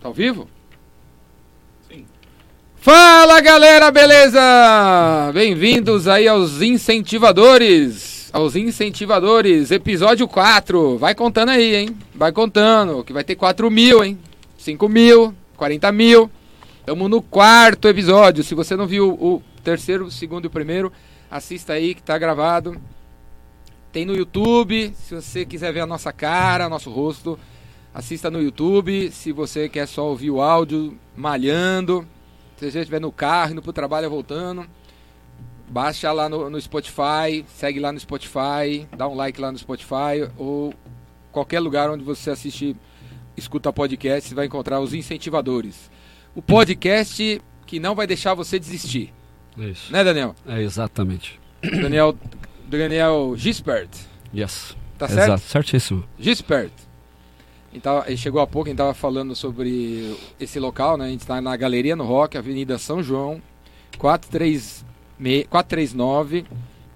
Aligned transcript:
Tá 0.00 0.08
ao 0.08 0.14
vivo? 0.14 0.48
Sim. 1.88 2.04
Fala 2.76 3.40
galera, 3.40 3.90
beleza? 3.90 4.40
Bem-vindos 5.32 6.06
aí 6.06 6.28
aos 6.28 6.60
incentivadores. 6.60 8.30
Aos 8.32 8.54
incentivadores, 8.54 9.70
episódio 9.70 10.28
4. 10.28 10.98
Vai 10.98 11.14
contando 11.14 11.48
aí, 11.48 11.74
hein? 11.74 11.96
Vai 12.14 12.30
contando, 12.30 13.02
que 13.02 13.12
vai 13.12 13.24
ter 13.24 13.36
4 13.36 13.70
mil, 13.70 14.04
hein? 14.04 14.18
5 14.58 14.88
mil, 14.88 15.34
40 15.56 15.90
mil. 15.92 16.30
Estamos 16.80 17.10
no 17.10 17.22
quarto 17.22 17.88
episódio. 17.88 18.44
Se 18.44 18.54
você 18.54 18.76
não 18.76 18.86
viu 18.86 19.10
o 19.14 19.42
terceiro, 19.64 20.04
o 20.04 20.10
segundo 20.10 20.44
e 20.44 20.48
o 20.48 20.50
primeiro, 20.50 20.92
assista 21.30 21.72
aí 21.72 21.94
que 21.94 22.02
tá 22.02 22.18
gravado. 22.18 22.76
Tem 23.90 24.04
no 24.04 24.14
YouTube, 24.14 24.92
se 24.94 25.14
você 25.14 25.46
quiser 25.46 25.72
ver 25.72 25.80
a 25.80 25.86
nossa 25.86 26.12
cara, 26.12 26.68
nosso 26.68 26.90
rosto, 26.90 27.38
assista 27.96 28.30
no 28.30 28.42
YouTube. 28.42 29.10
Se 29.10 29.32
você 29.32 29.70
quer 29.70 29.88
só 29.88 30.06
ouvir 30.06 30.30
o 30.30 30.42
áudio 30.42 30.98
malhando, 31.16 32.06
se 32.56 32.70
você 32.70 32.80
estiver 32.80 33.00
no 33.00 33.10
carro, 33.10 33.52
indo 33.52 33.62
pro 33.62 33.72
trabalho 33.72 34.10
voltando, 34.10 34.66
baixa 35.66 36.12
lá 36.12 36.28
no, 36.28 36.50
no 36.50 36.60
Spotify, 36.60 37.42
segue 37.48 37.80
lá 37.80 37.90
no 37.90 37.98
Spotify, 37.98 38.86
dá 38.94 39.08
um 39.08 39.14
like 39.14 39.40
lá 39.40 39.50
no 39.50 39.56
Spotify 39.56 40.30
ou 40.36 40.74
qualquer 41.32 41.58
lugar 41.58 41.90
onde 41.90 42.04
você 42.04 42.30
assiste, 42.30 42.76
escuta 43.34 43.72
podcast, 43.72 44.28
você 44.28 44.34
vai 44.34 44.44
encontrar 44.44 44.78
os 44.80 44.92
incentivadores. 44.92 45.90
O 46.34 46.42
podcast 46.42 47.40
que 47.64 47.80
não 47.80 47.94
vai 47.94 48.06
deixar 48.06 48.34
você 48.34 48.58
desistir. 48.58 49.12
Isso. 49.56 49.90
Né, 49.90 50.04
Daniel? 50.04 50.34
É 50.46 50.60
exatamente. 50.60 51.40
Daniel, 51.62 52.14
Daniel 52.68 53.34
Gispert. 53.38 53.88
Yes. 54.34 54.76
Tá 54.98 55.08
certo? 55.08 55.24
Exato, 55.24 55.42
certíssimo. 55.44 56.04
Gispert. 56.18 56.85
Ele 58.06 58.16
chegou 58.16 58.40
há 58.40 58.46
pouco, 58.46 58.68
a 58.68 58.70
gente 58.70 58.76
estava 58.76 58.94
falando 58.94 59.34
sobre 59.34 60.16
esse 60.40 60.58
local, 60.58 60.96
né? 60.96 61.06
A 61.06 61.08
gente 61.08 61.20
está 61.20 61.40
na 61.40 61.56
Galeria 61.56 61.96
no 61.96 62.04
Rock, 62.04 62.36
Avenida 62.36 62.78
São 62.78 63.02
João, 63.02 63.40
436 63.98 64.86
439, 65.48 66.44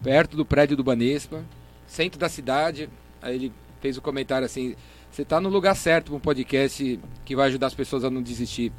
perto 0.03 0.37
do 0.37 0.45
prédio 0.45 0.77
do 0.77 0.85
Banespa, 0.85 1.43
centro 1.87 2.21
da 2.21 2.29
cidade. 2.29 2.89
Aí 3.23 3.35
ele 3.35 3.53
fez 3.81 3.97
o 3.97 4.03
comentário 4.03 4.45
assim: 4.45 4.75
você 5.11 5.23
está 5.23 5.41
no 5.41 5.49
lugar 5.49 5.75
certo 5.75 6.07
para 6.07 6.17
um 6.17 6.21
podcast 6.21 7.01
que 7.25 7.35
vai 7.35 7.49
ajudar 7.49 7.69
as 7.69 7.75
pessoas 7.75 8.05
a 8.05 8.11
não 8.11 8.23
desistir. 8.23 8.73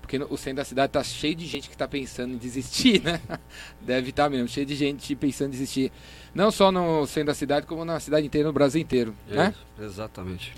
Porque 0.00 0.16
o 0.16 0.36
centro 0.38 0.56
da 0.56 0.64
cidade 0.64 0.92
tá 0.92 1.04
cheio 1.04 1.34
de 1.34 1.46
gente 1.46 1.68
que 1.68 1.76
tá 1.76 1.86
pensando 1.86 2.32
em 2.32 2.38
desistir, 2.38 3.02
né? 3.02 3.20
Deve 3.78 4.08
estar 4.08 4.30
mesmo, 4.30 4.48
cheio 4.48 4.64
de 4.64 4.74
gente 4.74 5.14
pensando 5.14 5.48
em 5.48 5.50
desistir. 5.50 5.92
Não 6.34 6.50
só 6.50 6.72
no 6.72 7.06
centro 7.06 7.26
da 7.26 7.34
cidade, 7.34 7.66
como 7.66 7.84
na 7.84 8.00
cidade 8.00 8.26
inteira, 8.26 8.48
no 8.48 8.52
Brasil 8.52 8.80
inteiro, 8.80 9.14
né? 9.28 9.52
Isso, 9.54 9.84
Exatamente. 9.84 10.54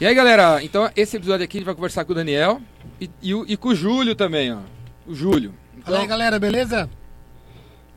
E 0.00 0.06
aí, 0.06 0.14
galera, 0.14 0.62
então 0.64 0.88
esse 0.96 1.16
episódio 1.16 1.44
aqui 1.44 1.58
a 1.58 1.60
gente 1.60 1.66
vai 1.66 1.74
conversar 1.74 2.04
com 2.04 2.12
o 2.12 2.14
Daniel 2.14 2.60
e, 3.00 3.10
e 3.22 3.32
e 3.48 3.56
com 3.56 3.68
o 3.68 3.74
Júlio 3.74 4.14
também, 4.14 4.52
ó. 4.52 4.58
O 5.06 5.14
Júlio. 5.14 5.52
Então, 5.74 5.84
Fala 5.92 6.00
aí, 6.00 6.06
galera, 6.06 6.38
beleza? 6.38 6.88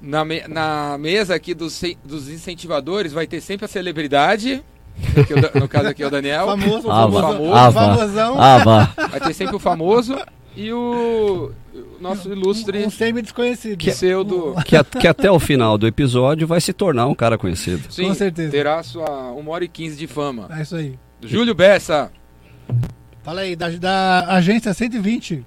na, 0.01 0.25
me- 0.25 0.45
na 0.49 0.97
mesa 0.99 1.33
aqui 1.33 1.53
dos, 1.53 1.81
dos 2.03 2.27
incentivadores 2.29 3.13
vai 3.13 3.25
ter 3.25 3.39
sempre 3.39 3.63
a 3.65 3.69
celebridade, 3.69 4.61
que 5.25 5.33
o 5.33 5.41
da- 5.41 5.51
no 5.57 5.67
caso 5.67 5.87
aqui 5.87 6.03
é 6.03 6.07
o 6.07 6.11
Daniel. 6.11 6.45
Famoso, 6.47 6.91
Ah, 6.91 7.09
famoso, 7.09 7.53
Ah, 7.53 7.69
vá. 7.69 7.81
famosão. 7.95 8.35
Vai 9.09 9.19
ter 9.21 9.33
sempre 9.33 9.55
o 9.55 9.59
famoso 9.59 10.17
e 10.57 10.73
o, 10.73 11.51
nosso 12.01 12.29
ilustre 12.29 12.83
Um, 12.83 12.87
um 12.87 12.89
semi-desconhecido. 12.89 13.77
pseudo... 13.77 14.55
Que, 14.65 14.75
a- 14.75 14.83
que 14.83 15.07
até 15.07 15.31
o 15.31 15.39
final 15.39 15.77
do 15.77 15.87
episódio 15.87 16.45
vai 16.45 16.59
se 16.59 16.73
tornar 16.73 17.07
um 17.07 17.15
cara 17.15 17.37
conhecido. 17.37 17.89
Sim, 17.89 18.09
Com 18.09 18.13
certeza. 18.13 18.51
terá 18.51 18.83
sua 18.83 19.31
1 19.31 19.47
hora 19.49 19.63
e 19.63 19.69
15 19.69 19.95
de 19.95 20.05
fama. 20.07 20.49
É 20.51 20.61
isso 20.63 20.75
aí. 20.75 20.99
Júlio 21.27 21.53
Bessa. 21.55 22.11
Fala 23.23 23.41
aí, 23.41 23.55
da, 23.55 23.69
da 23.69 24.27
agência 24.35 24.73
120. 24.73 25.45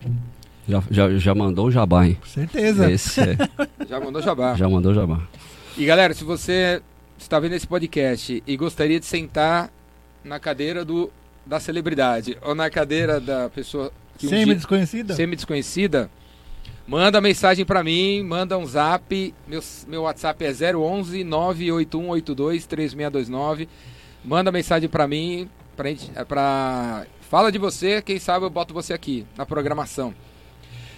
Já, 0.69 0.83
já, 0.91 1.11
já 1.19 1.35
mandou 1.35 1.67
o 1.67 1.71
jabá, 1.71 2.07
hein? 2.07 2.17
Certeza. 2.27 2.91
Esse 2.91 3.21
é, 3.21 3.37
Já 3.89 4.01
mandou 4.01 4.21
jabá. 4.23 4.55
já 4.55 4.69
mandou 4.69 4.93
o 4.93 4.95
jabá. 4.95 5.21
E 5.77 5.85
galera, 5.85 6.13
se 6.15 6.25
você 6.25 6.81
está 7.19 7.39
vendo 7.39 7.53
esse 7.55 7.67
podcast 7.67 8.43
e 8.47 8.57
gostaria 8.57 8.99
de 8.99 9.07
sentar 9.07 9.71
na 10.25 10.41
cadeira 10.41 10.85
do, 10.85 11.11
da 11.45 11.61
celebridade 11.61 12.37
ou 12.43 12.55
na 12.55 12.69
cadeira 12.71 13.21
da 13.21 13.49
pessoa 13.51 13.93
que 14.19 14.27
um 14.27 14.31
dia- 14.31 14.39
Semi-desconhecida? 14.41 15.15
semi-desconhecida, 15.15 16.11
manda 16.89 17.21
mensagem 17.21 17.65
pra 17.65 17.85
mim, 17.85 18.23
manda 18.25 18.57
um 18.59 18.67
zap. 18.67 19.35
Meu, 19.47 19.61
meu 19.87 20.03
WhatsApp 20.03 20.45
é 20.45 20.75
011 20.75 21.23
98182 21.23 22.67
3629. 22.67 23.69
Manda 24.25 24.51
mensagem 24.51 24.89
pra 24.89 25.07
mim, 25.07 25.49
pra, 25.77 25.89
gente, 25.89 26.11
é, 26.15 26.25
pra. 26.25 27.07
Fala 27.21 27.51
de 27.51 27.59
você, 27.59 28.01
quem 28.01 28.19
sabe 28.19 28.45
eu 28.45 28.51
boto 28.51 28.73
você 28.73 28.93
aqui 28.93 29.27
na 29.37 29.45
programação. 29.45 30.15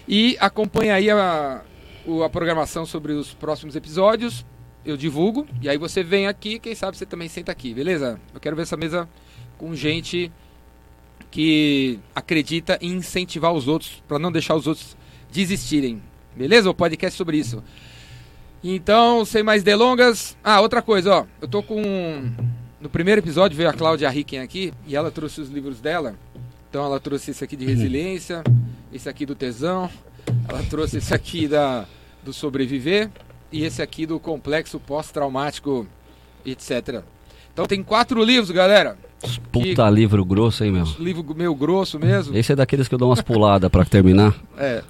E 0.06 0.36
acompanha 0.40 0.94
aí 0.94 1.10
a, 1.10 1.62
a 2.24 2.28
programação 2.30 2.86
sobre 2.86 3.12
os 3.12 3.34
próximos 3.34 3.76
episódios. 3.76 4.44
Eu 4.84 4.96
divulgo. 4.96 5.46
E 5.60 5.68
aí 5.68 5.76
você 5.76 6.02
vem 6.02 6.26
aqui, 6.26 6.58
quem 6.58 6.74
sabe 6.74 6.96
você 6.96 7.04
também 7.04 7.28
senta 7.28 7.52
aqui, 7.52 7.74
beleza? 7.74 8.20
Eu 8.32 8.40
quero 8.40 8.56
ver 8.56 8.62
essa 8.62 8.76
mesa 8.76 9.08
com 9.58 9.74
gente 9.74 10.32
que 11.30 11.98
acredita 12.14 12.78
em 12.80 12.92
incentivar 12.94 13.52
os 13.52 13.68
outros 13.68 14.02
para 14.06 14.18
não 14.18 14.32
deixar 14.32 14.54
os 14.54 14.66
outros 14.66 14.96
desistirem. 15.30 16.02
Beleza? 16.34 16.70
O 16.70 16.74
podcast 16.74 17.16
sobre 17.16 17.36
isso. 17.36 17.62
Então, 18.62 19.24
sem 19.24 19.42
mais 19.42 19.62
delongas. 19.62 20.36
Ah, 20.42 20.60
outra 20.60 20.82
coisa, 20.82 21.14
ó. 21.14 21.26
Eu 21.40 21.48
tô 21.48 21.62
com. 21.62 22.32
No 22.80 22.88
primeiro 22.88 23.20
episódio 23.20 23.56
veio 23.56 23.68
a 23.68 23.72
Cláudia 23.72 24.08
Ricken 24.08 24.40
aqui 24.40 24.72
e 24.86 24.94
ela 24.94 25.10
trouxe 25.10 25.40
os 25.40 25.48
livros 25.48 25.80
dela. 25.80 26.14
Então 26.70 26.84
ela 26.84 27.00
trouxe 27.00 27.32
esse 27.32 27.42
aqui 27.42 27.56
de 27.56 27.66
resiliência, 27.66 28.44
esse 28.92 29.08
aqui 29.08 29.26
do 29.26 29.34
tesão, 29.34 29.90
ela 30.48 30.62
trouxe 30.62 30.98
esse 30.98 31.12
aqui 31.12 31.48
da 31.48 31.86
do 32.22 32.32
sobreviver 32.32 33.10
e 33.50 33.64
esse 33.64 33.80
aqui 33.82 34.06
do 34.06 34.20
complexo 34.20 34.78
pós-traumático, 34.78 35.86
etc. 36.44 37.02
Então 37.52 37.66
tem 37.66 37.82
quatro 37.82 38.22
livros, 38.22 38.50
galera. 38.50 38.96
Puta 39.50 39.90
livro 39.90 40.24
grosso, 40.24 40.62
hein, 40.62 40.70
meu? 40.70 40.84
Livro 41.00 41.34
meio 41.34 41.54
grosso 41.54 41.98
mesmo. 41.98 42.36
Esse 42.36 42.52
é 42.52 42.56
daqueles 42.56 42.86
que 42.86 42.94
eu 42.94 42.98
dou 42.98 43.08
umas 43.08 43.20
puladas 43.20 43.68
pra 43.68 43.84
terminar. 43.84 44.36
É. 44.56 44.84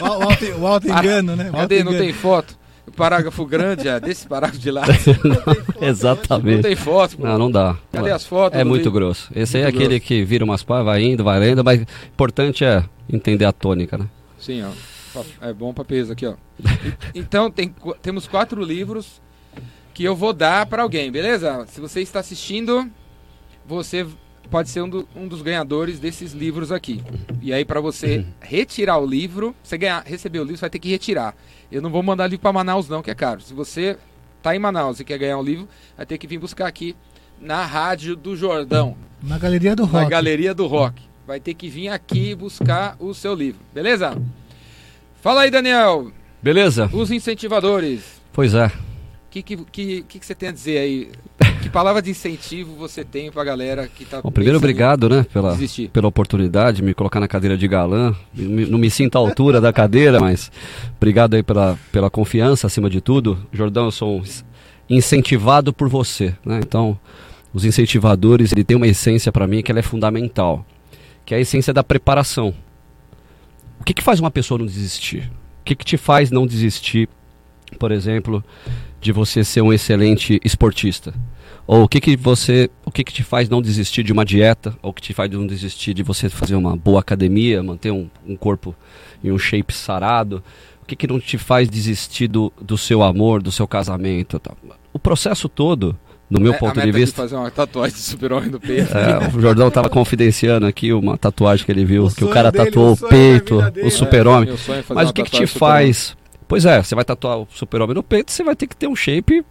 O, 0.00 0.04
o 0.04 0.06
auto, 0.06 0.44
o 0.46 0.66
auto 0.66 0.88
engano, 0.88 1.36
né? 1.36 1.50
O 1.50 1.52
Cadê? 1.52 1.82
Não 1.82 1.92
auto-engano. 1.92 1.98
tem 1.98 2.12
foto? 2.14 2.61
Parágrafo 2.96 3.46
grande, 3.46 3.88
é 3.88 3.98
desse 4.00 4.26
parágrafo 4.26 4.60
de 4.60 4.70
lá. 4.70 4.82
Não 5.80 5.88
Exatamente. 5.88 6.62
tem 6.62 6.76
foto. 6.76 7.16
pô. 7.16 7.24
Não, 7.24 7.38
não 7.38 7.50
dá. 7.50 7.76
Cadê 7.92 8.10
as 8.10 8.26
fotos? 8.26 8.58
É 8.58 8.64
muito 8.64 8.90
grosso. 8.90 9.30
Esse 9.34 9.56
aí 9.56 9.62
é 9.62 9.66
Muito 9.66 9.76
aquele 9.78 10.00
que 10.00 10.24
vira 10.24 10.44
umas 10.44 10.62
pá, 10.62 10.82
vai 10.82 11.02
indo, 11.02 11.22
vai 11.24 11.38
lendo, 11.38 11.64
mas 11.64 11.80
o 11.80 11.86
importante 12.12 12.64
é 12.64 12.84
entender 13.10 13.44
a 13.44 13.52
tônica, 13.52 13.96
né? 13.96 14.06
Sim, 14.38 14.62
ó. 14.64 15.22
É 15.40 15.52
bom 15.52 15.72
pra 15.72 15.84
peso 15.84 16.12
aqui, 16.12 16.26
ó. 16.26 16.34
Então, 17.14 17.50
tem, 17.50 17.74
temos 18.02 18.26
quatro 18.26 18.62
livros 18.62 19.20
que 19.94 20.02
eu 20.04 20.16
vou 20.16 20.32
dar 20.32 20.66
pra 20.66 20.82
alguém, 20.82 21.10
beleza? 21.12 21.64
Se 21.68 21.80
você 21.80 22.00
está 22.00 22.20
assistindo, 22.20 22.90
você 23.66 24.06
pode 24.50 24.68
ser 24.70 24.82
um, 24.82 24.88
do- 24.88 25.08
um 25.14 25.28
dos 25.28 25.40
ganhadores 25.42 25.98
desses 26.00 26.32
livros 26.32 26.72
aqui. 26.72 27.02
E 27.40 27.52
aí, 27.52 27.64
pra 27.64 27.80
você 27.80 28.24
retirar 28.40 28.98
o 28.98 29.06
livro, 29.06 29.54
você 29.62 29.78
ganhar, 29.78 30.02
receber 30.04 30.40
o 30.40 30.42
livro, 30.42 30.56
você 30.56 30.62
vai 30.62 30.70
ter 30.70 30.78
que 30.78 30.90
retirar. 30.90 31.34
Eu 31.72 31.80
não 31.80 31.88
vou 31.88 32.02
mandar 32.02 32.26
livro 32.26 32.42
pra 32.42 32.52
Manaus, 32.52 32.86
não, 32.86 33.00
que 33.00 33.10
é 33.10 33.14
caro. 33.14 33.40
Se 33.40 33.54
você 33.54 33.96
tá 34.42 34.54
em 34.54 34.58
Manaus 34.58 35.00
e 35.00 35.04
quer 35.04 35.16
ganhar 35.16 35.38
um 35.38 35.42
livro, 35.42 35.66
vai 35.96 36.04
ter 36.04 36.18
que 36.18 36.26
vir 36.26 36.36
buscar 36.36 36.66
aqui 36.66 36.94
na 37.40 37.64
Rádio 37.64 38.14
do 38.14 38.36
Jordão. 38.36 38.94
Na 39.22 39.38
galeria 39.38 39.74
do 39.74 39.86
Na 39.86 40.00
rock. 40.00 40.10
Galeria 40.10 40.54
do 40.54 40.66
Rock. 40.66 41.00
Vai 41.26 41.40
ter 41.40 41.54
que 41.54 41.70
vir 41.70 41.88
aqui 41.88 42.34
buscar 42.34 42.94
o 43.00 43.14
seu 43.14 43.34
livro, 43.34 43.60
beleza? 43.72 44.20
Fala 45.22 45.42
aí, 45.42 45.50
Daniel. 45.50 46.12
Beleza? 46.42 46.90
Os 46.92 47.10
incentivadores. 47.10 48.20
Pois 48.34 48.52
é. 48.52 48.70
O 49.32 49.40
que, 49.40 49.42
que, 49.42 49.56
que, 49.64 50.02
que 50.02 50.26
você 50.26 50.34
tem 50.34 50.50
a 50.50 50.52
dizer 50.52 50.76
aí? 50.76 51.08
Que 51.62 51.70
palavra 51.70 52.02
de 52.02 52.10
incentivo 52.10 52.74
você 52.74 53.02
tem 53.02 53.32
pra 53.32 53.42
galera 53.42 53.88
que 53.88 54.04
tá. 54.04 54.20
Bom, 54.20 54.30
primeiro, 54.30 54.58
obrigado, 54.58 55.08
né, 55.08 55.24
pela, 55.32 55.52
Desistir. 55.52 55.88
pela 55.88 56.06
oportunidade 56.06 56.76
de 56.76 56.82
me 56.82 56.92
colocar 56.92 57.18
na 57.18 57.26
cadeira 57.26 57.56
de 57.56 57.66
galã. 57.66 58.14
Não 58.34 58.78
me 58.78 58.90
sinto 58.90 59.16
à 59.16 59.18
altura 59.20 59.58
da 59.58 59.72
cadeira, 59.72 60.20
mas 60.20 60.52
obrigado 60.98 61.32
aí 61.32 61.42
pela, 61.42 61.78
pela 61.90 62.10
confiança, 62.10 62.66
acima 62.66 62.90
de 62.90 63.00
tudo. 63.00 63.38
Jordão, 63.50 63.86
eu 63.86 63.90
sou 63.90 64.22
incentivado 64.86 65.72
por 65.72 65.88
você, 65.88 66.36
né? 66.44 66.60
Então, 66.62 66.98
os 67.54 67.64
incentivadores, 67.64 68.52
ele 68.52 68.64
tem 68.64 68.76
uma 68.76 68.86
essência 68.86 69.32
para 69.32 69.46
mim 69.46 69.62
que 69.62 69.70
ela 69.72 69.78
é 69.78 69.82
fundamental, 69.82 70.62
que 71.24 71.32
é 71.32 71.38
a 71.38 71.40
essência 71.40 71.72
da 71.72 71.82
preparação. 71.82 72.52
O 73.80 73.84
que, 73.84 73.94
que 73.94 74.02
faz 74.02 74.20
uma 74.20 74.30
pessoa 74.30 74.58
não 74.58 74.66
desistir? 74.66 75.32
O 75.62 75.64
que, 75.64 75.74
que 75.74 75.86
te 75.86 75.96
faz 75.96 76.30
não 76.30 76.46
desistir, 76.46 77.08
por 77.78 77.90
exemplo, 77.90 78.44
de 79.02 79.12
você 79.12 79.42
ser 79.44 79.60
um 79.60 79.72
excelente 79.72 80.40
esportista? 80.44 81.12
Ou 81.66 81.84
o 81.84 81.88
que 81.88 82.00
que 82.00 82.16
você, 82.16 82.70
o 82.84 82.90
que 82.90 83.04
que 83.04 83.12
te 83.12 83.22
faz 83.22 83.48
não 83.48 83.60
desistir 83.60 84.02
de 84.02 84.12
uma 84.12 84.24
dieta? 84.24 84.74
Ou 84.82 84.90
o 84.90 84.94
que 84.94 85.02
te 85.02 85.12
faz 85.12 85.30
não 85.30 85.46
desistir 85.46 85.92
de 85.94 86.02
você 86.02 86.28
fazer 86.28 86.54
uma 86.54 86.76
boa 86.76 87.00
academia, 87.00 87.62
manter 87.62 87.90
um, 87.90 88.08
um 88.26 88.36
corpo 88.36 88.74
em 89.22 89.30
um 89.30 89.38
shape 89.38 89.72
sarado? 89.74 90.42
O 90.82 90.86
que 90.86 90.96
que 90.96 91.06
não 91.06 91.20
te 91.20 91.38
faz 91.38 91.68
desistir 91.68 92.26
do, 92.28 92.52
do 92.60 92.76
seu 92.78 93.02
amor, 93.02 93.42
do 93.42 93.52
seu 93.52 93.66
casamento? 93.66 94.38
Tal? 94.38 94.56
O 94.92 94.98
processo 94.98 95.48
todo 95.48 95.96
no 96.28 96.40
meu 96.40 96.52
É, 96.52 96.56
a 96.56 96.58
ponto 96.58 96.76
meta 96.76 96.86
de 96.86 96.92
vista. 96.92 97.22
fazer 97.22 97.36
uma 97.36 97.50
tatuagem 97.50 97.94
de 97.96 98.02
super-homem 98.02 98.50
no 98.50 98.58
peito. 98.58 98.96
É, 98.96 99.28
o 99.36 99.40
Jordão 99.40 99.68
estava 99.68 99.88
confidenciando 99.88 100.66
aqui 100.66 100.92
uma 100.92 101.16
tatuagem 101.16 101.64
que 101.64 101.70
ele 101.70 101.84
viu, 101.84 102.06
O 102.06 102.14
que 102.14 102.24
o 102.24 102.28
cara 102.28 102.50
dele, 102.50 102.64
tatuou 102.66 102.92
o 102.92 102.96
peito, 102.96 103.62
dele. 103.70 103.86
o 103.86 103.90
super-homem. 103.90 104.46
Meu 104.48 104.58
sonho 104.58 104.80
é 104.80 104.94
Mas 104.94 105.10
o 105.10 105.12
que, 105.12 105.22
que 105.22 105.30
te 105.30 105.46
super-homem 105.46 105.84
faz? 105.94 106.16
Pois 106.52 106.66
é, 106.66 106.82
você 106.82 106.94
vai 106.94 107.02
tatuar 107.02 107.38
o 107.38 107.48
super-homem 107.50 107.94
no 107.94 108.02
peito, 108.02 108.30
você 108.30 108.44
vai 108.44 108.54
ter 108.54 108.66
que 108.66 108.76
ter 108.76 108.86
um 108.86 108.94
shape 108.94 109.42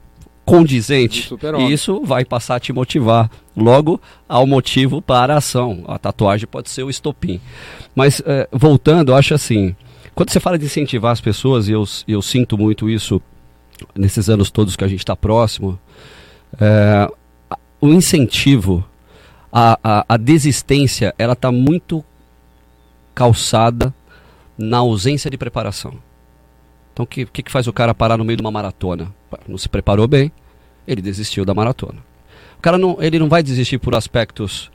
condizente. 0.46 1.24
E 1.68 1.74
isso 1.74 2.00
vai 2.06 2.24
passar 2.24 2.58
a 2.58 2.60
te 2.60 2.72
motivar. 2.72 3.28
Logo, 3.58 4.00
ao 4.30 4.46
motivo 4.46 5.02
para 5.02 5.34
a 5.34 5.38
ação. 5.38 5.84
A 5.88 5.98
tatuagem 5.98 6.48
pode 6.48 6.70
ser 6.70 6.84
o 6.84 6.92
estopim. 6.92 7.42
Mas, 7.96 8.22
eh, 8.24 8.48
voltando, 8.52 9.12
eu 9.12 9.16
acho 9.16 9.34
assim: 9.34 9.76
quando 10.14 10.30
você 10.30 10.40
fala 10.40 10.60
de 10.60 10.66
incentivar 10.66 11.12
as 11.12 11.20
pessoas, 11.20 11.68
e 11.68 11.72
eu, 11.72 11.84
eu 12.08 12.22
sinto 12.22 12.56
muito 12.56 12.88
isso 12.88 13.20
nesses 13.96 14.30
anos 14.30 14.52
todos 14.52 14.76
que 14.76 14.84
a 14.84 14.88
gente 14.88 15.00
está 15.00 15.16
próximo, 15.16 15.80
a- 16.60 17.12
o 17.82 17.88
incentivo, 17.88 18.86
a, 19.52 19.80
a, 19.84 20.06
a 20.08 20.18
desistência, 20.18 21.16
ela 21.18 21.34
está 21.34 21.52
muito 21.52 22.06
calçada 23.16 23.92
na 24.56 24.78
ausência 24.78 25.32
de 25.32 25.36
preparação. 25.36 25.96
Então, 26.94 27.04
o 27.04 27.08
que, 27.08 27.26
que, 27.26 27.44
que 27.44 27.52
faz 27.52 27.68
o 27.68 27.74
cara 27.74 27.94
parar 27.94 28.18
no 28.18 28.26
meio 28.26 28.38
de 28.38 28.44
uma 28.44 28.52
maratona? 28.52 29.14
Não 29.48 29.58
se 29.58 29.70
preparou 29.70 30.08
bem, 30.08 30.32
ele 30.88 31.02
desistiu 31.02 31.46
da 31.46 31.54
maratona. 31.54 32.00
O 32.58 32.62
cara 32.62 32.78
não, 32.78 32.98
ele 33.00 33.18
não 33.18 33.30
vai 33.30 33.42
desistir 33.42 33.78
por 33.78 33.96
aspectos 33.96 34.70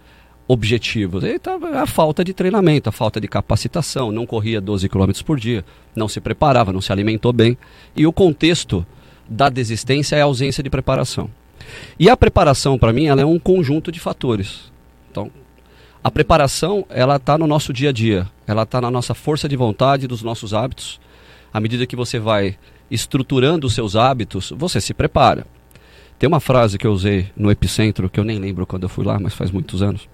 objetivos. 0.49 1.25
Ele 1.25 1.39
tá, 1.39 1.59
é 1.73 1.79
a 1.79 1.87
falta 1.87 2.25
de 2.25 2.33
treinamento, 2.33 2.89
a 2.89 2.93
falta 2.93 3.21
de 3.21 3.29
capacitação, 3.29 4.13
não 4.13 4.27
corria 4.27 4.61
12 4.61 4.89
km 4.89 5.11
por 5.25 5.39
dia, 5.39 5.65
não 5.95 6.09
se 6.09 6.21
preparava, 6.21 6.73
não 6.73 6.81
se 6.81 6.93
alimentou 6.93 7.33
bem. 7.33 7.57
E 7.95 8.07
o 8.07 8.13
contexto 8.13 8.87
da 9.29 9.49
desistência 9.49 10.17
é 10.17 10.23
a 10.23 10.25
ausência 10.25 10.63
de 10.63 10.71
preparação. 10.71 11.31
E 11.99 12.09
a 12.09 12.17
preparação, 12.17 12.79
para 12.79 12.93
mim, 12.93 13.07
ela 13.07 13.23
é 13.23 13.25
um 13.25 13.39
conjunto 13.39 13.91
de 13.91 13.99
fatores. 13.99 14.73
Então, 15.11 15.31
a 16.03 16.11
preparação, 16.11 16.87
ela 16.89 17.17
está 17.17 17.37
no 17.37 17.47
nosso 17.47 17.73
dia 17.73 17.89
a 17.89 17.93
dia, 17.93 18.29
ela 18.47 18.63
está 18.63 18.81
na 18.81 18.91
nossa 18.91 19.15
força 19.15 19.49
de 19.49 19.57
vontade, 19.57 20.07
dos 20.07 20.23
nossos 20.23 20.55
hábitos. 20.55 21.01
À 21.57 21.61
medida 21.61 21.87
que 21.87 21.97
você 21.97 22.19
vai 22.19 22.59
estruturando 22.91 23.67
os 23.67 23.73
seus 23.75 23.97
hábitos, 23.97 24.53
você 24.55 24.79
se 24.79 24.93
prepara. 24.93 25.47
Tem 26.19 26.29
uma 26.29 26.39
frase 26.39 26.77
que 26.77 26.87
eu 26.87 26.93
usei 26.93 27.31
no 27.35 27.51
Epicentro, 27.51 28.11
que 28.11 28.21
eu 28.21 28.25
nem 28.25 28.39
lembro 28.39 28.67
quando 28.67 28.83
eu 28.83 28.91
fui 28.91 29.07
lá, 29.07 29.19
mas 29.19 29.33
faz 29.33 29.51
muitos 29.51 29.81
anos, 29.83 30.07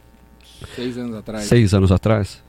Seis 0.76 0.96
anos 0.96 1.16
atrás. 1.16 1.42
seis 1.46 1.74
anos 1.74 1.90
atrás, 1.90 2.40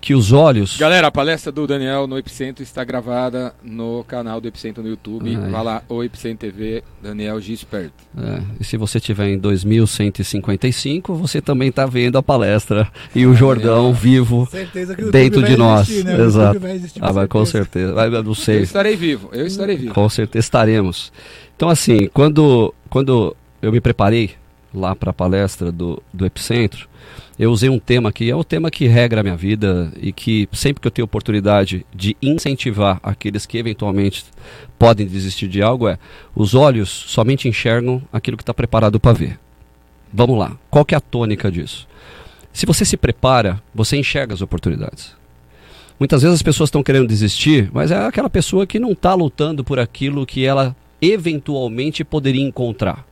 que 0.00 0.14
os 0.14 0.32
olhos... 0.32 0.78
Galera, 0.78 1.08
a 1.08 1.10
palestra 1.10 1.52
do 1.52 1.66
Daniel 1.66 2.06
no 2.06 2.16
Epicentro 2.16 2.62
está 2.62 2.82
gravada 2.82 3.54
no 3.62 4.02
canal 4.04 4.40
do 4.40 4.48
Epicentro 4.48 4.82
no 4.82 4.88
YouTube. 4.88 5.36
Ai. 5.36 5.50
Vá 5.50 5.60
lá, 5.60 5.82
o 5.88 6.02
Epicentro 6.02 6.48
TV, 6.50 6.82
Daniel 7.02 7.38
Gispert. 7.40 7.90
É, 8.16 8.40
e 8.58 8.64
se 8.64 8.76
você 8.78 8.98
tiver 8.98 9.28
em 9.28 9.38
2155, 9.38 11.14
você 11.14 11.40
também 11.40 11.68
está 11.68 11.86
vendo 11.86 12.16
a 12.18 12.22
palestra 12.22 12.88
e 13.14 13.26
o 13.26 13.34
Jordão 13.34 13.92
vivo 13.92 14.48
Certeza 14.50 14.94
que 14.94 15.04
o 15.04 15.10
dentro 15.10 15.40
de 15.42 15.48
vai 15.48 15.56
nós. 15.56 15.88
existir, 15.88 16.04
né? 16.04 16.24
Exato. 16.24 16.60
Vai 16.60 16.72
existir, 16.72 17.00
Ah, 17.04 17.12
vai, 17.12 17.28
com 17.28 17.44
certeza. 17.44 17.92
Vai, 17.92 18.06
eu 18.08 18.22
não 18.22 18.30
Eu 18.30 18.34
sei. 18.34 18.62
estarei 18.62 18.96
vivo, 18.96 19.28
eu 19.32 19.46
estarei 19.46 19.76
vivo. 19.76 19.94
Com 19.94 20.08
certeza 20.08 20.44
estaremos. 20.46 21.12
Então, 21.56 21.68
assim, 21.68 22.08
quando, 22.12 22.72
quando 22.88 23.36
eu 23.60 23.70
me 23.70 23.80
preparei 23.80 24.30
lá 24.72 24.94
para 24.96 25.10
a 25.10 25.12
palestra 25.14 25.70
do, 25.70 26.02
do 26.12 26.24
Epicentro, 26.24 26.88
eu 27.40 27.50
usei 27.50 27.70
um 27.70 27.78
tema 27.78 28.12
que 28.12 28.28
é 28.28 28.36
o 28.36 28.44
tema 28.44 28.70
que 28.70 28.86
regra 28.86 29.20
a 29.20 29.22
minha 29.22 29.34
vida 29.34 29.90
e 29.98 30.12
que 30.12 30.46
sempre 30.52 30.78
que 30.78 30.86
eu 30.86 30.90
tenho 30.90 31.06
oportunidade 31.06 31.86
de 31.90 32.14
incentivar 32.20 33.00
aqueles 33.02 33.46
que 33.46 33.56
eventualmente 33.56 34.26
podem 34.78 35.06
desistir 35.06 35.48
de 35.48 35.62
algo 35.62 35.88
é 35.88 35.98
os 36.36 36.54
olhos 36.54 36.90
somente 36.90 37.48
enxergam 37.48 38.02
aquilo 38.12 38.36
que 38.36 38.42
está 38.42 38.52
preparado 38.52 39.00
para 39.00 39.14
ver. 39.14 39.38
Vamos 40.12 40.38
lá. 40.38 40.54
Qual 40.68 40.84
que 40.84 40.94
é 40.94 40.98
a 40.98 41.00
tônica 41.00 41.50
disso? 41.50 41.88
Se 42.52 42.66
você 42.66 42.84
se 42.84 42.98
prepara, 42.98 43.62
você 43.74 43.96
enxerga 43.96 44.34
as 44.34 44.42
oportunidades. 44.42 45.16
Muitas 45.98 46.20
vezes 46.20 46.34
as 46.34 46.42
pessoas 46.42 46.68
estão 46.68 46.82
querendo 46.82 47.08
desistir, 47.08 47.70
mas 47.72 47.90
é 47.90 48.04
aquela 48.04 48.28
pessoa 48.28 48.66
que 48.66 48.78
não 48.78 48.92
está 48.92 49.14
lutando 49.14 49.64
por 49.64 49.78
aquilo 49.78 50.26
que 50.26 50.44
ela 50.44 50.76
eventualmente 51.00 52.04
poderia 52.04 52.42
encontrar. 52.42 53.06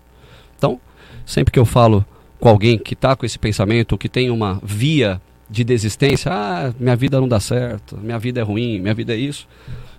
Então, 0.58 0.78
sempre 1.24 1.50
que 1.50 1.58
eu 1.58 1.64
falo 1.64 2.04
com 2.40 2.48
alguém 2.48 2.78
que 2.78 2.94
está 2.94 3.16
com 3.16 3.26
esse 3.26 3.38
pensamento, 3.38 3.98
que 3.98 4.08
tem 4.08 4.30
uma 4.30 4.60
via 4.62 5.20
de 5.50 5.64
desistência, 5.64 6.30
ah, 6.32 6.72
minha 6.78 6.94
vida 6.94 7.20
não 7.20 7.28
dá 7.28 7.40
certo, 7.40 7.96
minha 7.96 8.18
vida 8.18 8.40
é 8.40 8.42
ruim, 8.42 8.78
minha 8.78 8.94
vida 8.94 9.14
é 9.14 9.16
isso. 9.16 9.48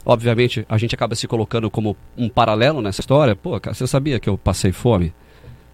Obviamente, 0.05 0.65
a 0.69 0.77
gente 0.77 0.95
acaba 0.95 1.15
se 1.15 1.27
colocando 1.27 1.69
como 1.69 1.95
um 2.17 2.29
paralelo 2.29 2.81
nessa 2.81 3.01
história. 3.01 3.35
Pô, 3.35 3.59
cara, 3.59 3.73
você 3.73 3.85
sabia 3.85 4.19
que 4.19 4.29
eu 4.29 4.37
passei 4.37 4.71
fome? 4.71 5.13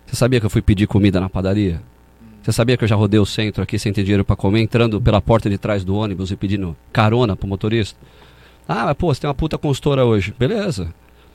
Você 0.06 0.16
sabia 0.16 0.40
que 0.40 0.46
eu 0.46 0.50
fui 0.50 0.62
pedir 0.62 0.88
comida 0.88 1.20
na 1.20 1.30
padaria? 1.30 1.82
Você 2.42 2.52
sabia 2.52 2.78
que 2.78 2.84
eu 2.84 2.88
já 2.88 2.96
rodei 2.96 3.20
o 3.20 3.26
centro 3.26 3.64
aqui 3.64 3.78
sem 3.80 3.92
ter 3.92 4.04
dinheiro 4.04 4.24
para 4.24 4.36
comer, 4.36 4.62
entrando 4.62 5.02
pela 5.02 5.22
porta 5.22 5.50
de 5.50 5.58
trás 5.58 5.84
do 5.84 5.96
ônibus 5.96 6.32
e 6.32 6.36
pedindo 6.36 6.76
carona 6.92 7.36
pro 7.36 7.48
motorista? 7.48 8.00
Ah, 8.68 8.86
mas 8.86 8.96
pô, 8.96 9.14
você 9.14 9.22
tem 9.22 9.28
uma 9.28 9.34
puta 9.34 9.58
consultora 9.58 10.06
hoje. 10.06 10.34
Beleza. 10.38 10.94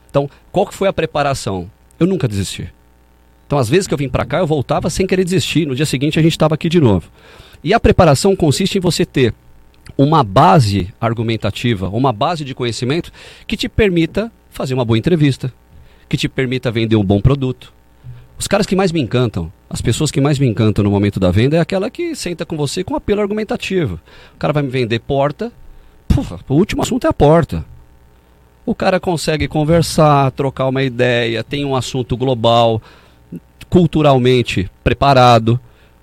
Então, 0.08 0.28
qual 0.50 0.66
que 0.66 0.74
foi 0.74 0.88
a 0.88 0.92
preparação? 0.92 1.70
Eu 1.98 2.06
nunca 2.06 2.26
desisti. 2.26 2.72
Então, 3.50 3.58
às 3.58 3.68
vezes 3.68 3.88
que 3.88 3.92
eu 3.92 3.98
vim 3.98 4.08
para 4.08 4.24
cá, 4.24 4.38
eu 4.38 4.46
voltava 4.46 4.88
sem 4.88 5.08
querer 5.08 5.24
desistir. 5.24 5.66
No 5.66 5.74
dia 5.74 5.84
seguinte, 5.84 6.16
a 6.16 6.22
gente 6.22 6.30
estava 6.30 6.54
aqui 6.54 6.68
de 6.68 6.80
novo. 6.80 7.10
E 7.64 7.74
a 7.74 7.80
preparação 7.80 8.36
consiste 8.36 8.78
em 8.78 8.80
você 8.80 9.04
ter 9.04 9.34
uma 9.98 10.22
base 10.22 10.94
argumentativa, 11.00 11.88
uma 11.88 12.12
base 12.12 12.44
de 12.44 12.54
conhecimento 12.54 13.10
que 13.48 13.56
te 13.56 13.68
permita 13.68 14.30
fazer 14.50 14.72
uma 14.72 14.84
boa 14.84 14.96
entrevista, 14.96 15.52
que 16.08 16.16
te 16.16 16.28
permita 16.28 16.70
vender 16.70 16.94
um 16.94 17.02
bom 17.02 17.20
produto. 17.20 17.72
Os 18.38 18.46
caras 18.46 18.66
que 18.66 18.76
mais 18.76 18.92
me 18.92 19.00
encantam, 19.00 19.52
as 19.68 19.80
pessoas 19.80 20.12
que 20.12 20.20
mais 20.20 20.38
me 20.38 20.46
encantam 20.46 20.84
no 20.84 20.90
momento 20.92 21.18
da 21.18 21.32
venda 21.32 21.56
é 21.56 21.60
aquela 21.60 21.90
que 21.90 22.14
senta 22.14 22.46
com 22.46 22.56
você 22.56 22.84
com 22.84 22.94
apelo 22.94 23.20
argumentativo. 23.20 23.98
O 24.32 24.38
cara 24.38 24.52
vai 24.52 24.62
me 24.62 24.70
vender 24.70 25.00
porta, 25.00 25.50
porra, 26.06 26.38
o 26.48 26.54
último 26.54 26.82
assunto 26.82 27.04
é 27.04 27.10
a 27.10 27.12
porta. 27.12 27.64
O 28.64 28.76
cara 28.76 29.00
consegue 29.00 29.48
conversar, 29.48 30.30
trocar 30.30 30.68
uma 30.68 30.84
ideia, 30.84 31.42
tem 31.42 31.64
um 31.64 31.74
assunto 31.74 32.16
global, 32.16 32.80
culturalmente 33.70 34.68
preparado, 34.84 35.58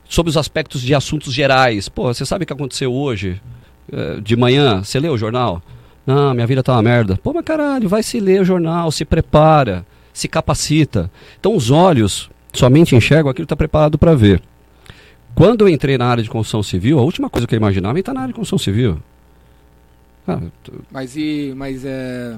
sobre 0.10 0.30
os 0.30 0.38
aspectos 0.38 0.82
de 0.82 0.96
assuntos 0.96 1.34
gerais. 1.34 1.90
Pô, 1.90 2.06
você 2.14 2.26
sabe 2.26 2.44
o 2.44 2.48
que 2.48 2.54
aconteceu 2.54 2.94
hoje? 2.94 3.42
Eh, 3.92 4.20
De 4.22 4.36
manhã, 4.38 4.82
você 4.84 5.00
leu 5.00 5.14
o 5.14 5.18
jornal? 5.18 5.62
Não, 6.06 6.34
minha 6.34 6.48
vida 6.48 6.64
tá 6.64 6.72
uma 6.74 6.82
merda. 6.82 7.20
Pô, 7.22 7.34
mas 7.34 7.44
caralho, 7.44 7.90
vai 7.90 8.02
se 8.02 8.20
ler 8.20 8.42
o 8.42 8.46
jornal, 8.46 8.90
se 8.92 9.04
prepara, 9.04 9.86
se 10.14 10.28
capacita. 10.30 11.12
Então 11.40 11.54
os 11.56 11.70
olhos 11.70 12.30
somente 12.54 12.96
enxergam 12.96 13.30
aquilo 13.30 13.46
que 13.46 13.54
está 13.54 13.56
preparado 13.58 13.98
para 13.98 14.16
ver. 14.16 14.42
Quando 15.36 15.62
eu 15.62 15.70
entrei 15.70 15.98
na 15.98 16.06
área 16.08 16.24
de 16.24 16.30
construção 16.30 16.64
civil, 16.64 16.98
a 16.98 17.02
última 17.04 17.30
coisa 17.30 17.46
que 17.46 17.54
eu 17.54 17.58
imaginava 17.58 17.98
é 17.98 18.00
estar 18.00 18.14
na 18.14 18.22
área 18.22 18.30
de 18.34 18.34
construção 18.34 18.58
civil. 18.58 18.98
Cara, 20.26 20.42
t- 20.64 20.72
Mas 20.90 21.16
e. 21.16 21.54
Mas 21.56 21.84
é. 21.86 22.38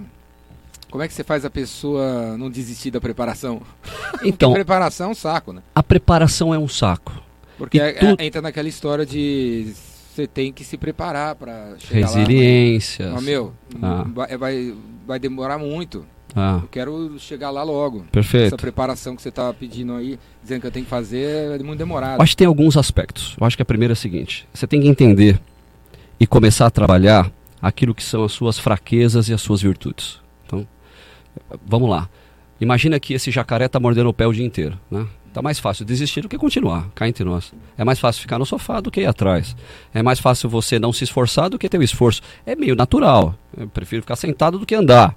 Como 0.92 1.04
é 1.04 1.08
que 1.08 1.14
você 1.14 1.24
faz 1.24 1.46
a 1.46 1.50
pessoa 1.50 2.38
não 2.38 2.50
desistir 2.50 2.92
da 2.92 3.00
preparação? 3.00 3.62
então, 4.24 4.52
preparação 4.54 5.08
é 5.08 5.12
um 5.12 5.16
saco, 5.16 5.54
né? 5.54 5.62
a 5.74 5.84
preparação 5.84 6.54
é 6.54 6.58
um 6.60 6.68
saco. 6.68 7.14
Porque 7.58 7.78
E 7.78 7.82
é- 7.82 7.92
tu- 7.94 8.16
é- 8.20 8.26
entra 8.26 8.42
naquela 8.42 8.68
história 8.70 9.06
de 9.06 9.74
você 10.14 10.26
tem 10.28 10.52
que 10.52 10.64
se 10.64 10.78
preparar 10.78 11.36
para 11.36 11.76
chegar 11.78 12.08
Resiliência. 12.08 13.08
lá. 13.08 13.14
Mas, 13.16 13.24
meu, 13.24 13.54
Ah. 13.82 14.06
vai, 14.14 14.38
vai, 14.38 14.74
vai 15.08 15.20
demorar 15.20 15.58
muito. 15.58 16.06
Ah, 16.36 16.60
Eu 16.62 16.68
quero 16.68 17.18
chegar 17.20 17.50
lá 17.50 17.64
logo. 17.64 18.06
perfeito. 18.12 18.48
Essa 18.48 18.58
preparação 18.58 19.16
que 19.16 19.22
você 19.22 19.32
tá 19.32 19.52
pedindo 19.54 19.94
aí, 19.96 20.20
dizendo 20.44 20.62
que 20.62 20.68
eu 20.68 20.72
tenho 20.72 20.86
que 20.86 20.90
fazer, 20.90 21.60
é 21.60 21.64
muito 21.64 21.80
demorado. 21.80 22.18
Eu 22.18 22.22
acho 22.22 22.32
que 22.34 22.38
tem 22.38 22.48
alguns 22.48 22.78
aspectos. 22.78 23.36
Eu 23.40 23.48
acho 23.48 23.56
que 23.56 23.62
a 23.64 23.66
primeira 23.66 23.94
é 23.94 23.96
a 23.96 23.96
seguinte: 23.96 24.48
você 24.54 24.68
tem 24.68 24.80
que 24.82 24.88
entender 24.88 25.40
e 26.20 26.28
começar 26.28 26.68
a 26.68 26.70
trabalhar 26.72 27.32
aquilo 27.62 27.96
que 27.96 28.04
são 28.04 28.24
as 28.24 28.32
suas 28.32 28.60
fraquezas 28.60 29.28
e 29.30 29.34
as 29.34 29.42
suas 29.42 29.62
virtudes. 29.62 30.20
Vamos 31.66 31.90
lá. 31.90 32.10
Imagina 32.62 33.00
que 33.00 33.14
esse 33.14 33.32
jacaré 33.32 33.66
está 33.66 33.80
mordendo 33.80 34.10
o 34.10 34.14
pé 34.14 34.28
o 34.28 34.34
dia 34.34 34.46
inteiro, 34.46 34.78
né? 34.92 35.06
Tá 35.34 35.42
mais 35.42 35.60
fácil 35.60 35.86
desistir 35.86 36.22
do 36.22 36.28
que 36.30 36.38
continuar, 36.38 36.90
cá 36.96 37.08
entre 37.08 37.24
nós. 37.24 37.54
É 37.78 37.84
mais 37.84 38.00
fácil 38.00 38.22
ficar 38.22 38.40
no 38.40 38.46
sofá 38.46 38.80
do 38.82 38.90
que 38.90 39.02
ir 39.02 39.06
atrás. 39.06 39.56
É 39.94 40.02
mais 40.02 40.20
fácil 40.20 40.50
você 40.50 40.80
não 40.80 40.92
se 40.92 41.04
esforçar 41.04 41.50
do 41.50 41.60
que 41.60 41.70
ter 41.70 41.78
o 41.78 41.84
esforço. 41.84 42.22
É 42.46 42.56
meio 42.56 42.76
natural. 42.76 43.36
Eu 43.56 43.68
prefiro 43.70 44.02
ficar 44.02 44.16
sentado 44.16 44.58
do 44.58 44.66
que 44.66 44.74
andar. 44.74 45.16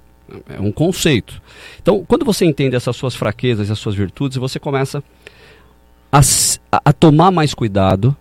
É 0.48 0.60
um 0.60 0.70
conceito. 0.70 1.40
Então, 1.80 2.04
quando 2.06 2.24
você 2.26 2.44
entende 2.44 2.76
essas 2.76 2.94
suas 2.94 3.14
fraquezas 3.14 3.68
e 3.68 3.72
as 3.72 3.78
suas 3.78 3.94
virtudes, 3.94 4.36
você 4.36 4.58
começa 4.60 5.02
a, 6.12 6.20
a- 6.70 6.92
tomar 6.92 7.30
mais 7.30 7.54
cuidado 7.54 8.14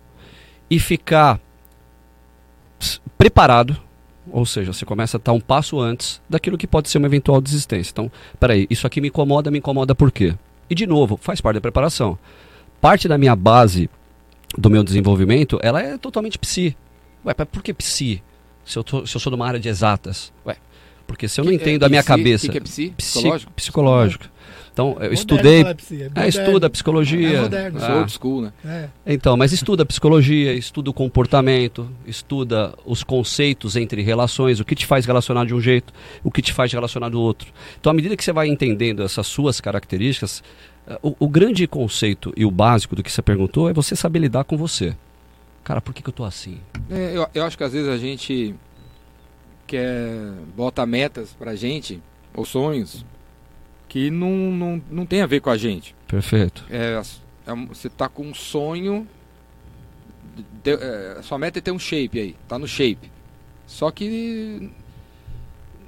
e 0.70 0.78
ficar 0.78 1.38
preparado, 3.16 3.76
ou 4.30 4.46
seja, 4.46 4.72
você 4.72 4.84
começa 4.84 5.16
a 5.16 5.18
estar 5.18 5.32
um 5.32 5.40
passo 5.40 5.80
antes 5.80 6.20
daquilo 6.28 6.56
que 6.58 6.66
pode 6.66 6.88
ser 6.88 6.98
uma 6.98 7.06
eventual 7.06 7.40
desistência. 7.40 7.90
Então, 7.92 8.10
peraí, 8.38 8.66
isso 8.70 8.86
aqui 8.86 9.00
me 9.00 9.08
incomoda, 9.08 9.50
me 9.50 9.58
incomoda 9.58 9.94
por 9.94 10.12
quê? 10.12 10.34
E 10.70 10.74
de 10.74 10.86
novo, 10.86 11.16
faz 11.20 11.40
parte 11.40 11.56
da 11.56 11.60
preparação. 11.60 12.18
Parte 12.80 13.08
da 13.08 13.18
minha 13.18 13.34
base 13.36 13.88
do 14.56 14.68
meu 14.70 14.82
desenvolvimento, 14.84 15.58
ela 15.62 15.80
é 15.82 15.96
totalmente 15.98 16.38
psi. 16.38 16.76
Ué, 17.24 17.34
mas 17.36 17.48
por 17.48 17.62
que 17.62 17.72
psi? 17.72 18.22
Se 18.64 18.78
eu, 18.78 18.84
tô- 18.84 19.06
se 19.06 19.16
eu 19.16 19.20
sou 19.20 19.30
de 19.30 19.36
uma 19.36 19.46
área 19.46 19.58
de 19.60 19.68
exatas? 19.68 20.32
Ué, 20.46 20.56
Porque 21.06 21.28
se 21.28 21.40
eu 21.40 21.44
não 21.44 21.50
Que- 21.50 21.56
entendo 21.56 21.82
é, 21.82 21.86
a 21.86 21.88
minha 21.88 22.00
psi- 22.02 22.08
cabeça. 22.08 22.46
que 22.46 22.52
que 22.52 22.58
é 22.58 22.60
psi? 22.60 22.94
psi- 22.96 23.12
Psicológico? 23.12 23.52
Psicológico. 23.52 24.24
Então, 24.72 24.88
eu 24.92 24.94
Moderno 24.94 25.12
estudei. 25.12 25.62
é 25.62 26.24
É, 26.24 26.28
estuda 26.28 26.70
psicologia. 26.70 27.38
É 27.38 27.40
moderno. 27.42 27.78
Sou 27.78 27.88
Ah, 27.88 27.98
old 27.98 28.12
school, 28.12 28.42
né? 28.42 28.52
É. 28.64 28.88
Então, 29.06 29.36
mas 29.36 29.52
estuda 29.52 29.84
psicologia, 29.84 30.54
estuda 30.54 30.88
o 30.88 30.94
comportamento, 30.94 31.90
estuda 32.06 32.74
os 32.86 33.04
conceitos 33.04 33.76
entre 33.76 34.00
relações, 34.00 34.60
o 34.60 34.64
que 34.64 34.74
te 34.74 34.86
faz 34.86 35.04
relacionar 35.04 35.44
de 35.44 35.54
um 35.54 35.60
jeito, 35.60 35.92
o 36.24 36.30
que 36.30 36.40
te 36.40 36.54
faz 36.54 36.72
relacionar 36.72 37.10
do 37.10 37.20
outro. 37.20 37.52
Então, 37.78 37.90
à 37.90 37.94
medida 37.94 38.16
que 38.16 38.24
você 38.24 38.32
vai 38.32 38.48
entendendo 38.48 39.02
essas 39.02 39.26
suas 39.26 39.60
características, 39.60 40.42
eh, 40.86 40.98
o, 41.02 41.14
o 41.18 41.28
grande 41.28 41.66
conceito 41.66 42.32
e 42.34 42.46
o 42.46 42.50
básico 42.50 42.96
do 42.96 43.02
que 43.02 43.12
você 43.12 43.20
perguntou 43.20 43.68
é 43.68 43.74
você 43.74 43.94
saber 43.94 44.20
lidar 44.20 44.44
com 44.44 44.56
você. 44.56 44.96
Cara, 45.62 45.82
por 45.82 45.92
que, 45.92 46.02
que 46.02 46.08
eu 46.08 46.14
tô 46.14 46.24
assim? 46.24 46.58
É, 46.90 47.12
eu, 47.14 47.26
eu 47.34 47.44
acho 47.44 47.58
que 47.58 47.64
às 47.64 47.74
vezes 47.74 47.90
a 47.90 47.98
gente 47.98 48.54
quer 49.66 50.32
bota 50.56 50.84
metas 50.86 51.36
pra 51.38 51.54
gente, 51.54 52.00
ou 52.34 52.44
sonhos, 52.46 53.04
que 53.92 54.10
não, 54.10 54.30
não, 54.30 54.82
não 54.90 55.04
tem 55.04 55.20
a 55.20 55.26
ver 55.26 55.40
com 55.40 55.50
a 55.50 55.56
gente. 55.58 55.94
Perfeito. 56.08 56.64
É, 56.70 56.98
é 57.46 57.54
você 57.68 57.90
tá 57.90 58.08
com 58.08 58.22
um 58.22 58.32
sonho. 58.34 59.06
de- 60.64 60.70
é, 60.72 61.18
sua 61.20 61.36
meta 61.38 61.58
é 61.58 61.60
ter 61.62 61.72
um 61.72 61.78
shape 61.78 62.18
aí, 62.18 62.34
tá 62.48 62.58
no 62.58 62.66
shape. 62.66 63.12
Só 63.66 63.90
que 63.90 64.70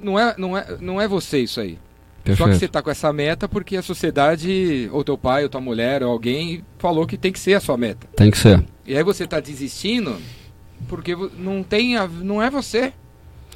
não 0.03 0.19
é, 0.19 0.35
não 0.37 0.55
é, 0.55 0.77
não 0.83 1.01
é 1.01 1.09
você 1.09 1.39
isso 1.39 1.59
aí. 1.63 1.79
Só 1.79 1.79
que 1.79 2.37
Perfeito. 2.37 2.59
você 2.59 2.69
tá 2.69 2.83
com 2.83 2.91
essa 2.91 3.11
meta 3.11 3.49
porque 3.49 3.75
a 3.75 3.83
sociedade, 3.83 4.87
ou 4.93 5.03
teu 5.03 5.17
pai, 5.17 5.43
ou 5.45 5.49
tua 5.49 5.63
mulher, 5.63 6.03
ou 6.03 6.13
alguém 6.13 6.63
falou 6.79 7.07
que 7.07 7.17
tem 7.17 7.33
que 7.33 7.39
ser 7.41 7.55
a 7.55 7.61
sua 7.61 7.79
meta. 7.79 8.07
Tem 8.15 8.31
que 8.31 8.37
ser. 8.37 8.63
E 8.87 8.95
aí 8.95 9.03
você 9.03 9.27
tá 9.27 9.41
desistindo 9.41 10.19
porque 10.89 11.17
não 11.39 11.63
tem 11.63 11.97
a, 11.97 12.07
não 12.07 12.43
é 12.43 12.51
você. 12.51 12.93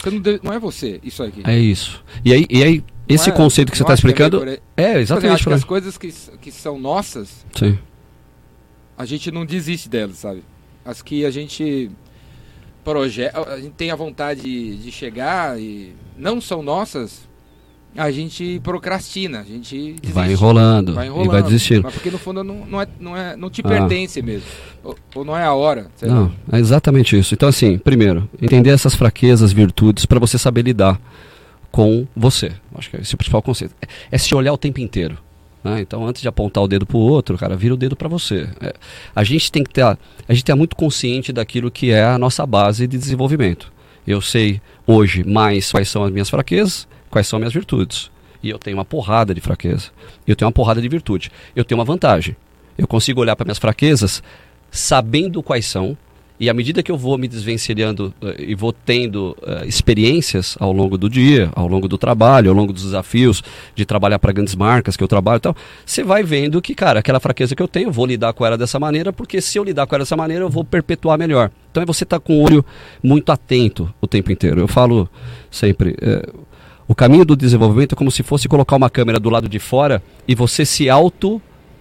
Não, 0.06 0.40
não 0.42 0.52
é 0.54 0.58
você 0.58 1.00
isso 1.02 1.22
aqui. 1.22 1.42
É 1.44 1.58
isso. 1.58 2.02
E 2.24 2.32
aí, 2.32 2.46
e 2.48 2.62
aí 2.62 2.84
esse 3.08 3.30
é- 3.30 3.32
conceito 3.32 3.70
que 3.72 3.76
você 3.78 3.82
está 3.82 3.92
é 3.92 3.96
explicando. 3.96 4.44
É, 4.76 4.96
eu 4.96 5.00
exatamente. 5.00 5.48
as 5.52 5.64
coisas 5.64 5.96
que, 5.96 6.12
que 6.40 6.50
são 6.52 6.78
nossas, 6.78 7.44
Sim. 7.56 7.78
a 8.96 9.04
gente 9.04 9.30
não 9.30 9.44
desiste 9.46 9.88
delas, 9.88 10.18
sabe? 10.18 10.42
As 10.84 11.02
que 11.02 11.24
a 11.24 11.30
gente 11.30 11.90
projeta, 12.84 13.38
a 13.52 13.60
gente 13.60 13.72
tem 13.72 13.90
a 13.90 13.96
vontade 13.96 14.42
de, 14.42 14.76
de 14.76 14.90
chegar 14.90 15.58
e 15.60 15.94
não 16.16 16.40
são 16.40 16.62
nossas, 16.62 17.28
a 17.96 18.10
gente 18.10 18.60
procrastina, 18.62 19.40
a 19.40 19.42
gente 19.42 19.74
desiste. 19.76 20.12
Vai 20.12 20.30
enrolando, 20.32 20.94
Vai 20.94 21.06
e 21.06 21.08
enrolando. 21.08 21.30
vai 21.32 21.42
desistindo. 21.42 21.82
Mas 21.84 21.94
porque 21.94 22.10
no 22.10 22.18
fundo 22.18 22.44
não, 22.44 22.64
não, 22.66 22.80
é, 22.80 22.86
não, 23.00 23.16
é, 23.16 23.36
não 23.36 23.50
te 23.50 23.60
Ah. 23.64 23.68
pertence 23.68 24.22
mesmo. 24.22 24.46
Ou, 24.84 24.96
ou 25.14 25.24
não 25.24 25.36
é 25.36 25.44
a 25.44 25.52
hora. 25.52 25.88
Não, 26.02 26.32
lá. 26.48 26.58
é 26.58 26.60
exatamente 26.60 27.18
isso. 27.18 27.34
Então, 27.34 27.48
assim, 27.48 27.76
primeiro, 27.78 28.28
entender 28.40 28.70
essas 28.70 28.94
fraquezas, 28.94 29.52
virtudes, 29.52 30.06
para 30.06 30.18
você 30.20 30.38
saber 30.38 30.62
lidar 30.62 31.00
com 31.70 32.06
você. 32.14 32.52
Acho 32.74 32.90
que 32.90 32.96
esse 32.96 33.12
é 33.12 33.16
o 33.16 33.18
principal 33.18 33.42
conceito. 33.42 33.74
É, 33.80 33.86
é 34.12 34.18
se 34.18 34.34
olhar 34.34 34.52
o 34.52 34.58
tempo 34.58 34.80
inteiro. 34.80 35.18
né? 35.62 35.80
Então, 35.80 36.06
antes 36.06 36.22
de 36.22 36.28
apontar 36.28 36.62
o 36.62 36.68
dedo 36.68 36.86
pro 36.86 36.98
outro, 36.98 37.36
cara, 37.36 37.56
vira 37.56 37.74
o 37.74 37.76
dedo 37.76 37.96
para 37.96 38.08
você. 38.08 38.48
É, 38.60 38.74
a 39.14 39.24
gente 39.24 39.50
tem 39.52 39.62
que 39.62 39.70
ter, 39.70 39.82
a 39.82 39.96
gente 40.28 40.44
tem 40.44 40.54
muito 40.54 40.76
consciente 40.76 41.32
daquilo 41.32 41.70
que 41.70 41.90
é 41.90 42.04
a 42.04 42.18
nossa 42.18 42.46
base 42.46 42.86
de 42.86 42.98
desenvolvimento. 42.98 43.72
Eu 44.06 44.20
sei 44.20 44.60
hoje 44.86 45.22
mais 45.22 45.70
quais 45.70 45.88
são 45.88 46.02
as 46.02 46.10
minhas 46.10 46.30
fraquezas, 46.30 46.88
quais 47.10 47.26
são 47.26 47.36
as 47.36 47.40
minhas 47.40 47.52
virtudes. 47.52 48.10
E 48.42 48.48
eu 48.48 48.58
tenho 48.58 48.76
uma 48.76 48.84
porrada 48.84 49.34
de 49.34 49.40
fraqueza. 49.40 49.90
Eu 50.26 50.36
tenho 50.36 50.46
uma 50.46 50.52
porrada 50.52 50.80
de 50.80 50.88
virtude. 50.88 51.30
Eu 51.54 51.64
tenho 51.64 51.78
uma 51.78 51.84
vantagem. 51.84 52.36
Eu 52.76 52.86
consigo 52.86 53.20
olhar 53.20 53.34
para 53.34 53.44
minhas 53.44 53.58
fraquezas 53.58 54.22
sabendo 54.70 55.42
quais 55.42 55.66
são, 55.66 55.96
e 56.40 56.48
à 56.48 56.54
medida 56.54 56.82
que 56.82 56.90
eu 56.90 56.96
vou 56.96 57.18
me 57.18 57.26
desvencilhando 57.26 58.14
eh, 58.22 58.36
e 58.38 58.54
vou 58.54 58.72
tendo 58.72 59.36
eh, 59.42 59.66
experiências 59.66 60.56
ao 60.60 60.72
longo 60.72 60.96
do 60.96 61.08
dia, 61.08 61.50
ao 61.54 61.66
longo 61.66 61.88
do 61.88 61.98
trabalho, 61.98 62.50
ao 62.50 62.56
longo 62.56 62.72
dos 62.72 62.84
desafios 62.84 63.42
de 63.74 63.84
trabalhar 63.84 64.18
para 64.18 64.32
grandes 64.32 64.54
marcas 64.54 64.96
que 64.96 65.02
eu 65.02 65.08
trabalho 65.08 65.38
e 65.38 65.40
tal, 65.40 65.56
você 65.84 66.04
vai 66.04 66.22
vendo 66.22 66.62
que, 66.62 66.74
cara, 66.74 67.00
aquela 67.00 67.18
fraqueza 67.18 67.56
que 67.56 67.62
eu 67.62 67.68
tenho, 67.68 67.88
eu 67.88 67.92
vou 67.92 68.06
lidar 68.06 68.32
com 68.32 68.46
ela 68.46 68.56
dessa 68.56 68.78
maneira, 68.78 69.12
porque 69.12 69.40
se 69.40 69.58
eu 69.58 69.64
lidar 69.64 69.86
com 69.86 69.94
ela 69.94 70.04
dessa 70.04 70.16
maneira, 70.16 70.44
eu 70.44 70.50
vou 70.50 70.64
perpetuar 70.64 71.18
melhor. 71.18 71.50
Então 71.70 71.82
é 71.82 71.86
você 71.86 72.04
estar 72.04 72.20
com 72.20 72.38
o 72.38 72.44
olho 72.44 72.64
muito 73.02 73.32
atento 73.32 73.92
o 74.00 74.06
tempo 74.06 74.30
inteiro. 74.30 74.60
Eu 74.60 74.68
falo 74.68 75.08
sempre. 75.50 75.96
eh, 76.00 76.28
o 76.86 76.94
caminho 76.94 77.24
do 77.24 77.36
desenvolvimento 77.36 77.92
é 77.92 77.96
como 77.96 78.10
se 78.10 78.22
fosse 78.22 78.48
colocar 78.48 78.74
uma 78.74 78.88
câmera 78.88 79.20
do 79.20 79.28
lado 79.28 79.46
de 79.46 79.58
fora 79.58 80.02
e 80.26 80.34
você 80.34 80.64
se 80.64 80.88
auto 80.88 81.40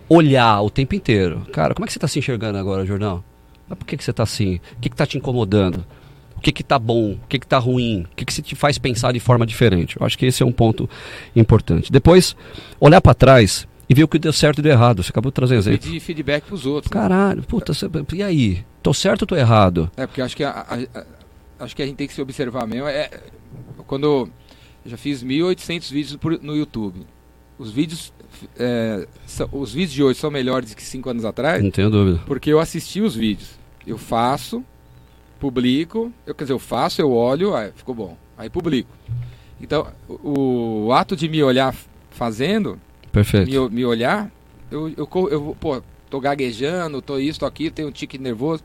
olhar 0.09 0.61
o 0.61 0.69
tempo 0.69 0.95
inteiro. 0.95 1.47
Cara, 1.53 1.73
como 1.73 1.85
é 1.85 1.87
que 1.87 1.93
você 1.93 1.97
está 1.97 2.09
se 2.09 2.19
enxergando 2.19 2.57
agora, 2.57 2.85
Jordão? 2.85 3.23
Mas 3.67 3.77
por 3.77 3.85
que, 3.85 3.97
que 3.97 4.03
você 4.03 4.11
está 4.11 4.23
assim? 4.23 4.59
O 4.77 4.79
que 4.79 4.87
está 4.87 5.05
te 5.05 5.17
incomodando? 5.17 5.85
O 6.35 6.39
que 6.41 6.61
está 6.61 6.77
bom? 6.77 7.13
O 7.13 7.27
que 7.27 7.37
está 7.37 7.57
ruim? 7.57 8.01
O 8.11 8.15
que, 8.15 8.23
que 8.23 8.33
se 8.33 8.41
te 8.41 8.55
faz 8.55 8.77
pensar 8.77 9.11
de 9.11 9.19
forma 9.19 9.45
diferente? 9.45 9.99
Eu 9.99 10.05
acho 10.05 10.17
que 10.17 10.25
esse 10.25 10.43
é 10.43 10.45
um 10.45 10.51
ponto 10.51 10.87
importante. 11.35 11.91
Depois, 11.91 12.35
olhar 12.79 13.01
para 13.01 13.13
trás 13.13 13.67
e 13.89 13.93
ver 13.93 14.03
o 14.03 14.07
que 14.07 14.19
deu 14.19 14.31
certo 14.33 14.59
e 14.59 14.61
deu 14.61 14.71
errado. 14.71 15.01
Você 15.03 15.09
acabou 15.09 15.31
de 15.31 15.35
trazer 15.35 15.55
exemplo. 15.55 15.79
Pedir 15.79 15.99
feedback 15.99 16.43
pros 16.45 16.65
outros. 16.65 16.91
né? 16.93 17.01
Caralho, 17.01 17.43
puta, 17.43 17.73
você- 17.73 17.89
e 18.13 18.21
aí? 18.23 18.63
Tô 18.83 18.93
certo 18.93 19.23
ou 19.23 19.27
tô 19.27 19.35
errado? 19.35 19.89
É, 19.97 20.05
porque 20.05 20.21
eu 20.21 20.25
acho 20.25 20.35
que 20.37 20.43
a, 20.43 20.49
a- 20.51 20.99
a- 20.99 21.05
acho 21.65 21.75
que 21.75 21.81
a 21.81 21.85
gente 21.85 21.95
tem 21.95 22.07
que 22.07 22.13
se 22.13 22.21
observar 22.21 22.67
mesmo. 22.67 22.87
É, 22.87 23.09
quando 23.87 24.03
eu 24.05 24.29
já 24.85 24.95
fiz 24.97 25.23
1.800 25.23 25.89
vídeos 25.91 26.15
por- 26.17 26.39
no 26.41 26.55
YouTube. 26.55 27.01
Os 27.57 27.71
vídeos, 27.71 28.13
é, 28.57 29.07
os 29.51 29.73
vídeos 29.73 29.93
de 29.93 30.03
hoje 30.03 30.19
são 30.19 30.31
melhores 30.31 30.73
que 30.73 30.83
5 30.83 31.09
anos 31.09 31.25
atrás, 31.25 31.63
Não 31.63 31.71
tenho 31.71 31.89
dúvida. 31.89 32.21
porque 32.25 32.51
eu 32.51 32.59
assisti 32.59 33.01
os 33.01 33.15
vídeos. 33.15 33.51
Eu 33.85 33.97
faço, 33.97 34.63
publico, 35.39 36.11
eu, 36.25 36.35
quer 36.35 36.43
dizer, 36.43 36.53
eu 36.53 36.59
faço, 36.59 37.01
eu 37.01 37.11
olho, 37.11 37.55
aí 37.55 37.71
ficou 37.75 37.95
bom. 37.95 38.17
Aí 38.37 38.49
publico. 38.49 38.89
Então, 39.61 39.87
o, 40.07 40.85
o 40.87 40.93
ato 40.93 41.15
de 41.15 41.27
me 41.27 41.41
olhar 41.41 41.73
fazendo, 42.11 42.79
Perfeito. 43.11 43.49
me, 43.49 43.69
me 43.69 43.85
olhar, 43.85 44.29
eu, 44.69 44.89
eu, 44.89 45.09
eu, 45.29 45.41
vou, 45.41 45.55
pô, 45.55 45.81
tô 46.09 46.19
gaguejando, 46.19 47.01
tô 47.01 47.17
isso, 47.17 47.39
tô 47.39 47.45
aquilo, 47.45 47.71
tenho 47.71 47.87
um 47.87 47.91
tique 47.91 48.17
nervoso. 48.17 48.63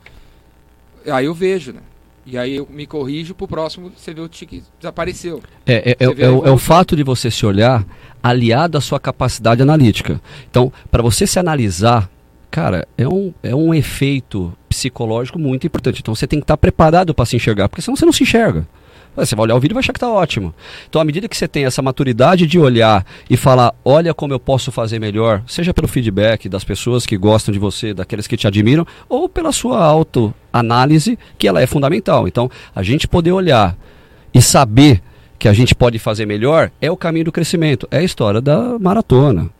Aí 1.06 1.26
eu 1.26 1.34
vejo, 1.34 1.72
né? 1.72 1.80
E 2.24 2.38
aí 2.38 2.54
eu 2.56 2.68
me 2.70 2.86
corrijo 2.86 3.34
pro 3.34 3.48
próximo, 3.48 3.92
você 3.96 4.14
vê 4.14 4.20
o 4.20 4.28
tique 4.28 4.62
desapareceu. 4.78 5.42
É, 5.66 5.90
é, 5.90 5.96
é, 5.98 6.24
é 6.24 6.30
o, 6.30 6.46
é 6.46 6.50
o 6.50 6.58
fato 6.58 6.94
de 6.94 7.02
você 7.02 7.30
se 7.30 7.44
olhar 7.44 7.84
aliado 8.22 8.78
à 8.78 8.80
sua 8.80 9.00
capacidade 9.00 9.62
analítica. 9.62 10.20
Então, 10.50 10.72
para 10.90 11.02
você 11.02 11.26
se 11.26 11.38
analisar, 11.38 12.08
cara, 12.50 12.86
é 12.96 13.08
um, 13.08 13.32
é 13.42 13.54
um 13.54 13.74
efeito 13.74 14.52
psicológico 14.68 15.38
muito 15.38 15.66
importante. 15.66 16.00
Então, 16.00 16.14
você 16.14 16.26
tem 16.26 16.38
que 16.38 16.44
estar 16.44 16.56
preparado 16.56 17.14
para 17.14 17.26
se 17.26 17.36
enxergar, 17.36 17.68
porque 17.68 17.82
senão 17.82 17.96
você 17.96 18.04
não 18.04 18.12
se 18.12 18.22
enxerga. 18.22 18.66
Você 19.14 19.36
vai 19.36 19.44
olhar 19.44 19.56
o 19.56 19.60
vídeo 19.60 19.74
e 19.74 19.76
vai 19.76 19.80
achar 19.80 19.92
que 19.92 19.98
está 19.98 20.10
ótimo. 20.10 20.54
Então, 20.88 21.00
à 21.00 21.04
medida 21.04 21.28
que 21.28 21.36
você 21.36 21.46
tem 21.46 21.66
essa 21.66 21.82
maturidade 21.82 22.46
de 22.46 22.58
olhar 22.58 23.04
e 23.28 23.36
falar, 23.36 23.74
olha 23.84 24.14
como 24.14 24.32
eu 24.32 24.40
posso 24.40 24.72
fazer 24.72 24.98
melhor, 24.98 25.42
seja 25.46 25.74
pelo 25.74 25.86
feedback 25.86 26.48
das 26.48 26.64
pessoas 26.64 27.04
que 27.04 27.18
gostam 27.18 27.52
de 27.52 27.58
você, 27.58 27.92
daqueles 27.92 28.26
que 28.26 28.38
te 28.38 28.46
admiram, 28.46 28.86
ou 29.10 29.28
pela 29.28 29.52
sua 29.52 29.84
autoanálise, 29.84 31.18
que 31.36 31.46
ela 31.46 31.60
é 31.60 31.66
fundamental. 31.66 32.26
Então, 32.26 32.50
a 32.74 32.82
gente 32.82 33.06
poder 33.06 33.32
olhar 33.32 33.76
e 34.32 34.40
saber 34.40 35.02
que 35.42 35.48
a 35.48 35.52
gente 35.52 35.74
pode 35.74 35.98
fazer 35.98 36.24
melhor 36.24 36.70
é 36.80 36.88
o 36.88 36.96
caminho 36.96 37.24
do 37.24 37.32
crescimento. 37.32 37.88
É 37.90 37.98
a 37.98 38.02
história 38.04 38.40
da 38.40 38.78
maratona. 38.78 39.50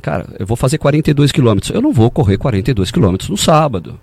Cara, 0.00 0.28
eu 0.38 0.46
vou 0.46 0.56
fazer 0.56 0.78
42 0.78 1.32
quilômetros. 1.32 1.74
Eu 1.74 1.82
não 1.82 1.92
vou 1.92 2.08
correr 2.08 2.38
42 2.38 2.92
quilômetros 2.92 3.28
no 3.28 3.36
sábado. 3.36 3.98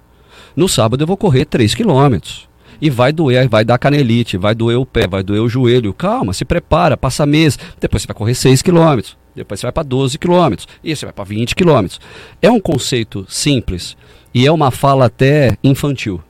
No 0.58 0.68
sábado 0.68 1.02
eu 1.02 1.08
vou 1.08 1.16
correr 1.16 1.46
3 1.46 1.74
quilômetros. 1.74 2.50
E 2.82 2.90
vai 2.90 3.14
doer, 3.14 3.48
vai 3.48 3.64
dar 3.64 3.78
canelite, 3.78 4.36
vai 4.36 4.54
doer 4.54 4.78
o 4.78 4.86
pé, 4.86 5.08
vai 5.08 5.24
doer 5.24 5.42
o 5.42 5.48
joelho. 5.48 5.94
Calma, 5.94 6.34
se 6.34 6.44
prepara, 6.44 6.98
passa 6.98 7.26
mês. 7.26 7.58
Depois 7.80 8.02
você 8.02 8.08
vai 8.10 8.16
correr 8.16 8.36
6 8.36 8.62
quilômetros. 8.62 9.18
Depois 9.34 9.58
você 9.58 9.68
vai 9.68 9.72
para 9.72 9.84
12 9.84 10.18
quilômetros. 10.18 10.68
E 10.84 10.94
você 10.94 11.06
vai 11.06 11.14
para 11.14 11.24
20 11.24 11.56
quilômetros. 11.56 12.02
É 12.42 12.52
um 12.52 12.60
conceito 12.60 13.26
simples 13.30 13.96
e 14.34 14.46
é 14.46 14.52
uma 14.52 14.70
fala 14.70 15.06
até 15.06 15.56
infantil. 15.64 16.22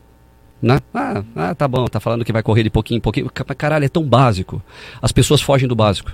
Né? 0.61 0.79
Ah, 0.93 1.23
ah, 1.35 1.55
tá 1.55 1.67
bom, 1.67 1.87
tá 1.87 1.99
falando 1.99 2.23
que 2.23 2.31
vai 2.31 2.43
correr 2.43 2.63
de 2.63 2.69
pouquinho 2.69 2.97
em 2.99 3.01
pouquinho. 3.01 3.29
Ca- 3.33 3.43
Caralho, 3.55 3.85
é 3.85 3.89
tão 3.89 4.03
básico. 4.03 4.61
As 5.01 5.11
pessoas 5.11 5.41
fogem 5.41 5.67
do 5.67 5.75
básico. 5.75 6.11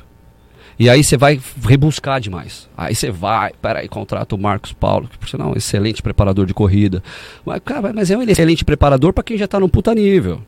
E 0.80 0.90
aí 0.90 1.04
você 1.04 1.18
vai 1.18 1.40
rebuscar 1.66 2.22
demais. 2.22 2.70
Aí 2.78 2.94
você 2.94 3.10
vai, 3.10 3.52
peraí, 3.62 3.88
contrata 3.90 4.36
o 4.36 4.38
Marcos 4.38 4.72
Paulo, 4.74 5.08
que 5.08 5.18
por 5.18 5.28
sinal 5.28 5.50
é 5.50 5.54
um 5.54 5.58
excelente 5.58 6.02
preparador 6.04 6.46
de 6.46 6.54
corrida. 6.54 7.02
Mas, 7.46 7.60
cara, 7.66 7.92
mas 7.94 8.12
é 8.12 8.18
um 8.18 8.22
excelente 8.22 8.64
preparador 8.64 9.12
para 9.12 9.24
quem 9.24 9.38
já 9.38 9.48
tá 9.48 9.60
num 9.60 9.68
puta 9.68 9.94
nível. 9.96 10.42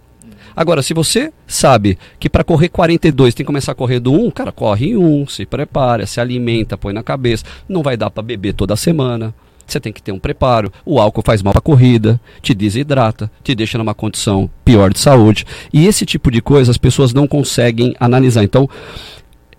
Agora, 0.55 0.81
se 0.81 0.93
você 0.93 1.31
sabe 1.47 1.97
que 2.19 2.29
para 2.29 2.43
correr 2.43 2.69
42 2.69 3.33
tem 3.33 3.43
que 3.43 3.47
começar 3.47 3.71
a 3.71 3.75
correr 3.75 3.99
do 3.99 4.13
1, 4.13 4.31
cara, 4.31 4.51
corre 4.51 4.89
em 4.91 4.97
1, 4.97 5.27
se 5.27 5.45
prepara, 5.45 6.05
se 6.05 6.19
alimenta, 6.21 6.77
põe 6.77 6.93
na 6.93 7.01
cabeça. 7.03 7.43
Não 7.67 7.81
vai 7.81 7.97
dar 7.97 8.09
para 8.09 8.21
beber 8.23 8.53
toda 8.53 8.75
semana. 8.75 9.33
Você 9.71 9.79
tem 9.79 9.93
que 9.93 10.01
ter 10.01 10.11
um 10.11 10.19
preparo. 10.19 10.71
O 10.83 10.99
álcool 10.99 11.21
faz 11.23 11.43
mal 11.43 11.53
para 11.53 11.61
corrida, 11.61 12.19
te 12.41 12.53
desidrata, 12.53 13.31
te 13.43 13.53
deixa 13.53 13.77
numa 13.77 13.93
condição 13.93 14.49
pior 14.65 14.91
de 14.91 14.99
saúde. 14.99 15.45
E 15.71 15.85
esse 15.85 16.05
tipo 16.05 16.31
de 16.31 16.41
coisa 16.41 16.71
as 16.71 16.77
pessoas 16.77 17.13
não 17.13 17.27
conseguem 17.27 17.95
analisar. 17.99 18.43
Então, 18.43 18.67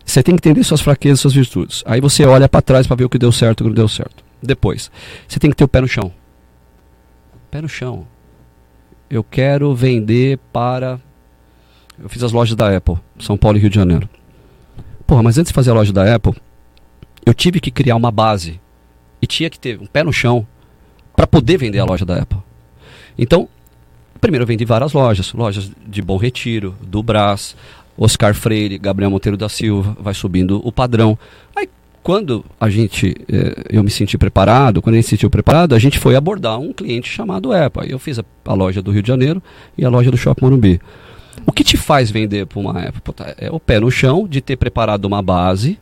você 0.04 0.22
tem 0.22 0.34
que 0.34 0.48
entender 0.48 0.64
suas 0.64 0.80
fraquezas, 0.80 1.20
suas 1.20 1.34
virtudes. 1.34 1.84
Aí 1.86 2.00
você 2.00 2.24
olha 2.24 2.48
para 2.48 2.60
trás 2.60 2.86
para 2.86 2.96
ver 2.96 3.04
o 3.04 3.08
que 3.08 3.18
deu 3.18 3.30
certo 3.30 3.60
e 3.60 3.62
o 3.62 3.64
que 3.64 3.68
não 3.68 3.74
deu 3.74 3.88
certo. 3.88 4.24
Depois, 4.42 4.90
você 5.28 5.38
tem 5.38 5.50
que 5.50 5.56
ter 5.56 5.64
o 5.64 5.68
pé 5.68 5.80
no 5.80 5.86
chão. 5.86 6.12
Pé 7.50 7.60
no 7.60 7.68
chão. 7.68 8.06
Eu 9.08 9.22
quero 9.22 9.74
vender 9.74 10.38
para. 10.52 10.98
Eu 12.02 12.08
fiz 12.08 12.22
as 12.24 12.32
lojas 12.32 12.56
da 12.56 12.74
Apple, 12.74 12.96
São 13.18 13.36
Paulo 13.36 13.58
e 13.58 13.60
Rio 13.60 13.70
de 13.70 13.76
Janeiro. 13.76 14.08
porra, 15.06 15.22
mas 15.22 15.38
antes 15.38 15.50
de 15.50 15.54
fazer 15.54 15.70
a 15.70 15.74
loja 15.74 15.92
da 15.92 16.14
Apple, 16.14 16.34
eu 17.26 17.34
tive 17.34 17.60
que 17.60 17.70
criar 17.70 17.96
uma 17.96 18.10
base 18.10 18.58
e 19.20 19.26
tinha 19.26 19.50
que 19.50 19.58
ter 19.58 19.80
um 19.80 19.86
pé 19.86 20.02
no 20.02 20.12
chão 20.12 20.46
para 21.14 21.26
poder 21.26 21.58
vender 21.58 21.78
a 21.78 21.84
loja 21.84 22.04
da 22.04 22.22
Apple. 22.22 22.38
Então, 23.18 23.48
primeiro 24.20 24.44
eu 24.44 24.46
vendi 24.46 24.64
várias 24.64 24.92
lojas, 24.92 25.32
lojas 25.32 25.70
de 25.86 26.02
Bom 26.02 26.16
Retiro, 26.16 26.74
do 26.80 27.02
Brás, 27.02 27.56
Oscar 27.98 28.34
Freire, 28.34 28.78
Gabriel 28.78 29.10
Monteiro 29.10 29.36
da 29.36 29.48
Silva, 29.48 29.96
vai 30.00 30.14
subindo 30.14 30.60
o 30.66 30.72
padrão. 30.72 31.18
Aí 31.54 31.68
quando 32.02 32.44
a 32.58 32.70
gente, 32.70 33.14
eh, 33.30 33.64
eu 33.68 33.82
me 33.82 33.90
senti 33.90 34.16
preparado, 34.16 34.80
quando 34.80 34.94
a 34.94 34.96
gente 34.96 35.04
se 35.04 35.10
sentiu 35.10 35.28
preparado, 35.28 35.74
a 35.74 35.78
gente 35.78 35.98
foi 35.98 36.16
abordar 36.16 36.58
um 36.58 36.72
cliente 36.72 37.10
chamado 37.10 37.52
Apple. 37.52 37.90
Eu 37.90 37.98
fiz 37.98 38.18
a, 38.18 38.24
a 38.46 38.54
loja 38.54 38.80
do 38.80 38.90
Rio 38.90 39.02
de 39.02 39.08
Janeiro 39.08 39.42
e 39.76 39.84
a 39.84 39.90
loja 39.90 40.10
do 40.10 40.16
Shopping 40.16 40.44
Morumbi. 40.44 40.80
O 41.46 41.52
que 41.52 41.62
te 41.62 41.76
faz 41.76 42.10
vender 42.10 42.46
para 42.46 42.58
uma 42.58 42.72
Apple? 42.80 43.14
É 43.36 43.50
o 43.50 43.60
pé 43.60 43.78
no 43.78 43.90
chão 43.90 44.26
de 44.26 44.40
ter 44.40 44.56
preparado 44.56 45.04
uma 45.04 45.22
base 45.22 45.78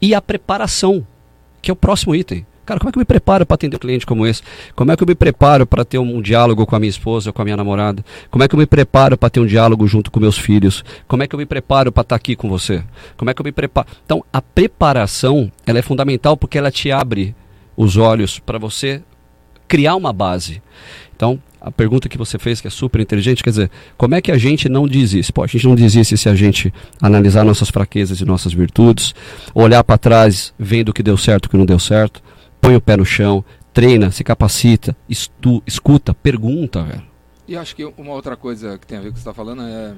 e 0.00 0.14
a 0.14 0.20
preparação, 0.20 1.06
que 1.62 1.70
é 1.70 1.72
o 1.72 1.76
próximo 1.76 2.14
item. 2.14 2.46
Cara, 2.64 2.80
como 2.80 2.88
é 2.88 2.92
que 2.92 2.98
eu 2.98 3.00
me 3.00 3.04
preparo 3.04 3.44
para 3.44 3.54
atender 3.54 3.76
um 3.76 3.78
cliente 3.78 4.06
como 4.06 4.26
esse? 4.26 4.42
Como 4.74 4.90
é 4.90 4.96
que 4.96 5.02
eu 5.02 5.06
me 5.06 5.14
preparo 5.14 5.66
para 5.66 5.84
ter 5.84 5.98
um 5.98 6.20
diálogo 6.22 6.64
com 6.66 6.74
a 6.74 6.80
minha 6.80 6.90
esposa, 6.90 7.32
com 7.32 7.42
a 7.42 7.44
minha 7.44 7.56
namorada? 7.56 8.04
Como 8.30 8.42
é 8.42 8.48
que 8.48 8.54
eu 8.54 8.58
me 8.58 8.66
preparo 8.66 9.16
para 9.16 9.30
ter 9.30 9.40
um 9.40 9.46
diálogo 9.46 9.86
junto 9.86 10.10
com 10.10 10.18
meus 10.20 10.38
filhos? 10.38 10.84
Como 11.06 11.22
é 11.22 11.26
que 11.26 11.34
eu 11.34 11.38
me 11.38 11.46
preparo 11.46 11.92
para 11.92 12.02
estar 12.02 12.16
aqui 12.16 12.34
com 12.34 12.48
você? 12.48 12.82
Como 13.16 13.30
é 13.30 13.34
que 13.34 13.40
eu 13.40 13.44
me 13.44 13.52
preparo? 13.52 13.88
Então, 14.04 14.24
a 14.32 14.40
preparação, 14.40 15.50
ela 15.66 15.78
é 15.78 15.82
fundamental 15.82 16.36
porque 16.36 16.58
ela 16.58 16.70
te 16.70 16.90
abre 16.90 17.34
os 17.76 17.96
olhos 17.96 18.38
para 18.38 18.58
você 18.58 19.02
criar 19.68 19.96
uma 19.96 20.12
base. 20.12 20.62
Então, 21.16 21.40
a 21.60 21.70
pergunta 21.70 22.08
que 22.08 22.18
você 22.18 22.38
fez, 22.38 22.60
que 22.60 22.66
é 22.66 22.70
super 22.70 23.00
inteligente, 23.00 23.42
quer 23.42 23.50
dizer, 23.50 23.70
como 23.96 24.14
é 24.14 24.20
que 24.20 24.30
a 24.30 24.36
gente 24.36 24.68
não 24.68 24.86
desiste? 24.86 25.32
Pô, 25.32 25.42
a 25.42 25.46
gente 25.46 25.66
não 25.66 25.74
desiste 25.74 26.16
se 26.16 26.28
a 26.28 26.34
gente 26.34 26.72
analisar 27.00 27.42
nossas 27.42 27.70
fraquezas 27.70 28.20
e 28.20 28.24
nossas 28.24 28.52
virtudes, 28.52 29.14
olhar 29.54 29.82
para 29.82 29.96
trás, 29.96 30.52
vendo 30.58 30.90
o 30.90 30.92
que 30.92 31.02
deu 31.02 31.16
certo 31.16 31.44
e 31.44 31.48
o 31.48 31.50
que 31.50 31.56
não 31.56 31.64
deu 31.64 31.78
certo, 31.78 32.22
põe 32.64 32.76
o 32.76 32.80
pé 32.80 32.96
no 32.96 33.04
chão, 33.04 33.44
treina, 33.72 34.10
se 34.10 34.24
capacita, 34.24 34.96
estu, 35.08 35.62
escuta, 35.66 36.14
pergunta, 36.14 36.82
velho. 36.82 37.02
E 37.46 37.56
acho 37.56 37.76
que 37.76 37.84
uma 37.84 38.12
outra 38.12 38.36
coisa 38.36 38.78
que 38.78 38.86
tem 38.86 38.96
a 38.96 39.00
ver 39.02 39.08
com 39.08 39.10
o 39.10 39.14
que 39.14 39.18
você 39.20 39.28
está 39.28 39.34
falando 39.34 39.62
é. 39.62 39.94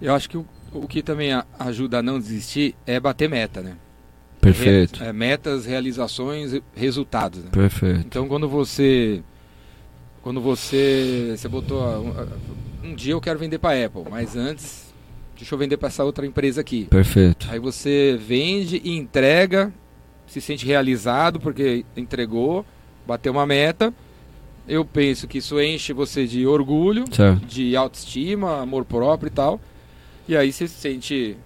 Eu 0.00 0.14
acho 0.14 0.30
que 0.30 0.38
o, 0.38 0.46
o 0.72 0.88
que 0.88 1.02
também 1.02 1.32
a- 1.32 1.44
ajuda 1.58 1.98
a 1.98 2.02
não 2.02 2.18
desistir 2.18 2.74
é 2.86 2.98
bater 2.98 3.28
meta, 3.28 3.60
né? 3.60 3.76
Perfeito, 4.40 5.00
Re- 5.00 5.08
é, 5.08 5.12
metas, 5.12 5.66
realizações, 5.66 6.58
resultados. 6.74 7.44
Né? 7.44 7.50
perfeito. 7.52 8.00
Então 8.06 8.26
quando 8.26 8.48
você. 8.48 9.22
Quando 10.22 10.40
você. 10.40 11.34
Você 11.36 11.48
botou. 11.48 11.82
Um, 12.82 12.88
um 12.92 12.94
dia 12.94 13.12
eu 13.12 13.20
quero 13.20 13.38
vender 13.38 13.58
para 13.58 13.84
Apple, 13.84 14.04
mas 14.10 14.36
antes. 14.36 14.88
Deixa 15.36 15.54
eu 15.54 15.58
vender 15.58 15.76
para 15.76 15.88
essa 15.88 16.04
outra 16.04 16.24
empresa 16.26 16.60
aqui. 16.62 16.84
Perfeito. 16.86 17.46
Aí 17.50 17.58
você 17.58 18.18
vende 18.18 18.80
e 18.84 18.96
entrega, 18.96 19.72
se 20.30 20.40
sente 20.40 20.64
realizado 20.64 21.38
porque 21.40 21.84
entregou, 21.96 22.64
bateu 23.06 23.32
uma 23.32 23.46
meta. 23.46 23.92
Eu 24.68 24.84
penso 24.84 25.26
que 25.26 25.38
isso 25.38 25.60
enche 25.60 25.92
você 25.92 26.26
de 26.26 26.46
orgulho, 26.46 27.04
Certo. 27.10 27.44
de 27.44 27.74
autoestima, 27.74 28.60
amor 28.62 28.84
próprio 28.84 29.26
e 29.28 29.30
tal. 29.30 29.60
E 30.28 30.36
aí 30.36 30.52
você 30.52 30.68
se 30.68 30.74
sente 30.74 31.36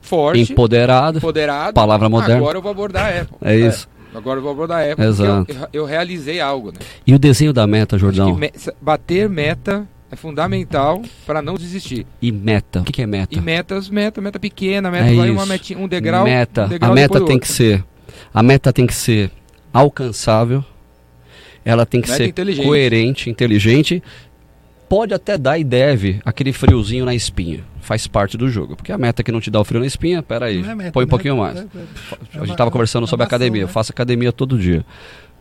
forte, 0.00 0.52
Empoderado, 0.52 1.18
empoderado. 1.18 1.74
palavra 1.74 2.08
moderna. 2.08 2.36
Agora 2.36 2.58
eu 2.58 2.62
vou 2.62 2.70
abordar 2.70 3.06
a 3.12 3.20
Apple. 3.22 3.36
É 3.42 3.56
isso. 3.56 3.88
agora 4.14 4.38
eu 4.38 4.42
vou 4.42 4.52
abordar 4.52 4.86
a 4.86 4.92
Apple. 4.92 5.04
Exato. 5.04 5.52
Eu, 5.52 5.68
eu- 5.72 5.84
realizei 5.84 6.40
algo, 6.40 6.68
né? 6.70 6.78
E 7.06 7.12
o 7.14 7.18
desenho 7.18 7.52
da 7.52 7.66
meta, 7.66 7.98
Jordão? 7.98 8.36
me- 8.36 8.52
bater 8.80 9.28
meta 9.28 9.86
é 10.10 10.14
fundamental 10.16 11.02
para 11.26 11.42
não 11.42 11.54
desistir. 11.54 12.06
E 12.22 12.30
meta. 12.30 12.80
O 12.80 12.84
que, 12.84 12.92
que 12.92 13.02
é 13.02 13.06
meta? 13.06 13.36
E 13.36 13.40
metas, 13.40 13.90
meta, 13.90 14.20
meta 14.20 14.38
pequena, 14.38 14.88
meta 14.90 15.10
É 15.10 15.14
vai 15.16 15.30
uma 15.30 15.44
metinha, 15.44 15.78
um 15.80 15.88
degrau. 15.88 16.24
meta. 16.24 16.66
um 16.66 16.68
degrau 16.68 16.92
a 16.92 16.94
meta 16.94 17.14
tem 17.14 17.22
outro. 17.22 17.40
que 17.40 17.48
ser. 17.48 17.84
A 18.32 18.42
meta 18.42 18.72
tem 18.72 18.86
que 18.86 18.94
ser 18.94 19.30
alcançável. 19.72 20.64
Ela 21.64 21.84
tem 21.84 22.00
que 22.00 22.08
Meta 22.08 22.22
ser 22.22 22.28
inteligente. 22.28 22.64
coerente, 22.66 23.30
inteligente. 23.30 24.02
Pode 24.88 25.12
até 25.12 25.36
dar 25.36 25.58
e 25.58 25.64
deve 25.64 26.18
aquele 26.24 26.52
friozinho 26.52 27.04
na 27.04 27.14
espinha. 27.14 27.62
Faz 27.80 28.06
parte 28.06 28.38
do 28.38 28.48
jogo. 28.48 28.74
Porque 28.74 28.90
a 28.90 28.96
meta 28.96 29.22
que 29.22 29.30
não 29.30 29.40
te 29.40 29.50
dá 29.50 29.60
o 29.60 29.64
frio 29.64 29.80
na 29.80 29.86
espinha, 29.86 30.22
peraí, 30.22 30.62
é 30.62 30.74
meta, 30.74 30.92
põe 30.92 31.04
um 31.04 31.06
né? 31.06 31.10
pouquinho 31.10 31.36
mais. 31.36 31.58
É- 31.58 31.60
é- 31.60 31.64
é 32.34 32.36
A 32.36 32.40
gente 32.40 32.52
estava 32.52 32.70
conversando 32.70 33.04
é 33.04 33.06
sobre 33.06 33.24
academia. 33.24 33.62
Eu 33.62 33.66
né? 33.66 33.72
faço 33.72 33.92
academia 33.92 34.32
todo 34.32 34.58
dia. 34.58 34.84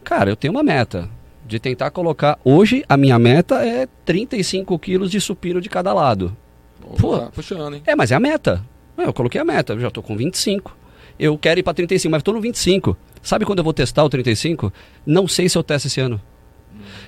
Cara, 0.03 0.29
eu 0.29 0.35
tenho 0.35 0.53
uma 0.53 0.63
meta 0.63 1.09
de 1.45 1.59
tentar 1.59 1.91
colocar. 1.91 2.37
Hoje 2.43 2.83
a 2.89 2.97
minha 2.97 3.17
meta 3.17 3.65
é 3.65 3.87
35 4.05 4.77
quilos 4.77 5.09
de 5.09 5.21
supino 5.21 5.61
de 5.61 5.69
cada 5.69 5.93
lado. 5.93 6.35
Pô. 6.99 7.17
Tá 7.17 7.27
puxando, 7.27 7.73
hein? 7.75 7.81
É, 7.85 7.95
mas 7.95 8.11
é 8.11 8.15
a 8.15 8.19
meta. 8.19 8.63
Eu 8.97 9.13
coloquei 9.13 9.39
a 9.39 9.45
meta, 9.45 9.73
eu 9.73 9.79
já 9.79 9.89
tô 9.91 10.01
com 10.01 10.17
25. 10.17 10.75
Eu 11.19 11.37
quero 11.37 11.59
ir 11.59 11.63
para 11.63 11.73
35, 11.73 12.11
mas 12.11 12.23
tô 12.23 12.33
no 12.33 12.41
25. 12.41 12.97
Sabe 13.21 13.45
quando 13.45 13.59
eu 13.59 13.63
vou 13.63 13.73
testar 13.73 14.03
o 14.03 14.09
35? 14.09 14.71
Não 15.05 15.27
sei 15.27 15.49
se 15.49 15.57
eu 15.57 15.63
testo 15.63 15.87
esse 15.87 15.99
ano. 15.99 16.21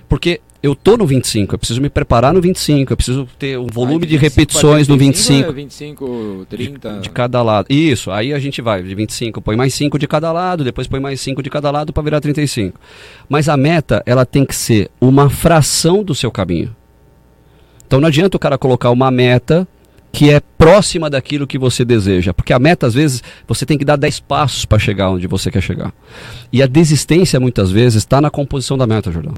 Porque 0.07 0.41
eu 0.61 0.75
tô 0.75 0.97
no 0.97 1.05
25, 1.05 1.55
eu 1.55 1.59
preciso 1.59 1.81
me 1.81 1.89
preparar 1.89 2.33
no 2.33 2.41
25, 2.41 2.91
eu 2.91 2.97
preciso 2.97 3.27
ter 3.37 3.57
um 3.57 3.67
volume 3.67 4.03
Aí, 4.03 4.09
de 4.09 4.17
25 4.17 4.21
repetições 4.21 4.87
pra 4.87 4.95
no 4.95 4.99
25 4.99 5.53
25 5.53 6.05
é 6.05 6.09
25, 6.09 6.45
30. 6.49 6.99
de 6.99 7.09
cada 7.09 7.41
lado. 7.41 7.67
Isso, 7.69 8.11
aí 8.11 8.33
a 8.33 8.39
gente 8.39 8.61
vai 8.61 8.83
de 8.83 8.93
25, 8.93 9.41
põe 9.41 9.55
mais 9.55 9.73
5 9.73 9.97
de 9.97 10.07
cada 10.07 10.31
lado, 10.31 10.63
depois 10.63 10.87
põe 10.87 10.99
mais 10.99 11.21
5 11.21 11.41
de 11.41 11.49
cada 11.49 11.71
lado 11.71 11.93
para 11.93 12.03
virar 12.03 12.19
35. 12.19 12.77
Mas 13.29 13.47
a 13.47 13.55
meta, 13.55 14.03
ela 14.05 14.25
tem 14.25 14.43
que 14.43 14.55
ser 14.55 14.89
uma 14.99 15.29
fração 15.29 16.03
do 16.03 16.13
seu 16.13 16.31
caminho. 16.31 16.75
Então 17.87 18.01
não 18.01 18.07
adianta 18.07 18.35
o 18.35 18.39
cara 18.39 18.57
colocar 18.57 18.89
uma 18.91 19.09
meta 19.09 19.67
que 20.11 20.29
é 20.31 20.39
próxima 20.39 21.09
daquilo 21.09 21.47
que 21.47 21.57
você 21.57 21.85
deseja, 21.85 22.33
porque 22.33 22.53
a 22.53 22.59
meta 22.59 22.87
às 22.87 22.93
vezes 22.93 23.23
você 23.47 23.65
tem 23.65 23.77
que 23.77 23.85
dar 23.85 23.95
10 23.95 24.19
passos 24.21 24.65
para 24.65 24.79
chegar 24.79 25.11
onde 25.11 25.27
você 25.27 25.51
quer 25.51 25.61
chegar. 25.61 25.93
E 26.51 26.63
a 26.63 26.67
desistência 26.67 27.39
muitas 27.39 27.71
vezes 27.71 27.97
está 28.03 28.19
na 28.19 28.29
composição 28.29 28.77
da 28.77 28.87
meta, 28.87 29.11
Jordão. 29.11 29.35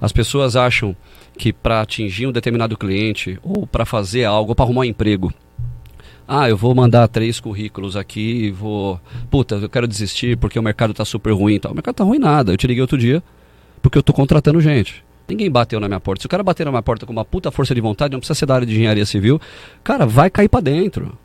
As 0.00 0.12
pessoas 0.12 0.56
acham 0.56 0.96
que 1.36 1.52
para 1.52 1.80
atingir 1.80 2.26
um 2.26 2.32
determinado 2.32 2.76
cliente 2.76 3.38
ou 3.42 3.66
para 3.66 3.84
fazer 3.84 4.24
algo, 4.24 4.50
ou 4.50 4.54
para 4.54 4.64
arrumar 4.64 4.82
um 4.82 4.84
emprego, 4.84 5.32
ah, 6.26 6.48
eu 6.48 6.56
vou 6.56 6.74
mandar 6.74 7.06
três 7.08 7.38
currículos 7.38 7.96
aqui 7.96 8.46
e 8.46 8.50
vou. 8.50 8.98
Puta, 9.30 9.56
eu 9.56 9.68
quero 9.68 9.86
desistir 9.86 10.38
porque 10.38 10.58
o 10.58 10.62
mercado 10.62 10.94
tá 10.94 11.04
super 11.04 11.32
ruim 11.32 11.54
e 11.54 11.60
tal. 11.60 11.72
O 11.72 11.74
mercado 11.74 11.96
tá 11.96 12.04
ruim 12.04 12.18
nada. 12.18 12.52
Eu 12.52 12.56
te 12.56 12.66
liguei 12.66 12.80
outro 12.80 12.96
dia 12.96 13.22
porque 13.82 13.98
eu 13.98 14.02
tô 14.02 14.12
contratando 14.12 14.60
gente. 14.60 15.04
Ninguém 15.28 15.50
bateu 15.50 15.80
na 15.80 15.88
minha 15.88 16.00
porta. 16.00 16.22
Se 16.22 16.26
o 16.26 16.28
cara 16.28 16.42
bater 16.42 16.64
na 16.64 16.70
minha 16.70 16.82
porta 16.82 17.06
com 17.06 17.12
uma 17.12 17.24
puta 17.24 17.50
força 17.50 17.74
de 17.74 17.80
vontade, 17.80 18.12
não 18.12 18.20
precisa 18.20 18.38
ser 18.38 18.46
da 18.46 18.54
área 18.54 18.66
de 18.66 18.72
engenharia 18.72 19.06
civil, 19.06 19.40
cara, 19.82 20.06
vai 20.06 20.28
cair 20.30 20.48
para 20.48 20.60
dentro. 20.60 21.16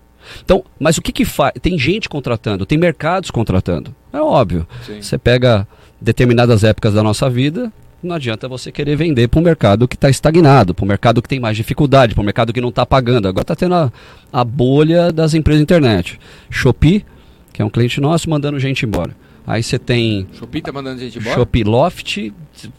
Então, 0.43 0.63
mas 0.79 0.97
o 0.97 1.01
que 1.01 1.11
que 1.11 1.25
faz? 1.25 1.53
Tem 1.61 1.77
gente 1.77 2.07
contratando, 2.07 2.65
tem 2.65 2.77
mercados 2.77 3.31
contratando. 3.31 3.93
É 4.11 4.19
óbvio. 4.19 4.67
Sim. 4.85 5.01
Você 5.01 5.17
pega 5.17 5.67
determinadas 5.99 6.63
épocas 6.63 6.93
da 6.93 7.03
nossa 7.03 7.29
vida, 7.29 7.71
não 8.01 8.15
adianta 8.15 8.47
você 8.47 8.71
querer 8.71 8.95
vender 8.95 9.27
para 9.27 9.39
um 9.39 9.43
mercado 9.43 9.87
que 9.87 9.95
está 9.95 10.09
estagnado, 10.09 10.73
para 10.73 10.85
um 10.85 10.87
mercado 10.87 11.21
que 11.21 11.27
tem 11.27 11.39
mais 11.39 11.57
dificuldade, 11.57 12.13
para 12.13 12.21
um 12.21 12.25
mercado 12.25 12.53
que 12.53 12.61
não 12.61 12.69
está 12.69 12.85
pagando. 12.85 13.27
Agora 13.27 13.43
está 13.43 13.55
tendo 13.55 13.75
a, 13.75 13.91
a 14.31 14.43
bolha 14.43 15.11
das 15.11 15.33
empresas 15.33 15.59
de 15.59 15.63
internet. 15.63 16.19
Shopee, 16.49 17.05
que 17.51 17.61
é 17.61 17.65
um 17.65 17.69
cliente 17.69 17.99
nosso, 17.99 18.29
mandando 18.29 18.57
gente 18.59 18.85
embora. 18.85 19.15
Aí 19.47 19.63
você 19.63 19.79
tem 19.79 20.27
Shopee 20.33 20.61
tá 20.61 20.71
mandando 20.71 20.99
gente 20.99 21.17
embora? 21.17 21.35
Shopee 21.35 21.63
Loft, 21.63 22.31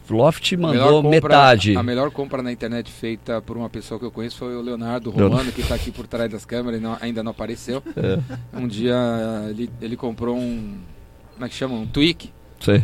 Loft 0.09 0.53
A 0.55 0.59
mandou 0.59 1.03
compra- 1.03 1.11
metade. 1.11 1.77
A 1.77 1.83
melhor 1.83 2.11
compra 2.11 2.42
na 2.42 2.53
internet 2.53 2.90
feita 2.92 3.40
por 3.42 3.57
uma 3.57 3.68
pessoa 3.68 3.99
que 3.99 4.07
eu 4.07 4.11
conheço 4.11 4.37
foi 4.38 4.55
o 4.55 4.61
Leonardo. 4.61 5.11
Romano, 5.11 5.51
que 5.53 5.61
está 5.62 5.75
aqui 5.75 5.90
por 5.90 6.07
trás 6.07 6.31
das 6.31 6.44
câmeras 6.44 6.79
e 6.81 6.83
não- 6.83 6.96
ainda 7.01 7.23
não 7.23 7.31
apareceu. 7.33 7.83
É, 7.96 8.18
Um 8.57 8.68
dia 8.68 8.96
ele, 9.51 9.68
ele 9.81 9.96
comprou 9.96 10.37
um. 10.37 10.79
Como 11.35 11.46
é 11.46 11.49
que 11.49 11.55
chama? 11.55 11.75
Um 11.75 11.87
Twig. 11.87 12.33
sei. 12.61 12.83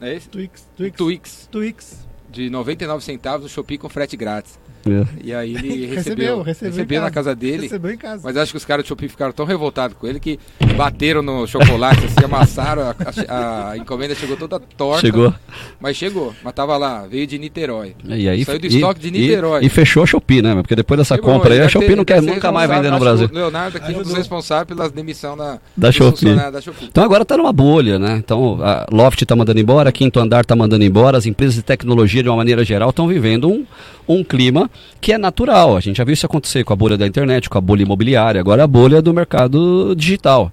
É 0.00 0.14
esse? 0.16 0.28
Twix, 0.28 0.62
Um 0.72 0.76
Twix, 0.76 0.96
Twix. 0.96 1.48
Twix. 1.50 2.08
De 2.30 2.48
99 2.48 3.04
centavos 3.04 3.42
no 3.42 3.48
Shopee 3.48 3.76
com 3.76 3.88
frete 3.90 4.16
grátis. 4.16 4.58
É. 4.86 5.04
E 5.22 5.32
aí 5.34 5.54
ele 5.54 5.86
Recebeu, 5.94 6.42
recebeu, 6.42 6.70
recebeu 6.72 6.98
em 6.98 7.02
na 7.02 7.10
casa. 7.10 7.34
dele. 7.34 7.62
Recebeu 7.62 7.92
em 7.92 7.96
casa. 7.96 8.22
Mas 8.24 8.36
acho 8.36 8.52
que 8.52 8.56
os 8.58 8.64
caras 8.64 8.84
do 8.84 8.88
Shopee 8.88 9.08
ficaram 9.08 9.32
tão 9.32 9.46
revoltados 9.46 9.96
com 9.96 10.06
ele 10.06 10.18
que 10.20 10.38
bateram 10.76 11.22
no 11.22 11.46
chocolate, 11.46 12.04
assim, 12.04 12.24
amassaram, 12.24 12.82
a, 12.82 12.94
a- 13.28 13.70
a 13.70 13.76
encomenda 13.76 14.14
chegou 14.14 14.36
toda 14.36 14.58
torta. 14.60 15.00
Chegou. 15.00 15.32
Mas 15.80 15.96
chegou, 15.96 16.34
mas 16.42 16.52
tava 16.52 16.76
lá, 16.76 17.06
veio 17.06 17.26
de 17.26 17.38
Niterói. 17.38 17.94
E 18.04 18.28
aí, 18.28 18.44
Saiu 18.44 18.58
do 18.58 18.66
e- 18.66 18.68
estoque 18.74 19.00
de 19.00 19.08
e- 19.08 19.10
Niterói. 19.12 19.64
E, 19.64 19.68
fechou 19.68 20.02
a 20.02 20.06
Shopee, 20.06 20.42
né? 20.42 20.54
Porque 20.56 20.74
depois 20.76 20.98
dessa 20.98 21.14
Chegou, 21.16 21.32
compra 21.34 21.54
aí, 21.54 21.60
a 21.60 21.68
Shopee 21.68 21.94
não 21.96 22.04
quer 22.04 22.20
nunca 22.22 22.50
mais 22.50 22.68
vender 22.68 22.90
no 22.90 22.96
responsável. 22.98 23.28
Brasil. 23.28 23.28
O 23.30 23.34
Leonardo 23.34 23.76
aqui 23.78 23.92
é 23.92 23.96
um 23.98 24.02
dos 24.02 24.14
responsáveis 24.14 24.66
pela 24.68 24.88
demissão 24.90 25.36
da, 25.36 25.58
Shopee. 25.92 26.34
da 26.34 26.60
Shopee. 26.60 26.86
Então 26.86 27.04
agora 27.04 27.22
está 27.22 27.36
numa 27.36 27.52
bolha, 27.52 27.98
né? 27.98 28.16
Então 28.18 28.58
a 28.62 28.86
Loft 28.90 29.22
está 29.22 29.36
mandando 29.36 29.60
embora, 29.60 29.90
Quinto 29.92 30.18
Andar 30.20 30.40
está 30.42 30.56
mandando 30.56 30.84
embora, 30.84 31.16
as 31.18 31.26
empresas 31.26 31.54
de 31.54 31.62
tecnologia 31.62 32.22
de 32.22 32.28
uma 32.28 32.36
maneira 32.36 32.64
geral 32.64 32.90
estão 32.90 33.06
vivendo 33.06 33.48
um, 33.48 33.64
um 34.08 34.24
clima 34.24 34.70
que 35.00 35.12
é 35.12 35.18
natural. 35.18 35.76
A 35.76 35.80
gente 35.80 35.96
já 35.96 36.04
viu 36.04 36.12
isso 36.14 36.26
acontecer 36.26 36.64
com 36.64 36.72
a 36.72 36.76
bolha 36.76 36.96
da 36.96 37.06
internet, 37.06 37.48
com 37.50 37.58
a 37.58 37.60
bolha 37.60 37.82
imobiliária, 37.82 38.40
agora 38.40 38.64
a 38.64 38.66
bolha 38.66 39.00
do 39.02 39.12
mercado 39.14 39.94
digital. 39.96 40.52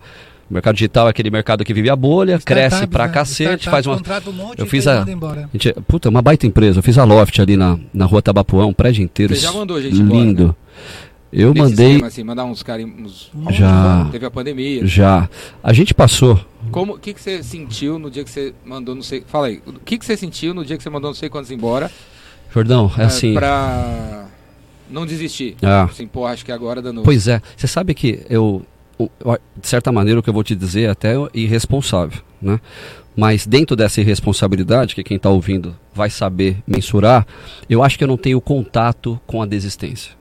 O 0.50 0.54
mercado 0.54 0.74
digital 0.76 1.06
é 1.06 1.12
aquele 1.12 1.30
mercado 1.30 1.64
que 1.64 1.72
vive 1.74 1.92
a 1.92 1.96
bolha, 1.96 2.40
cresce 2.40 2.88
pra 2.88 3.06
né? 3.06 3.14
cacete, 3.14 3.66
Startup 3.68 3.70
faz 3.70 3.86
uma. 3.86 3.98
um 4.28 4.32
monte 4.34 4.60
Eu 4.60 4.66
fiz 4.66 4.88
a- 4.88 5.06
gente, 5.54 5.72
puta, 5.88 6.08
é 6.08 6.10
uma 6.10 6.24
baita 6.24 6.48
empresa. 6.48 6.80
Eu 6.80 6.84
fiz 6.84 6.98
a 6.98 7.04
Loft 7.04 7.40
ali 7.40 7.56
na, 7.56 7.78
na 7.94 8.06
rua 8.06 8.20
Tabapuã, 8.22 8.66
um 8.66 8.74
prédio 8.74 9.04
inteiro. 9.04 9.36
Você 9.36 9.42
já 9.42 9.52
mandou 9.52 9.80
gente 9.80 9.96
embora, 9.98 10.20
Lindo. 10.20 10.56
Eu 11.32 11.54
Nesse 11.54 11.70
mandei. 11.70 11.88
esquema, 11.92 12.08
assim, 12.08 12.24
mandar 12.24 12.46
uns 12.46 12.64
carimbos. 12.64 13.32
Já. 13.52 14.08
Teve 14.12 14.26
a 14.26 14.32
pandemia. 14.32 14.88
Já. 14.88 15.30
A 15.62 15.72
gente 15.72 15.94
passou. 15.94 16.40
Como, 16.72 16.94
o 16.96 16.98
que, 16.98 17.14
que 17.14 17.22
você 17.22 17.44
sentiu 17.44 18.00
no 18.00 18.10
dia 18.10 18.24
que 18.24 18.32
você 18.32 18.52
mandou 18.66 18.96
não 18.96 19.04
sei. 19.04 19.24
Fala 19.28 19.46
aí. 19.46 19.62
O 19.68 19.74
que, 19.74 20.00
que 20.00 20.06
você 20.06 20.18
sentiu 20.18 20.56
no 20.56 20.66
dia 20.66 20.76
que 20.76 20.82
você 20.82 20.90
mandou 20.90 21.12
não 21.12 21.16
sei 21.16 21.30
quantos 21.30 21.52
embora? 21.52 21.92
Jordão, 22.54 22.92
é 22.98 23.04
assim. 23.04 23.34
Pra 23.34 24.26
não 24.90 25.06
desistir. 25.06 25.56
Ah. 25.62 25.84
Assim, 25.84 26.08
pô, 26.08 26.26
acho 26.26 26.44
que 26.44 26.52
agora 26.52 26.82
dando. 26.82 27.04
Pois 27.04 27.28
é, 27.28 27.42
você 27.56 27.68
sabe 27.68 27.94
que 27.94 28.22
eu, 28.30 28.64
de 29.00 29.68
certa 29.68 29.92
maneira, 29.92 30.20
o 30.20 30.24
que 30.24 30.30
eu 30.30 30.34
vou 30.34 30.44
te 30.44 30.56
dizer 30.56 30.84
é 30.84 30.90
até 30.90 31.14
irresponsável, 31.34 32.22
né? 32.42 32.60
Mas 33.16 33.46
dentro 33.46 33.76
dessa 33.76 34.00
irresponsabilidade, 34.00 34.96
que 34.96 35.04
quem 35.04 35.18
está 35.18 35.30
ouvindo 35.30 35.76
vai 35.94 36.10
saber 36.10 36.58
mensurar, 36.66 37.28
eu 37.70 37.84
acho 37.84 37.98
que 37.98 38.04
eu 38.04 38.08
não 38.08 38.18
tenho 38.18 38.40
contato 38.40 39.20
com 39.28 39.42
a 39.42 39.46
desistência. 39.46 40.18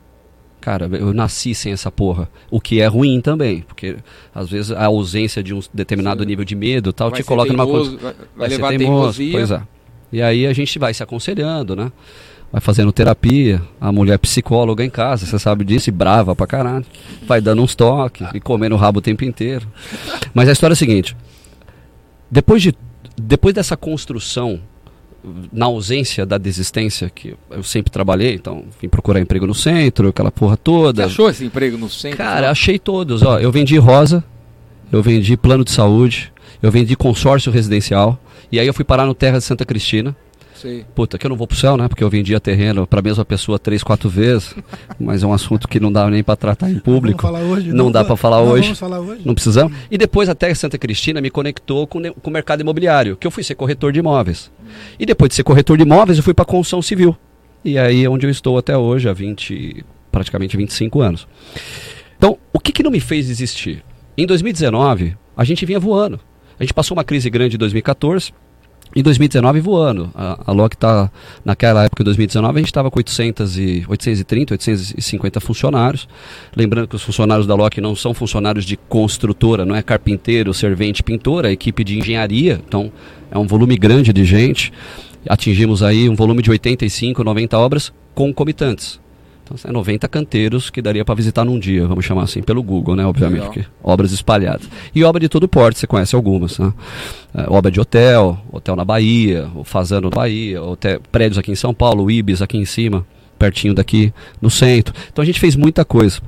Cara, 0.61 0.87
eu 0.93 1.15
nasci 1.15 1.55
sem 1.55 1.73
essa 1.73 1.91
porra. 1.91 2.29
O 2.51 2.61
que 2.61 2.81
é 2.81 2.87
ruim 2.87 3.21
também, 3.21 3.63
porque 3.63 3.97
às 4.35 4.51
vezes 4.51 4.73
a 4.73 4.87
ausência 4.87 5.43
de 5.43 5.55
um 5.55 5.61
determinado 5.73 6.23
Sim. 6.23 6.29
nível 6.29 6.45
de 6.45 6.57
medo 6.57 6.93
tal 6.93 7.11
vai 7.11 7.21
te 7.21 7.25
coloca 7.25 7.53
numa 7.53 7.65
coisa. 7.67 7.97
teimoso, 7.97 8.03
Vai, 8.03 8.13
vai 8.13 8.27
vai 8.37 8.49
levar 8.49 8.69
teimoso, 8.71 9.19
teimosia. 9.19 9.33
Pois 9.33 9.51
é. 9.53 9.78
E 10.13 10.23
aí 10.23 10.47
a 10.47 10.53
gente 10.53 10.79
vai 10.79 10.93
se 10.95 11.03
aconselhando, 11.03 11.77
né? 11.77 11.93
Vai 12.51 12.63
fazendo 12.63 12.91
terapia, 12.91 13.61
a 13.79 13.93
mulher 13.93 14.19
psicóloga 14.19 14.83
em 14.83 14.89
casa, 14.89 15.27
você 15.27 15.39
sabe 15.39 15.65
disso, 15.65 15.91
e 15.91 15.93
brava 15.93 16.35
pra 16.35 16.47
caralho. 16.47 16.85
Vai 17.27 17.43
dando 17.43 17.63
uns 17.63 17.75
toques 17.75 18.27
e 18.33 18.41
comendo 18.41 18.75
o 18.75 18.79
rabo 18.79 19.01
o 19.01 19.03
tempo 19.03 19.23
inteiro. 19.25 19.67
Mas 20.33 20.49
a 20.49 20.53
história 20.53 20.73
é 20.73 20.75
a 20.75 20.77
seguinte: 20.77 21.15
depois, 22.31 22.63
de, 22.63 22.75
depois 23.21 23.55
dessa 23.55 23.77
construção, 23.77 24.61
na 25.53 25.67
ausência 25.67 26.25
da 26.25 26.39
desistência, 26.39 27.11
que 27.11 27.35
eu 27.51 27.63
sempre 27.63 27.91
trabalhei, 27.91 28.35
então 28.35 28.65
vim 28.81 28.89
procurar 28.89 29.21
emprego 29.21 29.47
no 29.47 29.55
centro, 29.55 30.09
aquela 30.09 30.31
porra 30.31 30.55
Você 30.55 30.63
toda. 30.63 31.05
achou 31.05 31.29
esse 31.29 31.45
emprego 31.45 31.77
no 31.77 31.91
centro? 31.91 32.17
Cara, 32.17 32.51
achei 32.51 32.79
todos. 32.79 33.23
Ó, 33.23 33.39
eu 33.39 33.53
vendi 33.53 33.77
rosa, 33.77 34.25
eu 34.91 35.03
vendi 35.03 35.37
plano 35.37 35.65
de 35.65 35.71
saúde, 35.71 36.33
eu 36.63 36.71
vendi 36.71 36.97
consórcio 36.97 37.53
residencial. 37.53 38.19
E 38.51 38.59
aí 38.59 38.67
eu 38.67 38.75
fui 38.75 38.85
parar 38.85 39.07
no 39.07 39.15
Terra 39.15 39.39
de 39.39 39.45
Santa 39.45 39.65
Cristina. 39.65 40.17
Sei. 40.55 40.85
Puta, 40.93 41.17
que 41.17 41.25
eu 41.25 41.29
não 41.29 41.37
vou 41.37 41.47
pro 41.47 41.57
céu, 41.57 41.77
né? 41.77 41.87
Porque 41.87 42.03
eu 42.03 42.11
vendia 42.11 42.41
terreno 42.41 42.85
pra 42.85 43.01
mesma 43.01 43.25
pessoa 43.25 43.61
três, 43.61 43.85
quatro 43.85 44.09
vezes. 44.09 44.57
Mas 44.99 45.23
é 45.23 45.27
um 45.27 45.33
assunto 45.33 45.69
que 45.69 45.79
não 45.79 45.93
dá 45.93 46.11
nem 46.11 46.23
pra 46.23 46.35
tratar 46.35 46.69
em 46.69 46.81
público. 46.81 47.23
Falar 47.23 47.41
hoje? 47.41 47.73
Não 47.73 47.93
dá 47.93 48.05
pra 48.05 48.17
falar 48.17 48.39
Não 48.39 48.49
hoje. 48.49 48.75
Falar 48.75 48.99
hoje? 48.99 49.23
Não 49.25 49.35
precisamos. 49.35 49.73
E 49.89 49.97
depois 49.97 50.29
a 50.29 50.35
Terra 50.35 50.53
de 50.53 50.59
Santa 50.59 50.77
Cristina 50.77 51.21
me 51.21 51.31
conectou 51.31 51.87
com, 51.87 52.03
com 52.13 52.31
o 52.31 52.33
mercado 52.33 52.61
imobiliário, 52.61 53.17
que 53.17 53.27
eu 53.27 53.31
fui 53.31 53.45
ser 53.45 53.55
corretor 53.55 53.93
de 53.93 54.01
imóveis. 54.01 54.51
E 54.99 55.07
depois 55.07 55.29
de 55.29 55.37
ser 55.37 55.45
corretor 55.45 55.77
de 55.77 55.85
imóveis, 55.85 56.19
eu 56.19 56.25
fui 56.25 56.35
pra 56.35 56.45
construção 56.45 56.83
civil. 56.83 57.17
E 57.65 57.79
aí 57.79 58.05
é 58.05 58.11
onde 58.11 58.27
eu 58.27 58.31
estou 58.31 58.59
até 58.59 58.77
hoje, 58.77 59.09
há 59.09 59.13
20, 59.13 59.85
praticamente 60.11 60.57
25 60.57 61.01
anos. 61.01 61.29
Então, 62.17 62.37
o 62.53 62.59
que, 62.59 62.73
que 62.73 62.83
não 62.83 62.91
me 62.91 63.01
fez 63.01 63.29
desistir? 63.29 63.85
Em 64.17 64.27
2019, 64.27 65.17
a 65.37 65.45
gente 65.45 65.65
vinha 65.65 65.79
voando. 65.79 66.19
A 66.59 66.63
gente 66.63 66.75
passou 66.75 66.97
uma 66.97 67.05
crise 67.05 67.31
grande 67.31 67.57
em 67.57 67.59
2014. 67.59 68.33
Em 68.97 69.03
2019 69.03 69.61
voando. 69.61 70.11
A, 70.15 70.45
a 70.47 70.53
LOC 70.53 70.75
está, 70.75 71.11
naquela 71.45 71.85
época, 71.85 72.03
em 72.03 72.05
2019, 72.05 72.57
a 72.57 72.59
gente 72.59 72.69
estava 72.69 72.91
com 72.91 72.99
800 72.99 73.59
e, 73.59 73.85
830, 73.87 74.55
850 74.55 75.41
funcionários. 75.41 76.09
Lembrando 76.57 76.89
que 76.89 76.97
os 76.97 77.03
funcionários 77.03 77.47
da 77.47 77.55
LOC 77.55 77.81
não 77.81 77.95
são 77.95 78.15
funcionários 78.15 78.65
de 78.65 78.77
construtora, 78.77 79.65
não 79.65 79.77
é 79.77 79.83
carpinteiro, 79.83 80.55
servente, 80.55 81.03
pintor, 81.03 81.45
é 81.45 81.53
equipe 81.53 81.85
de 81.85 81.99
engenharia. 81.99 82.61
Então, 82.67 82.91
é 83.31 83.39
um 83.39 83.47
volume 83.47 83.77
grande 83.77 84.13
de 84.13 84.25
gente. 84.25 84.73
Atingimos 85.29 85.83
aí 85.83 86.09
um 86.09 86.15
volume 86.15 86.43
de 86.43 86.51
85, 86.51 87.23
90 87.23 87.59
obras 87.59 87.93
concomitantes. 88.15 88.99
Então, 89.49 89.57
são 89.57 89.73
90 89.73 90.07
canteiros 90.09 90.69
que 90.69 90.83
daria 90.83 91.05
para 91.07 91.15
visitar 91.15 91.43
num 91.43 91.59
dia, 91.59 91.87
vamos 91.87 92.05
chamar 92.05 92.25
assim, 92.25 92.43
pelo 92.43 92.63
Google, 92.63 92.95
né? 92.95 93.07
Obviamente, 93.07 93.67
obras 93.83 94.13
espalhadas. 94.13 94.69
E 94.95 95.03
obra 95.03 95.21
de 95.21 95.29
todo 95.29 95.49
porte, 95.49 95.79
você 95.79 95.87
conhece 95.87 96.15
algumas, 96.15 96.59
né? 96.59 96.71
É, 97.35 97.47
obra 97.49 97.71
de 97.71 97.81
hotel, 97.81 98.39
hotel 98.53 98.77
na 98.77 98.85
Bahia, 98.85 99.49
o 99.55 99.65
Fazano 99.65 100.11
na 100.11 100.17
Bahia, 100.17 100.63
hotel, 100.63 101.01
prédios 101.11 101.39
aqui 101.39 101.51
em 101.51 101.55
São 101.55 101.73
Paulo, 101.73 102.05
o 102.05 102.11
Ibis 102.11 102.43
aqui 102.43 102.59
em 102.59 102.67
cima, 102.67 103.07
pertinho 103.39 103.73
daqui, 103.73 104.13
no 104.41 104.51
centro. 104.51 104.95
Então 105.11 105.23
a 105.23 105.27
gente 105.27 105.41
fez 105.41 105.57
muita 105.57 105.83
coisa. 105.83 106.21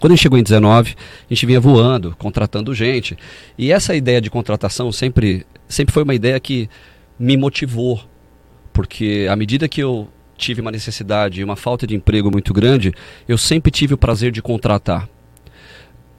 Quando 0.00 0.12
a 0.12 0.16
gente 0.16 0.22
chegou 0.22 0.38
em 0.38 0.42
19, 0.42 0.94
a 1.30 1.34
gente 1.34 1.44
vinha 1.44 1.60
voando, 1.60 2.14
contratando 2.18 2.74
gente. 2.74 3.18
E 3.58 3.70
essa 3.70 3.94
ideia 3.94 4.20
de 4.20 4.30
contratação 4.30 4.90
sempre, 4.90 5.46
sempre 5.68 5.92
foi 5.92 6.04
uma 6.04 6.14
ideia 6.14 6.40
que 6.40 6.70
me 7.18 7.36
motivou. 7.36 8.00
Porque 8.72 9.26
à 9.30 9.36
medida 9.36 9.68
que 9.68 9.82
eu 9.82 10.08
tive 10.36 10.60
uma 10.60 10.70
necessidade 10.70 11.40
e 11.40 11.44
uma 11.44 11.56
falta 11.56 11.86
de 11.86 11.94
emprego 11.94 12.30
muito 12.30 12.52
grande, 12.52 12.92
eu 13.26 13.38
sempre 13.38 13.70
tive 13.70 13.94
o 13.94 13.98
prazer 13.98 14.30
de 14.30 14.42
contratar. 14.42 15.08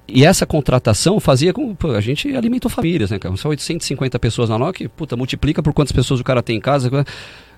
E 0.07 0.25
essa 0.25 0.45
contratação 0.45 1.19
fazia 1.19 1.53
com. 1.53 1.75
Pô, 1.75 1.91
a 1.91 2.01
gente 2.01 2.33
alimentou 2.33 2.71
famílias, 2.71 3.11
né? 3.11 3.19
São 3.35 3.51
850 3.51 4.17
pessoas 4.19 4.49
na 4.49 4.57
NOC, 4.57 4.87
puta, 4.87 5.17
multiplica 5.17 5.61
por 5.61 5.73
quantas 5.73 5.91
pessoas 5.91 6.19
o 6.19 6.23
cara 6.23 6.41
tem 6.41 6.57
em 6.57 6.61
casa. 6.61 6.89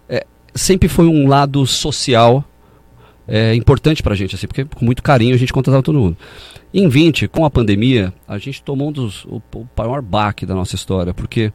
É, 0.08 0.26
sempre 0.56 0.89
foi 0.89 1.06
um 1.06 1.28
lado 1.28 1.65
social 1.67 2.43
é, 3.28 3.54
importante 3.54 4.02
pra 4.02 4.15
gente, 4.15 4.34
assim, 4.34 4.48
porque 4.48 4.65
com 4.65 4.84
muito 4.84 5.04
carinho 5.04 5.36
a 5.36 5.38
gente 5.38 5.54
contratava 5.54 5.84
todo 5.84 6.00
mundo. 6.00 6.17
Em 6.74 6.88
20, 6.88 7.28
com 7.28 7.45
a 7.45 7.50
pandemia, 7.50 8.12
a 8.28 8.39
gente 8.39 8.63
tomou 8.63 8.89
um 8.89 8.91
dos, 8.91 9.26
o, 9.26 9.41
o 9.56 9.67
maior 9.78 10.02
baque 10.02 10.45
da 10.45 10.56
nossa 10.56 10.76
história, 10.76 11.13
porque 11.13 11.54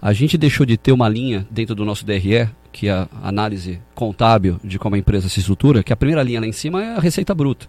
a 0.00 0.12
gente 0.12 0.36
deixou 0.36 0.66
de 0.66 0.76
ter 0.76 0.90
uma 0.90 1.08
linha 1.08 1.46
dentro 1.48 1.76
do 1.76 1.84
nosso 1.84 2.04
DRE, 2.04 2.48
que 2.72 2.88
é 2.88 2.92
a 2.92 3.08
análise 3.22 3.80
contábil 3.94 4.58
de 4.64 4.78
como 4.78 4.96
a 4.96 4.98
empresa 4.98 5.28
se 5.28 5.40
estrutura, 5.40 5.82
que 5.82 5.92
a 5.92 5.96
primeira 5.96 6.22
linha 6.22 6.40
lá 6.40 6.46
em 6.46 6.52
cima 6.52 6.82
é 6.82 6.96
a 6.96 7.00
receita 7.00 7.34
bruta. 7.34 7.66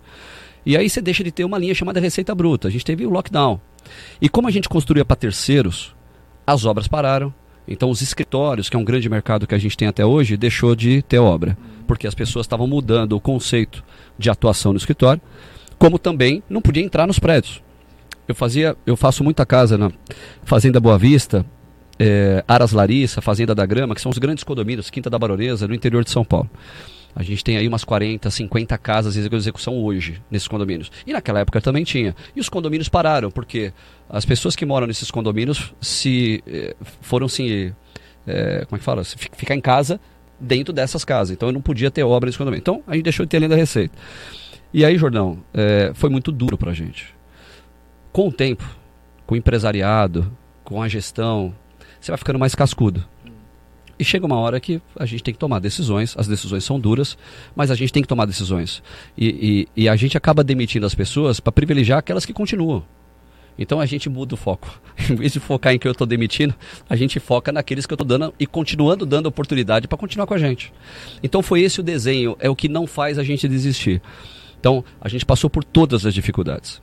E 0.65 0.77
aí 0.77 0.89
você 0.89 1.01
deixa 1.01 1.23
de 1.23 1.31
ter 1.31 1.43
uma 1.43 1.57
linha 1.57 1.75
chamada 1.75 1.99
receita 1.99 2.33
bruta. 2.33 2.69
A 2.69 2.71
gente 2.71 2.85
teve 2.85 3.05
o 3.05 3.09
lockdown. 3.09 3.59
E 4.21 4.29
como 4.29 4.47
a 4.47 4.51
gente 4.51 4.69
construía 4.69 5.03
para 5.03 5.17
terceiros, 5.17 5.93
as 6.47 6.65
obras 6.65 6.87
pararam. 6.87 7.33
Então 7.67 7.89
os 7.89 8.01
escritórios, 8.01 8.69
que 8.69 8.75
é 8.75 8.79
um 8.79 8.83
grande 8.83 9.09
mercado 9.09 9.45
que 9.45 9.55
a 9.55 9.57
gente 9.57 9.77
tem 9.77 9.87
até 9.87 10.05
hoje, 10.05 10.37
deixou 10.37 10.75
de 10.75 11.01
ter 11.01 11.19
obra, 11.19 11.57
porque 11.87 12.07
as 12.07 12.15
pessoas 12.15 12.45
estavam 12.45 12.67
mudando 12.67 13.13
o 13.13 13.21
conceito 13.21 13.83
de 14.17 14.29
atuação 14.29 14.73
no 14.73 14.77
escritório, 14.77 15.21
como 15.77 15.97
também 15.97 16.43
não 16.49 16.61
podia 16.61 16.83
entrar 16.83 17.07
nos 17.07 17.19
prédios. 17.19 17.61
Eu 18.27 18.35
fazia, 18.35 18.75
eu 18.85 18.95
faço 18.95 19.23
muita 19.23 19.45
casa 19.45 19.77
na 19.77 19.91
Fazenda 20.43 20.79
Boa 20.79 20.97
Vista, 20.97 21.45
é, 21.99 22.43
Aras 22.47 22.71
Larissa, 22.71 23.21
Fazenda 23.21 23.53
da 23.55 23.65
Grama, 23.65 23.93
que 23.95 24.01
são 24.01 24.11
os 24.11 24.17
grandes 24.17 24.43
condomínios, 24.43 24.89
Quinta 24.89 25.09
da 25.09 25.17
Baronesa, 25.19 25.67
no 25.67 25.73
interior 25.75 26.03
de 26.03 26.09
São 26.11 26.23
Paulo. 26.25 26.49
A 27.15 27.21
gente 27.21 27.43
tem 27.43 27.57
aí 27.57 27.67
umas 27.67 27.83
40, 27.83 28.29
50 28.31 28.75
casas 28.79 29.15
em 29.15 29.19
execução 29.35 29.77
hoje 29.77 30.19
nesses 30.31 30.47
condomínios. 30.47 30.91
E 31.05 31.13
naquela 31.13 31.41
época 31.41 31.61
também 31.61 31.83
tinha. 31.83 32.15
E 32.35 32.39
os 32.39 32.49
condomínios 32.49 32.89
pararam, 32.89 33.29
porque 33.29 33.71
as 34.09 34.25
pessoas 34.25 34.55
que 34.55 34.65
moram 34.65 34.87
nesses 34.87 35.11
condomínios 35.11 35.75
se 35.79 36.43
eh, 36.47 36.75
foram 37.01 37.27
se. 37.27 37.71
eh, 38.25 38.65
como 38.67 38.77
é 38.77 38.79
que 38.79 38.83
fala? 38.83 39.03
Se 39.03 39.15
fi- 39.15 39.29
ficar 39.37 39.53
em 39.53 39.61
casa 39.61 39.99
dentro 40.39 40.73
dessas 40.73 41.05
casas. 41.05 41.35
Então 41.35 41.49
eu 41.49 41.53
não 41.53 41.61
podia 41.61 41.91
ter 41.91 42.01
obra 42.01 42.25
nesse 42.27 42.37
condomínio. 42.39 42.61
Então 42.61 42.81
a 42.87 42.95
gente 42.95 43.03
deixou 43.03 43.27
de 43.27 43.29
ter 43.29 43.37
a 43.37 43.39
linha 43.41 43.49
da 43.49 43.55
receita. 43.55 43.95
E 44.73 44.83
aí, 44.83 44.97
Jordão, 44.97 45.37
eh, 45.53 45.91
foi 45.93 46.09
muito 46.09 46.31
duro 46.31 46.57
pra 46.57 46.73
gente. 46.73 47.13
Com 48.11 48.29
o 48.29 48.31
tempo, 48.31 48.67
com 49.27 49.35
o 49.35 49.37
empresariado, 49.37 50.35
com 50.63 50.81
a 50.81 50.87
gestão, 50.87 51.53
você 52.05 52.11
vai 52.11 52.17
ficando 52.17 52.39
mais 52.39 52.53
cascudo. 52.55 53.03
E 53.97 54.03
chega 54.03 54.25
uma 54.25 54.37
hora 54.37 54.59
que 54.59 54.81
a 54.97 55.05
gente 55.05 55.23
tem 55.23 55.33
que 55.33 55.39
tomar 55.39 55.59
decisões, 55.59 56.15
as 56.17 56.27
decisões 56.27 56.63
são 56.63 56.79
duras, 56.79 57.17
mas 57.55 57.69
a 57.69 57.75
gente 57.75 57.93
tem 57.93 58.01
que 58.01 58.07
tomar 58.07 58.25
decisões. 58.25 58.81
E, 59.17 59.67
e- 59.75 59.83
e 59.83 59.89
a 59.89 59.95
gente 59.95 60.17
acaba 60.17 60.43
demitindo 60.43 60.85
as 60.85 60.95
pessoas 60.95 61.39
para 61.39 61.51
privilegiar 61.53 61.99
aquelas 61.99 62.25
que 62.25 62.33
continuam. 62.33 62.83
Então 63.57 63.79
a 63.79 63.85
gente 63.85 64.09
muda 64.09 64.33
o 64.33 64.37
foco. 64.37 64.81
Em 65.09 65.15
vez 65.15 65.31
de 65.33 65.39
focar 65.39 65.73
em 65.73 65.77
que 65.79 65.87
eu 65.87 65.91
estou 65.91 66.07
demitindo, 66.07 66.55
a 66.89 66.95
gente 66.95 67.19
foca 67.19 67.51
naqueles 67.51 67.85
que 67.85 67.93
eu 67.93 67.95
estou 67.95 68.07
dando 68.07 68.33
e 68.39 68.47
continuando 68.47 69.05
dando 69.05 69.27
oportunidade 69.27 69.87
para 69.87 69.97
continuar 69.97 70.25
com 70.25 70.33
a 70.33 70.39
gente. 70.39 70.73
Então 71.21 71.43
foi 71.43 71.61
esse 71.61 71.79
o 71.79 71.83
desenho, 71.83 72.35
é 72.39 72.49
o 72.49 72.55
que 72.55 72.67
não 72.67 72.87
faz 72.87 73.19
a 73.19 73.23
gente 73.23 73.47
desistir. 73.47 74.01
Então 74.59 74.83
a 74.99 75.07
gente 75.07 75.23
passou 75.23 75.51
por 75.51 75.63
todas 75.63 76.03
as 76.03 76.15
dificuldades. 76.15 76.81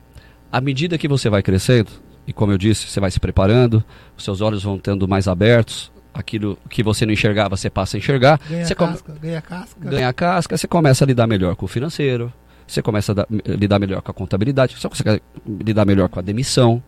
À 0.49 0.61
medida 0.61 0.97
que 0.97 1.09
você 1.09 1.29
vai 1.29 1.43
crescendo, 1.43 1.91
e 2.31 2.33
como 2.33 2.51
eu 2.53 2.57
disse, 2.57 2.87
você 2.87 2.99
vai 2.99 3.11
se 3.11 3.19
preparando, 3.19 3.83
os 4.17 4.23
seus 4.23 4.39
olhos 4.39 4.63
vão 4.63 4.79
tendo 4.79 5.05
mais 5.07 5.27
abertos, 5.27 5.91
aquilo 6.13 6.57
que 6.69 6.81
você 6.81 7.05
não 7.05 7.11
enxergava, 7.13 7.55
você 7.57 7.69
passa 7.69 7.97
a 7.97 7.99
enxergar. 7.99 8.39
Ganha 8.49 8.65
você 8.65 8.73
casca, 8.73 9.13
ganha 9.21 9.41
casca. 9.41 9.89
ganha 9.89 10.07
a 10.09 10.13
casca, 10.13 10.57
você 10.57 10.67
começa 10.67 11.03
a 11.03 11.07
lidar 11.07 11.27
melhor 11.27 11.55
com 11.55 11.65
o 11.65 11.67
financeiro, 11.67 12.31
você 12.65 12.81
começa 12.81 13.11
a 13.11 13.15
dar- 13.15 13.27
lidar 13.45 13.79
melhor 13.79 14.01
com 14.01 14.11
a 14.11 14.13
contabilidade, 14.13 14.75
você 14.79 14.87
consegue 14.87 15.21
lidar 15.45 15.85
melhor 15.85 16.07
com 16.09 16.19
a 16.19 16.21
demissão, 16.21 16.81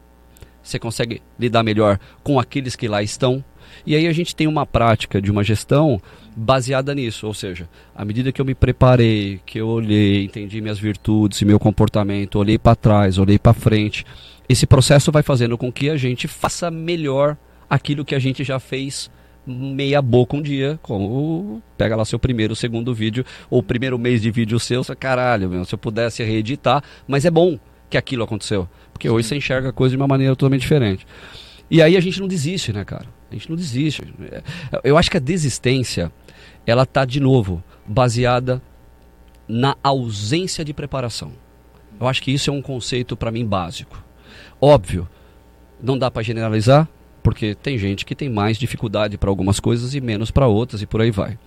você 0.63 0.79
consegue 0.79 1.21
lidar 1.37 1.61
melhor 1.61 1.99
com 2.23 2.39
aqueles 2.39 2.75
que 2.75 2.87
lá 2.87 3.03
estão. 3.03 3.43
E 3.85 3.95
aí 3.95 4.07
a 4.07 4.13
gente 4.13 4.35
tem 4.35 4.47
uma 4.47 4.65
prática 4.65 5.21
de 5.21 5.31
uma 5.31 5.43
gestão 5.43 6.01
baseada 6.35 6.93
nisso, 6.95 7.27
ou 7.27 7.33
seja, 7.33 7.67
à 7.95 8.05
medida 8.05 8.31
que 8.31 8.39
eu 8.39 8.45
me 8.45 8.53
preparei, 8.55 9.39
que 9.45 9.59
eu 9.59 9.67
olhei, 9.67 10.23
entendi 10.25 10.61
minhas 10.61 10.79
virtudes 10.79 11.41
e 11.41 11.45
meu 11.45 11.59
comportamento, 11.59 12.39
olhei 12.39 12.57
para 12.57 12.75
trás, 12.75 13.17
olhei 13.17 13.37
para 13.39 13.53
frente, 13.53 14.05
esse 14.47 14.65
processo 14.65 15.11
vai 15.11 15.23
fazendo 15.23 15.57
com 15.57 15.71
que 15.71 15.89
a 15.89 15.97
gente 15.97 16.27
faça 16.27 16.69
melhor 16.69 17.37
aquilo 17.69 18.05
que 18.05 18.15
a 18.15 18.19
gente 18.19 18.43
já 18.43 18.59
fez 18.59 19.09
meia 19.45 20.01
boca 20.01 20.37
um 20.37 20.41
dia, 20.41 20.79
como 20.81 21.61
pega 21.77 21.95
lá 21.95 22.05
seu 22.05 22.17
primeiro, 22.17 22.55
segundo 22.55 22.93
vídeo, 22.93 23.25
ou 23.49 23.61
primeiro 23.61 23.99
mês 23.99 24.21
de 24.21 24.31
vídeo 24.31 24.59
seu, 24.59 24.83
você, 24.83 24.95
caralho, 24.95 25.49
meu, 25.49 25.65
se 25.65 25.73
eu 25.73 25.77
pudesse 25.77 26.23
reeditar, 26.23 26.83
mas 27.07 27.25
é 27.25 27.31
bom 27.31 27.59
que 27.89 27.97
aquilo 27.97 28.23
aconteceu, 28.23 28.67
porque 28.91 29.09
hoje 29.09 29.27
você 29.27 29.35
enxerga 29.35 29.69
a 29.69 29.73
coisa 29.73 29.95
de 29.95 30.01
uma 30.01 30.07
maneira 30.07 30.35
totalmente 30.35 30.61
diferente. 30.61 31.05
E 31.69 31.81
aí 31.81 31.97
a 31.97 31.99
gente 31.99 32.19
não 32.19 32.27
desiste, 32.27 32.71
né, 32.71 32.85
cara? 32.85 33.07
A 33.29 33.33
gente 33.33 33.49
não 33.49 33.55
desiste. 33.55 34.03
Eu 34.83 34.97
acho 34.97 35.09
que 35.09 35.17
a 35.17 35.19
desistência, 35.19 36.11
ela 36.65 36.85
tá 36.85 37.03
de 37.03 37.19
novo 37.19 37.63
baseada 37.85 38.61
na 39.47 39.75
ausência 39.83 40.63
de 40.63 40.73
preparação. 40.73 41.31
Eu 41.99 42.07
acho 42.07 42.21
que 42.21 42.31
isso 42.31 42.49
é 42.49 42.53
um 42.53 42.61
conceito 42.61 43.17
para 43.17 43.31
mim 43.31 43.45
básico. 43.45 44.03
Óbvio, 44.65 45.09
não 45.81 45.97
dá 45.97 46.09
para 46.09 46.23
generalizar, 46.23 46.87
porque 47.21 47.53
tem 47.53 47.77
gente 47.77 48.05
que 48.05 48.15
tem 48.15 48.29
mais 48.29 48.57
dificuldade 48.57 49.17
para 49.17 49.29
algumas 49.29 49.59
coisas 49.59 49.93
e 49.93 49.99
menos 49.99 50.31
para 50.31 50.47
outras 50.47 50.81
e 50.81 50.85
por 50.85 51.01
aí 51.01 51.11
vai. 51.11 51.37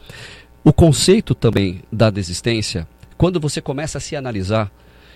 O 0.62 0.70
conceito 0.70 1.34
também 1.34 1.80
da 1.90 2.10
desistência, 2.10 2.86
quando 3.16 3.40
você 3.40 3.62
começa 3.62 3.96
a 3.96 4.02
se 4.02 4.14
analisar, 4.16 4.70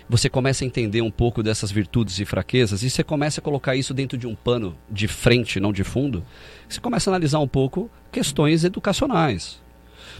você 0.09 0.31
começa 0.31 0.63
a 0.63 0.67
entender 0.67 1.03
um 1.03 1.11
pouco 1.11 1.43
dessas 1.43 1.71
virtudes 1.71 2.17
e 2.17 2.25
fraquezas 2.25 2.81
e 2.81 2.89
você 2.89 3.03
começa 3.03 3.39
a 3.39 3.43
colocar 3.43 3.75
isso 3.75 3.93
dentro 3.93 4.17
de 4.17 4.25
um 4.25 4.33
pano 4.33 4.75
de 4.89 5.07
frente, 5.07 5.59
não 5.59 5.71
de 5.71 5.83
fundo, 5.83 6.25
você 6.67 6.79
começa 6.79 7.07
a 7.07 7.11
analisar 7.11 7.37
um 7.37 7.47
pouco 7.47 7.87
questões 8.11 8.63
educacionais. 8.63 9.61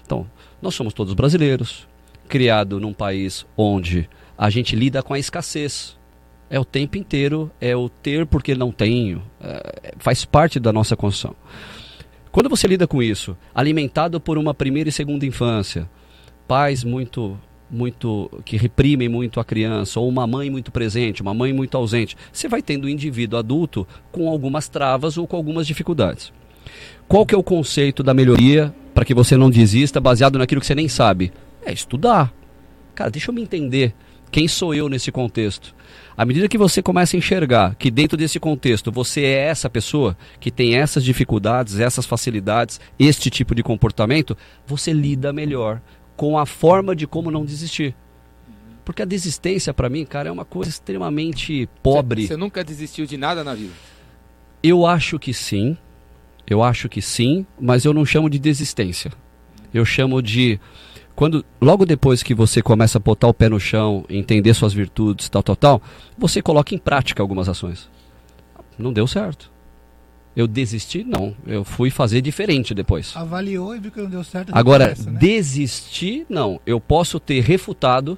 Então, 0.06 0.30
nós 0.62 0.76
somos 0.76 0.94
todos 0.94 1.16
brasileiros, 1.16 1.88
criado 2.28 2.80
num 2.80 2.94
país 2.94 3.44
onde 3.58 4.08
a 4.38 4.52
gente 4.52 4.76
lida 4.76 5.02
com 5.02 5.16
a 5.16 5.20
escassez. 5.20 6.00
É 6.52 6.60
o 6.60 6.66
tempo 6.66 6.98
inteiro, 6.98 7.50
é 7.62 7.74
o 7.74 7.88
ter 7.88 8.26
porque 8.26 8.54
não 8.54 8.74
tenho, 8.74 9.24
é, 9.40 9.94
faz 9.98 10.26
parte 10.26 10.60
da 10.60 10.74
nossa 10.74 10.98
construção. 10.98 11.34
Quando 12.30 12.50
você 12.50 12.68
lida 12.68 12.86
com 12.86 13.02
isso, 13.02 13.38
alimentado 13.56 14.20
por 14.20 14.38
uma 14.38 14.54
primeira 14.54 14.90
e 14.90 14.92
segunda 14.92 15.26
infância, 15.26 15.90
pais 16.46 16.84
muito 16.84 17.40
muito 17.70 18.30
que 18.44 18.58
reprimem 18.58 19.08
muito 19.08 19.40
a 19.40 19.46
criança 19.46 19.98
ou 19.98 20.10
uma 20.10 20.28
mãe 20.28 20.50
muito 20.50 20.74
presente, 20.74 21.22
uma 21.22 21.34
mãe 21.34 21.54
muito 21.54 21.78
ausente, 21.78 22.18
você 22.34 22.50
vai 22.50 22.62
tendo 22.62 22.84
um 22.84 22.90
indivíduo 22.90 23.40
adulto 23.40 23.88
com 24.12 24.28
algumas 24.28 24.68
travas 24.68 25.18
ou 25.18 25.26
com 25.26 25.38
algumas 25.38 25.66
dificuldades. 25.66 26.34
Qual 27.08 27.26
que 27.26 27.34
é 27.34 27.38
o 27.38 27.44
conceito 27.44 28.04
da 28.04 28.14
melhoria 28.14 28.76
para 28.94 29.06
que 29.06 29.14
você 29.14 29.38
não 29.38 29.50
desista 29.50 30.02
baseado 30.02 30.38
naquilo 30.38 30.60
que 30.60 30.68
você 30.68 30.76
nem 30.76 30.90
sabe? 30.90 31.32
É 31.66 31.72
estudar. 31.72 32.34
Cara, 32.94 33.10
deixa 33.10 33.32
eu 33.32 33.36
me 33.36 33.42
entender. 33.42 33.96
Quem 34.30 34.50
sou 34.50 34.76
eu 34.76 34.90
nesse 34.90 35.14
contexto? 35.14 35.74
À 36.16 36.26
medida 36.26 36.48
que 36.48 36.58
você 36.58 36.82
começa 36.82 37.16
a 37.16 37.20
enxergar 37.20 37.76
que 37.76 37.90
dentro 37.90 38.18
desse 38.18 38.40
contexto 38.40 38.92
você 38.92 39.22
é 39.22 39.48
essa 39.48 39.70
pessoa 39.70 40.18
que 40.40 40.52
tem 40.52 40.76
essas 40.76 41.04
dificuldades, 41.04 41.80
essas 41.80 42.06
facilidades, 42.06 42.80
este 43.00 43.30
tipo 43.30 43.56
de 43.56 43.64
comportamento, 43.64 44.38
você 44.66 44.92
lida 44.92 45.32
melhor 45.32 45.82
com 46.16 46.38
a 46.38 46.46
forma 46.46 46.96
de 46.96 47.08
como 47.08 47.32
não 47.32 47.46
desistir. 47.46 47.96
Porque 48.84 49.02
a 49.02 49.06
desistência, 49.06 49.74
para 49.74 49.90
mim, 49.90 50.06
cara, 50.06 50.30
é 50.30 50.32
uma 50.32 50.46
coisa 50.46 50.70
extremamente 50.70 51.70
pobre. 51.82 52.28
Você 52.28 52.36
nunca 52.36 52.64
desistiu 52.64 53.06
de 53.06 53.16
nada 53.16 53.44
na 53.44 53.54
vida? 53.54 53.74
Eu 54.62 54.86
acho 54.86 55.18
que 55.18 55.34
sim. 55.34 55.78
Eu 56.48 56.62
acho 56.62 56.90
que 56.90 57.02
sim, 57.02 57.46
mas 57.60 57.86
eu 57.86 57.94
não 57.94 58.06
chamo 58.06 58.30
de 58.30 58.38
desistência. 58.38 59.12
Eu 59.74 59.86
chamo 59.86 60.22
de 60.22 60.60
quando 61.16 61.46
logo 61.60 61.86
depois 61.86 62.24
que 62.24 62.34
você 62.34 62.62
começa 62.62 62.98
a 62.98 63.02
botar 63.02 63.28
o 63.28 63.34
pé 63.34 63.50
no 63.50 63.60
chão, 63.60 64.06
entender 64.10 64.54
suas 64.54 64.74
virtudes, 64.74 65.30
tal, 65.30 65.44
tal, 65.44 65.56
tal, 65.56 65.82
você 66.18 66.42
coloca 66.42 66.74
em 66.74 66.78
prática 66.78 67.22
algumas 67.22 67.48
ações. 67.48 67.90
Não 68.78 68.92
deu 68.92 69.06
certo. 69.08 69.52
Eu 70.36 70.48
desisti? 70.48 71.04
Não. 71.04 71.36
Eu 71.46 71.64
fui 71.64 71.90
fazer 71.90 72.22
diferente 72.22 72.74
depois. 72.74 73.16
Avaliou 73.16 73.76
e 73.76 73.80
viu 73.80 73.92
que 73.92 74.02
não 74.02 74.10
deu 74.10 74.24
certo. 74.24 74.52
Agora, 74.54 74.96
né? 74.98 75.20
desistir, 75.20 76.26
não. 76.30 76.60
Eu 76.66 76.80
posso 76.80 77.20
ter 77.20 77.42
refutado 77.42 78.18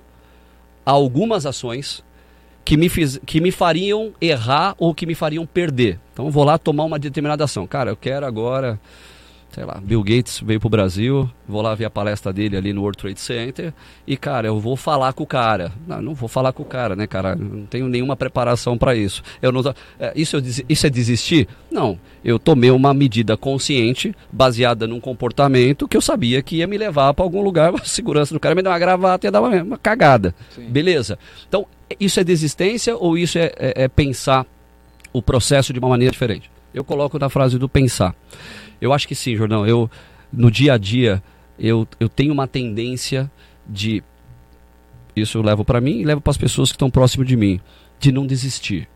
algumas 0.86 1.46
ações 1.46 2.04
que 2.64 2.78
me, 2.78 2.88
fiz, 2.88 3.20
que 3.26 3.42
me 3.42 3.52
fariam 3.52 4.14
errar 4.22 4.76
ou 4.78 4.94
que 4.94 5.06
me 5.06 5.16
fariam 5.16 5.46
perder. 5.46 6.00
Então, 6.14 6.26
eu 6.26 6.32
vou 6.32 6.44
lá 6.44 6.58
tomar 6.58 6.84
uma 6.84 7.00
determinada 7.00 7.44
ação. 7.44 7.66
Cara, 7.66 7.92
eu 7.92 7.98
quero 7.98 8.26
agora 8.26 8.80
sei 9.54 9.66
lá, 9.66 9.80
Bill 9.82 10.02
Gates 10.02 10.42
veio 10.44 10.60
pro 10.60 10.68
Brasil, 10.68 11.30
vou 11.48 11.62
lá 11.62 11.76
ver 11.76 11.86
a 11.86 11.90
palestra 11.90 12.34
dele 12.34 12.58
ali 12.58 12.74
no 12.74 12.82
World 12.82 12.98
Trade 12.98 13.20
Center 13.20 13.72
e, 14.06 14.18
cara, 14.18 14.48
eu 14.48 14.60
vou 14.60 14.76
falar 14.76 15.14
com 15.14 15.24
o 15.24 15.28
cara. 15.28 15.72
Não, 15.88 16.02
não 16.02 16.14
vou 16.16 16.28
falar 16.28 16.52
com 16.52 16.64
o 16.64 16.66
cara, 16.66 16.96
né, 16.96 17.06
cara? 17.06 17.36
Não 17.36 17.66
tenho 17.68 17.88
nenhuma 17.88 18.16
preparação 18.16 18.78
para 18.78 18.96
isso. 18.96 19.22
Eu 19.42 19.52
não, 19.52 19.62
é, 20.00 20.12
isso, 20.16 20.38
eu, 20.38 20.42
isso 20.68 20.88
é 20.88 20.90
desistir? 20.90 21.48
Não. 21.70 22.00
Eu 22.26 22.40
tomei 22.40 22.72
uma 22.72 22.96
medida 22.96 23.38
consciente, 23.38 24.16
baseada 24.32 24.88
num 24.88 25.00
comportamento 25.00 25.88
que 25.88 25.96
eu 25.96 26.02
sabia 26.02 26.42
que 26.42 26.58
ia 26.58 26.68
me 26.68 26.78
levar 26.78 27.14
para 27.14 27.24
algum 27.24 27.42
lugar, 27.42 27.74
a 27.80 27.86
segurança 27.86 28.34
do 28.34 28.40
cara 28.40 28.56
me 28.56 28.64
dar 28.64 28.72
uma 28.72 28.80
gravata 28.80 29.26
e 29.26 29.28
ia 29.28 29.32
dar 29.32 29.42
uma, 29.42 29.62
uma 29.62 29.78
cagada. 29.78 30.34
Sim. 30.50 30.66
Beleza? 30.66 31.20
Então, 31.48 31.68
isso 32.00 32.20
é 32.20 32.24
desistência 32.24 32.98
ou 32.98 33.16
isso 33.16 33.38
é, 33.38 33.52
é, 33.56 33.84
é 33.84 33.88
pensar 33.88 34.48
o 35.12 35.22
processo 35.22 35.72
de 35.72 35.78
uma 35.78 35.90
maneira 35.90 36.12
diferente? 36.12 36.50
Eu 36.74 36.84
coloco 36.84 37.20
na 37.20 37.30
frase 37.30 37.60
do 37.60 37.70
pensar. 37.70 38.16
Eu 38.80 38.94
acho 38.94 39.08
que 39.08 39.16
sim, 39.16 39.36
Jordão. 39.36 39.66
Eu, 39.66 39.90
no 40.32 40.50
dia 40.52 40.74
a 40.74 40.78
dia, 40.78 41.22
eu, 41.58 41.88
eu 42.00 42.10
tenho 42.10 42.34
uma 42.34 42.48
tendência 42.48 43.32
de. 43.68 44.04
Isso 45.16 45.38
eu 45.38 45.42
levo 45.42 45.64
para 45.64 45.80
mim 45.80 46.00
e 46.00 46.06
levo 46.06 46.22
para 46.22 46.32
as 46.32 46.38
pessoas 46.38 46.70
que 46.70 46.76
estão 46.76 46.90
próximo 46.90 47.24
de 47.24 47.36
mim, 47.36 47.60
de 48.00 48.12
não 48.12 48.26
desistir. 48.26 48.88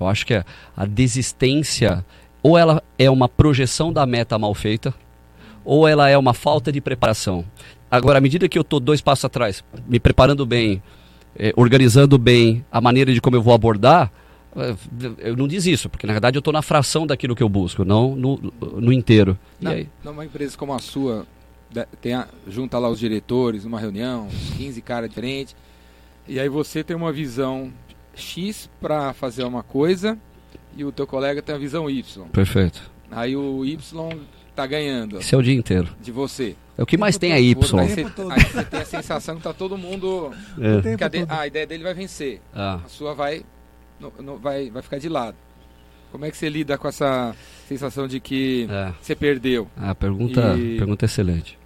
Eu 0.00 0.06
acho 0.06 0.24
que 0.26 0.34
a, 0.34 0.44
a 0.76 0.86
desistência, 0.86 2.04
ou 2.42 2.56
ela 2.56 2.82
é 2.98 3.10
uma 3.10 3.28
projeção 3.28 3.92
da 3.92 4.06
meta 4.06 4.38
mal 4.38 4.54
feita, 4.54 4.94
ou 5.64 5.86
ela 5.86 6.08
é 6.08 6.16
uma 6.16 6.32
falta 6.32 6.72
de 6.72 6.80
preparação. 6.80 7.44
Agora, 7.90 8.18
à 8.18 8.20
medida 8.20 8.48
que 8.48 8.58
eu 8.58 8.62
estou 8.62 8.80
dois 8.80 9.00
passos 9.00 9.24
atrás, 9.24 9.64
me 9.86 10.00
preparando 10.00 10.46
bem, 10.46 10.82
eh, 11.38 11.52
organizando 11.56 12.16
bem 12.16 12.64
a 12.70 12.80
maneira 12.80 13.12
de 13.12 13.20
como 13.20 13.36
eu 13.36 13.42
vou 13.42 13.54
abordar, 13.54 14.10
eu 15.18 15.36
não 15.36 15.46
desisto, 15.46 15.88
porque 15.88 16.06
na 16.06 16.12
verdade 16.12 16.36
eu 16.36 16.40
estou 16.40 16.52
na 16.52 16.62
fração 16.62 17.06
daquilo 17.06 17.36
que 17.36 17.42
eu 17.42 17.48
busco, 17.48 17.84
não 17.84 18.16
no, 18.16 18.52
no 18.60 18.92
inteiro. 18.92 19.38
Não, 19.60 19.72
numa 20.04 20.24
empresa 20.24 20.56
como 20.56 20.72
a 20.72 20.78
sua, 20.78 21.26
tem 22.00 22.14
a, 22.14 22.26
junta 22.48 22.78
lá 22.78 22.88
os 22.88 22.98
diretores, 22.98 23.64
numa 23.64 23.78
reunião, 23.78 24.26
uns 24.26 24.50
15 24.56 24.80
caras 24.82 25.08
diferentes, 25.08 25.54
e 26.26 26.40
aí 26.40 26.48
você 26.48 26.82
tem 26.82 26.96
uma 26.96 27.12
visão 27.12 27.72
X 28.14 28.70
para 28.80 29.12
fazer 29.12 29.44
uma 29.44 29.62
coisa 29.62 30.18
e 30.76 30.84
o 30.84 30.90
teu 30.90 31.06
colega 31.06 31.42
tem 31.42 31.54
a 31.54 31.58
visão 31.58 31.88
Y. 31.88 32.26
Perfeito. 32.28 32.90
Aí 33.10 33.36
o 33.36 33.64
Y 33.64 33.78
tá 34.54 34.66
ganhando. 34.66 35.18
Isso 35.18 35.34
é 35.34 35.38
o 35.38 35.42
dia 35.42 35.54
inteiro. 35.54 35.88
De 36.00 36.10
você. 36.10 36.56
É 36.78 36.82
o 36.82 36.86
que 36.86 36.96
mais 36.96 37.16
tem 37.16 37.32
a 37.32 37.40
Y. 37.40 37.54
Aí 37.78 37.88
você, 37.88 38.00
aí 38.30 38.44
você 38.44 38.64
tem 38.64 38.80
a 38.80 38.84
sensação 38.84 39.36
que 39.36 39.42
tá 39.42 39.52
todo 39.52 39.78
mundo. 39.78 40.32
É. 40.58 40.96
Que 40.96 41.04
a, 41.04 41.40
a, 41.40 41.46
ideia 41.46 41.66
dele 41.66 41.84
vai 41.84 41.94
vencer. 41.94 42.40
Ah. 42.54 42.80
A 42.84 42.88
sua 42.88 43.14
vai 43.14 43.44
não, 44.00 44.12
não, 44.20 44.36
vai, 44.36 44.70
vai 44.70 44.82
ficar 44.82 44.98
de 44.98 45.08
lado. 45.08 45.36
Como 46.12 46.24
é 46.24 46.30
que 46.30 46.36
você 46.36 46.48
lida 46.48 46.78
com 46.78 46.88
essa 46.88 47.34
sensação 47.68 48.06
de 48.06 48.20
que 48.20 48.66
é. 48.70 48.92
você 49.00 49.14
perdeu? 49.14 49.68
Ah, 49.76 49.94
pergunta, 49.94 50.56
e, 50.56 50.76
pergunta 50.76 51.04
excelente. 51.04 51.58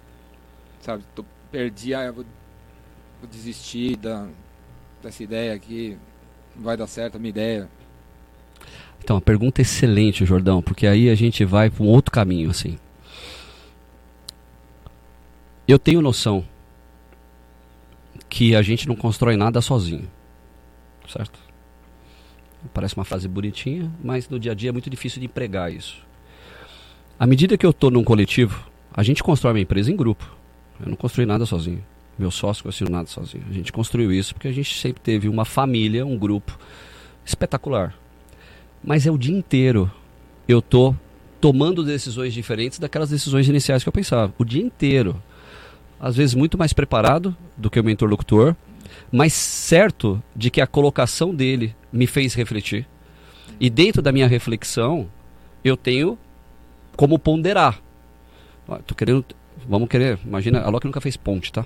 Sabe, 0.81 1.03
tô, 1.15 1.23
perdi, 1.51 1.93
ah, 1.93 2.11
vou, 2.11 2.25
vou, 3.19 3.29
desistir 3.29 3.95
da, 3.97 4.27
dessa 5.01 5.23
ideia 5.23 5.53
aqui, 5.53 5.97
não 6.55 6.63
vai 6.63 6.75
dar 6.75 6.87
certo 6.87 7.15
a 7.15 7.19
minha 7.19 7.29
ideia. 7.29 7.69
Então, 9.03 9.17
a 9.17 9.21
pergunta 9.21 9.61
é 9.61 9.63
excelente, 9.63 10.25
Jordão, 10.25 10.61
porque 10.61 10.85
aí 10.85 11.09
a 11.09 11.15
gente 11.15 11.43
vai 11.45 11.69
para 11.69 11.83
um 11.83 11.87
outro 11.87 12.11
caminho, 12.11 12.49
assim. 12.49 12.77
Eu 15.67 15.79
tenho 15.79 16.01
noção 16.01 16.45
que 18.27 18.55
a 18.55 18.61
gente 18.61 18.87
não 18.87 18.95
constrói 18.95 19.35
nada 19.35 19.61
sozinho, 19.61 20.09
certo? 21.07 21.50
Parece 22.73 22.95
uma 22.95 23.05
frase 23.05 23.27
bonitinha, 23.27 23.91
mas 24.03 24.29
no 24.29 24.39
dia 24.39 24.51
a 24.51 24.55
dia 24.55 24.69
é 24.69 24.71
muito 24.71 24.89
difícil 24.89 25.19
de 25.19 25.25
empregar 25.25 25.71
isso. 25.71 25.97
À 27.19 27.27
medida 27.27 27.57
que 27.57 27.65
eu 27.65 27.71
estou 27.71 27.91
num 27.91 28.03
coletivo, 28.03 28.65
a 28.93 29.03
gente 29.03 29.23
constrói 29.23 29.53
uma 29.53 29.59
empresa 29.59 29.91
em 29.91 29.95
grupo. 29.95 30.29
Eu 30.79 30.89
não 30.89 30.95
construí 30.95 31.25
nada 31.25 31.45
sozinho. 31.45 31.83
Meu 32.17 32.31
sócio 32.31 32.63
construiu 32.63 32.91
nada 32.91 33.07
sozinho. 33.07 33.43
A 33.49 33.53
gente 33.53 33.71
construiu 33.71 34.11
isso 34.11 34.33
porque 34.33 34.47
a 34.47 34.51
gente 34.51 34.77
sempre 34.77 35.01
teve 35.01 35.27
uma 35.27 35.45
família, 35.45 36.05
um 36.05 36.17
grupo 36.17 36.57
espetacular. 37.25 37.93
Mas 38.83 39.05
é 39.05 39.11
o 39.11 39.17
dia 39.17 39.35
inteiro 39.35 39.91
eu 40.47 40.59
estou 40.59 40.95
tomando 41.39 41.83
decisões 41.83 42.33
diferentes 42.33 42.77
daquelas 42.77 43.09
decisões 43.09 43.47
iniciais 43.47 43.83
que 43.83 43.89
eu 43.89 43.93
pensava. 43.93 44.33
O 44.37 44.45
dia 44.45 44.61
inteiro. 44.61 45.21
Às 45.99 46.15
vezes 46.15 46.33
muito 46.33 46.57
mais 46.57 46.73
preparado 46.73 47.35
do 47.55 47.69
que 47.69 47.79
o 47.79 47.83
meu 47.83 47.93
interlocutor, 47.93 48.55
mas 49.11 49.33
certo 49.33 50.23
de 50.35 50.49
que 50.49 50.61
a 50.61 50.67
colocação 50.67 51.35
dele 51.35 51.75
me 51.91 52.07
fez 52.07 52.33
refletir. 52.33 52.87
E 53.59 53.69
dentro 53.69 54.01
da 54.01 54.11
minha 54.11 54.27
reflexão, 54.27 55.09
eu 55.63 55.75
tenho 55.75 56.17
como 56.95 57.19
ponderar. 57.19 57.81
Tô 58.87 58.95
querendo, 58.95 59.25
vamos 59.67 59.89
querer, 59.89 60.17
imagina, 60.25 60.61
a 60.61 60.69
Loki 60.69 60.85
nunca 60.85 61.01
fez 61.01 61.17
ponte, 61.17 61.51
tá? 61.51 61.65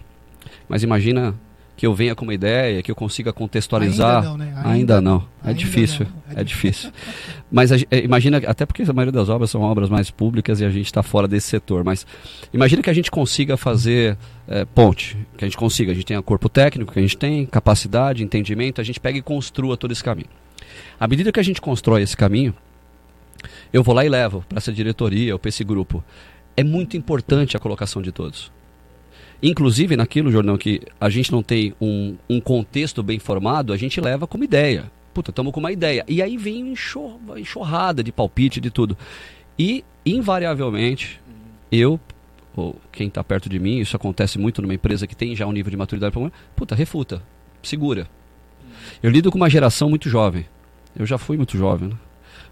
Mas 0.67 0.81
imagina 0.81 1.35
que 1.77 1.85
eu 1.85 1.93
venha 1.93 2.15
com 2.15 2.23
uma 2.23 2.33
ideia, 2.33 2.81
que 2.81 2.89
eu 2.89 2.95
consiga 2.95 3.33
contextualizar. 3.33 4.17
Ainda 4.17 4.29
não, 4.29 4.37
né? 4.37 4.53
Ainda, 4.55 4.69
Ainda- 4.69 5.01
não. 5.01 5.17
É 5.43 5.49
ainda 5.49 5.59
difícil. 5.59 6.07
não. 6.29 6.39
É 6.39 6.43
difícil. 6.43 6.91
Mas 7.51 7.71
a 7.71 7.75
é, 7.91 8.03
imagina, 8.03 8.37
até 8.47 8.65
porque 8.65 8.83
a 8.83 8.93
maioria 8.93 9.11
das 9.11 9.29
obras 9.29 9.49
são 9.49 9.61
obras 9.61 9.89
mais 9.89 10.09
públicas 10.09 10.61
e 10.61 10.65
a 10.65 10.69
gente 10.69 10.85
está 10.85 11.03
fora 11.03 11.27
desse 11.27 11.47
setor. 11.47 11.83
Mas 11.83 12.05
imagina 12.53 12.81
que 12.81 12.89
a 12.89 12.93
gente 12.93 13.11
consiga 13.11 13.57
fazer 13.57 14.17
é, 14.47 14.63
ponte, 14.65 15.17
que 15.37 15.43
a 15.43 15.47
gente 15.47 15.57
consiga. 15.57 15.91
A 15.91 15.95
gente 15.95 16.05
tenha 16.05 16.21
corpo 16.21 16.47
técnico, 16.47 16.93
que 16.93 16.99
a 16.99 17.01
gente 17.01 17.17
tem, 17.17 17.45
capacidade, 17.45 18.23
entendimento, 18.23 18.79
a 18.79 18.83
gente 18.83 18.99
pega 18.99 19.17
e 19.17 19.21
construa 19.21 19.75
todo 19.75 19.91
esse 19.91 20.03
caminho. 20.03 20.29
À 20.99 21.07
medida 21.07 21.31
que 21.31 21.39
a 21.39 21.43
gente 21.43 21.59
constrói 21.61 22.01
esse 22.01 22.15
caminho, 22.15 22.53
eu 23.73 23.83
vou 23.83 23.93
lá 23.93 24.05
e 24.05 24.09
levo 24.09 24.43
para 24.47 24.57
essa 24.57 24.71
diretoria 24.71 25.33
ou 25.33 25.39
para 25.39 25.49
esse 25.49 25.63
grupo. 25.63 26.03
É 26.57 26.63
muito 26.63 26.95
importante 26.95 27.57
a 27.57 27.59
colocação 27.59 28.01
de 28.01 28.11
todos. 28.11 28.51
Inclusive 29.41 29.95
naquilo, 29.95 30.31
Jordão, 30.31 30.57
que 30.57 30.81
a 30.99 31.09
gente 31.09 31.31
não 31.31 31.43
tem 31.43 31.73
um, 31.79 32.15
um 32.29 32.39
contexto 32.39 33.03
bem 33.03 33.19
formado, 33.19 33.73
a 33.73 33.77
gente 33.77 33.99
leva 34.01 34.25
como 34.25 34.43
ideia. 34.43 34.91
Puta, 35.13 35.29
estamos 35.29 35.53
com 35.53 35.59
uma 35.59 35.71
ideia. 35.71 36.03
E 36.07 36.21
aí 36.21 36.37
vem 36.37 36.71
enxor- 36.71 37.17
enxurrada 37.37 38.03
de 38.03 38.11
palpite, 38.11 38.59
de 38.59 38.69
tudo. 38.69 38.97
E, 39.57 39.83
invariavelmente, 40.05 41.19
eu, 41.71 41.99
ou 42.55 42.75
quem 42.91 43.07
está 43.07 43.23
perto 43.23 43.47
de 43.47 43.59
mim, 43.59 43.79
isso 43.79 43.95
acontece 43.95 44.37
muito 44.39 44.61
numa 44.61 44.73
empresa 44.73 45.07
que 45.07 45.15
tem 45.15 45.35
já 45.35 45.45
um 45.45 45.51
nível 45.51 45.71
de 45.71 45.77
maturidade, 45.77 46.13
puta, 46.55 46.75
refuta, 46.75 47.21
segura. 47.61 48.07
Eu 49.01 49.09
lido 49.09 49.31
com 49.31 49.37
uma 49.37 49.49
geração 49.49 49.89
muito 49.89 50.09
jovem. 50.09 50.45
Eu 50.95 51.05
já 51.05 51.17
fui 51.17 51.37
muito 51.37 51.57
jovem, 51.57 51.89
né? 51.89 51.95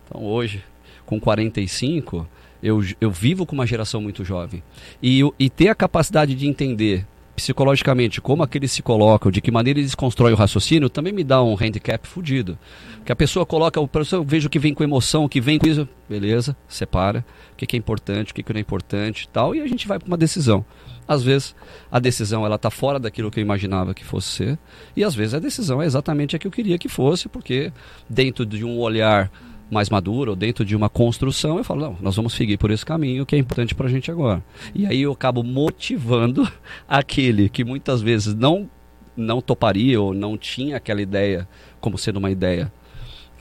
Então 0.05 0.23
hoje, 0.23 0.63
com 1.05 1.19
45, 1.19 2.27
eu, 2.63 2.81
eu 3.01 3.11
vivo 3.11 3.45
com 3.45 3.53
uma 3.53 3.67
geração 3.67 4.01
muito 4.01 4.23
jovem. 4.23 4.63
E, 5.01 5.21
e 5.37 5.49
ter 5.49 5.67
a 5.67 5.75
capacidade 5.75 6.33
de 6.33 6.47
entender 6.47 7.05
psicologicamente 7.35 8.21
como 8.21 8.43
aqueles 8.43 8.71
se 8.71 8.81
colocam, 8.81 9.31
de 9.31 9.41
que 9.41 9.51
maneira 9.51 9.79
eles 9.79 9.95
constroem 9.95 10.33
o 10.33 10.37
raciocínio, 10.37 10.89
também 10.89 11.11
me 11.11 11.23
dá 11.23 11.43
um 11.43 11.57
handicap 11.59 12.07
fudido. 12.07 12.57
Que 13.03 13.11
a 13.11 13.15
pessoa 13.15 13.45
coloca, 13.45 13.81
o 13.81 13.89
eu 14.11 14.23
vejo 14.23 14.49
que 14.49 14.59
vem 14.59 14.73
com 14.73 14.83
emoção, 14.83 15.27
que 15.27 15.41
vem 15.41 15.57
com 15.57 15.67
isso, 15.67 15.87
beleza, 16.07 16.55
separa, 16.67 17.25
o 17.51 17.55
que, 17.55 17.65
que 17.65 17.75
é 17.75 17.79
importante, 17.79 18.31
o 18.31 18.35
que, 18.35 18.43
que 18.43 18.53
não 18.53 18.59
é 18.59 18.61
importante 18.61 19.27
tal, 19.27 19.55
e 19.55 19.61
a 19.61 19.67
gente 19.67 19.87
vai 19.87 19.97
para 19.97 20.07
uma 20.07 20.17
decisão. 20.17 20.63
Às 21.07 21.23
vezes 21.23 21.55
a 21.91 21.99
decisão 21.99 22.45
ela 22.45 22.55
está 22.55 22.69
fora 22.69 22.99
daquilo 22.99 23.29
que 23.29 23.39
eu 23.39 23.43
imaginava 23.43 23.93
que 23.93 24.05
fosse 24.05 24.29
ser, 24.29 24.59
e 24.95 25.03
às 25.03 25.15
vezes 25.15 25.33
a 25.33 25.39
decisão 25.39 25.81
é 25.81 25.85
exatamente 25.85 26.35
a 26.35 26.39
que 26.39 26.47
eu 26.47 26.51
queria 26.51 26.77
que 26.77 26.87
fosse, 26.87 27.27
porque 27.27 27.73
dentro 28.09 28.45
de 28.45 28.63
um 28.63 28.77
olhar 28.77 29.29
mais 29.73 29.89
maduro, 29.89 30.31
ou 30.31 30.35
dentro 30.35 30.63
de 30.63 30.75
uma 30.75 30.89
construção, 30.89 31.57
eu 31.57 31.63
falo, 31.63 31.81
não, 31.81 31.97
nós 32.01 32.15
vamos 32.15 32.33
seguir 32.33 32.57
por 32.57 32.71
esse 32.71 32.85
caminho 32.85 33.25
que 33.25 33.35
é 33.35 33.39
importante 33.39 33.75
para 33.75 33.87
a 33.87 33.89
gente 33.89 34.09
agora. 34.09 34.43
E 34.73 34.85
aí 34.85 35.01
eu 35.01 35.11
acabo 35.11 35.43
motivando 35.43 36.47
aquele 36.87 37.49
que 37.49 37.63
muitas 37.63 38.01
vezes 38.01 38.33
não, 38.33 38.69
não 39.17 39.41
toparia 39.41 39.99
ou 39.99 40.13
não 40.13 40.37
tinha 40.37 40.77
aquela 40.77 41.01
ideia 41.01 41.47
como 41.81 41.97
sendo 41.97 42.17
uma 42.17 42.31
ideia 42.31 42.71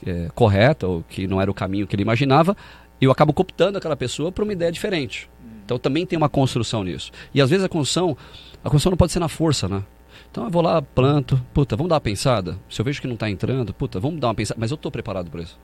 é, 0.04 0.28
correta, 0.34 0.86
ou 0.86 1.04
que 1.08 1.26
não 1.26 1.40
era 1.40 1.50
o 1.50 1.54
caminho 1.54 1.86
que 1.86 1.94
ele 1.94 2.02
imaginava, 2.02 2.56
eu 3.00 3.10
acabo 3.10 3.32
cooptando 3.32 3.78
aquela 3.78 3.96
pessoa 3.96 4.32
para 4.32 4.44
uma 4.44 4.52
ideia 4.52 4.72
diferente. 4.72 5.28
Então 5.64 5.78
também 5.78 6.04
tem 6.04 6.16
uma 6.16 6.28
construção 6.28 6.84
nisso. 6.84 7.10
E 7.32 7.40
às 7.40 7.50
vezes 7.50 7.64
a 7.64 7.68
construção, 7.68 8.16
a 8.64 8.68
construção 8.68 8.90
não 8.90 8.96
pode 8.96 9.12
ser 9.12 9.20
na 9.20 9.28
força, 9.28 9.68
né? 9.68 9.82
Então 10.30 10.44
eu 10.44 10.50
vou 10.50 10.62
lá, 10.62 10.80
planto, 10.80 11.40
puta, 11.52 11.76
vamos 11.76 11.90
dar 11.90 11.96
uma 11.96 12.00
pensada. 12.00 12.58
Se 12.68 12.80
eu 12.80 12.84
vejo 12.84 13.00
que 13.00 13.06
não 13.06 13.14
está 13.14 13.28
entrando, 13.28 13.72
puta, 13.74 14.00
vamos 14.00 14.20
dar 14.20 14.28
uma 14.28 14.34
pensada. 14.34 14.58
Mas 14.58 14.70
eu 14.70 14.76
estou 14.76 14.90
preparado 14.90 15.30
para 15.30 15.42
isso. 15.42 15.58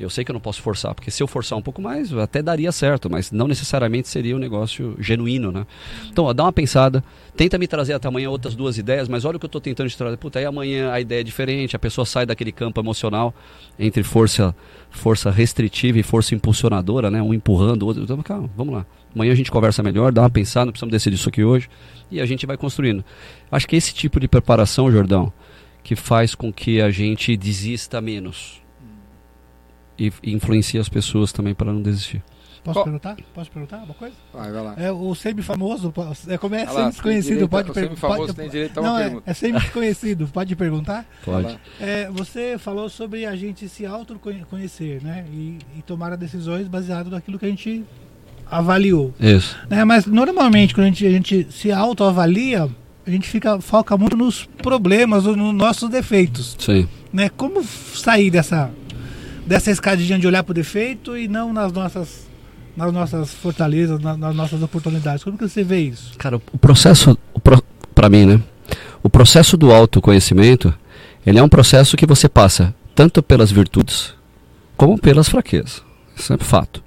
Eu 0.00 0.10
sei 0.10 0.24
que 0.24 0.30
eu 0.30 0.34
não 0.34 0.40
posso 0.40 0.60
forçar, 0.62 0.94
porque 0.94 1.10
se 1.10 1.22
eu 1.22 1.26
forçar 1.26 1.56
um 1.56 1.62
pouco 1.62 1.80
mais, 1.80 2.12
até 2.14 2.42
daria 2.42 2.72
certo, 2.72 3.10
mas 3.10 3.30
não 3.30 3.46
necessariamente 3.46 4.08
seria 4.08 4.34
um 4.34 4.38
negócio 4.38 4.96
genuíno, 4.98 5.52
né? 5.52 5.66
Então, 6.08 6.24
ó, 6.24 6.32
dá 6.32 6.44
uma 6.44 6.52
pensada, 6.52 7.04
tenta 7.36 7.58
me 7.58 7.68
trazer 7.68 7.92
até 7.92 8.08
amanhã 8.08 8.30
outras 8.30 8.54
duas 8.54 8.78
ideias, 8.78 9.08
mas 9.08 9.24
olha 9.24 9.36
o 9.36 9.38
que 9.38 9.44
eu 9.44 9.48
estou 9.48 9.60
tentando 9.60 9.88
te 9.88 9.96
trazer. 9.96 10.16
Puta, 10.16 10.38
aí 10.38 10.44
amanhã 10.44 10.90
a 10.90 11.00
ideia 11.00 11.20
é 11.20 11.24
diferente, 11.24 11.76
a 11.76 11.78
pessoa 11.78 12.04
sai 12.04 12.26
daquele 12.26 12.50
campo 12.50 12.80
emocional 12.80 13.34
entre 13.78 14.02
força 14.02 14.54
força 14.90 15.30
restritiva 15.30 15.98
e 15.98 16.02
força 16.02 16.34
impulsionadora, 16.34 17.10
né? 17.10 17.22
Um 17.22 17.32
empurrando 17.32 17.82
o 17.82 17.86
outro. 17.86 18.02
Então, 18.02 18.20
calma, 18.22 18.50
vamos 18.56 18.74
lá. 18.74 18.86
Amanhã 19.14 19.32
a 19.32 19.34
gente 19.34 19.50
conversa 19.50 19.82
melhor, 19.82 20.12
dá 20.12 20.22
uma 20.22 20.30
pensada, 20.30 20.66
não 20.66 20.72
precisamos 20.72 20.92
decidir 20.92 21.16
isso 21.16 21.28
aqui 21.28 21.44
hoje, 21.44 21.68
e 22.10 22.20
a 22.20 22.26
gente 22.26 22.46
vai 22.46 22.56
construindo. 22.56 23.04
Acho 23.50 23.68
que 23.68 23.76
esse 23.76 23.94
tipo 23.94 24.18
de 24.18 24.28
preparação, 24.28 24.90
Jordão, 24.90 25.32
que 25.82 25.94
faz 25.96 26.34
com 26.34 26.52
que 26.52 26.80
a 26.80 26.90
gente 26.90 27.36
desista 27.36 28.00
menos 28.00 28.61
e 29.98 30.12
e 30.22 30.32
influencia 30.32 30.80
as 30.80 30.88
pessoas 30.88 31.32
também 31.32 31.54
para 31.54 31.72
não 31.72 31.82
desistir. 31.82 32.22
Posso 32.64 32.74
Qual- 32.78 32.84
perguntar? 32.84 33.16
Posso 33.34 33.50
perguntar 33.50 33.78
uma 33.78 33.92
coisa? 33.94 34.14
Vai, 34.32 34.52
vai 34.52 34.62
lá. 34.62 34.74
É 34.76 34.92
o 34.92 35.12
semi-famoso, 35.16 35.92
é 36.28 36.38
como 36.38 36.54
é 36.54 36.64
semi-desconhecido, 36.64 37.48
pode 37.48 37.72
perguntar. 37.72 37.96
semi-famoso 38.00 38.34
tem 38.34 38.48
direito 38.48 38.78
a 38.78 38.80
uma 38.80 38.88
Não, 38.90 38.98
é, 38.98 39.02
pergunta. 39.02 39.22
é 39.30 39.34
semi-desconhecido, 39.34 40.28
pode 40.32 40.54
perguntar? 40.54 41.04
Pode. 41.24 41.58
É, 41.80 42.08
você 42.12 42.56
falou 42.58 42.88
sobre 42.88 43.26
a 43.26 43.34
gente 43.34 43.68
se 43.68 43.84
autoconhecer, 43.84 45.02
né? 45.02 45.24
E, 45.32 45.58
e 45.76 45.82
tomar 45.82 46.16
decisões 46.16 46.68
baseado 46.68 47.10
naquilo 47.10 47.36
que 47.36 47.46
a 47.46 47.48
gente 47.48 47.84
avaliou. 48.48 49.12
Isso. 49.18 49.56
né? 49.68 49.84
Mas 49.84 50.06
normalmente 50.06 50.72
quando 50.74 50.84
a 50.84 50.88
gente, 50.90 51.06
a 51.06 51.10
gente 51.10 51.46
se 51.50 51.72
autoavalia, 51.72 52.68
a 53.04 53.10
gente 53.10 53.28
fica, 53.28 53.60
foca 53.60 53.96
muito 53.96 54.16
nos 54.16 54.44
problemas 54.62 55.26
ou 55.26 55.34
nos 55.36 55.52
nossos 55.52 55.88
defeitos. 55.90 56.54
Sim. 56.60 56.86
Né? 57.12 57.28
Como 57.28 57.62
sair 57.64 58.30
dessa, 58.30 58.70
dessa 59.46 59.70
escadinha 59.70 60.18
de 60.18 60.26
olhar 60.26 60.42
para 60.42 60.52
o 60.52 60.54
defeito 60.54 61.16
e 61.16 61.28
não 61.28 61.52
nas 61.52 61.72
nossas, 61.72 62.26
nas 62.76 62.92
nossas 62.92 63.32
fortalezas, 63.34 64.00
na- 64.00 64.16
nas 64.16 64.34
nossas 64.34 64.62
oportunidades? 64.62 65.24
Como 65.24 65.36
que 65.38 65.48
você 65.48 65.62
vê 65.64 65.80
isso? 65.80 66.16
Cara, 66.18 66.36
o 66.52 66.58
processo, 66.58 67.18
para 67.94 68.08
mim, 68.08 68.26
né? 68.26 68.42
O 69.02 69.10
processo 69.10 69.56
do 69.56 69.72
autoconhecimento, 69.72 70.72
ele 71.26 71.38
é 71.38 71.42
um 71.42 71.48
processo 71.48 71.96
que 71.96 72.06
você 72.06 72.28
passa 72.28 72.74
tanto 72.94 73.22
pelas 73.22 73.50
virtudes 73.50 74.14
como 74.76 74.98
pelas 74.98 75.28
fraquezas. 75.28 75.82
Isso 76.16 76.32
é 76.32 76.38
fato. 76.38 76.82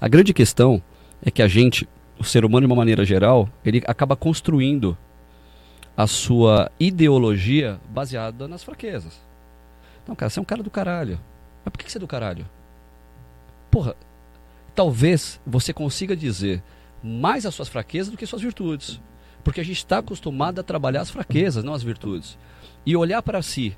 A 0.00 0.08
grande 0.08 0.32
questão 0.32 0.82
é 1.24 1.30
que 1.30 1.42
a 1.42 1.48
gente, 1.48 1.86
o 2.18 2.24
ser 2.24 2.44
humano 2.44 2.66
de 2.66 2.72
uma 2.72 2.76
maneira 2.76 3.04
geral, 3.04 3.48
ele 3.64 3.82
acaba 3.86 4.16
construindo 4.16 4.96
a 5.96 6.06
sua 6.06 6.70
ideologia 6.80 7.78
baseada 7.90 8.48
nas 8.48 8.64
fraquezas. 8.64 9.20
Não, 10.08 10.14
cara, 10.16 10.30
você 10.30 10.38
é 10.38 10.42
um 10.42 10.44
cara 10.44 10.62
do 10.62 10.70
caralho. 10.70 11.18
Mas 11.64 11.72
por 11.72 11.78
que 11.78 11.90
você 11.90 11.98
é 11.98 12.00
do 12.00 12.06
caralho? 12.06 12.46
Porra, 13.70 13.94
talvez 14.74 15.40
você 15.46 15.72
consiga 15.72 16.16
dizer 16.16 16.62
mais 17.02 17.44
as 17.44 17.54
suas 17.54 17.68
fraquezas 17.68 18.10
do 18.10 18.16
que 18.16 18.26
suas 18.26 18.42
virtudes. 18.42 19.00
Porque 19.42 19.60
a 19.60 19.64
gente 19.64 19.78
está 19.78 19.98
acostumado 19.98 20.60
a 20.60 20.62
trabalhar 20.64 21.00
as 21.00 21.10
fraquezas, 21.10 21.64
não 21.64 21.74
as 21.74 21.82
virtudes. 21.82 22.38
E 22.86 22.96
olhar 22.96 23.22
para 23.22 23.42
si 23.42 23.76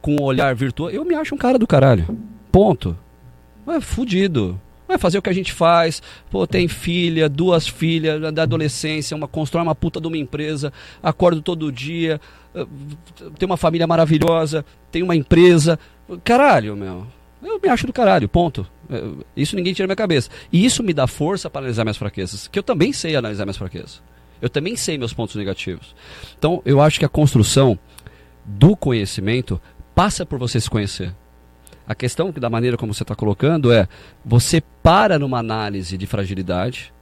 com 0.00 0.16
um 0.16 0.22
olhar 0.22 0.54
virtuoso, 0.54 0.94
eu 0.94 1.04
me 1.04 1.14
acho 1.14 1.34
um 1.34 1.38
cara 1.38 1.58
do 1.58 1.66
caralho. 1.66 2.18
Ponto. 2.50 2.96
É 3.66 3.80
fudido. 3.80 4.60
Vai 4.88 4.98
fazer 4.98 5.18
o 5.18 5.22
que 5.22 5.30
a 5.30 5.34
gente 5.34 5.52
faz. 5.52 6.02
Pô, 6.30 6.46
tem 6.46 6.66
filha, 6.66 7.28
duas 7.28 7.68
filhas 7.68 8.32
da 8.32 8.42
adolescência, 8.42 9.16
uma 9.16 9.28
constrói 9.28 9.62
uma 9.62 9.74
puta 9.74 10.00
de 10.00 10.06
uma 10.06 10.18
empresa, 10.18 10.72
acordo 11.02 11.40
todo 11.40 11.72
dia, 11.72 12.20
eh, 12.54 12.66
tem 13.38 13.46
uma 13.46 13.56
família 13.56 13.86
maravilhosa, 13.86 14.64
tem 14.90 15.02
uma 15.02 15.16
empresa. 15.16 15.78
Caralho, 16.24 16.76
meu. 16.76 17.06
Eu 17.42 17.58
me 17.60 17.68
acho 17.68 17.86
do 17.86 17.92
caralho, 17.92 18.28
ponto. 18.28 18.66
Eh, 18.88 19.24
Isso 19.36 19.56
ninguém 19.56 19.72
tira 19.74 19.86
da 19.86 19.90
minha 19.90 19.96
cabeça. 19.96 20.30
E 20.52 20.64
isso 20.64 20.82
me 20.82 20.94
dá 20.94 21.06
força 21.06 21.50
para 21.50 21.60
analisar 21.62 21.84
minhas 21.84 21.96
fraquezas. 21.96 22.46
Que 22.48 22.58
eu 22.58 22.62
também 22.62 22.92
sei 22.92 23.16
analisar 23.16 23.44
minhas 23.44 23.56
fraquezas. 23.56 24.02
Eu 24.40 24.48
também 24.48 24.76
sei 24.76 24.98
meus 24.98 25.12
pontos 25.12 25.36
negativos. 25.36 25.94
Então, 26.38 26.62
eu 26.64 26.80
acho 26.80 26.98
que 26.98 27.04
a 27.04 27.08
construção 27.08 27.78
do 28.44 28.76
conhecimento 28.76 29.60
passa 29.94 30.26
por 30.26 30.38
você 30.38 30.60
se 30.60 30.70
conhecer. 30.70 31.14
A 31.86 31.94
questão 31.94 32.32
que 32.32 32.40
da 32.40 32.48
maneira 32.50 32.76
como 32.76 32.94
você 32.94 33.02
está 33.02 33.14
colocando 33.14 33.72
é 33.72 33.88
você 34.24 34.60
para 34.82 35.18
numa 35.18 35.38
análise 35.38 35.96
de 35.98 36.06
fragilidade 36.06 36.92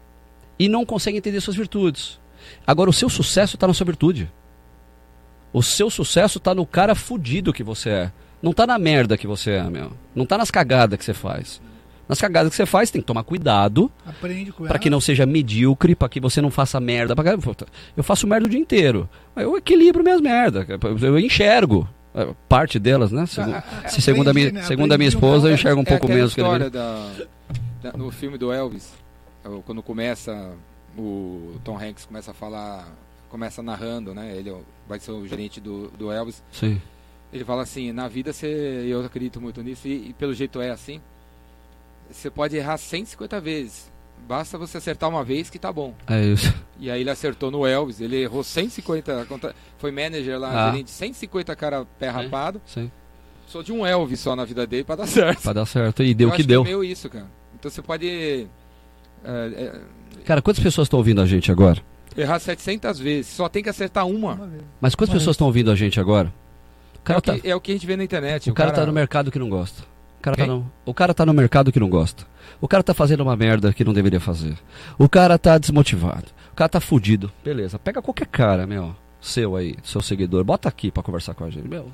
e 0.59 0.69
não 0.69 0.85
consegue 0.85 1.19
entender 1.19 1.41
suas 1.41 1.57
virtudes. 1.57 2.19
Agora, 2.67 2.91
o 2.91 2.93
seu 2.93 3.09
sucesso 3.09 3.57
está 3.57 3.67
na 3.67 3.75
sua 3.75 3.87
virtude. 3.87 4.31
O 5.53 5.63
seu 5.63 5.91
sucesso 5.91 6.39
está 6.39 6.55
no 6.55 6.65
cara 6.67 6.95
fudido 6.95 7.53
que 7.53 7.63
você 7.63 7.91
é. 7.91 8.13
Não 8.43 8.53
está 8.53 8.67
na 8.67 8.79
merda 8.79 9.17
que 9.17 9.27
você 9.27 9.53
é, 9.53 9.63
meu. 9.65 9.93
Não 10.15 10.25
está 10.25 10.39
nas 10.39 10.51
cagadas 10.51 10.99
que 10.99 11.05
você 11.05 11.13
faz. 11.15 11.61
Nas 12.09 12.21
cagadas 12.21 12.51
que 12.51 12.57
você 12.57 12.67
faz, 12.67 12.91
tem 12.91 13.01
que 13.01 13.07
tomar 13.07 13.23
cuidado 13.23 13.91
Aprende 14.05 14.51
com 14.51 14.67
para 14.67 14.79
que 14.81 14.91
não 14.91 15.01
seja 15.01 15.25
medíocre, 15.25 15.95
para 15.95 16.09
que 16.09 16.19
você 16.19 16.41
não 16.41 16.51
faça 16.51 16.81
merda. 16.81 17.15
pra 17.15 17.25
Eu 17.97 18.03
faço 18.03 18.27
merda 18.27 18.47
o 18.47 18.51
dia 18.51 18.59
inteiro. 18.59 19.09
Eu 19.37 19.57
equilibro 19.57 20.03
minhas 20.03 20.21
merdas. 20.21 20.67
Eu 21.03 21.19
enxergo 21.21 21.89
eh, 22.15 22.35
parte 22.49 22.81
delas, 22.81 23.13
né? 23.13 23.27
Segu- 23.27 23.53
Ah, 23.53 23.89
se 23.89 24.03
segundo 24.03 24.29
a 24.29 24.35
minha, 24.35 24.51
né? 24.51 24.63
segundo 24.63 24.91
a 24.93 24.99
minha 24.99 25.09
esposa, 25.09 25.47
eu 25.47 25.53
um 25.53 25.55
enxergo 25.55 25.81
um 25.81 25.85
É 25.85 25.87
pouco 25.87 26.09
menos 26.09 26.35
que 26.35 26.41
ele. 26.41 26.69
da, 26.71 27.13
da- 27.83 27.93
no 27.97 28.11
filme 28.11 28.37
do 28.37 28.53
Elvis, 28.53 28.93
é 29.45 29.49
quando 29.65 29.81
começa 29.81 30.51
o 30.99 31.55
Tom 31.63 31.79
Hanks 31.79 32.07
começa 32.07 32.33
a 32.33 32.35
falar, 32.35 32.89
começa 33.29 33.63
narrando, 33.63 34.13
né? 34.13 34.35
Ele 34.37 34.51
é 34.51 34.57
vai 34.89 34.99
ser 34.99 35.13
o 35.13 35.25
gerente 35.29 35.61
do, 35.61 35.89
do 35.97 36.11
Elvis. 36.11 36.43
Sim. 36.51 36.81
Ele 37.33 37.45
fala 37.45 37.63
assim, 37.63 37.93
na 37.93 38.09
vida 38.09 38.33
você, 38.33 38.47
eu 38.89 39.05
acredito 39.05 39.41
muito 39.41 39.63
nisso 39.63 39.87
e, 39.87 40.09
e 40.09 40.13
pelo 40.13 40.35
jeito 40.35 40.61
é 40.61 40.71
assim. 40.71 41.01
Você 42.11 42.29
pode 42.31 42.57
errar 42.57 42.77
150 42.77 43.41
vezes, 43.41 43.91
Basta 44.29 44.59
você 44.59 44.77
acertar 44.77 45.09
uma 45.09 45.25
vez 45.25 45.49
que 45.49 45.59
tá 45.59 45.73
bom. 45.73 45.95
É 46.07 46.23
isso. 46.23 46.53
E 46.79 46.91
aí 46.91 47.01
ele 47.01 47.09
acertou 47.09 47.51
no 47.51 47.67
Elvis, 47.67 48.03
ele 48.03 48.17
errou 48.23 48.45
150, 48.45 49.25
contra- 49.25 49.55
foi 49.79 49.91
manager 49.91 50.39
lá, 50.39 50.69
Ah. 50.69 50.71
gerente, 50.73 50.91
150 50.91 51.57
cara 51.57 51.87
pé 51.99 52.11
rapado. 52.11 52.61
Sim. 52.67 52.91
Sou 53.47 53.63
de 53.63 53.73
um 53.73 53.87
Elvis 53.87 54.21
só 54.21 54.37
na 54.37 54.45
vida 54.45 54.67
dele 54.67 54.85
pra 54.85 54.95
dar 54.97 55.07
certo. 55.07 55.41
Pra 55.43 55.55
dar 55.55 55.65
certo. 55.65 56.03
E 56.03 56.13
deu 56.13 56.29
Eu 56.29 56.33
o 56.33 56.37
que 56.37 56.43
acho 56.43 56.49
deu. 56.49 56.61
é 56.61 56.65
meio 56.65 56.85
isso, 56.85 57.09
cara. 57.09 57.27
Então 57.59 57.71
você 57.71 57.81
pode 57.81 58.47
é, 59.25 59.81
Cara, 60.27 60.43
quantas 60.43 60.63
pessoas 60.63 60.87
estão 60.87 60.99
ouvindo 60.99 61.21
a 61.23 61.27
gente 61.27 61.51
agora? 61.51 61.83
é, 62.17 62.21
errar 62.21 62.39
700 62.41 62.99
vezes, 62.99 63.29
só 63.33 63.49
tem 63.49 63.63
que 63.63 63.71
acertar 63.71 64.07
uma. 64.07 64.35
Uma 64.35 64.47
vez. 64.47 64.63
Mas 64.81 64.95
quantas 64.95 65.15
Mas- 65.15 65.23
pessoas 65.23 65.35
estão 65.35 65.47
ouvindo 65.47 65.71
a 65.71 65.75
gente 65.75 65.99
agora? 65.99 66.33
O 67.01 67.03
É 67.03 67.05
cara, 67.05 67.19
o, 67.19 67.23
tá, 67.23 67.39
que, 67.39 67.49
é 67.49 67.57
o 67.57 67.61
que 67.61 67.71
a 67.73 67.75
gente 67.75 67.87
vê 67.87 67.97
na 67.97 68.05
internet. 68.05 68.51
o 68.51 68.55
cara 68.55 68.73
tá 68.73 68.85
no 68.85 68.93
mercado 68.93 69.31
que 69.31 69.39
não 69.39 69.49
gosta. 69.49 69.83
O 70.19 70.23
cara, 70.23 70.37
tá 70.37 70.47
no, 70.47 70.71
o 70.85 70.93
cara 70.95 71.15
tá 71.15 71.25
no 71.25 71.33
mercado 71.33 71.73
que 71.73 71.81
não 71.81 71.89
gosta. 71.89 72.27
O 72.61 72.69
cara 72.69 72.83
tá 72.83 72.93
fazendo 72.93 73.23
uma 73.23 73.35
merda 73.35 73.73
que 73.73 73.83
não 73.83 73.93
deveria 73.95 74.21
fazer. 74.21 74.55
O 74.99 75.09
cara 75.09 75.39
tá 75.39 75.57
desmotivado. 75.57 76.27
O 76.53 76.55
cara 76.55 76.69
tá 76.69 76.79
fudido. 76.81 77.33
Beleza, 77.43 77.79
pega 77.79 78.03
qualquer 78.03 78.27
cara, 78.27 78.67
meu, 78.67 78.95
seu 79.21 79.57
aí, 79.57 79.77
seu 79.83 80.03
seguidor, 80.03 80.45
bota 80.45 80.69
aqui 80.69 80.91
pra 80.91 81.03
conversar 81.03 81.33
com 81.33 81.45
a 81.45 81.49
gente. 81.51 81.67
Meu, 81.67 81.91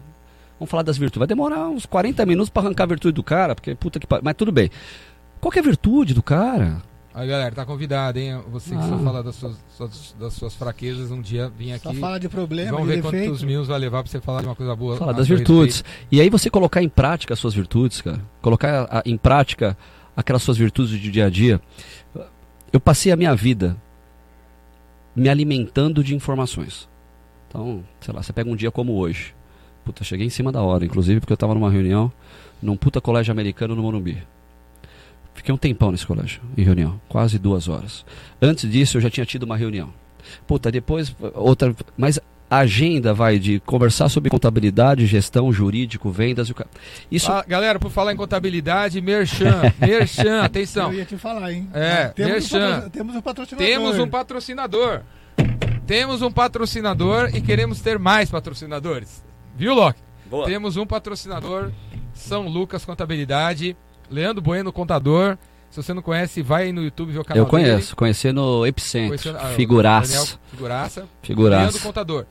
vamos 0.58 0.68
falar 0.68 0.82
das 0.82 0.98
virtudes. 0.98 1.20
Vai 1.20 1.28
demorar 1.28 1.68
uns 1.68 1.86
40 1.86 2.26
minutos 2.26 2.50
pra 2.50 2.62
arrancar 2.62 2.82
a 2.84 2.88
virtude 2.88 3.12
do 3.14 3.22
cara, 3.22 3.54
porque 3.54 3.76
puta 3.76 4.00
que 4.00 4.06
pariu. 4.08 4.24
Mas 4.24 4.34
tudo 4.34 4.50
bem. 4.50 4.70
Qual 5.40 5.52
é 5.54 5.58
a 5.60 5.62
virtude 5.62 6.12
do 6.12 6.22
cara? 6.22 6.82
Aí 7.18 7.26
galera, 7.26 7.54
tá 7.54 7.64
convidado, 7.64 8.18
hein? 8.18 8.38
Você 8.52 8.72
que 8.72 8.76
Ah. 8.76 8.88
só 8.90 8.98
fala 8.98 9.22
das 9.22 9.36
suas, 9.36 9.56
suas- 9.74 10.14
das 10.20 10.34
suas 10.34 10.54
fraquezas, 10.54 11.10
um 11.10 11.22
dia 11.22 11.48
vim 11.48 11.74
Só 11.78 11.88
aqui. 11.88 11.98
fala 11.98 12.20
de 12.20 12.28
problema, 12.28 12.72
Vamos 12.72 12.86
de 12.88 12.94
ver 12.96 13.02
defeito. 13.02 13.30
quantos 13.30 13.42
minutos 13.42 13.68
vai 13.68 13.78
levar 13.78 14.02
pra 14.02 14.12
você 14.12 14.20
falar 14.20 14.42
de 14.42 14.46
uma 14.48 14.54
coisa 14.54 14.76
boa. 14.76 14.98
Fala 14.98 15.14
das 15.14 15.26
virtudes. 15.26 15.82
E 16.12 16.20
aí 16.20 16.28
você 16.28 16.50
colocar 16.50 16.82
em 16.82 16.90
prática 16.90 17.32
as 17.32 17.40
suas 17.40 17.54
virtudes, 17.54 18.02
cara. 18.02 18.20
Colocar 18.42 18.86
a- 18.90 19.02
em 19.06 19.16
prática 19.16 19.78
aquelas 20.14 20.42
suas 20.42 20.58
virtudes 20.58 20.92
do 21.00 21.10
dia 21.10 21.24
a 21.24 21.30
dia. 21.30 21.58
Eu 22.70 22.78
passei 22.78 23.10
a 23.10 23.16
minha 23.16 23.34
vida 23.34 23.78
me 25.14 25.30
alimentando 25.30 26.04
de 26.04 26.14
informações. 26.14 26.86
Então, 27.48 27.82
sei 28.00 28.12
lá, 28.12 28.22
você 28.22 28.32
pega 28.32 28.50
um 28.50 28.56
dia 28.56 28.70
como 28.70 28.92
hoje. 28.92 29.34
Puta, 29.86 30.04
cheguei 30.04 30.26
em 30.26 30.30
cima 30.30 30.52
da 30.52 30.60
hora, 30.60 30.84
inclusive, 30.84 31.20
porque 31.20 31.32
eu 31.32 31.36
tava 31.38 31.54
numa 31.54 31.70
reunião 31.70 32.12
num 32.60 32.76
puta 32.76 33.00
colégio 33.00 33.32
americano 33.32 33.74
no 33.74 33.82
Morumbi. 33.82 34.22
Fiquei 35.36 35.54
um 35.54 35.58
tempão 35.58 35.92
nesse 35.92 36.06
colégio, 36.06 36.40
em 36.56 36.62
reunião, 36.64 37.00
quase 37.08 37.38
duas 37.38 37.68
horas. 37.68 38.04
Antes 38.42 38.68
disso, 38.70 38.96
eu 38.96 39.00
já 39.00 39.10
tinha 39.10 39.24
tido 39.24 39.44
uma 39.44 39.56
reunião. 39.56 39.92
Puta, 40.46 40.72
depois 40.72 41.14
outra. 41.34 41.74
Mas 41.96 42.18
a 42.50 42.58
agenda 42.58 43.12
vai 43.12 43.38
de 43.38 43.60
conversar 43.60 44.08
sobre 44.08 44.30
contabilidade, 44.30 45.06
gestão, 45.06 45.52
jurídico, 45.52 46.10
vendas 46.10 46.48
e 46.48 46.54
Isso. 47.10 47.30
Ah, 47.30 47.44
galera, 47.46 47.78
por 47.78 47.90
falar 47.90 48.12
em 48.12 48.16
contabilidade, 48.16 49.00
Merchan, 49.00 49.72
Merchan, 49.80 50.42
atenção. 50.42 50.92
Eu 50.92 50.98
ia 50.98 51.04
te 51.04 51.16
falar, 51.16 51.52
hein? 51.52 51.68
É, 51.74 52.08
temos, 52.08 52.30
um 52.30 52.34
merchan. 52.34 52.74
patro- 52.74 52.90
temos 52.90 53.16
um 53.16 53.20
patrocinador. 53.22 53.66
Temos 53.66 53.98
um 53.98 54.08
patrocinador. 54.08 55.00
Temos 55.86 56.22
um 56.22 56.30
patrocinador 56.32 57.30
e 57.34 57.40
queremos 57.40 57.80
ter 57.80 57.98
mais 57.98 58.30
patrocinadores. 58.30 59.22
Viu, 59.56 59.74
Loki? 59.74 60.00
Temos 60.46 60.76
um 60.76 60.84
patrocinador, 60.86 61.70
São 62.12 62.48
Lucas 62.48 62.84
Contabilidade, 62.84 63.76
Leandro 64.10 64.42
Bueno 64.42 64.72
Contador. 64.72 65.36
Se 65.70 65.82
você 65.82 65.92
não 65.92 66.00
conhece, 66.00 66.42
vai 66.42 66.64
aí 66.64 66.72
no 66.72 66.82
YouTube 66.82 67.12
ver 67.12 67.18
o 67.18 67.24
canal 67.24 67.42
eu 67.44 67.46
conheço, 67.48 67.94
conheci 67.96 68.32
no 68.32 68.58
dele. 68.60 68.68
Epicentro. 68.70 69.08
Conhecendo- 69.08 69.38
ah, 69.38 69.48
Figuraça. 69.54 70.12
Daniel 70.12 70.38
Figuraça. 70.50 71.00
Leandro 71.00 71.16
Figuraça. 71.22 71.78
Contador. 71.80 72.26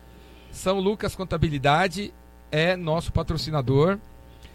São 0.52 0.80
Lucas 0.80 1.16
Contabilidade 1.16 2.14
é 2.52 2.76
nosso 2.76 3.12
patrocinador. 3.12 3.98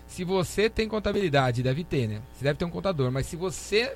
Se 0.06 0.24
você 0.24 0.68
tem 0.68 0.88
contabilidade, 0.88 1.62
deve 1.62 1.84
ter, 1.84 2.08
né? 2.08 2.20
Você 2.34 2.42
deve 2.42 2.58
ter 2.58 2.64
um 2.64 2.70
contador. 2.70 3.12
Mas 3.12 3.26
se 3.26 3.36
você 3.36 3.92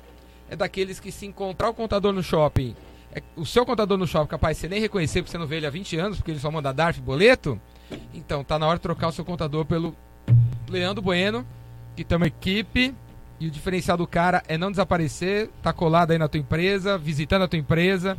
é 0.49 0.55
daqueles 0.55 0.99
que 0.99 1.11
se 1.11 1.25
encontrar 1.25 1.69
o 1.69 1.73
contador 1.73 2.13
no 2.13 2.23
shopping, 2.23 2.73
é- 3.13 3.21
o 3.35 3.45
seu 3.45 3.65
contador 3.65 3.97
no 3.97 4.07
shopping 4.07 4.27
capaz 4.29 4.55
de 4.55 4.61
você 4.61 4.69
nem 4.69 4.79
reconhecer 4.79 5.21
porque 5.21 5.31
você 5.31 5.37
não 5.37 5.47
vê 5.47 5.57
ele 5.57 5.65
há 5.67 5.69
20 5.69 5.97
anos, 5.97 6.17
porque 6.17 6.31
ele 6.31 6.39
só 6.39 6.49
manda 6.49 6.71
DARF 6.71 7.01
boleto, 7.01 7.59
então 8.13 8.43
tá 8.45 8.57
na 8.57 8.65
hora 8.67 8.77
de 8.77 8.83
trocar 8.83 9.07
o 9.09 9.11
seu 9.11 9.25
contador 9.25 9.65
pelo 9.65 9.93
Leandro 10.69 11.01
Bueno, 11.01 11.45
que 11.97 12.03
tem 12.05 12.15
uma 12.15 12.27
equipe. 12.27 12.93
E 13.39 13.47
o 13.47 13.51
diferencial 13.51 13.97
do 13.97 14.07
cara 14.07 14.43
é 14.47 14.57
não 14.57 14.71
desaparecer, 14.71 15.49
tá 15.61 15.73
colado 15.73 16.11
aí 16.11 16.17
na 16.17 16.27
tua 16.27 16.39
empresa, 16.39 16.97
visitando 16.97 17.43
a 17.43 17.47
tua 17.47 17.59
empresa, 17.59 18.17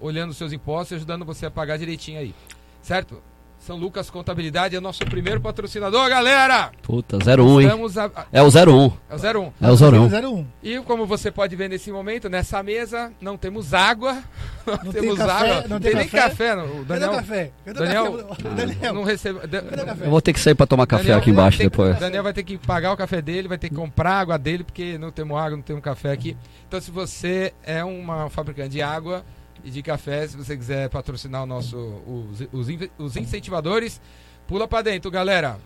olhando 0.00 0.30
os 0.30 0.36
seus 0.36 0.52
impostos 0.52 0.92
e 0.92 0.94
ajudando 0.96 1.24
você 1.24 1.46
a 1.46 1.50
pagar 1.50 1.78
direitinho 1.78 2.20
aí. 2.20 2.34
Certo? 2.82 3.22
São 3.68 3.76
Lucas 3.76 4.08
Contabilidade 4.08 4.74
é 4.74 4.80
nosso 4.80 5.04
primeiro 5.04 5.42
patrocinador, 5.42 6.08
galera! 6.08 6.70
Puta, 6.82 7.18
01, 7.18 7.60
hein? 7.60 7.68
A, 7.68 8.26
É 8.32 8.40
o 8.42 8.48
01. 8.48 8.92
é 9.10 9.14
o 9.14 9.18
01. 9.18 9.52
É 9.60 9.70
o 9.70 9.74
01. 9.76 10.08
01. 10.38 10.46
E 10.62 10.78
como 10.80 11.04
você 11.06 11.30
pode 11.30 11.54
ver 11.54 11.68
nesse 11.68 11.92
momento, 11.92 12.30
nessa 12.30 12.62
mesa 12.62 13.12
não 13.20 13.36
temos 13.36 13.74
água, 13.74 14.22
não, 14.66 14.74
Não 14.84 14.90
tem 14.90 15.02
temos 15.02 15.18
café, 15.18 15.50
água, 15.50 15.68
não 15.68 15.78
tem, 15.78 15.90
tem 15.90 16.00
nem 16.00 16.08
café. 16.08 16.28
café. 16.30 16.56
não. 16.56 16.64
O 16.64 16.68
Cadê 16.68 16.80
o 16.80 16.84
Daniel, 16.86 17.10
café? 17.12 17.50
Cadê 17.66 17.78
Daniel- 17.78 18.14
o 18.14 18.24
café? 18.28 18.48
Daniel, 18.54 18.94
não 18.94 19.02
recebe. 19.04 19.46
Da- 19.46 19.60
cadê 19.62 19.82
o 19.82 19.84
café? 19.84 20.06
Eu 20.06 20.10
vou 20.10 20.22
ter 20.22 20.32
que 20.32 20.40
sair 20.40 20.54
pra 20.54 20.66
tomar 20.66 20.86
café 20.86 21.02
Daniel 21.02 21.18
aqui 21.18 21.30
embaixo 21.30 21.58
que- 21.58 21.64
depois. 21.64 21.98
Daniel 21.98 22.22
vai 22.22 22.32
ter 22.32 22.44
que 22.44 22.56
pagar 22.56 22.90
o 22.92 22.96
café 22.96 23.20
dele, 23.20 23.48
vai 23.48 23.58
ter 23.58 23.68
que 23.68 23.74
comprar 23.74 24.12
a 24.12 24.18
água 24.20 24.38
dele, 24.38 24.64
porque 24.64 24.96
não 24.96 25.10
temos 25.12 25.36
água, 25.36 25.50
não 25.58 25.62
temos 25.62 25.82
café 25.82 26.10
aqui. 26.10 26.34
Então, 26.66 26.80
se 26.80 26.90
você 26.90 27.52
é 27.62 27.84
uma 27.84 28.30
fabricante 28.30 28.70
de 28.70 28.80
água 28.80 29.22
e 29.64 29.70
de 29.70 29.82
café, 29.82 30.26
se 30.26 30.36
você 30.36 30.56
quiser 30.56 30.88
patrocinar 30.88 31.42
o 31.42 31.46
nosso, 31.46 31.76
os, 32.06 32.40
os, 32.52 32.68
os 32.98 33.16
incentivadores, 33.16 34.00
pula 34.46 34.66
pra 34.68 34.82
dentro, 34.82 35.10
galera. 35.10 35.58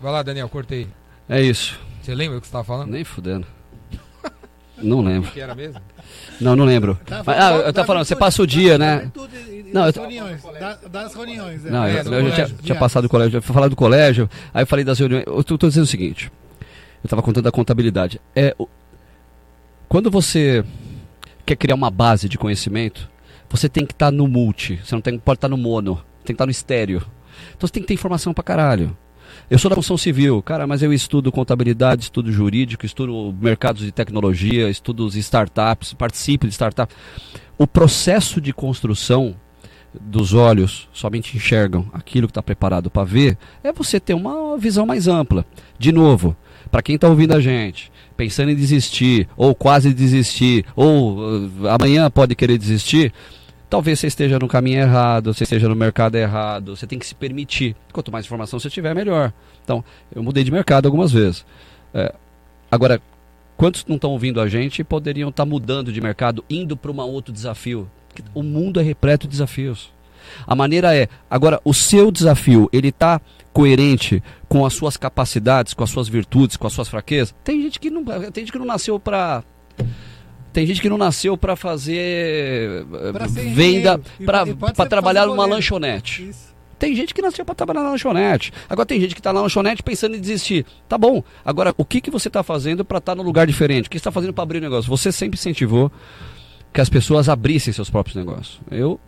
Vai 0.00 0.12
lá, 0.12 0.22
Daniel, 0.22 0.48
cortei. 0.48 0.86
É 1.28 1.40
isso. 1.42 1.78
Você 2.02 2.14
lembra 2.14 2.38
o 2.38 2.40
que 2.40 2.46
você 2.46 2.50
estava 2.50 2.64
falando? 2.64 2.90
Nem 2.90 3.04
fudendo. 3.04 3.46
Não 4.80 5.00
lembro. 5.00 5.30
Que 5.32 5.40
era 5.40 5.54
mesmo? 5.56 5.80
Não, 6.40 6.54
não 6.54 6.64
lembro. 6.64 6.96
Tá, 7.04 7.22
Mas, 7.26 7.36
ah, 7.36 7.50
eu 7.66 7.72
tava 7.72 7.86
falando, 7.86 8.04
você 8.04 8.14
passa 8.14 8.40
o 8.42 8.46
dia, 8.46 8.78
né? 8.78 9.10
e 9.50 9.72
Não, 9.74 9.82
das 9.82 9.96
eu- 9.96 10.02
reuniões. 10.02 10.42
da- 10.42 10.74
das 10.88 11.14
reuniões. 11.14 11.66
é. 11.66 11.70
Não, 11.70 11.84
É, 11.84 12.00
eu, 12.00 12.30
já 12.30 12.46
tinha, 12.48 12.78
passado 12.78 13.02
do 13.02 13.08
colégio. 13.08 13.38
Eu 13.38 13.42
fui 13.42 13.52
falar 13.52 13.66
do 13.68 13.74
colégio, 13.74 14.30
aí 14.54 14.62
eu 14.62 14.66
falei 14.68 14.84
das 14.84 14.98
reuniões. 15.00 15.24
Eu 15.26 15.42
tô, 15.42 15.58
tô 15.58 15.66
dizendo 15.68 15.82
o 15.82 15.86
seguinte. 15.88 16.30
Eu 17.02 17.10
tava 17.10 17.22
contando 17.22 17.44
da 17.44 17.50
contabilidade. 17.50 18.20
É, 18.36 18.54
quando 19.88 20.10
você 20.12 20.64
quer 21.44 21.56
criar 21.56 21.74
uma 21.74 21.90
base 21.90 22.28
de 22.28 22.38
conhecimento, 22.38 23.10
você 23.56 23.68
tem 23.68 23.86
que 23.86 23.92
estar 23.92 24.10
no 24.10 24.26
multi. 24.26 24.80
Você 24.84 24.94
não 24.94 25.02
tem, 25.02 25.18
pode 25.18 25.38
estar 25.38 25.48
no 25.48 25.56
mono. 25.56 25.96
Tem 26.24 26.26
que 26.26 26.32
estar 26.32 26.46
no 26.46 26.50
estéreo. 26.50 27.02
Então 27.56 27.66
você 27.66 27.72
tem 27.72 27.82
que 27.82 27.88
ter 27.88 27.94
informação 27.94 28.34
pra 28.34 28.44
caralho. 28.44 28.96
Eu 29.50 29.58
sou 29.58 29.68
da 29.68 29.74
construção 29.74 29.96
civil, 29.96 30.42
cara, 30.42 30.66
mas 30.66 30.82
eu 30.82 30.92
estudo 30.92 31.32
contabilidade, 31.32 32.02
estudo 32.02 32.30
jurídico, 32.30 32.84
estudo 32.84 33.34
mercados 33.40 33.82
de 33.82 33.92
tecnologia, 33.92 34.68
estudo 34.68 35.06
startups, 35.08 35.94
participo 35.94 36.46
de 36.46 36.52
startups. 36.52 36.96
O 37.56 37.66
processo 37.66 38.40
de 38.40 38.52
construção 38.52 39.34
dos 40.00 40.34
olhos 40.34 40.88
somente 40.92 41.36
enxergam 41.36 41.86
aquilo 41.92 42.26
que 42.26 42.32
está 42.32 42.42
preparado 42.42 42.90
para 42.90 43.04
ver, 43.04 43.38
é 43.62 43.72
você 43.72 43.98
ter 43.98 44.14
uma 44.14 44.56
visão 44.58 44.84
mais 44.84 45.08
ampla. 45.08 45.44
De 45.78 45.92
novo, 45.92 46.36
para 46.70 46.82
quem 46.82 46.96
está 46.96 47.08
ouvindo 47.08 47.32
a 47.32 47.40
gente, 47.40 47.90
pensando 48.16 48.50
em 48.50 48.54
desistir, 48.54 49.28
ou 49.36 49.54
quase 49.54 49.92
desistir, 49.94 50.64
ou 50.76 51.18
uh, 51.18 51.68
amanhã 51.68 52.10
pode 52.10 52.34
querer 52.34 52.58
desistir, 52.58 53.12
talvez 53.68 53.98
você 53.98 54.06
esteja 54.06 54.38
no 54.38 54.48
caminho 54.48 54.80
errado, 54.80 55.32
você 55.32 55.44
esteja 55.44 55.68
no 55.68 55.76
mercado 55.76 56.16
errado, 56.16 56.76
você 56.76 56.86
tem 56.86 56.98
que 56.98 57.06
se 57.06 57.14
permitir. 57.14 57.76
Quanto 57.92 58.10
mais 58.10 58.24
informação 58.24 58.58
você 58.58 58.70
tiver, 58.70 58.94
melhor. 58.94 59.32
Então, 59.62 59.84
eu 60.14 60.22
mudei 60.22 60.44
de 60.44 60.50
mercado 60.50 60.86
algumas 60.86 61.12
vezes. 61.12 61.44
É, 61.92 62.14
agora, 62.70 63.00
quantos 63.56 63.84
não 63.86 63.96
estão 63.96 64.10
ouvindo 64.10 64.40
a 64.40 64.48
gente 64.48 64.82
poderiam 64.82 65.28
estar 65.28 65.44
mudando 65.44 65.92
de 65.92 66.00
mercado, 66.00 66.44
indo 66.48 66.76
para 66.76 66.90
um 66.90 67.00
outro 67.00 67.32
desafio? 67.32 67.90
O 68.34 68.42
mundo 68.42 68.80
é 68.80 68.82
repleto 68.82 69.26
de 69.26 69.32
desafios. 69.32 69.92
A 70.46 70.54
maneira 70.54 70.94
é, 70.94 71.08
agora, 71.30 71.60
o 71.64 71.72
seu 71.72 72.10
desafio, 72.10 72.68
ele 72.72 72.88
está 72.88 73.20
coerente 73.52 74.22
com 74.48 74.64
as 74.64 74.72
suas 74.72 74.96
capacidades, 74.96 75.74
com 75.74 75.82
as 75.82 75.90
suas 75.90 76.08
virtudes, 76.08 76.56
com 76.56 76.66
as 76.66 76.72
suas 76.72 76.88
fraquezas? 76.88 77.34
Tem 77.42 77.62
gente 77.62 77.80
que 77.80 77.90
não, 77.90 78.04
tem 78.04 78.44
gente 78.44 78.52
que 78.52 78.58
não 78.58 78.66
nasceu 78.66 78.98
para 78.98 79.42
tem 80.52 80.66
gente 80.66 80.80
que 80.80 80.88
não 80.88 80.98
nasceu 80.98 81.36
para 81.36 81.56
fazer 81.56 82.86
eh, 82.92 83.12
Pra 83.12 83.26
venda, 83.26 84.00
para 84.24 84.88
trabalhar 84.88 85.26
numa 85.26 85.46
lanchonete. 85.46 86.28
Isso. 86.28 86.48
Tem 86.78 86.94
gente 86.94 87.12
que 87.12 87.20
nasceu 87.20 87.44
para 87.44 87.54
trabalhar 87.54 87.82
na 87.82 87.90
lanchonete. 87.90 88.52
Agora 88.68 88.86
tem 88.86 89.00
gente 89.00 89.14
que 89.14 89.20
está 89.20 89.32
na 89.32 89.40
lanchonete 89.40 89.82
pensando 89.82 90.14
em 90.16 90.20
desistir. 90.20 90.64
Tá 90.88 90.96
bom. 90.96 91.24
Agora, 91.44 91.74
o 91.76 91.84
que, 91.84 92.00
que 92.00 92.10
você 92.10 92.28
está 92.28 92.42
fazendo 92.42 92.84
para 92.84 92.98
estar 92.98 93.16
num 93.16 93.24
lugar 93.24 93.46
diferente? 93.46 93.86
O 93.86 93.90
que 93.90 93.96
você 93.96 94.00
está 94.00 94.12
fazendo 94.12 94.32
para 94.32 94.42
abrir 94.42 94.58
um 94.58 94.62
negócio? 94.62 94.88
Você 94.88 95.10
sempre 95.10 95.36
incentivou 95.36 95.90
que 96.72 96.80
as 96.80 96.88
pessoas 96.88 97.28
abrissem 97.28 97.72
seus 97.72 97.90
próprios 97.90 98.14
negócios. 98.14 98.60
Eu 98.70 99.00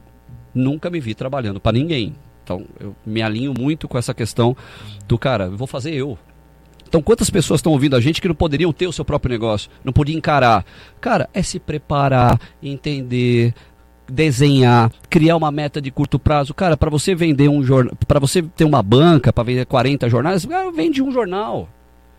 nunca 0.53 0.91
me 0.91 0.99
vi 0.99 1.15
trabalhando 1.15 1.61
para 1.61 1.73
ninguém. 1.73 2.17
Então, 2.43 2.67
eu 2.81 2.97
me 3.07 3.23
alinho 3.23 3.55
muito 3.57 3.87
com 3.87 3.97
essa 3.97 4.13
questão 4.13 4.57
do 5.07 5.17
cara, 5.17 5.49
vou 5.49 5.69
fazer 5.69 5.95
eu. 5.95 6.19
Então, 6.91 7.01
quantas 7.01 7.31
pessoas 7.31 7.61
estão 7.61 7.71
ouvindo 7.71 7.95
a 7.95 8.01
gente 8.01 8.21
que 8.21 8.27
não 8.27 8.35
poderiam 8.35 8.73
ter 8.73 8.89
o 8.89 8.93
seu 8.93 9.05
próprio 9.05 9.31
negócio, 9.31 9.71
não 9.85 9.93
podiam 9.93 10.19
encarar? 10.19 10.67
Cara, 11.01 11.31
é 11.33 11.41
se 11.41 11.61
preparar, 11.61 12.37
entender, 12.61 13.55
desenhar, 14.09 14.91
criar 15.09 15.37
uma 15.37 15.53
meta 15.53 15.81
de 15.81 15.93
curto 15.93 16.19
prazo. 16.19 16.53
Cara, 16.53 16.77
para 16.77 16.91
você 16.91 17.15
vender 17.15 17.49
um 17.49 17.63
jornal, 17.63 17.95
para 18.09 18.19
você 18.19 18.43
ter 18.43 18.65
uma 18.65 18.83
banca, 18.83 19.33
para 19.33 19.45
vender 19.45 19.67
40 19.67 20.11
jornais, 20.11 20.45
vende 20.75 21.01
um 21.01 21.13
jornal. 21.13 21.69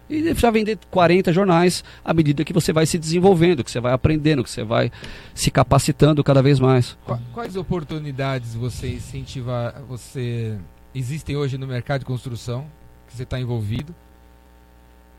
E 0.10 0.34
já 0.36 0.50
vender 0.50 0.80
40 0.90 1.34
jornais 1.34 1.84
à 2.04 2.14
medida 2.14 2.46
que 2.46 2.54
você 2.54 2.72
vai 2.72 2.86
se 2.86 2.98
desenvolvendo, 2.98 3.66
que 3.66 3.72
você 3.72 3.82
vai 3.82 3.92
aprendendo, 3.92 4.42
que 4.42 4.50
você 4.50 4.64
vai 4.64 4.90
se 5.36 5.52
capacitando 5.52 6.24
cada 6.24 6.42
vez 6.42 6.62
mais. 6.62 6.98
Quais 7.34 7.58
oportunidades 7.58 8.56
você 8.56 8.94
incentiva, 8.94 9.76
você 9.90 10.58
existem 10.96 11.36
hoje 11.36 11.58
no 11.58 11.68
mercado 11.68 12.00
de 12.00 12.06
construção 12.06 12.66
que 13.06 13.18
você 13.18 13.24
está 13.24 13.38
envolvido, 13.38 13.94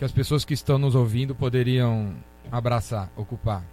que 0.02 0.06
as 0.06 0.10
pessoas 0.10 0.44
que 0.44 0.52
estão 0.52 0.78
nos 0.78 0.96
ouvindo 0.96 1.32
poderiam 1.32 2.12
abraçar, 2.50 3.08
ocupar? 3.16 3.64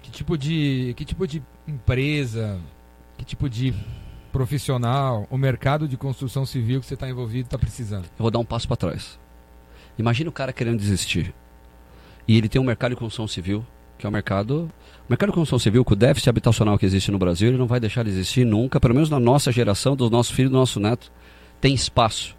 Que 0.00 0.10
tipo 0.10 0.38
de, 0.38 0.94
que 0.96 1.04
tipo 1.04 1.26
de 1.26 1.42
empresa, 1.68 2.58
que 3.18 3.24
tipo 3.26 3.50
de 3.50 3.74
profissional, 4.32 5.26
o 5.30 5.36
mercado 5.36 5.86
de 5.86 5.94
construção 5.98 6.46
civil 6.46 6.80
que 6.80 6.86
você 6.86 6.94
está 6.94 7.06
envolvido 7.06 7.48
está 7.48 7.58
precisando? 7.58 8.04
Eu 8.04 8.22
vou 8.22 8.30
dar 8.30 8.38
um 8.38 8.46
passo 8.46 8.66
para 8.66 8.78
trás. 8.78 9.20
Imagina 9.98 10.30
o 10.30 10.32
cara 10.32 10.54
querendo 10.54 10.78
desistir. 10.78 11.34
E 12.26 12.38
ele 12.38 12.48
tem 12.48 12.58
um 12.58 12.64
mercado 12.64 12.92
de 12.92 12.96
construção 12.96 13.28
civil, 13.28 13.62
que 13.98 14.06
é 14.06 14.08
o 14.08 14.12
mercado. 14.12 14.72
O 15.06 15.10
mercado 15.10 15.28
de 15.28 15.34
construção 15.34 15.58
civil, 15.58 15.84
com 15.84 15.92
o 15.92 15.96
déficit 15.96 16.30
habitacional 16.30 16.78
que 16.78 16.86
existe 16.86 17.10
no 17.10 17.18
Brasil, 17.18 17.48
ele 17.48 17.58
não 17.58 17.66
vai 17.66 17.78
deixar 17.78 18.04
de 18.04 18.08
existir 18.08 18.46
nunca, 18.46 18.80
pelo 18.80 18.94
menos 18.94 19.10
na 19.10 19.20
nossa 19.20 19.52
geração, 19.52 19.94
dos 19.94 20.10
nossos 20.10 20.34
filhos 20.34 20.50
do 20.50 20.56
nosso 20.56 20.80
neto. 20.80 21.12
Tem 21.60 21.74
espaço. 21.74 22.34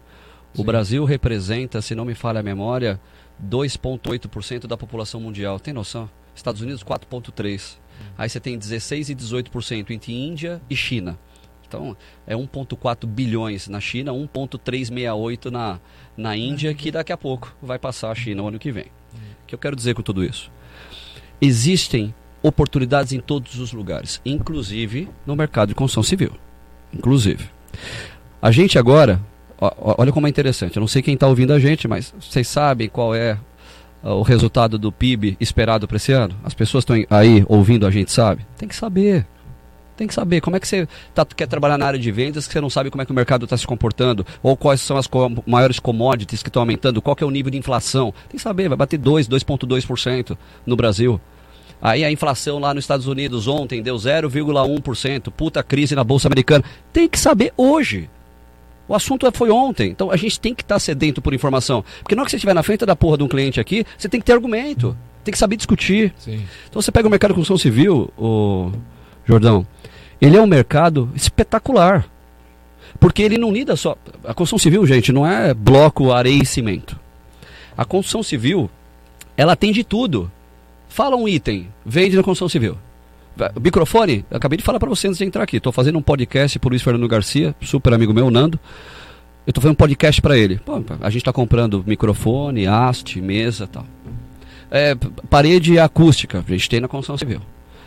O 0.54 0.58
Sim. 0.58 0.64
Brasil 0.64 1.04
representa, 1.04 1.82
se 1.82 1.94
não 1.94 2.04
me 2.04 2.14
falha 2.14 2.40
a 2.40 2.42
memória, 2.42 3.00
2,8% 3.42 4.66
da 4.66 4.76
população 4.76 5.20
mundial. 5.20 5.58
Tem 5.58 5.74
noção? 5.74 6.08
Estados 6.34 6.60
Unidos, 6.60 6.82
4,3%. 6.82 7.78
Aí 8.16 8.28
você 8.28 8.40
tem 8.40 8.58
16% 8.58 9.08
e 9.08 9.14
18% 9.14 9.90
entre 9.90 10.12
Índia 10.12 10.60
e 10.68 10.76
China. 10.76 11.18
Então, 11.66 11.96
é 12.26 12.34
1,4 12.34 13.06
bilhões 13.06 13.68
na 13.68 13.80
China, 13.80 14.12
1,368 14.12 15.50
na, 15.50 15.80
na 16.16 16.36
Índia, 16.36 16.72
que 16.74 16.90
daqui 16.90 17.12
a 17.12 17.16
pouco 17.16 17.54
vai 17.60 17.78
passar 17.78 18.10
a 18.10 18.14
China 18.14 18.42
o 18.42 18.48
ano 18.48 18.58
que 18.58 18.70
vem. 18.70 18.86
O 19.42 19.46
que 19.46 19.54
eu 19.54 19.58
quero 19.58 19.74
dizer 19.74 19.94
com 19.94 20.02
tudo 20.02 20.24
isso? 20.24 20.52
Existem 21.40 22.14
oportunidades 22.42 23.12
em 23.12 23.20
todos 23.20 23.58
os 23.58 23.72
lugares, 23.72 24.20
inclusive 24.24 25.08
no 25.26 25.34
mercado 25.34 25.70
de 25.70 25.74
construção 25.74 26.02
civil. 26.02 26.32
Inclusive. 26.92 27.48
A 28.40 28.52
gente 28.52 28.78
agora, 28.78 29.20
olha 29.78 30.12
como 30.12 30.26
é 30.26 30.30
interessante, 30.30 30.76
eu 30.76 30.80
não 30.80 30.88
sei 30.88 31.02
quem 31.02 31.14
está 31.14 31.26
ouvindo 31.26 31.52
a 31.52 31.58
gente, 31.58 31.86
mas 31.86 32.14
vocês 32.20 32.48
sabem 32.48 32.88
qual 32.88 33.14
é 33.14 33.38
o 34.02 34.22
resultado 34.22 34.78
do 34.78 34.92
PIB 34.92 35.36
esperado 35.40 35.88
para 35.88 35.96
esse 35.96 36.12
ano? 36.12 36.34
As 36.44 36.52
pessoas 36.52 36.82
estão 36.82 36.96
aí 37.08 37.44
ouvindo 37.48 37.86
a 37.86 37.90
gente, 37.90 38.12
sabe? 38.12 38.46
Tem 38.58 38.68
que 38.68 38.76
saber. 38.76 39.26
Tem 39.96 40.06
que 40.06 40.14
saber 40.14 40.40
como 40.40 40.56
é 40.56 40.60
que 40.60 40.66
você 40.66 40.88
tá, 41.14 41.24
quer 41.24 41.46
trabalhar 41.46 41.78
na 41.78 41.86
área 41.86 41.98
de 41.98 42.10
vendas 42.10 42.46
que 42.46 42.52
você 42.52 42.60
não 42.60 42.68
sabe 42.68 42.90
como 42.90 43.00
é 43.02 43.06
que 43.06 43.12
o 43.12 43.14
mercado 43.14 43.44
está 43.44 43.56
se 43.56 43.66
comportando, 43.66 44.26
ou 44.42 44.56
quais 44.56 44.80
são 44.80 44.96
as 44.96 45.06
co 45.06 45.30
maiores 45.46 45.78
commodities 45.78 46.42
que 46.42 46.48
estão 46.48 46.62
aumentando, 46.62 47.00
qual 47.00 47.16
é 47.20 47.24
o 47.24 47.30
nível 47.30 47.50
de 47.50 47.58
inflação. 47.58 48.12
Tem 48.28 48.36
que 48.36 48.42
saber, 48.42 48.68
vai 48.68 48.76
bater 48.76 48.98
2, 48.98 49.28
2,2% 49.28 50.36
no 50.66 50.76
Brasil. 50.76 51.20
Aí 51.80 52.04
a 52.04 52.10
inflação 52.10 52.58
lá 52.58 52.74
nos 52.74 52.84
Estados 52.84 53.06
Unidos 53.06 53.46
ontem 53.46 53.82
deu 53.82 53.94
0,1%. 53.96 55.30
Puta 55.30 55.62
crise 55.62 55.94
na 55.94 56.02
Bolsa 56.02 56.28
Americana. 56.28 56.64
Tem 56.92 57.08
que 57.08 57.18
saber 57.18 57.52
hoje. 57.56 58.10
O 58.88 58.94
assunto 58.94 59.30
foi 59.32 59.50
ontem. 59.50 59.90
Então 59.90 60.10
a 60.10 60.16
gente 60.16 60.38
tem 60.38 60.54
que 60.54 60.62
estar 60.62 60.76
tá 60.76 60.78
sedento 60.78 61.22
por 61.22 61.32
informação. 61.32 61.84
Porque 62.02 62.14
na 62.14 62.22
hora 62.22 62.26
que 62.26 62.30
você 62.30 62.36
estiver 62.36 62.54
na 62.54 62.62
frente 62.62 62.84
da 62.84 62.94
porra 62.94 63.16
de 63.16 63.22
um 63.22 63.28
cliente 63.28 63.60
aqui, 63.60 63.84
você 63.96 64.08
tem 64.08 64.20
que 64.20 64.26
ter 64.26 64.32
argumento. 64.32 64.96
Tem 65.22 65.32
que 65.32 65.38
saber 65.38 65.56
discutir. 65.56 66.12
Sim. 66.18 66.44
Então 66.68 66.82
você 66.82 66.92
pega 66.92 67.08
o 67.08 67.10
mercado 67.10 67.30
de 67.30 67.36
construção 67.36 67.56
civil, 67.56 68.10
o 68.18 68.70
Jordão, 69.24 69.66
ele 70.20 70.36
é 70.36 70.40
um 70.40 70.46
mercado 70.46 71.10
espetacular. 71.14 72.06
Porque 73.00 73.22
ele 73.22 73.38
não 73.38 73.52
lida 73.52 73.74
só. 73.74 73.96
A 74.22 74.34
construção 74.34 74.58
civil, 74.58 74.86
gente, 74.86 75.12
não 75.12 75.26
é 75.26 75.52
bloco, 75.52 76.12
areia 76.12 76.42
e 76.42 76.46
cimento. 76.46 76.98
A 77.76 77.84
construção 77.84 78.22
civil, 78.22 78.70
ela 79.36 79.56
tem 79.56 79.72
de 79.72 79.82
tudo. 79.82 80.30
Fala 80.88 81.16
um 81.16 81.26
item, 81.26 81.68
vende 81.84 82.16
na 82.16 82.22
construção 82.22 82.48
civil. 82.48 82.78
O 83.56 83.60
microfone, 83.60 84.24
acabei 84.30 84.56
de 84.56 84.62
falar 84.62 84.78
para 84.78 84.88
você 84.88 85.08
antes 85.08 85.18
de 85.18 85.24
entrar 85.24 85.42
aqui. 85.42 85.56
Estou 85.56 85.72
fazendo 85.72 85.98
um 85.98 86.02
podcast 86.02 86.58
por 86.58 86.68
Luiz 86.68 86.82
Fernando 86.82 87.08
Garcia, 87.08 87.54
super 87.60 87.92
amigo 87.92 88.14
meu, 88.14 88.30
Nando. 88.30 88.58
Eu 89.46 89.50
estou 89.50 89.60
fazendo 89.60 89.72
um 89.72 89.76
podcast 89.76 90.22
para 90.22 90.38
ele. 90.38 90.58
Pô, 90.58 90.82
a 91.00 91.10
gente 91.10 91.22
está 91.22 91.32
comprando 91.32 91.82
microfone, 91.86 92.66
haste, 92.66 93.20
mesa 93.20 93.66
tal. 93.66 93.84
É, 94.70 94.94
parede 95.28 95.78
acústica, 95.78 96.44
a 96.46 96.50
gente 96.50 96.68
tem 96.68 96.80
na 96.80 96.88
construção 96.88 97.18
civil. 97.18 97.40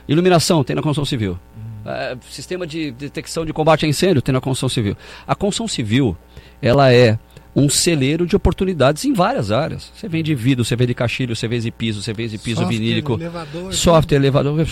Iluminação, 0.08 0.64
tem 0.64 0.76
na 0.76 0.82
construção 0.82 1.06
civil. 1.06 1.40
É, 1.86 2.18
sistema 2.30 2.68
de 2.68 2.92
detecção 2.92 3.46
de 3.46 3.54
combate 3.54 3.86
a 3.86 3.90
incêndio, 3.90 4.22
tem 4.22 4.34
na 4.34 4.42
construção 4.42 4.70
civil. 4.70 4.98
A 5.26 5.34
construção 5.34 5.68
civil, 5.68 6.16
ela 6.62 6.94
é 6.94 7.18
um 7.56 7.70
celeiro 7.70 8.28
de 8.28 8.36
oportunidades 8.36 9.06
em 9.06 9.14
várias 9.14 9.52
áreas. 9.52 9.92
Você 9.96 10.08
vende 10.08 10.36
vidro, 10.36 10.64
você 10.64 10.76
vende 10.76 10.94
caixilho, 10.94 11.36
você 11.36 11.48
vende 11.48 11.72
piso, 11.72 12.04
você 12.04 12.14
vende 12.14 12.38
piso 12.38 12.62
software, 12.62 12.78
vinílico, 12.78 13.14
elevador, 13.14 13.74
software, 13.74 14.18
elevador. 14.18 14.68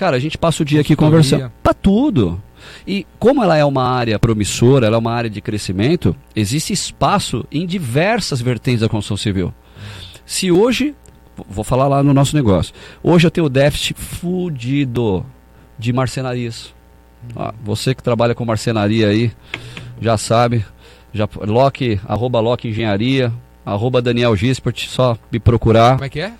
Cara, 0.00 0.16
a 0.16 0.18
gente 0.18 0.38
passa 0.38 0.62
o 0.62 0.64
dia 0.64 0.80
aqui 0.80 0.96
conversando. 0.96 1.52
Para 1.62 1.74
tudo. 1.74 2.42
E 2.86 3.06
como 3.18 3.44
ela 3.44 3.58
é 3.58 3.64
uma 3.66 3.86
área 3.86 4.18
promissora, 4.18 4.86
ela 4.86 4.96
é 4.96 4.98
uma 4.98 5.12
área 5.12 5.28
de 5.28 5.42
crescimento, 5.42 6.16
existe 6.34 6.72
espaço 6.72 7.44
em 7.52 7.66
diversas 7.66 8.40
vertentes 8.40 8.80
da 8.80 8.88
construção 8.88 9.18
civil. 9.18 9.52
Se 10.24 10.50
hoje, 10.50 10.94
vou 11.46 11.62
falar 11.62 11.86
lá 11.86 12.02
no 12.02 12.14
nosso 12.14 12.34
negócio, 12.34 12.74
hoje 13.02 13.26
eu 13.26 13.30
tenho 13.30 13.50
déficit 13.50 13.92
fudido 13.92 15.22
de 15.78 15.92
marcenarias. 15.92 16.72
Ah, 17.36 17.52
você 17.62 17.94
que 17.94 18.02
trabalha 18.02 18.34
com 18.34 18.42
marcenaria 18.42 19.06
aí, 19.06 19.30
já 20.00 20.16
sabe, 20.16 20.64
já, 21.12 21.28
Loki, 21.46 22.00
arroba 22.08 22.40
Loki 22.40 22.68
Engenharia, 22.68 23.30
arroba 23.66 24.00
Daniel 24.00 24.34
Gispert, 24.34 24.88
só 24.88 25.18
me 25.30 25.38
procurar. 25.38 25.96
Como 25.96 26.04
é 26.06 26.08
que 26.08 26.20
é? 26.20 26.32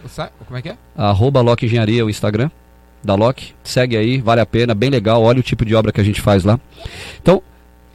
Como 0.47 0.57
é 0.57 0.63
que 0.63 0.71
é? 0.71 0.79
Arroba 0.97 1.43
Loki 1.43 1.67
Engenharia, 1.67 2.07
o 2.07 2.09
Instagram 2.09 2.51
da 3.03 3.15
Loki. 3.15 3.55
Segue 3.65 3.97
aí, 3.97 4.19
vale 4.21 4.41
a 4.41 4.47
pena, 4.47 4.75
bem 4.75 4.91
legal. 4.91 5.23
Olha 5.23 5.41
o 5.41 5.43
tipo 5.43 5.65
de 5.65 5.75
obra 5.75 5.93
que 5.93 6.01
a 6.01 6.05
gente 6.05 6.21
faz 6.21 6.45
lá. 6.45 6.59
Então. 7.21 7.43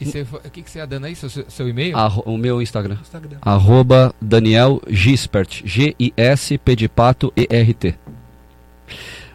o 0.01 0.49
que, 0.49 0.62
que 0.62 0.70
você 0.70 0.80
está 0.80 0.86
dando 0.86 1.06
aí? 1.06 1.16
Seu, 1.16 1.30
seu 1.30 1.70
e-mail? 1.70 1.95
o 2.26 2.38
meu 2.38 2.62
Instagram. 2.62 2.97
Instagram. 3.01 3.38
Arroba 3.41 4.14
Daniel 4.22 4.82
Gispert. 4.88 5.62
G-I-S-P 5.66 6.76
de 6.76 6.88
pato 6.89 7.32
E-R-T. 7.36 7.95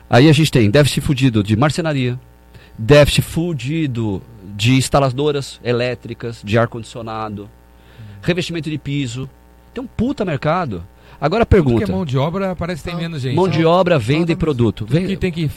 Aí 0.09 0.29
a 0.29 0.33
gente 0.33 0.51
tem 0.51 0.69
déficit 0.69 1.01
fudido 1.03 1.43
de 1.43 1.57
marcenaria, 1.57 2.19
déficit 2.77 3.23
fudido 3.23 4.21
de 4.57 4.73
instaladoras 4.73 5.61
elétricas, 5.63 6.43
de 6.45 6.59
ar-condicionado, 6.59 7.49
revestimento 8.21 8.69
de 8.69 8.77
piso. 8.77 9.31
Tem 9.73 9.83
um 9.83 9.87
puta 9.87 10.25
mercado. 10.25 10.85
Agora 11.21 11.43
a 11.43 11.47
pergunta. 11.47 11.81
Porque 11.81 11.93
mão 11.93 12.05
de 12.05 12.17
obra 12.17 12.57
parece 12.57 12.83
que 12.83 12.91
tem 12.91 12.99
menos 12.99 13.21
gente. 13.21 13.37
Mão 13.37 13.49
de 13.49 13.65
obra, 13.65 13.99
venda 13.99 14.33
e 14.33 14.37
produto. 14.37 14.87
Vem... 14.89 15.07
Que 15.07 15.17
tem 15.17 15.31
que 15.31 15.51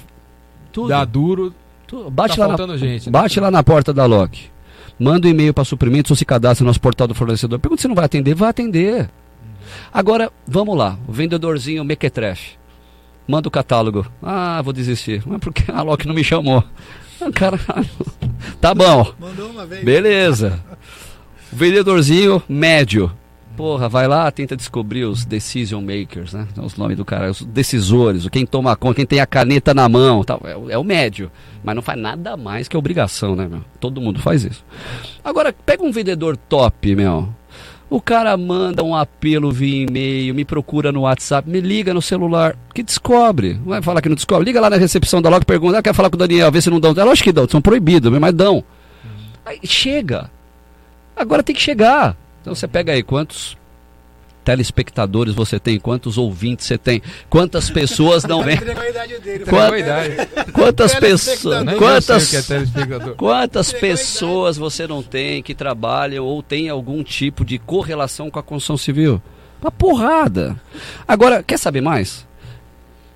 Tudo. 0.72 0.90
dar 0.90 1.06
duro. 1.06 1.54
Tudo. 1.88 2.10
Bate, 2.10 2.38
tá 2.38 2.48
lá 2.48 2.68
na, 2.68 2.78
gente, 2.78 3.06
né? 3.06 3.12
bate 3.12 3.40
lá 3.40 3.50
na 3.50 3.64
porta 3.64 3.94
da 3.94 4.06
Loki. 4.06 4.52
Manda 5.00 5.28
um 5.28 5.32
e-mail 5.32 5.54
para 5.54 5.64
suprimentos 5.64 6.12
ou 6.12 6.18
se 6.18 6.26
cadastra 6.26 6.64
no 6.64 6.68
nosso 6.68 6.82
portal 6.82 7.08
do 7.08 7.16
fornecedor. 7.16 7.60
Pergunta 7.60 7.82
se 7.82 7.88
não 7.88 7.96
vai 7.96 8.06
atender. 8.06 8.36
Vai 8.36 8.50
atender. 8.50 9.10
Agora, 9.92 10.32
vamos 10.48 10.78
lá. 10.78 10.98
O 11.08 11.12
vendedorzinho 11.12 11.84
mequetrefe. 11.84 12.58
Manda 13.28 13.48
o 13.48 13.52
catálogo. 13.52 14.06
Ah, 14.22 14.62
vou 14.62 14.74
desistir. 14.74 15.24
Mas 15.26 15.40
porque 15.40 15.72
a 15.72 15.82
Loki 15.82 16.08
não 16.08 16.14
me 16.14 16.24
chamou. 16.24 16.64
Ah, 17.22 17.32
caralho. 17.32 17.90
Tá 18.60 18.74
bom. 18.74 19.14
Mandou 19.20 19.50
uma 19.50 19.66
vez. 19.66 19.86
Beleza. 19.86 20.60
O 21.52 21.56
vendedorzinho 21.56 22.44
médio. 22.48 23.10
Porra, 23.56 23.88
vai 23.88 24.08
lá, 24.08 24.32
tenta 24.32 24.58
descobrir 24.58 25.06
os 25.06 25.26
decision 25.26 25.82
makers, 25.82 26.34
né? 26.34 26.48
Os 26.58 26.76
nomes 26.76 26.98
do 26.98 27.06
cara, 27.06 27.30
os 27.30 27.44
decisores, 27.44 28.28
quem 28.30 28.48
toma 28.48 28.76
conta, 28.76 28.96
quem 28.96 29.06
tem 29.06 29.20
a 29.20 29.28
caneta 29.28 29.76
na 29.76 29.88
mão, 29.88 30.24
tal. 30.24 30.42
É, 30.44 30.58
o, 30.58 30.72
é 30.72 30.78
o 30.78 30.84
médio. 30.84 31.32
Mas 31.64 31.76
não 31.76 31.82
faz 31.84 32.00
nada 32.00 32.36
mais 32.36 32.68
que 32.68 32.76
obrigação, 32.76 33.36
né, 33.36 33.48
meu? 33.48 33.62
Todo 33.80 34.02
mundo 34.02 34.20
faz 34.20 34.44
isso. 34.44 34.66
Agora, 35.24 35.54
pega 35.54 35.84
um 35.84 35.92
vendedor 35.92 36.36
top, 36.36 36.96
meu. 36.96 37.30
O 37.92 38.02
cara 38.02 38.36
manda 38.36 38.84
um 38.84 38.96
apelo 38.96 39.52
via 39.52 39.84
e-mail, 39.84 40.34
me 40.34 40.44
procura 40.44 40.92
no 40.92 41.02
WhatsApp, 41.02 41.48
me 41.48 41.62
liga 41.62 41.94
no 41.94 42.02
celular, 42.02 42.58
que 42.74 42.82
descobre. 42.82 43.54
Não 43.54 43.68
vai 43.68 43.84
falar 43.84 44.02
que 44.02 44.10
não 44.10 44.16
descobre. 44.16 44.46
Liga 44.46 44.60
lá 44.60 44.68
na 44.68 44.78
recepção 44.78 45.22
da 45.22 45.30
loja 45.30 45.46
pergunta, 45.46 45.78
ah, 45.78 45.84
quer 45.84 45.94
falar 45.94 46.10
com 46.10 46.16
o 46.16 46.20
Daniel, 46.20 46.52
vê 46.52 46.60
se 46.60 46.72
não 46.72 46.80
dão. 46.80 46.92
É 46.98 47.04
lógico 47.04 47.26
que 47.26 47.32
dão, 47.32 47.48
são 47.48 47.62
proibidos, 47.62 48.12
mas 48.20 48.34
dão. 48.34 48.64
Aí 49.46 49.60
chega. 49.64 50.32
Agora 51.16 51.44
tem 51.44 51.56
que 51.56 51.62
chegar. 51.62 52.18
Então 52.44 52.54
você 52.54 52.68
pega 52.68 52.92
aí 52.92 53.02
quantos 53.02 53.56
telespectadores 54.44 55.34
você 55.34 55.58
tem, 55.58 55.80
quantos 55.80 56.18
ouvintes 56.18 56.66
você 56.66 56.78
tem, 56.78 57.02
quantas 57.30 57.70
pessoas 57.70 58.26
não 58.26 58.44
vêm. 58.44 58.58
quantas 60.52 60.94
pessoas, 60.94 61.64
quantas, 61.78 62.52
é 62.52 62.52
quantas 63.16 63.72
pessoas 63.72 64.58
você 64.58 64.86
não 64.86 65.02
tem 65.02 65.42
que 65.42 65.56
trabalham 65.56 66.26
ou 66.26 66.44
tem 66.44 66.68
algum 66.68 67.02
tipo 67.02 67.46
de 67.46 67.58
correlação 67.58 68.30
com 68.30 68.38
a 68.38 68.44
construção 68.44 68.76
civil? 68.76 69.22
Uma 69.62 69.72
porrada. 69.72 70.60
Agora, 71.08 71.42
quer 71.42 71.58
saber 71.58 71.80
mais? 71.80 72.28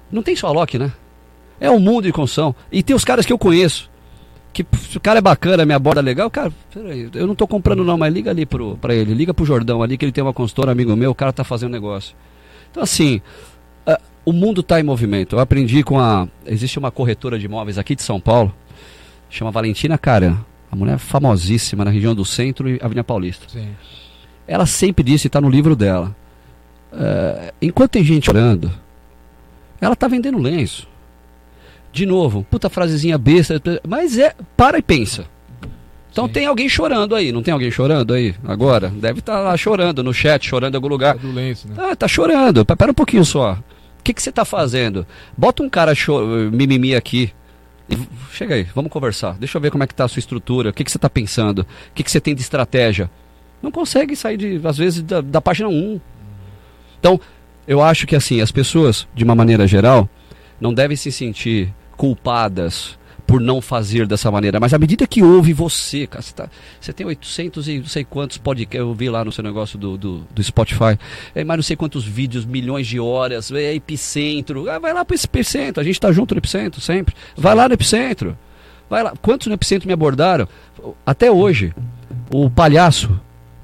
Não 0.10 0.24
tem 0.24 0.38
só 0.38 0.48
a 0.48 0.52
Loki, 0.52 0.80
né? 0.80 0.94
É 1.60 1.70
o 1.70 1.82
mundo 1.82 2.06
de 2.06 2.14
construção. 2.14 2.56
E 2.72 2.82
tem 2.82 2.96
os 2.96 3.04
caras 3.04 3.26
que 3.26 3.34
eu 3.34 3.38
conheço 3.38 3.90
que 4.64 4.66
se 4.78 4.98
o 4.98 5.00
cara 5.00 5.20
é 5.20 5.22
bacana, 5.22 5.66
me 5.66 5.74
aborda 5.74 6.02
legal, 6.02 6.32
cara, 6.32 6.52
peraí, 6.74 7.08
eu 7.14 7.28
não 7.28 7.36
tô 7.36 7.46
comprando 7.48 7.84
não, 7.84 7.96
mas 7.96 8.12
liga 8.12 8.32
ali 8.32 8.44
pro, 8.44 8.76
pra 8.78 8.96
ele, 8.96 9.14
liga 9.14 9.32
pro 9.32 9.46
Jordão 9.46 9.84
ali, 9.84 9.98
que 9.98 10.06
ele 10.06 10.12
tem 10.12 10.24
uma 10.24 10.34
consultora, 10.34 10.72
amigo 10.72 10.96
meu, 10.96 11.12
o 11.12 11.16
cara 11.16 11.32
tá 11.32 11.44
fazendo 11.44 11.72
negócio. 11.72 12.16
Então 12.72 12.82
assim, 12.82 13.22
uh, 13.88 14.02
o 14.26 14.34
mundo 14.34 14.64
tá 14.64 14.80
em 14.80 14.84
movimento. 14.84 15.36
Eu 15.36 15.40
aprendi 15.40 15.84
com 15.84 16.00
a. 16.00 16.28
Existe 16.44 16.80
uma 16.80 16.90
corretora 16.90 17.38
de 17.38 17.46
imóveis 17.46 17.78
aqui 17.78 17.96
de 17.96 18.02
São 18.02 18.20
Paulo, 18.20 18.52
chama 19.30 19.52
Valentina 19.52 19.96
Caran. 19.96 20.38
A 20.72 20.76
mulher 20.76 20.96
é 20.96 20.98
famosíssima 20.98 21.86
na 21.86 21.92
região 21.92 22.16
do 22.16 22.26
centro 22.26 22.68
e 22.68 22.80
Avenida 22.82 23.04
Paulista. 23.04 23.48
Sim. 23.48 23.70
Ela 24.48 24.66
sempre 24.66 25.04
disse, 25.04 25.28
está 25.28 25.40
no 25.40 25.50
livro 25.50 25.76
dela, 25.76 26.16
uh, 26.92 27.54
enquanto 27.62 27.92
tem 27.92 28.04
gente 28.04 28.28
orando, 28.28 28.72
ela 29.80 29.96
tá 29.96 30.08
vendendo 30.08 30.40
lenço. 30.40 30.88
De 31.98 32.06
novo, 32.06 32.46
puta 32.48 32.70
frasezinha 32.70 33.18
besta, 33.18 33.60
mas 33.88 34.20
é, 34.20 34.36
para 34.56 34.78
e 34.78 34.84
pensa. 34.84 35.26
Então 36.12 36.28
Sim. 36.28 36.32
tem 36.32 36.46
alguém 36.46 36.70
chorando 36.70 37.16
aí, 37.16 37.32
não 37.32 37.42
tem 37.42 37.52
alguém 37.52 37.72
chorando 37.72 38.14
aí 38.14 38.36
agora? 38.46 38.90
Deve 38.90 39.18
estar 39.18 39.40
lá 39.40 39.58
chorando 39.58 40.04
no 40.04 40.14
chat, 40.14 40.48
chorando 40.48 40.76
em 40.76 40.78
algum 40.78 40.90
lugar. 40.90 41.16
É 41.16 41.18
do 41.18 41.32
lenço, 41.32 41.68
né? 41.68 41.74
Ah, 41.76 41.96
tá 41.96 42.08
chorando. 42.08 42.64
Pera 42.64 42.92
um 42.92 42.94
pouquinho 42.94 43.26
só. 43.26 43.54
O 44.00 44.04
que 44.04 44.14
que 44.14 44.22
você 44.22 44.32
tá 44.32 44.46
fazendo? 44.46 45.08
Bota 45.36 45.64
um 45.64 45.70
cara 45.72 45.94
mimimi 46.52 46.94
aqui. 46.94 47.34
Chega 48.32 48.54
aí, 48.54 48.68
vamos 48.76 48.92
conversar. 48.92 49.36
Deixa 49.40 49.58
eu 49.58 49.62
ver 49.64 49.72
como 49.72 49.84
é 49.84 49.88
que 49.88 49.96
tá 49.96 50.06
a 50.06 50.08
sua 50.08 50.20
estrutura. 50.20 50.70
O 50.70 50.74
que 50.74 50.84
que 50.84 50.92
você 50.92 51.00
tá 51.00 51.10
pensando? 51.10 51.64
O 51.64 51.66
que 51.96 52.04
que 52.04 52.12
você 52.12 52.22
tem 52.22 52.36
de 52.36 52.42
estratégia? 52.42 53.10
Não 53.60 53.72
consegue 53.72 54.16
sair 54.16 54.38
de, 54.38 54.62
às 54.64 54.78
vezes, 54.78 55.02
da, 55.02 55.20
da 55.20 55.42
página 55.42 55.68
1. 55.68 56.00
Então, 57.00 57.20
eu 57.68 57.82
acho 57.82 58.06
que 58.06 58.16
assim, 58.16 58.40
as 58.40 58.52
pessoas, 58.52 59.08
de 59.16 59.24
uma 59.24 59.34
maneira 59.34 59.66
geral, 59.66 60.08
não 60.62 60.72
devem 60.72 60.96
se 60.96 61.12
sentir 61.12 61.74
culpadas 61.98 62.98
por 63.26 63.42
não 63.42 63.60
fazer 63.60 64.08
dessa 64.08 64.32
maneira. 64.32 64.58
Mas 64.58 64.74
à 64.74 64.78
medida 64.80 65.06
que 65.06 65.22
ouve 65.22 65.52
você, 65.52 66.08
cara, 66.08 66.22
você, 66.22 66.34
tá- 66.34 66.50
você 66.80 66.94
tem 66.94 67.06
800 67.06 67.68
e 67.68 67.80
não 67.80 67.86
sei 67.88 68.06
quantos 68.06 68.38
podcasts, 68.38 68.80
eu 68.80 68.94
vi 68.94 69.10
lá 69.10 69.26
no 69.26 69.34
seu 69.34 69.44
negócio 69.44 69.78
do, 69.78 69.98
do, 69.98 70.20
do 70.34 70.42
Spotify, 70.44 70.98
é, 71.36 71.44
mais 71.44 71.58
não 71.58 71.64
sei 71.64 71.76
quantos 71.76 72.06
vídeos, 72.06 72.46
milhões 72.46 72.88
de 72.88 73.02
horas, 73.02 73.52
é 73.52 73.74
Epicentro, 73.76 74.70
ah, 74.70 74.80
vai 74.80 74.94
lá 74.94 75.04
pro 75.04 75.18
Epicentro, 75.22 75.82
a 75.82 75.84
gente 75.84 76.00
tá 76.00 76.10
junto 76.14 76.34
no 76.34 76.40
Epicentro 76.40 76.80
sempre, 76.80 77.14
vai 77.36 77.54
lá 77.54 77.68
no 77.68 77.74
Epicentro, 77.74 78.38
vai 78.90 79.04
lá. 79.04 79.12
Quantos 79.22 79.48
no 79.48 79.56
Epicentro 79.56 79.88
me 79.88 79.94
abordaram? 79.94 80.48
Até 81.06 81.30
hoje, 81.30 81.74
o 82.34 82.50
palhaço 82.50 83.17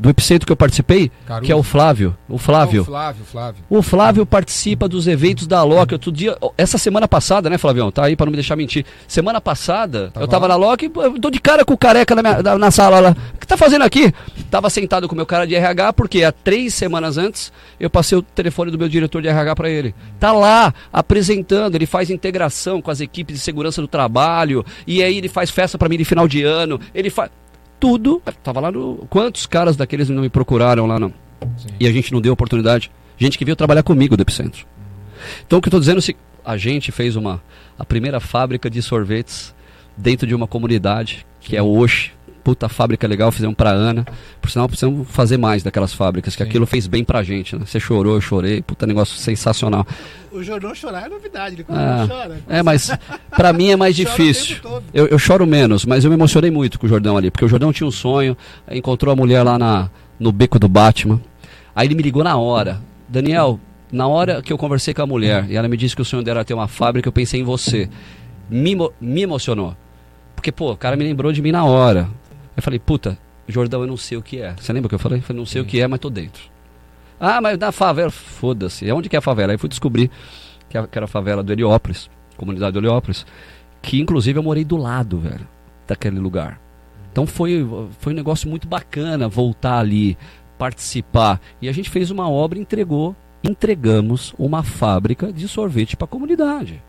do 0.03 0.09
Epicentro 0.09 0.45
que 0.45 0.51
eu 0.51 0.57
participei, 0.57 1.09
Caruso. 1.25 1.45
que 1.45 1.51
é 1.51 1.55
o 1.55 1.63
Flávio, 1.63 2.13
o 2.27 2.37
Flávio. 2.37 2.81
Ah, 2.81 2.83
o 2.83 2.85
Flávio, 2.85 3.25
Flávio. 3.25 3.63
O 3.69 3.81
Flávio 3.81 4.25
participa 4.25 4.85
dos 4.85 5.07
eventos 5.07 5.47
da 5.47 5.63
Loki. 5.63 5.93
Outro 5.93 6.11
dia, 6.11 6.37
essa 6.57 6.77
semana 6.77 7.07
passada, 7.07 7.49
né, 7.49 7.57
Flavião? 7.57 7.89
Tá 7.89 8.03
aí 8.03 8.13
pra 8.17 8.25
não 8.25 8.31
me 8.31 8.35
deixar 8.35 8.57
mentir. 8.57 8.85
Semana 9.07 9.39
passada, 9.39 10.11
Tava 10.13 10.25
eu 10.25 10.27
tava 10.27 10.45
lá? 10.45 10.57
na 10.57 10.65
Loki, 10.67 10.91
eu 10.93 11.19
tô 11.21 11.29
de 11.29 11.39
cara 11.39 11.63
com 11.63 11.73
o 11.73 11.77
careca 11.77 12.13
na, 12.15 12.21
minha- 12.21 12.57
na- 12.57 12.69
sala 12.71 12.99
lá. 12.99 13.15
O 13.33 13.39
que 13.39 13.47
tá 13.47 13.55
fazendo 13.55 13.83
aqui? 13.83 14.13
Tava 14.51 14.69
sentado 14.69 15.07
com 15.07 15.13
o 15.13 15.15
meu 15.15 15.25
cara 15.25 15.47
de 15.47 15.55
RH, 15.55 15.93
porque 15.93 16.21
há 16.25 16.33
três 16.33 16.73
semanas 16.73 17.17
antes 17.17 17.53
eu 17.79 17.89
passei 17.89 18.17
o 18.17 18.21
telefone 18.21 18.71
do 18.71 18.77
meu 18.77 18.89
diretor 18.89 19.21
de 19.21 19.29
RH 19.29 19.55
pra 19.55 19.69
ele. 19.69 19.95
Tá 20.19 20.33
lá, 20.33 20.73
apresentando, 20.91 21.75
ele 21.75 21.85
faz 21.85 22.09
integração 22.09 22.81
com 22.81 22.91
as 22.91 22.99
equipes 22.99 23.35
de 23.37 23.41
segurança 23.41 23.81
do 23.81 23.87
trabalho, 23.87 24.65
e 24.85 25.01
aí 25.01 25.17
ele 25.17 25.29
faz 25.29 25.49
festa 25.49 25.77
pra 25.77 25.87
mim 25.87 25.97
de 25.97 26.03
final 26.03 26.27
de 26.27 26.43
ano, 26.43 26.77
ele 26.93 27.09
faz. 27.09 27.29
Tudo. 27.83 28.21
Tava 28.41 28.61
lá 28.61 28.71
no. 28.71 29.05
Quantos 29.09 29.45
caras 29.45 29.75
daqueles 29.75 30.07
não 30.07 30.21
me 30.21 30.29
procuraram 30.29 30.85
lá, 30.85 30.97
não? 30.97 31.13
Sim. 31.57 31.67
e 31.77 31.85
a 31.85 31.91
gente 31.91 32.13
não 32.13 32.21
deu 32.21 32.31
oportunidade. 32.31 32.89
Gente 33.17 33.37
que 33.37 33.43
veio 33.43 33.57
trabalhar 33.57 33.83
comigo 33.83 34.15
do 34.15 34.21
Epicentro. 34.21 34.65
Então 35.45 35.59
o 35.59 35.61
que 35.61 35.67
eu 35.67 35.69
estou 35.69 35.81
dizendo 35.81 35.99
é 35.99 36.01
que 36.01 36.15
a 36.45 36.55
gente 36.55 36.93
fez 36.93 37.17
uma 37.17 37.43
a 37.77 37.83
primeira 37.83 38.21
fábrica 38.21 38.69
de 38.69 38.81
sorvetes 38.81 39.53
dentro 39.97 40.25
de 40.25 40.33
uma 40.33 40.47
comunidade 40.47 41.25
que 41.41 41.57
é 41.57 41.61
o 41.61 41.77
Oxe. 41.77 42.11
Puta 42.43 42.67
fábrica 42.67 43.07
legal, 43.07 43.31
fizemos 43.31 43.55
pra 43.55 43.69
Ana. 43.71 44.05
Por 44.41 44.51
sinal, 44.51 44.67
precisamos 44.67 45.07
fazer 45.09 45.37
mais 45.37 45.63
daquelas 45.63 45.93
fábricas, 45.93 46.35
que 46.35 46.43
Sim. 46.43 46.49
aquilo 46.49 46.65
fez 46.65 46.87
bem 46.87 47.01
pra 47.03 47.23
gente, 47.23 47.55
né? 47.55 47.65
Você 47.65 47.79
chorou, 47.79 48.15
eu 48.15 48.21
chorei, 48.21 48.61
puta 48.61 48.85
negócio 48.85 49.15
sensacional. 49.17 49.87
O 50.29 50.43
Jordão 50.43 50.75
chorar 50.75 51.05
é 51.05 51.09
novidade, 51.09 51.55
ele 51.55 51.65
Ah, 51.69 52.05
chora. 52.05 52.41
É, 52.49 52.61
mas 52.61 52.91
pra 53.29 53.53
mim 53.53 53.69
é 53.69 53.77
mais 53.77 53.95
difícil. 53.97 54.57
Eu, 54.93 55.07
eu 55.07 55.17
choro 55.17 55.47
menos, 55.47 55.85
mas 55.85 56.03
eu 56.03 56.09
me 56.09 56.15
emocionei 56.17 56.51
muito 56.51 56.77
com 56.77 56.85
o 56.85 56.89
Jordão 56.89 57.15
ali, 57.15 57.31
porque 57.31 57.45
o 57.45 57.47
Jordão 57.47 57.71
tinha 57.71 57.87
um 57.87 57.91
sonho, 57.91 58.35
encontrou 58.69 59.13
a 59.13 59.15
mulher 59.15 59.41
lá 59.43 59.57
na, 59.57 59.89
no 60.19 60.31
beco 60.33 60.59
do 60.59 60.67
Batman. 60.67 61.21
Aí 61.73 61.87
ele 61.87 61.95
me 61.95 62.03
ligou 62.03 62.25
na 62.25 62.35
hora. 62.35 62.81
Daniel, 63.07 63.57
na 63.89 64.07
hora 64.07 64.41
que 64.41 64.51
eu 64.51 64.57
conversei 64.57 64.93
com 64.93 65.01
a 65.01 65.07
mulher 65.07 65.45
e 65.49 65.55
ela 65.55 65.67
me 65.69 65.77
disse 65.77 65.95
que 65.95 66.01
o 66.01 66.05
sonho 66.05 66.23
dela 66.23 66.39
era 66.39 66.45
ter 66.45 66.53
uma 66.53 66.67
fábrica, 66.67 67.07
eu 67.07 67.13
pensei 67.13 67.39
em 67.39 67.43
você. 67.43 67.89
Me, 68.49 68.75
me 68.99 69.21
emocionou. 69.21 69.77
Porque, 70.35 70.51
pô, 70.51 70.71
o 70.73 70.77
cara 70.77 70.97
me 70.97 71.03
lembrou 71.05 71.31
de 71.31 71.41
mim 71.41 71.51
na 71.51 71.63
hora. 71.63 72.09
Eu 72.55 72.63
falei, 72.63 72.79
puta, 72.79 73.17
Jordão, 73.47 73.81
eu 73.81 73.87
não 73.87 73.97
sei 73.97 74.17
o 74.17 74.21
que 74.21 74.41
é. 74.41 74.55
Você 74.57 74.71
lembra 74.71 74.87
o 74.87 74.89
que 74.89 74.95
eu 74.95 74.99
falei? 74.99 75.19
Eu 75.19 75.23
falei, 75.23 75.39
não 75.39 75.45
sei 75.45 75.61
o 75.61 75.65
que 75.65 75.81
é, 75.81 75.87
mas 75.87 75.99
tô 75.99 76.09
dentro. 76.09 76.43
Ah, 77.19 77.41
mas 77.41 77.57
na 77.57 77.71
favela, 77.71 78.11
foda-se. 78.11 78.91
Onde 78.91 79.09
que 79.09 79.15
é 79.15 79.19
a 79.19 79.21
favela? 79.21 79.53
Aí 79.53 79.57
fui 79.57 79.69
descobrir 79.69 80.09
que, 80.69 80.77
era 80.77 81.05
a 81.05 81.07
favela 81.07 81.43
do 81.43 81.51
Heliópolis, 81.51 82.09
comunidade 82.37 82.73
do 82.73 82.79
Heliópolis. 82.79 83.25
Que 83.81 83.99
inclusive 83.99 84.39
eu 84.39 84.43
morei 84.43 84.63
do 84.63 84.77
lado, 84.77 85.19
velho, 85.19 85.47
daquele 85.87 86.19
lugar. 86.19 86.59
Então 87.11 87.27
foi, 87.27 87.67
foi 87.99 88.13
um 88.13 88.15
negócio 88.15 88.49
muito 88.49 88.67
bacana 88.67 89.27
voltar 89.27 89.77
ali, 89.77 90.17
participar. 90.57 91.39
E 91.61 91.69
a 91.69 91.71
gente 91.71 91.89
fez 91.89 92.09
uma 92.09 92.29
obra 92.29 92.57
e 92.57 92.61
entregou, 92.61 93.15
entregamos 93.43 94.33
uma 94.37 94.63
fábrica 94.63 95.31
de 95.31 95.47
sorvete 95.47 95.95
para 95.95 96.05
a 96.05 96.09
comunidade. 96.09 96.81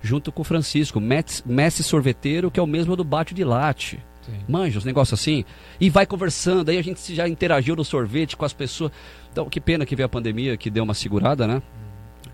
Junto 0.00 0.30
com 0.30 0.42
o 0.42 0.44
Francisco, 0.44 1.00
Messi 1.00 1.82
Sorveteiro, 1.82 2.50
que 2.50 2.60
é 2.60 2.62
o 2.62 2.66
mesmo 2.66 2.96
do 2.96 3.04
Bate 3.04 3.34
de 3.34 3.44
Latte. 3.44 3.98
Sim. 4.26 4.32
Manja, 4.48 4.78
os 4.78 4.84
negócios 4.84 5.18
assim. 5.18 5.44
E 5.80 5.88
vai 5.88 6.04
conversando, 6.04 6.68
aí 6.68 6.78
a 6.78 6.82
gente 6.82 7.14
já 7.14 7.28
interagiu 7.28 7.76
no 7.76 7.84
sorvete 7.84 8.36
com 8.36 8.44
as 8.44 8.52
pessoas. 8.52 8.90
Então, 9.32 9.48
que 9.48 9.60
pena 9.60 9.86
que 9.86 9.94
veio 9.94 10.06
a 10.06 10.08
pandemia, 10.08 10.56
que 10.56 10.68
deu 10.68 10.84
uma 10.84 10.94
segurada, 10.94 11.46
né? 11.46 11.62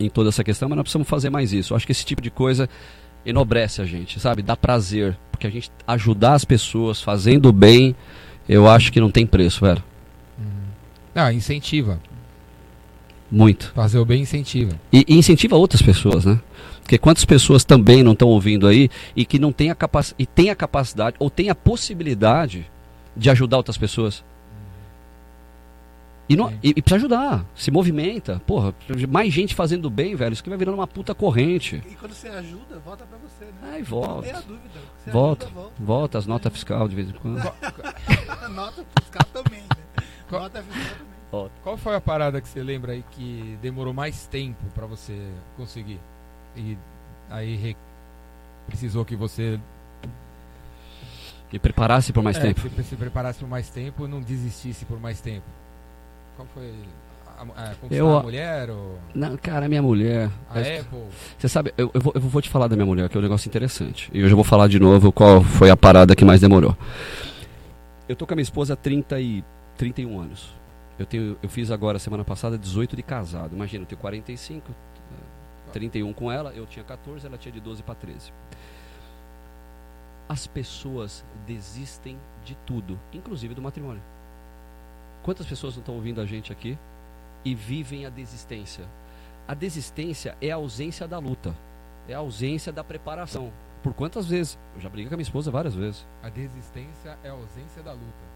Em 0.01 0.09
toda 0.09 0.30
essa 0.30 0.43
questão, 0.43 0.68
mas 0.68 0.76
nós 0.76 0.84
precisamos 0.84 1.09
fazer 1.09 1.30
mais 1.30 1.53
isso. 1.53 1.72
Eu 1.72 1.76
acho 1.76 1.86
que 1.86 1.93
esse 1.93 2.05
tipo 2.05 2.22
de 2.22 2.30
coisa 2.30 2.68
enobrece 3.24 3.80
a 3.82 3.84
gente, 3.84 4.18
sabe? 4.18 4.43
Dá 4.43 4.57
prazer. 4.57 5.16
Porque 5.30 5.47
a 5.47 5.51
gente 5.51 5.70
ajudar 5.86 6.34
as 6.34 6.45
pessoas 6.45 7.01
fazendo 7.01 7.53
bem, 7.53 7.95
eu 8.49 8.68
acho 8.68 8.90
que 8.90 9.01
não 9.01 9.11
tem 9.11 9.26
preço, 9.26 9.64
velho. 9.64 9.82
Ah, 11.14 11.32
incentiva. 11.32 12.01
Muito. 13.30 13.72
Fazer 13.74 13.99
o 13.99 14.05
bem 14.05 14.22
incentiva. 14.22 14.78
E, 14.93 15.05
e 15.09 15.16
incentiva 15.16 15.57
outras 15.57 15.82
pessoas, 15.82 16.24
né? 16.24 16.40
Porque 16.83 16.99
quantas 16.99 17.24
pessoas 17.24 17.64
também 17.64 18.03
não 18.03 18.12
estão 18.12 18.28
ouvindo 18.28 18.66
aí 18.66 18.91
e 19.16 19.24
que 19.24 19.39
não 19.39 19.51
tem 19.53 19.70
a, 19.70 19.74
capac 19.74 20.12
e 20.18 20.26
tem 20.26 20.51
a 20.51 20.55
capacidade 20.57 21.16
ou 21.18 21.30
tem 21.30 21.49
a 21.49 21.55
possibilidade 21.55 22.70
de 23.16 23.30
ajudar 23.30 23.57
outras 23.59 23.78
pessoas? 23.78 24.22
E, 26.28 26.37
não, 26.37 26.51
e, 26.62 26.70
e 26.70 26.74
precisa 26.83 26.97
ajudar, 26.97 27.45
se 27.55 27.70
movimenta. 27.70 28.41
Porra, 28.47 28.74
mais 29.09 29.33
gente 29.33 29.55
fazendo 29.55 29.91
bem, 29.91 30.14
velho. 30.14 30.33
Isso 30.33 30.43
que 30.43 30.49
vai 30.49 30.57
virando 30.59 30.76
uma 30.76 30.87
puta 30.87 31.14
corrente. 31.14 31.83
E 31.87 31.95
quando 31.95 32.12
você 32.14 32.28
ajuda, 32.28 32.78
volta 32.85 33.05
pra 33.05 33.18
você, 33.18 33.45
né? 33.45 33.72
Aí 33.74 33.78
Não 33.80 33.87
volta. 33.87 34.22
tenha 34.22 34.41
dúvida. 34.41 34.80
Você 35.05 35.11
Volta. 35.11 35.45
ajuda, 35.47 35.61
volta. 35.61 35.74
Volta 35.83 36.18
as 36.18 36.26
notas 36.26 36.53
fiscal 36.53 36.89
de 36.89 36.95
vez 36.97 37.09
em 37.11 37.12
quando. 37.12 37.37
Nota 38.55 38.85
fiscal 39.01 39.26
também, 39.33 39.61
né? 39.61 40.05
Qual- 40.28 40.43
Nota 40.43 40.62
fiscal 40.62 40.97
também. 40.97 41.51
Qual 41.62 41.76
foi 41.76 41.95
a 41.97 42.01
parada 42.01 42.41
que 42.41 42.49
você 42.49 42.62
lembra 42.62 42.93
aí 42.93 43.05
que 43.11 43.59
demorou 43.61 43.93
mais 43.93 44.26
tempo 44.26 44.62
pra 44.74 44.87
você 44.87 45.18
conseguir? 45.57 45.99
E 46.57 46.76
aí 47.30 47.57
re- 47.57 47.76
precisou 48.66 49.05
que 49.05 49.16
você 49.16 49.59
E 51.53 51.59
preparasse 51.59 52.12
por 52.12 52.22
mais 52.22 52.36
é, 52.38 52.40
tempo. 52.40 52.62
que 52.62 52.68
você 52.68 52.82
se 52.82 52.96
preparasse 52.96 53.38
por 53.38 53.48
mais 53.48 53.68
tempo 53.68 54.09
não 54.09 54.20
desistisse 54.20 54.84
por 54.84 54.98
mais 55.00 55.20
tempo. 55.20 55.44
Qual 56.36 56.48
foi 56.55 56.72
a, 57.38 57.42
a, 57.42 57.74
conquistar 57.74 57.94
Eu- 57.94 58.16
a 58.18 58.22
mulher 58.22 58.70
ou 58.70 58.98
Não, 59.14 59.36
cara, 59.36 59.68
minha 59.68 59.82
mulher. 59.82 60.30
a 60.48 60.59
Apple? 60.61 61.05
Você 61.38 61.48
sabe, 61.48 61.74
eu, 61.76 61.90
eu, 61.92 62.00
vou, 62.00 62.12
eu 62.14 62.20
vou 62.22 62.40
te 62.40 62.48
falar 62.48 62.68
da 62.68 62.76
minha 62.76 62.86
mulher, 62.86 63.09
que 63.09 63.16
é 63.16 63.20
um 63.20 63.22
negócio 63.22 63.48
interessante. 63.48 64.11
E 64.14 64.22
hoje 64.22 64.32
eu 64.32 64.36
vou 64.36 64.44
falar 64.44 64.68
de 64.68 64.78
novo 64.80 65.12
qual 65.12 65.42
foi 65.42 65.68
a 65.70 65.76
parada 65.76 66.16
que 66.16 66.24
mais 66.24 66.40
demorou. 66.40 66.74
Eu 68.09 68.16
tô 68.16 68.26
com 68.26 68.32
a 68.32 68.36
minha 68.36 68.42
esposa 68.42 68.72
há 68.72 68.76
30 68.76 69.20
e 69.20 69.44
31 69.76 70.20
anos. 70.20 70.55
Eu, 70.98 71.05
tenho, 71.07 71.36
eu 71.42 71.48
fiz 71.48 71.70
agora, 71.70 71.98
semana 71.98 72.24
passada, 72.24 72.57
18 72.57 72.96
de 72.96 73.03
casado. 73.03 73.55
Imagina, 73.55 73.82
eu 73.82 73.86
tenho 73.86 74.00
45, 74.00 74.70
eh, 74.70 74.74
31 75.73 76.12
com 76.12 76.31
ela, 76.31 76.53
eu 76.53 76.66
tinha 76.66 76.85
14, 76.85 77.27
ela 77.27 77.39
tinha 77.39 77.53
de 77.53 77.61
12 77.61 77.83
para 77.83 77.95
13. 77.95 78.33
As 80.29 80.47
pessoas 80.47 81.25
desistem 81.47 82.18
de 82.45 82.55
tudo, 82.66 82.99
inclusive 83.12 83.55
do 83.55 83.62
matrimônio. 83.62 84.03
Quantas 85.23 85.47
pessoas 85.47 85.75
não 85.75 85.81
estão 85.81 85.95
ouvindo 85.95 86.20
a 86.20 86.27
gente 86.27 86.53
aqui 86.53 86.79
e 87.45 87.55
vivem 87.55 88.07
a 88.07 88.11
desistência? 88.11 88.85
A 89.47 89.55
desistência 89.55 90.37
é 90.41 90.51
a 90.51 90.57
ausência 90.57 91.07
da 91.07 91.18
luta, 91.18 91.55
é 92.09 92.14
a 92.14 92.18
ausência 92.18 92.73
da 92.73 92.85
preparação. 92.85 93.53
Por 93.83 93.93
quantas 93.93 94.27
vezes? 94.27 94.59
Eu 94.75 94.81
já 94.81 94.89
briguei 94.89 95.09
com 95.09 95.14
a 95.14 95.16
minha 95.16 95.25
esposa 95.25 95.51
várias 95.51 95.75
vezes. 95.75 96.07
A 96.23 96.29
desistência 96.29 97.18
é 97.25 97.29
a 97.29 97.33
ausência 97.33 97.83
da 97.83 97.93
luta. 97.93 98.33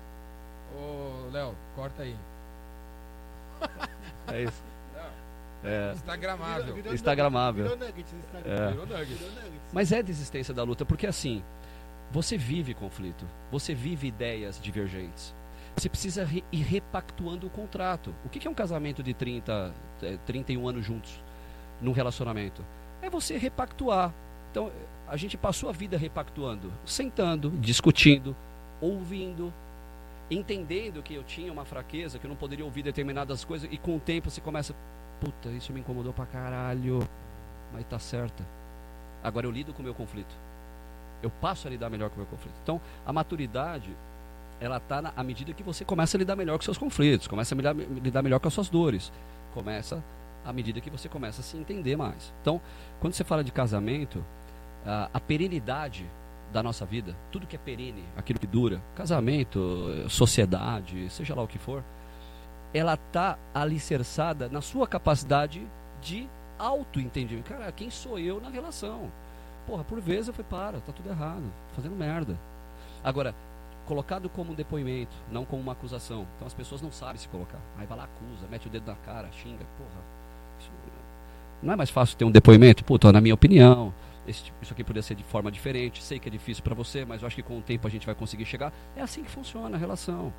Ô, 0.74 1.30
Léo, 1.30 1.54
corta 1.74 2.02
aí. 2.02 2.16
É 4.28 4.42
isso. 4.42 4.62
É, 5.66 5.92
Instagramável. 5.94 6.94
Instagramável. 6.94 7.64
Virou 7.64 7.78
nuggets, 7.78 8.12
Instagram. 8.12 8.52
É. 8.52 8.70
Virou 8.70 8.86
nugget. 8.86 9.14
Virou 9.14 9.30
nuggets. 9.32 9.72
Mas 9.72 9.92
é 9.92 10.02
desistência 10.02 10.54
da 10.54 10.62
luta, 10.62 10.84
porque 10.84 11.06
assim, 11.06 11.42
você 12.10 12.38
vive 12.38 12.72
conflito, 12.72 13.26
você 13.50 13.74
vive 13.74 14.06
ideias 14.06 14.60
divergentes. 14.60 15.34
Você 15.76 15.88
precisa 15.88 16.24
re 16.24 16.42
ir 16.50 16.62
repactuando 16.62 17.46
o 17.46 17.50
contrato. 17.50 18.14
O 18.24 18.28
que, 18.28 18.38
que 18.38 18.48
é 18.48 18.50
um 18.50 18.54
casamento 18.54 19.02
de 19.02 19.12
30, 19.12 19.74
31 20.24 20.66
anos 20.66 20.84
juntos, 20.84 21.20
num 21.82 21.92
relacionamento? 21.92 22.64
É 23.02 23.10
você 23.10 23.36
repactuar. 23.36 24.14
Então, 24.50 24.72
a 25.06 25.16
gente 25.16 25.36
passou 25.36 25.68
a 25.68 25.72
vida 25.72 25.98
repactuando, 25.98 26.72
sentando, 26.84 27.50
discutindo, 27.50 28.34
ouvindo, 28.80 29.52
entendendo 30.30 31.02
que 31.02 31.14
eu 31.14 31.22
tinha 31.22 31.52
uma 31.52 31.64
fraqueza, 31.64 32.18
que 32.18 32.24
eu 32.24 32.30
não 32.30 32.36
poderia 32.36 32.64
ouvir 32.64 32.82
determinadas 32.82 33.44
coisas, 33.44 33.68
e 33.70 33.76
com 33.76 33.96
o 33.96 34.00
tempo 34.00 34.30
você 34.30 34.40
começa, 34.40 34.74
puta, 35.20 35.48
isso 35.50 35.72
me 35.72 35.80
incomodou 35.80 36.12
pra 36.12 36.26
caralho, 36.26 37.06
mas 37.72 37.84
tá 37.84 37.98
certa. 37.98 38.44
Agora 39.22 39.46
eu 39.46 39.50
lido 39.50 39.72
com 39.72 39.80
o 39.80 39.84
meu 39.84 39.94
conflito. 39.94 40.34
Eu 41.22 41.30
passo 41.30 41.66
a 41.66 41.70
lidar 41.70 41.90
melhor 41.90 42.10
com 42.10 42.16
o 42.16 42.18
meu 42.18 42.26
conflito. 42.26 42.54
Então, 42.62 42.80
a 43.04 43.12
maturidade, 43.12 43.96
ela 44.60 44.78
tá 44.78 45.02
na, 45.02 45.12
à 45.16 45.22
medida 45.22 45.52
que 45.52 45.62
você 45.62 45.84
começa 45.84 46.16
a 46.16 46.18
lidar 46.18 46.36
melhor 46.36 46.56
com 46.56 46.62
seus 46.62 46.78
conflitos, 46.78 47.26
começa 47.26 47.54
a 47.54 47.56
lidar, 47.56 47.74
lidar 47.74 48.22
melhor 48.22 48.38
com 48.38 48.48
as 48.48 48.54
suas 48.54 48.68
dores, 48.68 49.12
começa 49.52 50.02
à 50.44 50.52
medida 50.52 50.80
que 50.80 50.90
você 50.90 51.08
começa 51.08 51.40
a 51.40 51.44
se 51.44 51.56
entender 51.56 51.96
mais. 51.96 52.32
Então, 52.40 52.60
quando 53.00 53.14
você 53.14 53.24
fala 53.24 53.42
de 53.42 53.50
casamento, 53.50 54.24
a, 54.84 55.10
a 55.12 55.20
perenidade 55.20 56.06
da 56.52 56.62
nossa 56.62 56.86
vida, 56.86 57.16
tudo 57.32 57.46
que 57.46 57.56
é 57.56 57.58
perene, 57.58 58.04
aquilo 58.16 58.38
que 58.38 58.46
dura, 58.46 58.80
casamento, 58.94 60.08
sociedade, 60.08 61.10
seja 61.10 61.34
lá 61.34 61.42
o 61.42 61.48
que 61.48 61.58
for, 61.58 61.82
ela 62.76 62.92
está 62.92 63.38
alicerçada 63.54 64.50
na 64.50 64.60
sua 64.60 64.86
capacidade 64.86 65.66
de 66.02 66.28
auto-entendimento. 66.58 67.48
Cara, 67.48 67.72
quem 67.72 67.88
sou 67.88 68.18
eu 68.18 68.38
na 68.38 68.50
relação? 68.50 69.10
Porra, 69.66 69.82
por 69.82 69.98
vezes 69.98 70.28
eu 70.28 70.34
falei, 70.34 70.50
para, 70.50 70.80
tá 70.80 70.92
tudo 70.92 71.08
errado, 71.08 71.42
fazendo 71.74 71.96
merda. 71.96 72.38
Agora, 73.02 73.34
colocado 73.86 74.28
como 74.28 74.52
um 74.52 74.54
depoimento, 74.54 75.16
não 75.32 75.46
como 75.46 75.62
uma 75.62 75.72
acusação. 75.72 76.26
Então 76.36 76.46
as 76.46 76.52
pessoas 76.52 76.82
não 76.82 76.92
sabem 76.92 77.16
se 77.16 77.26
colocar. 77.28 77.58
Aí 77.78 77.86
vai 77.86 77.96
lá, 77.96 78.04
acusa, 78.04 78.46
mete 78.50 78.66
o 78.66 78.70
dedo 78.70 78.86
na 78.86 78.96
cara, 78.96 79.28
xinga, 79.32 79.64
porra. 79.78 80.02
Isso... 80.60 80.70
Não 81.62 81.72
é 81.72 81.76
mais 81.76 81.88
fácil 81.88 82.14
ter 82.18 82.26
um 82.26 82.30
depoimento? 82.30 82.84
Puta, 82.84 83.10
na 83.10 83.22
minha 83.22 83.34
opinião, 83.34 83.92
esse, 84.28 84.52
isso 84.60 84.74
aqui 84.74 84.84
poderia 84.84 85.02
ser 85.02 85.14
de 85.14 85.24
forma 85.24 85.50
diferente. 85.50 86.02
Sei 86.02 86.18
que 86.18 86.28
é 86.28 86.30
difícil 86.30 86.62
para 86.62 86.74
você, 86.74 87.06
mas 87.06 87.22
eu 87.22 87.26
acho 87.26 87.36
que 87.36 87.42
com 87.42 87.56
o 87.58 87.62
tempo 87.62 87.86
a 87.86 87.90
gente 87.90 88.04
vai 88.04 88.14
conseguir 88.14 88.44
chegar. 88.44 88.70
É 88.94 89.00
assim 89.00 89.24
que 89.24 89.30
funciona 89.30 89.74
a 89.74 89.80
relação. 89.80 90.30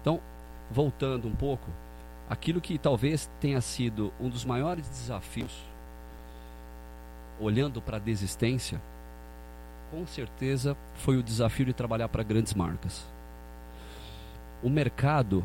Então, 0.00 0.20
voltando 0.70 1.28
um 1.28 1.34
pouco, 1.34 1.70
aquilo 2.28 2.60
que 2.60 2.78
talvez 2.78 3.30
tenha 3.40 3.60
sido 3.60 4.12
um 4.20 4.28
dos 4.28 4.44
maiores 4.44 4.88
desafios, 4.88 5.64
olhando 7.40 7.82
para 7.82 7.96
a 7.96 8.00
desistência, 8.00 8.80
com 9.90 10.06
certeza 10.06 10.76
foi 10.94 11.16
o 11.16 11.22
desafio 11.22 11.66
de 11.66 11.72
trabalhar 11.72 12.08
para 12.08 12.22
grandes 12.22 12.54
marcas. 12.54 13.06
O 14.62 14.70
mercado, 14.70 15.44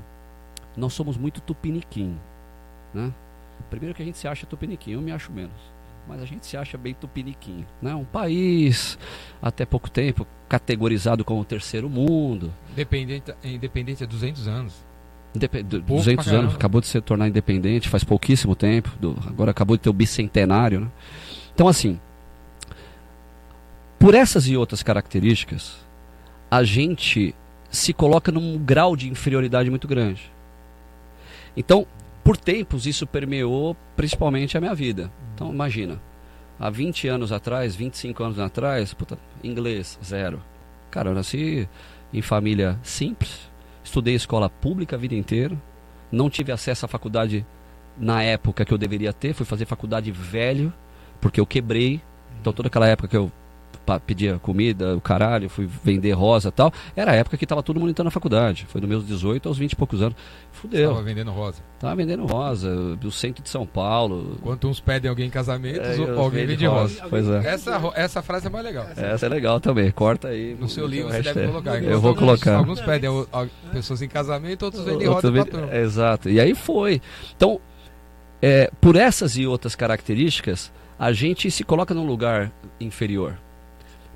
nós 0.76 0.94
somos 0.94 1.18
muito 1.18 1.42
tupiniquim, 1.42 2.18
né? 2.94 3.14
Primeiro 3.70 3.94
que 3.94 4.02
a 4.02 4.06
gente 4.06 4.18
se 4.18 4.28
acha 4.28 4.46
tupiniquim, 4.46 4.92
eu 4.92 5.02
me 5.02 5.12
acho 5.12 5.32
menos 5.32 5.80
mas 6.10 6.24
a 6.24 6.26
gente 6.26 6.46
se 6.48 6.58
acha 6.58 6.76
bem 6.76 6.96
tupiniquim. 6.96 7.64
Né? 7.80 7.94
Um 7.94 8.04
país, 8.04 8.98
até 9.40 9.64
pouco 9.64 9.90
tempo, 9.90 10.26
categorizado 10.50 11.24
como 11.24 11.46
terceiro 11.46 11.88
mundo. 11.88 12.52
Independente, 12.72 13.32
independente 13.44 14.04
há 14.04 14.08
200 14.08 14.48
anos. 14.48 14.89
Indep 15.36 15.64
200 15.64 16.28
anos, 16.30 16.56
acabou 16.56 16.82
de 16.82 16.88
se 16.88 17.00
tornar 17.02 17.28
independente 17.28 17.88
faz 17.88 18.04
pouquíssimo 18.04 18.56
tempo, 18.56 18.90
do, 19.00 19.16
agora 19.28 19.52
acabou 19.52 19.78
de 19.78 19.84
ter 19.84 19.90
o 19.90 19.94
bicentenário. 19.94 20.82
Né? 20.82 20.88
Então, 21.54 21.68
assim, 21.68 22.00
por 24.00 24.16
essas 24.16 24.48
e 24.48 24.58
outras 24.58 24.82
características, 24.82 25.78
a 26.50 26.64
gente 26.64 27.36
se 27.70 27.94
coloca 27.94 28.32
num 28.32 28.58
grau 28.58 28.96
de 28.96 29.08
inferioridade 29.08 29.70
muito 29.70 29.88
grande. 29.88 30.32
Então, 31.56 31.86
por 32.24 32.38
tempos 32.38 32.86
isso 32.86 33.08
permeou 33.08 33.76
principalmente 33.96 34.58
a 34.58 34.62
minha 34.62 34.76
vida. 34.76 35.12
Então 35.34 35.52
imagina, 35.52 36.00
há 36.60 36.70
20 36.70 37.08
anos 37.08 37.32
atrás, 37.32 37.76
25 37.76 38.24
anos 38.24 38.40
atrás, 38.40 38.94
puta, 38.94 39.18
inglês 39.44 39.98
zero. 40.04 40.42
Cara, 40.92 41.10
eu 41.10 41.16
nasci 41.16 41.68
em 42.14 42.22
família 42.22 42.80
simples, 42.84 43.49
estudei 43.84 44.16
escola 44.16 44.50
pública 44.50 44.96
a 44.96 45.00
vida 45.00 45.16
inteira, 45.16 45.58
não 46.12 46.30
tive 46.30 46.52
acesso 46.52 46.86
à 46.86 46.88
faculdade 46.88 47.46
na 47.98 48.24
época 48.24 48.64
que 48.64 48.74
eu 48.74 48.78
deveria 48.78 49.12
ter, 49.12 49.34
fui 49.34 49.46
fazer 49.46 49.66
faculdade 49.66 50.12
velho, 50.12 50.74
porque 51.20 51.40
eu 51.40 51.46
quebrei. 51.46 52.02
Então 52.40 52.54
toda 52.54 52.68
aquela 52.68 52.88
época 52.88 53.08
que 53.08 53.18
eu 53.18 53.32
pedia 53.98 54.38
comida, 54.38 54.96
o 54.96 55.02
caralho, 55.02 55.50
fui 55.50 55.68
vender 55.84 56.12
rosa 56.12 56.50
e 56.50 56.52
tal. 56.52 56.72
Era 56.96 57.14
a 57.14 57.16
época 57.16 57.38
que 57.38 57.46
tava 57.46 57.64
todo 57.64 57.80
mundo 57.80 57.90
entrando 57.90 58.06
na 58.06 58.12
faculdade. 58.12 58.68
Foi 58.68 58.80
dos 58.80 58.90
meus 58.90 59.08
18 59.08 59.48
aos 59.48 59.58
20 59.58 59.72
e 59.72 59.76
poucos 59.76 60.02
anos. 60.02 60.16
Fudeu. 60.52 60.90
Tava 60.90 61.02
vendendo 61.02 61.32
rosa. 61.32 61.64
Tava 61.80 61.96
vendendo 61.96 62.26
rosa, 62.26 62.96
do 62.98 63.10
centro 63.12 63.42
de 63.42 63.50
São 63.50 63.66
Paulo. 63.66 64.36
Enquanto 64.38 64.68
uns 64.68 64.80
pedem 64.80 65.10
alguém 65.10 65.28
em 65.28 65.32
casamento, 65.32 65.80
é, 65.80 65.98
alguém 66.18 66.46
vende 66.46 66.66
rosa. 66.66 67.08
Pois 67.10 67.28
é. 67.28 67.54
Essa, 67.54 67.82
essa 67.96 68.22
frase 68.22 68.48
é 68.48 68.50
mais 68.50 68.66
legal. 68.66 68.86
Essa 68.96 69.26
é 69.26 69.30
legal 69.30 69.60
também. 69.60 69.90
Corta 69.92 70.28
aí. 70.28 70.56
No 70.60 70.68
seu 70.68 70.86
livro 70.86 71.12
você 71.12 71.22
deve 71.22 71.48
colocar. 71.48 71.82
Eu 71.82 72.02
vou 72.02 72.14
colocar. 72.14 72.58
Alguns 72.58 72.82
pedem 72.82 73.10
pessoas 73.72 74.02
em 74.02 74.08
casamento, 74.08 74.66
outros 74.66 74.84
vendem 74.84 75.08
rosa 75.08 75.32
vende... 75.32 75.50
Exato. 75.72 76.30
E 76.30 76.40
aí 76.40 76.54
foi. 76.54 77.02
Então, 77.36 77.60
é, 78.42 78.70
por 78.82 78.96
essas 78.96 79.38
e 79.38 79.48
outras 79.48 79.76
características, 79.76 80.72
a 80.98 81.14
gente 81.14 81.50
se 81.50 81.64
coloca 81.64 81.94
num 81.94 82.06
lugar 82.06 82.52
inferior 82.80 83.38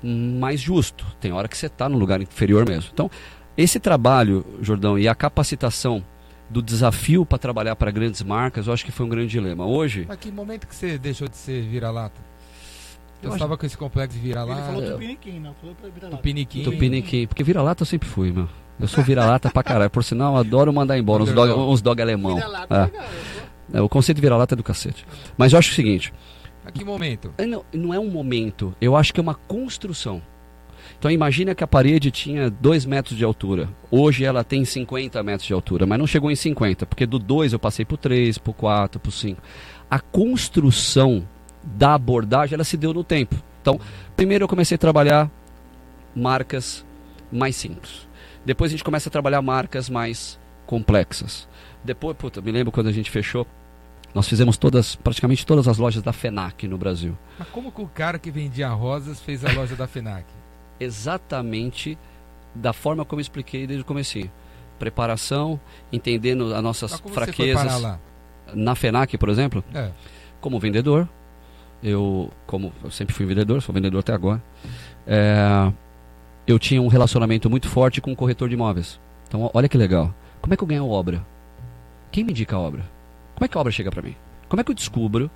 mais 0.04 0.60
justo. 0.60 1.06
Tem 1.20 1.32
hora 1.32 1.48
que 1.48 1.56
você 1.56 1.66
está 1.66 1.88
no 1.88 1.98
lugar 1.98 2.20
inferior 2.20 2.68
mesmo. 2.68 2.90
Então, 2.92 3.10
esse 3.56 3.80
trabalho, 3.80 4.44
Jordão, 4.60 4.98
e 4.98 5.08
a 5.08 5.14
capacitação 5.14 6.04
do 6.50 6.60
desafio 6.60 7.24
para 7.24 7.38
trabalhar 7.38 7.74
para 7.76 7.90
grandes 7.90 8.22
marcas, 8.22 8.66
eu 8.66 8.72
acho 8.72 8.84
que 8.84 8.92
foi 8.92 9.06
um 9.06 9.08
grande 9.08 9.28
dilema. 9.28 9.66
Hoje. 9.66 10.04
Mas 10.06 10.18
que 10.18 10.30
momento 10.30 10.66
que 10.66 10.74
você 10.74 10.98
deixou 10.98 11.28
de 11.28 11.36
ser 11.36 11.62
vira-lata? 11.62 12.20
Eu 13.22 13.32
estava 13.32 13.56
com 13.56 13.64
esse 13.64 13.76
complexo 13.76 14.18
de 14.18 14.22
vira-lata. 14.22 14.60
Ele 14.60 14.66
falou 14.66 14.92
tupiniquim, 14.92 15.40
não 15.40 15.54
falou 15.54 15.74
para 15.74 15.88
vira-lata. 15.88 16.16
Tupiniquim. 16.16 16.62
Tupiniquim. 16.62 17.26
Porque 17.26 17.42
vira-lata 17.42 17.82
eu 17.82 17.86
sempre 17.86 18.06
fui, 18.06 18.30
meu. 18.30 18.48
Eu 18.78 18.88
sou 18.88 19.02
vira-lata 19.02 19.50
pra 19.50 19.62
caralho. 19.62 19.88
Por 19.88 20.04
sinal, 20.04 20.34
eu 20.34 20.40
adoro 20.40 20.72
mandar 20.72 20.98
embora 20.98 21.22
uns 21.22 21.32
dog, 21.32 21.52
uns 21.52 21.80
dog 21.80 22.02
alemão. 22.02 22.38
É. 22.38 23.78
É, 23.78 23.80
o 23.80 23.88
conceito 23.88 24.16
de 24.16 24.22
vira-lata 24.22 24.54
é 24.54 24.56
do 24.56 24.62
cacete. 24.62 25.06
Mas 25.38 25.52
eu 25.52 25.58
acho 25.58 25.70
o 25.70 25.74
seguinte: 25.74 26.12
a 26.64 26.72
que 26.72 26.84
momento? 26.84 27.32
Não, 27.46 27.64
não 27.72 27.94
é 27.94 27.98
um 27.98 28.10
momento. 28.10 28.74
Eu 28.80 28.96
acho 28.96 29.12
que 29.12 29.20
é 29.20 29.22
uma 29.22 29.34
construção. 29.34 30.22
Então 30.98 31.10
imagina 31.10 31.54
que 31.54 31.64
a 31.64 31.66
parede 31.66 32.10
tinha 32.10 32.50
2 32.50 32.86
metros 32.86 33.16
de 33.16 33.24
altura. 33.24 33.68
Hoje 33.90 34.24
ela 34.24 34.42
tem 34.42 34.64
50 34.64 35.22
metros 35.22 35.46
de 35.46 35.52
altura, 35.52 35.86
mas 35.86 35.98
não 35.98 36.06
chegou 36.06 36.30
em 36.30 36.36
50, 36.36 36.86
porque 36.86 37.06
do 37.06 37.18
2 37.18 37.52
eu 37.52 37.58
passei 37.58 37.84
para 37.84 37.94
o 37.94 37.98
3, 37.98 38.38
para 38.38 38.50
o 38.50 38.54
4, 38.54 39.00
para 39.00 39.08
o 39.08 39.12
5. 39.12 39.42
A 39.90 40.00
construção 40.00 41.26
da 41.62 41.94
abordagem 41.94 42.54
ela 42.54 42.64
se 42.64 42.76
deu 42.76 42.92
no 42.92 43.04
tempo. 43.04 43.36
Então, 43.60 43.80
primeiro 44.16 44.44
eu 44.44 44.48
comecei 44.48 44.74
a 44.74 44.78
trabalhar 44.78 45.30
marcas 46.14 46.84
mais 47.32 47.56
simples. 47.56 48.06
Depois 48.44 48.70
a 48.70 48.72
gente 48.72 48.84
começa 48.84 49.08
a 49.08 49.12
trabalhar 49.12 49.40
marcas 49.40 49.88
mais 49.88 50.38
complexas. 50.66 51.48
Depois, 51.82 52.16
puta, 52.16 52.40
me 52.40 52.52
lembro 52.52 52.72
quando 52.72 52.88
a 52.88 52.92
gente 52.92 53.10
fechou 53.10 53.46
nós 54.14 54.28
fizemos 54.28 54.56
todas, 54.56 54.94
praticamente 54.94 55.44
todas 55.44 55.66
as 55.66 55.76
lojas 55.76 56.02
da 56.02 56.12
FENAC 56.12 56.68
no 56.68 56.78
Brasil. 56.78 57.18
Mas 57.38 57.48
como 57.48 57.72
que 57.72 57.82
o 57.82 57.88
cara 57.88 58.18
que 58.18 58.30
vendia 58.30 58.68
rosas 58.68 59.20
fez 59.20 59.44
a 59.44 59.52
loja 59.52 59.74
da 59.74 59.88
FENAC? 59.88 60.24
Exatamente 60.78 61.98
da 62.54 62.72
forma 62.72 63.04
como 63.04 63.18
eu 63.18 63.22
expliquei 63.22 63.66
desde 63.66 63.82
o 63.82 63.84
começo. 63.84 64.20
Preparação, 64.78 65.58
entendendo 65.92 66.54
as 66.54 66.62
nossas 66.62 66.92
Mas 66.92 67.00
como 67.00 67.14
fraquezas. 67.14 67.62
Você 67.62 67.68
foi 67.68 67.68
parar 67.68 67.76
lá? 67.76 68.00
Na 68.54 68.74
FENAC, 68.74 69.18
por 69.18 69.28
exemplo, 69.28 69.64
é. 69.74 69.90
como 70.40 70.60
vendedor, 70.60 71.08
eu, 71.82 72.30
como 72.46 72.72
eu 72.84 72.90
sempre 72.90 73.14
fui 73.14 73.26
vendedor, 73.26 73.62
sou 73.62 73.74
vendedor 73.74 73.98
até 73.98 74.12
agora, 74.12 74.42
é, 75.06 75.72
eu 76.46 76.58
tinha 76.58 76.80
um 76.80 76.88
relacionamento 76.88 77.50
muito 77.50 77.68
forte 77.68 78.00
com 78.00 78.12
um 78.12 78.14
corretor 78.14 78.48
de 78.48 78.54
imóveis. 78.54 79.00
Então, 79.26 79.50
olha 79.52 79.68
que 79.68 79.78
legal. 79.78 80.14
Como 80.40 80.52
é 80.52 80.56
que 80.56 80.62
eu 80.62 80.68
ganho 80.68 80.88
obra? 80.88 81.24
Quem 82.12 82.22
me 82.22 82.30
indica 82.30 82.54
a 82.54 82.60
obra? 82.60 82.93
Como 83.34 83.44
é 83.44 83.48
que 83.48 83.56
a 83.56 83.60
obra 83.60 83.72
chega 83.72 83.90
para 83.90 84.02
mim? 84.02 84.14
Como 84.48 84.60
é 84.60 84.64
que 84.64 84.70
eu 84.70 84.74
descubro 84.74 85.30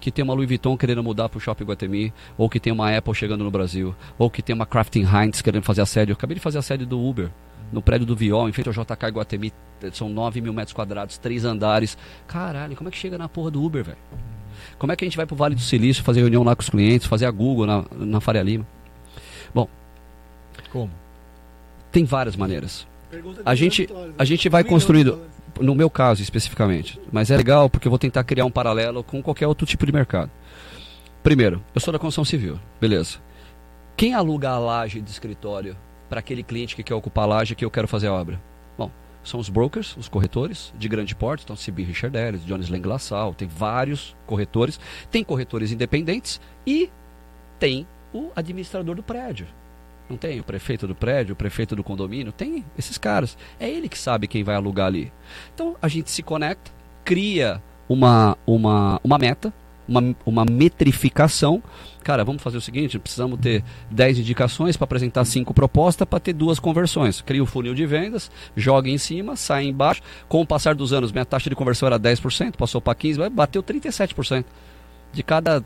que 0.00 0.10
tem 0.10 0.24
uma 0.24 0.34
Louis 0.34 0.48
Vuitton 0.48 0.76
querendo 0.76 1.02
mudar 1.02 1.28
para 1.28 1.38
o 1.38 1.40
Shopping 1.40 1.62
Guatemi, 1.62 2.12
ou 2.36 2.50
que 2.50 2.58
tem 2.58 2.72
uma 2.72 2.94
Apple 2.96 3.14
chegando 3.14 3.44
no 3.44 3.50
Brasil, 3.52 3.94
ou 4.18 4.28
que 4.28 4.42
tem 4.42 4.52
uma 4.52 4.66
Crafting 4.66 5.04
Heinz 5.04 5.40
querendo 5.40 5.62
fazer 5.62 5.80
assédio. 5.80 6.12
Eu 6.12 6.16
acabei 6.16 6.34
de 6.34 6.40
fazer 6.40 6.58
assédio 6.58 6.84
do 6.84 7.00
Uber, 7.00 7.30
no 7.72 7.80
prédio 7.80 8.04
do 8.04 8.16
Viol, 8.16 8.48
em 8.48 8.52
frente 8.52 8.68
ao 8.68 8.74
JK 8.74 9.06
Guatemi, 9.12 9.52
são 9.92 10.08
9 10.08 10.40
mil 10.40 10.52
metros 10.52 10.72
quadrados, 10.72 11.18
três 11.18 11.44
andares. 11.44 11.96
Caralho, 12.26 12.74
como 12.74 12.88
é 12.88 12.90
que 12.90 12.98
chega 12.98 13.16
na 13.16 13.28
porra 13.28 13.52
do 13.52 13.62
Uber, 13.62 13.84
velho? 13.84 13.98
Como 14.76 14.92
é 14.92 14.96
que 14.96 15.04
a 15.04 15.06
gente 15.06 15.16
vai 15.16 15.24
pro 15.24 15.36
Vale 15.36 15.54
do 15.54 15.60
Silício 15.60 16.02
fazer 16.02 16.20
reunião 16.20 16.42
lá 16.42 16.56
com 16.56 16.62
os 16.62 16.68
clientes, 16.68 17.06
fazer 17.06 17.26
a 17.26 17.30
Google 17.30 17.66
na, 17.66 17.84
na 17.92 18.20
Faria 18.20 18.42
Lima? 18.42 18.66
Bom. 19.54 19.68
Como? 20.70 20.90
Tem 21.92 22.04
várias 22.04 22.34
maneiras. 22.34 22.86
A 23.44 23.54
gente, 23.54 23.88
a 24.18 24.24
gente 24.24 24.48
vai 24.48 24.64
construindo 24.64 25.20
no 25.62 25.74
meu 25.74 25.88
caso 25.88 26.22
especificamente. 26.22 27.00
Mas 27.10 27.30
é 27.30 27.36
legal 27.36 27.70
porque 27.70 27.86
eu 27.86 27.90
vou 27.90 27.98
tentar 27.98 28.24
criar 28.24 28.44
um 28.44 28.50
paralelo 28.50 29.02
com 29.02 29.22
qualquer 29.22 29.46
outro 29.46 29.66
tipo 29.66 29.86
de 29.86 29.92
mercado. 29.92 30.30
Primeiro, 31.22 31.62
eu 31.74 31.80
sou 31.80 31.92
da 31.92 31.98
construção 31.98 32.24
civil, 32.24 32.58
beleza. 32.80 33.18
Quem 33.96 34.14
aluga 34.14 34.50
a 34.50 34.58
laje 34.58 35.00
de 35.00 35.10
escritório 35.10 35.76
para 36.08 36.18
aquele 36.18 36.42
cliente 36.42 36.74
que 36.74 36.82
quer 36.82 36.94
ocupar 36.94 37.24
a 37.24 37.28
laje 37.28 37.54
que 37.54 37.64
eu 37.64 37.70
quero 37.70 37.86
fazer 37.86 38.08
a 38.08 38.12
obra? 38.12 38.40
Bom, 38.76 38.90
são 39.22 39.38
os 39.38 39.48
brokers, 39.48 39.96
os 39.96 40.08
corretores 40.08 40.74
de 40.76 40.88
grande 40.88 41.14
porte, 41.14 41.44
então 41.44 41.54
CB 41.54 41.84
Richard 41.84 42.16
Ellis, 42.16 42.44
Jones 42.44 42.68
Lang 42.68 42.86
LaSalle, 42.86 43.34
tem 43.34 43.46
vários 43.46 44.16
corretores, 44.26 44.80
tem 45.10 45.22
corretores 45.22 45.70
independentes 45.70 46.40
e 46.66 46.90
tem 47.58 47.86
o 48.12 48.30
administrador 48.34 48.96
do 48.96 49.02
prédio. 49.02 49.46
Não 50.12 50.18
tem 50.18 50.38
o 50.38 50.44
prefeito 50.44 50.86
do 50.86 50.94
prédio, 50.94 51.32
o 51.32 51.36
prefeito 51.36 51.74
do 51.74 51.82
condomínio, 51.82 52.32
tem 52.32 52.62
esses 52.76 52.98
caras. 52.98 53.34
É 53.58 53.66
ele 53.66 53.88
que 53.88 53.98
sabe 53.98 54.28
quem 54.28 54.44
vai 54.44 54.54
alugar 54.54 54.88
ali. 54.88 55.10
Então 55.54 55.74
a 55.80 55.88
gente 55.88 56.10
se 56.10 56.22
conecta, 56.22 56.70
cria 57.02 57.62
uma, 57.88 58.36
uma, 58.46 59.00
uma 59.02 59.16
meta, 59.16 59.50
uma, 59.88 60.14
uma 60.26 60.44
metrificação. 60.44 61.62
Cara, 62.04 62.26
vamos 62.26 62.42
fazer 62.42 62.58
o 62.58 62.60
seguinte: 62.60 62.98
precisamos 62.98 63.40
ter 63.40 63.64
10 63.90 64.18
indicações 64.18 64.76
para 64.76 64.84
apresentar 64.84 65.24
cinco 65.24 65.54
propostas 65.54 66.06
para 66.06 66.20
ter 66.20 66.34
duas 66.34 66.58
conversões. 66.60 67.22
Cria 67.22 67.42
o 67.42 67.46
funil 67.46 67.74
de 67.74 67.86
vendas, 67.86 68.30
joga 68.54 68.90
em 68.90 68.98
cima, 68.98 69.34
sai 69.34 69.64
embaixo. 69.64 70.02
Com 70.28 70.42
o 70.42 70.46
passar 70.46 70.74
dos 70.74 70.92
anos, 70.92 71.10
minha 71.10 71.24
taxa 71.24 71.48
de 71.48 71.56
conversão 71.56 71.86
era 71.86 71.98
10%, 71.98 72.56
passou 72.58 72.82
para 72.82 72.94
15%, 72.94 73.30
bateu 73.30 73.62
37%. 73.62 74.44
De 75.10 75.22
cada 75.22 75.64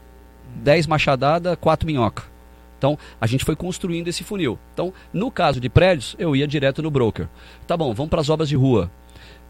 10 0.54 0.86
machadadas, 0.86 1.56
4 1.60 1.84
minhoca. 1.84 2.35
Então, 2.78 2.98
a 3.20 3.26
gente 3.26 3.44
foi 3.44 3.56
construindo 3.56 4.08
esse 4.08 4.22
funil. 4.22 4.58
Então, 4.72 4.92
no 5.12 5.30
caso 5.30 5.60
de 5.60 5.68
prédios, 5.68 6.14
eu 6.18 6.36
ia 6.36 6.46
direto 6.46 6.82
no 6.82 6.90
broker. 6.90 7.28
Tá 7.66 7.76
bom, 7.76 7.92
vamos 7.94 8.10
para 8.10 8.20
as 8.20 8.28
obras 8.28 8.48
de 8.48 8.56
rua. 8.56 8.90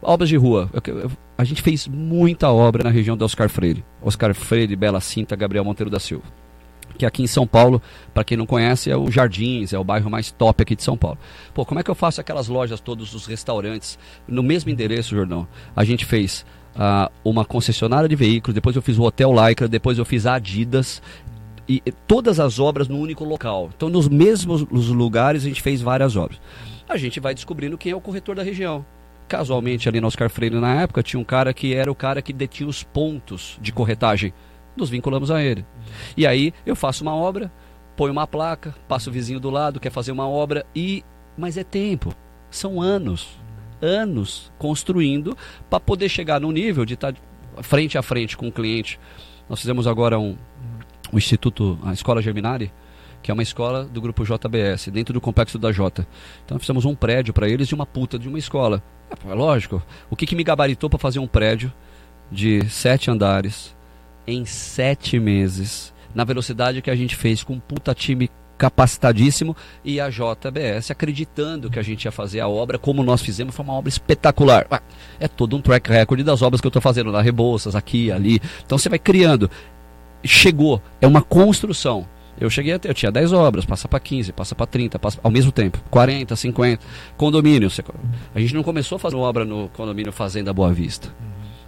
Obras 0.00 0.28
de 0.28 0.36
rua. 0.36 0.70
Eu, 0.72 0.98
eu, 0.98 1.10
a 1.36 1.44
gente 1.44 1.62
fez 1.62 1.86
muita 1.88 2.50
obra 2.50 2.84
na 2.84 2.90
região 2.90 3.16
do 3.16 3.24
Oscar 3.24 3.48
Freire. 3.48 3.84
Oscar 4.02 4.34
Freire, 4.34 4.76
Bela 4.76 5.00
Cinta, 5.00 5.34
Gabriel 5.34 5.64
Monteiro 5.64 5.90
da 5.90 5.98
Silva. 5.98 6.24
Que 6.98 7.04
aqui 7.04 7.22
em 7.22 7.26
São 7.26 7.46
Paulo, 7.46 7.82
para 8.14 8.24
quem 8.24 8.38
não 8.38 8.46
conhece, 8.46 8.90
é 8.90 8.96
o 8.96 9.10
Jardins, 9.10 9.72
é 9.72 9.78
o 9.78 9.84
bairro 9.84 10.10
mais 10.10 10.30
top 10.30 10.62
aqui 10.62 10.74
de 10.74 10.82
São 10.82 10.96
Paulo. 10.96 11.18
Pô, 11.52 11.64
como 11.64 11.80
é 11.80 11.82
que 11.82 11.90
eu 11.90 11.94
faço 11.94 12.20
aquelas 12.20 12.48
lojas, 12.48 12.80
todos 12.80 13.14
os 13.14 13.26
restaurantes, 13.26 13.98
no 14.26 14.42
mesmo 14.42 14.70
endereço, 14.70 15.14
Jordão? 15.14 15.46
A 15.74 15.84
gente 15.84 16.06
fez 16.06 16.46
uh, 16.76 17.10
uma 17.24 17.44
concessionária 17.44 18.08
de 18.08 18.16
veículos, 18.16 18.54
depois 18.54 18.76
eu 18.76 18.82
fiz 18.82 18.98
o 18.98 19.02
Hotel 19.02 19.32
Lycra, 19.32 19.68
depois 19.68 19.98
eu 19.98 20.04
fiz 20.04 20.26
a 20.26 20.34
Adidas, 20.34 21.02
e, 21.68 21.80
todas 22.06 22.38
as 22.38 22.58
obras 22.58 22.88
no 22.88 22.98
único 22.98 23.24
local. 23.24 23.70
Então, 23.74 23.88
nos 23.88 24.08
mesmos 24.08 24.62
lugares, 24.88 25.44
a 25.44 25.48
gente 25.48 25.62
fez 25.62 25.80
várias 25.80 26.16
obras. 26.16 26.40
A 26.88 26.96
gente 26.96 27.18
vai 27.18 27.34
descobrindo 27.34 27.76
quem 27.76 27.92
é 27.92 27.96
o 27.96 28.00
corretor 28.00 28.36
da 28.36 28.42
região. 28.42 28.84
Casualmente, 29.28 29.88
ali 29.88 30.00
no 30.00 30.06
Oscar 30.06 30.30
Freire, 30.30 30.60
na 30.60 30.82
época, 30.82 31.02
tinha 31.02 31.18
um 31.18 31.24
cara 31.24 31.52
que 31.52 31.74
era 31.74 31.90
o 31.90 31.94
cara 31.94 32.22
que 32.22 32.32
detinha 32.32 32.68
os 32.68 32.84
pontos 32.84 33.58
de 33.60 33.72
corretagem. 33.72 34.32
Nos 34.76 34.88
vinculamos 34.88 35.30
a 35.30 35.42
ele. 35.42 35.66
E 36.16 36.26
aí, 36.26 36.52
eu 36.64 36.76
faço 36.76 37.02
uma 37.02 37.14
obra, 37.14 37.50
ponho 37.96 38.12
uma 38.12 38.26
placa, 38.26 38.74
passo 38.86 39.10
o 39.10 39.12
vizinho 39.12 39.40
do 39.40 39.50
lado, 39.50 39.80
quer 39.80 39.90
fazer 39.90 40.12
uma 40.12 40.28
obra, 40.28 40.64
e. 40.74 41.02
Mas 41.36 41.56
é 41.56 41.64
tempo. 41.64 42.14
São 42.50 42.80
anos. 42.80 43.36
Anos 43.82 44.52
construindo 44.56 45.36
para 45.68 45.80
poder 45.80 46.08
chegar 46.08 46.40
no 46.40 46.50
nível 46.52 46.84
de 46.84 46.94
estar 46.94 47.12
tá 47.12 47.62
frente 47.62 47.98
a 47.98 48.02
frente 48.02 48.36
com 48.36 48.48
o 48.48 48.52
cliente. 48.52 48.98
Nós 49.48 49.60
fizemos 49.60 49.86
agora 49.86 50.18
um, 50.18 50.36
o 51.12 51.18
Instituto, 51.18 51.78
a 51.84 51.92
Escola 51.92 52.22
Germinari, 52.22 52.72
que 53.22 53.30
é 53.30 53.34
uma 53.34 53.42
escola 53.42 53.84
do 53.84 54.00
grupo 54.00 54.24
JBS, 54.24 54.88
dentro 54.88 55.12
do 55.12 55.20
complexo 55.20 55.58
da 55.58 55.72
J. 55.72 56.06
Então 56.44 56.58
fizemos 56.58 56.84
um 56.84 56.94
prédio 56.94 57.34
para 57.34 57.48
eles 57.48 57.66
de 57.68 57.74
uma 57.74 57.86
puta 57.86 58.18
de 58.18 58.28
uma 58.28 58.38
escola. 58.38 58.82
É, 59.10 59.30
é 59.30 59.34
lógico. 59.34 59.82
O 60.08 60.16
que, 60.16 60.26
que 60.26 60.36
me 60.36 60.44
gabaritou 60.44 60.88
para 60.88 60.98
fazer 60.98 61.18
um 61.18 61.26
prédio 61.26 61.72
de 62.30 62.68
sete 62.68 63.10
andares 63.10 63.74
em 64.26 64.44
sete 64.44 65.18
meses, 65.18 65.92
na 66.14 66.24
velocidade 66.24 66.82
que 66.82 66.90
a 66.90 66.96
gente 66.96 67.14
fez 67.14 67.42
com 67.42 67.54
um 67.54 67.60
puta 67.60 67.94
time 67.94 68.30
capacitadíssimo 68.56 69.54
e 69.84 70.00
a 70.00 70.08
JBS 70.08 70.90
acreditando 70.90 71.70
que 71.70 71.78
a 71.78 71.82
gente 71.82 72.04
ia 72.04 72.12
fazer 72.12 72.40
a 72.40 72.48
obra 72.48 72.78
como 72.78 73.02
nós 73.02 73.20
fizemos, 73.20 73.54
foi 73.54 73.64
uma 73.64 73.74
obra 73.74 73.88
espetacular. 73.88 74.66
É 75.20 75.28
todo 75.28 75.56
um 75.56 75.60
track 75.60 75.90
record 75.90 76.22
das 76.22 76.42
obras 76.42 76.60
que 76.60 76.66
eu 76.66 76.70
estou 76.70 76.82
fazendo 76.82 77.12
na 77.12 77.20
Rebouças, 77.20 77.74
aqui, 77.74 78.10
ali. 78.10 78.40
Então 78.64 78.78
você 78.78 78.88
vai 78.88 78.98
criando 78.98 79.50
chegou, 80.26 80.82
é 81.00 81.06
uma 81.06 81.22
construção. 81.22 82.06
Eu 82.38 82.50
cheguei 82.50 82.74
até, 82.74 82.90
eu 82.90 82.94
tinha 82.94 83.10
10 83.10 83.32
obras, 83.32 83.64
passa 83.64 83.88
para 83.88 83.98
15, 83.98 84.32
passa 84.32 84.54
para 84.54 84.66
30, 84.66 84.98
passa 84.98 85.18
ao 85.22 85.30
mesmo 85.30 85.50
tempo, 85.50 85.82
40, 85.90 86.36
50. 86.36 86.84
Condomínio, 87.16 87.70
a 88.34 88.40
gente 88.40 88.54
não 88.54 88.62
começou 88.62 88.96
a 88.96 88.98
fazer 88.98 89.16
obra 89.16 89.44
no 89.44 89.68
condomínio 89.70 90.12
Fazenda 90.12 90.52
Boa 90.52 90.72
Vista. 90.72 91.08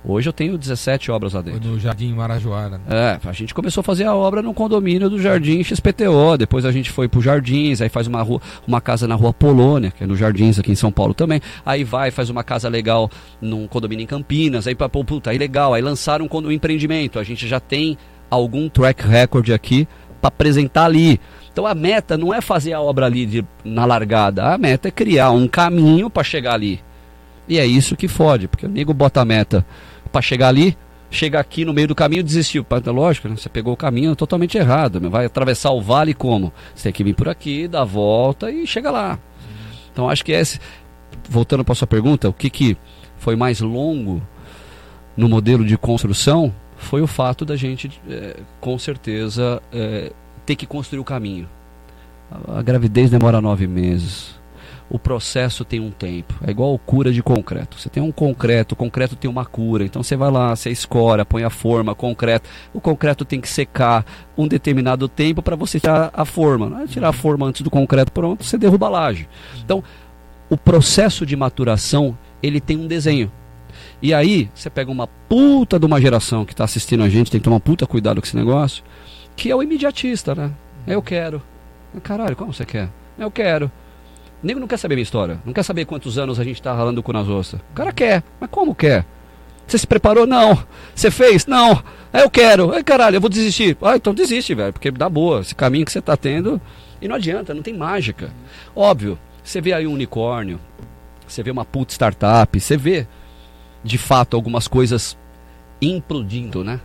Hoje 0.05 0.29
eu 0.29 0.33
tenho 0.33 0.57
17 0.57 1.11
obras 1.11 1.33
lá 1.33 1.43
dentro. 1.43 1.69
No 1.69 1.79
Jardim 1.79 2.13
Marajoara. 2.13 2.79
Né? 2.79 2.85
É, 2.89 3.21
a 3.29 3.33
gente 3.33 3.53
começou 3.53 3.81
a 3.81 3.85
fazer 3.85 4.05
a 4.05 4.15
obra 4.15 4.41
no 4.41 4.55
condomínio 4.55 5.11
do 5.11 5.21
Jardim 5.21 5.63
XPTO, 5.63 6.37
depois 6.39 6.65
a 6.65 6.71
gente 6.71 6.91
foi 6.91 7.09
pro 7.09 7.21
Jardins, 7.21 7.81
aí 7.81 7.89
faz 7.89 8.07
uma 8.07 8.23
rua, 8.23 8.41
uma 8.67 8.81
casa 8.81 9.09
na 9.09 9.15
Rua 9.15 9.33
Polônia, 9.33 9.91
que 9.91 10.05
é 10.05 10.07
no 10.07 10.17
Jardins 10.17 10.59
aqui 10.59 10.71
em 10.71 10.77
São 10.77 10.93
Paulo 10.93 11.15
também. 11.15 11.41
Aí 11.67 11.83
vai, 11.83 12.11
faz 12.11 12.31
uma 12.31 12.45
casa 12.45 12.69
legal 12.69 13.11
num 13.41 13.67
condomínio 13.67 14.05
em 14.05 14.07
Campinas, 14.07 14.67
aí 14.67 14.75
para 14.75 14.89
puta, 14.89 15.31
aí 15.31 15.39
legal, 15.39 15.75
aí 15.75 15.83
lançaram 15.83 16.29
um, 16.31 16.37
um 16.39 16.53
empreendimento. 16.53 17.19
A 17.19 17.25
gente 17.25 17.49
já 17.49 17.59
tem 17.59 17.99
algum 18.31 18.69
track 18.69 19.07
record 19.07 19.51
aqui 19.51 19.87
para 20.21 20.29
apresentar 20.29 20.85
ali. 20.85 21.21
Então 21.53 21.67
a 21.67 21.75
meta 21.75 22.17
não 22.17 22.33
é 22.33 22.41
fazer 22.41 22.73
a 22.73 22.81
obra 22.81 23.07
ali 23.07 23.27
de, 23.27 23.45
na 23.65 23.85
largada, 23.85 24.53
a 24.53 24.59
meta 24.59 24.89
é 24.89 24.91
criar 24.91 25.31
um 25.31 25.49
caminho 25.49 26.09
para 26.09 26.23
chegar 26.23 26.55
ali. 26.55 26.81
E 27.49 27.59
é 27.59 27.67
isso 27.67 27.97
que 27.97 28.07
fode, 28.07 28.47
porque 28.47 28.67
o 28.67 28.69
nego 28.69 28.93
bota 28.93 29.21
a 29.21 29.25
meta 29.25 29.65
para 30.13 30.21
chegar 30.21 30.49
ali, 30.49 30.77
chega 31.11 31.41
aqui 31.41 31.65
no 31.65 31.73
meio 31.73 31.89
do 31.89 31.95
caminho 31.95 32.23
desistiu. 32.23 32.65
Lógico, 32.87 33.29
né? 33.29 33.37
você 33.37 33.49
pegou 33.49 33.73
o 33.73 33.77
caminho 33.77 34.15
totalmente 34.15 34.59
errado. 34.59 35.01
Vai 35.11 35.25
atravessar 35.25 35.71
o 35.71 35.81
vale 35.81 36.13
como? 36.13 36.53
Você 36.75 36.85
tem 36.85 36.93
que 36.93 37.05
vir 37.05 37.15
por 37.15 37.29
aqui, 37.29 37.67
dar 37.67 37.83
a 37.83 37.85
volta 37.85 38.51
e 38.51 38.67
chega 38.67 38.91
lá. 38.91 39.19
Então 39.91 40.09
acho 40.09 40.25
que 40.25 40.33
esse, 40.33 40.61
voltando 41.29 41.65
para 41.65 41.75
sua 41.75 41.87
pergunta, 41.87 42.29
o 42.29 42.33
que, 42.33 42.51
que 42.51 42.77
foi 43.17 43.35
mais 43.35 43.61
longo 43.61 44.23
no 45.17 45.29
modelo 45.29 45.65
de 45.65 45.77
construção? 45.77 46.55
Foi 46.79 47.03
o 47.03 47.07
fato 47.07 47.45
da 47.45 47.57
gente, 47.57 48.01
é, 48.09 48.37
com 48.61 48.79
certeza, 48.79 49.61
é, 49.73 50.13
ter 50.47 50.57
que 50.57 50.67
construir 50.67 51.01
o 51.01 51.05
caminho. 51.05 51.49
A, 52.49 52.63
gravidez 52.63 53.11
demora 53.11 53.41
nove 53.41 53.67
meses. 53.67 54.39
O 54.91 54.99
processo 54.99 55.67
tem 55.67 55.81
um 55.81 55.91
tempo. 55.91 56.35
É 56.47 56.51
igual 56.51 56.79
cura 56.79 57.13
de 57.13 57.23
concreto. 57.23 57.79
Você 57.79 57.91
tem 57.91 58.03
um 58.03 58.11
concreto, 58.11 58.73
o 58.73 58.77
concreto 58.77 59.17
tem 59.17 59.31
uma 59.31 59.45
cura. 59.45 59.85
Então 59.85 60.03
você 60.03 60.17
vai 60.17 60.31
lá, 60.31 60.57
você 60.57 60.71
escora, 60.71 61.27
põe 61.27 61.45
a 61.45 61.51
forma, 61.51 61.95
concreto. 61.95 62.49
O 62.73 62.81
concreto 62.81 63.25
tem 63.25 63.39
que 63.39 63.49
secar 63.49 64.07
um 64.37 64.49
determinado 64.49 65.07
tempo 65.07 65.43
para 65.43 65.57
você 65.57 65.79
tirar 65.79 66.11
a 66.15 66.25
forma. 66.25 66.71
Não 66.71 66.81
é 66.81 66.87
tirar 66.87 67.11
a 67.11 67.13
forma 67.13 67.45
antes 67.45 67.61
do 67.61 67.71
concreto 67.71 68.13
pronto, 68.13 68.45
você 68.45 68.57
derruba 68.57 68.87
a 68.87 68.91
laje. 68.91 69.29
Então, 69.63 69.85
o 70.49 70.57
processo 70.57 71.27
de 71.27 71.37
maturação, 71.37 72.17
ele 72.43 72.61
tem 72.61 72.79
um 72.79 72.87
desenho. 72.87 73.31
E 74.01 74.15
aí, 74.15 74.49
você 74.55 74.71
pega 74.71 74.91
uma 74.91 75.07
puta 75.07 75.79
de 75.79 75.85
uma 75.85 76.01
geração 76.01 76.45
que 76.45 76.53
está 76.53 76.65
assistindo 76.65 77.03
a 77.03 77.09
gente, 77.09 77.31
tem 77.31 77.41
que 77.41 77.45
tomar 77.45 77.61
puta 77.61 77.87
cuidado 77.87 78.21
com 78.21 78.27
esse 78.27 78.37
negócio, 78.37 78.85
que 79.35 79.51
é 79.51 79.57
o 79.57 79.63
imediatista, 79.63 80.35
né? 80.35 80.53
Eu 80.87 81.03
quero. 81.03 81.43
Caralho, 82.03 82.37
como 82.37 82.53
você 82.53 82.65
quer? 82.65 82.89
Eu 83.19 83.31
quero. 83.31 83.71
O 84.43 84.47
nego 84.47 84.61
não 84.61 84.69
quer 84.69 84.77
saber 84.77 84.95
minha 84.95 85.03
história. 85.03 85.41
Não 85.45 85.53
quer 85.53 85.65
saber 85.65 85.85
quantos 85.85 86.17
anos 86.17 86.39
a 86.39 86.45
gente 86.45 86.61
está 86.61 86.73
ralando 86.73 87.03
com 87.03 87.13
nas 87.13 87.29
osas. 87.29 87.61
O 87.73 87.75
cara 87.75 87.93
quer. 87.93 88.23
Mas 88.41 88.49
como 88.51 88.75
quer? 88.75 89.05
Você 89.67 89.79
se 89.79 89.87
preparou? 89.87 90.27
Não. 90.27 90.65
Você 90.95 91.11
fez? 91.11 91.47
Não. 91.47 91.83
Eu 92.13 92.31
quero. 92.31 92.73
Ai, 92.73 92.85
caralho, 92.85 93.17
eu 93.17 93.21
vou 93.21 93.29
desistir. 93.29 93.77
Ah, 93.83 93.97
então 93.97 94.15
desiste, 94.15 94.55
velho. 94.55 94.73
Porque 94.73 94.91
dá 94.91 95.09
boa. 95.09 95.41
Esse 95.41 95.55
caminho 95.55 95.85
que 95.85 95.93
você 95.93 95.99
está 95.99 96.17
tendo. 96.17 96.61
E 97.03 97.09
não 97.09 97.17
adianta, 97.17 97.53
não 97.53 97.63
tem 97.63 97.75
mágica. 97.77 98.31
Óbvio, 98.75 99.19
você 99.43 99.61
vê 99.61 99.73
aí 99.73 99.87
um 99.87 99.93
unicórnio. 99.93 100.61
Você 101.27 101.43
vê 101.43 101.51
uma 101.51 101.65
puta 101.65 101.93
startup. 101.93 102.59
Você 102.59 102.77
vê 102.77 103.07
de 103.89 103.99
fato 103.99 104.37
algumas 104.37 104.69
coisas 104.69 105.19
implodindo, 105.81 106.63
né? 106.63 106.81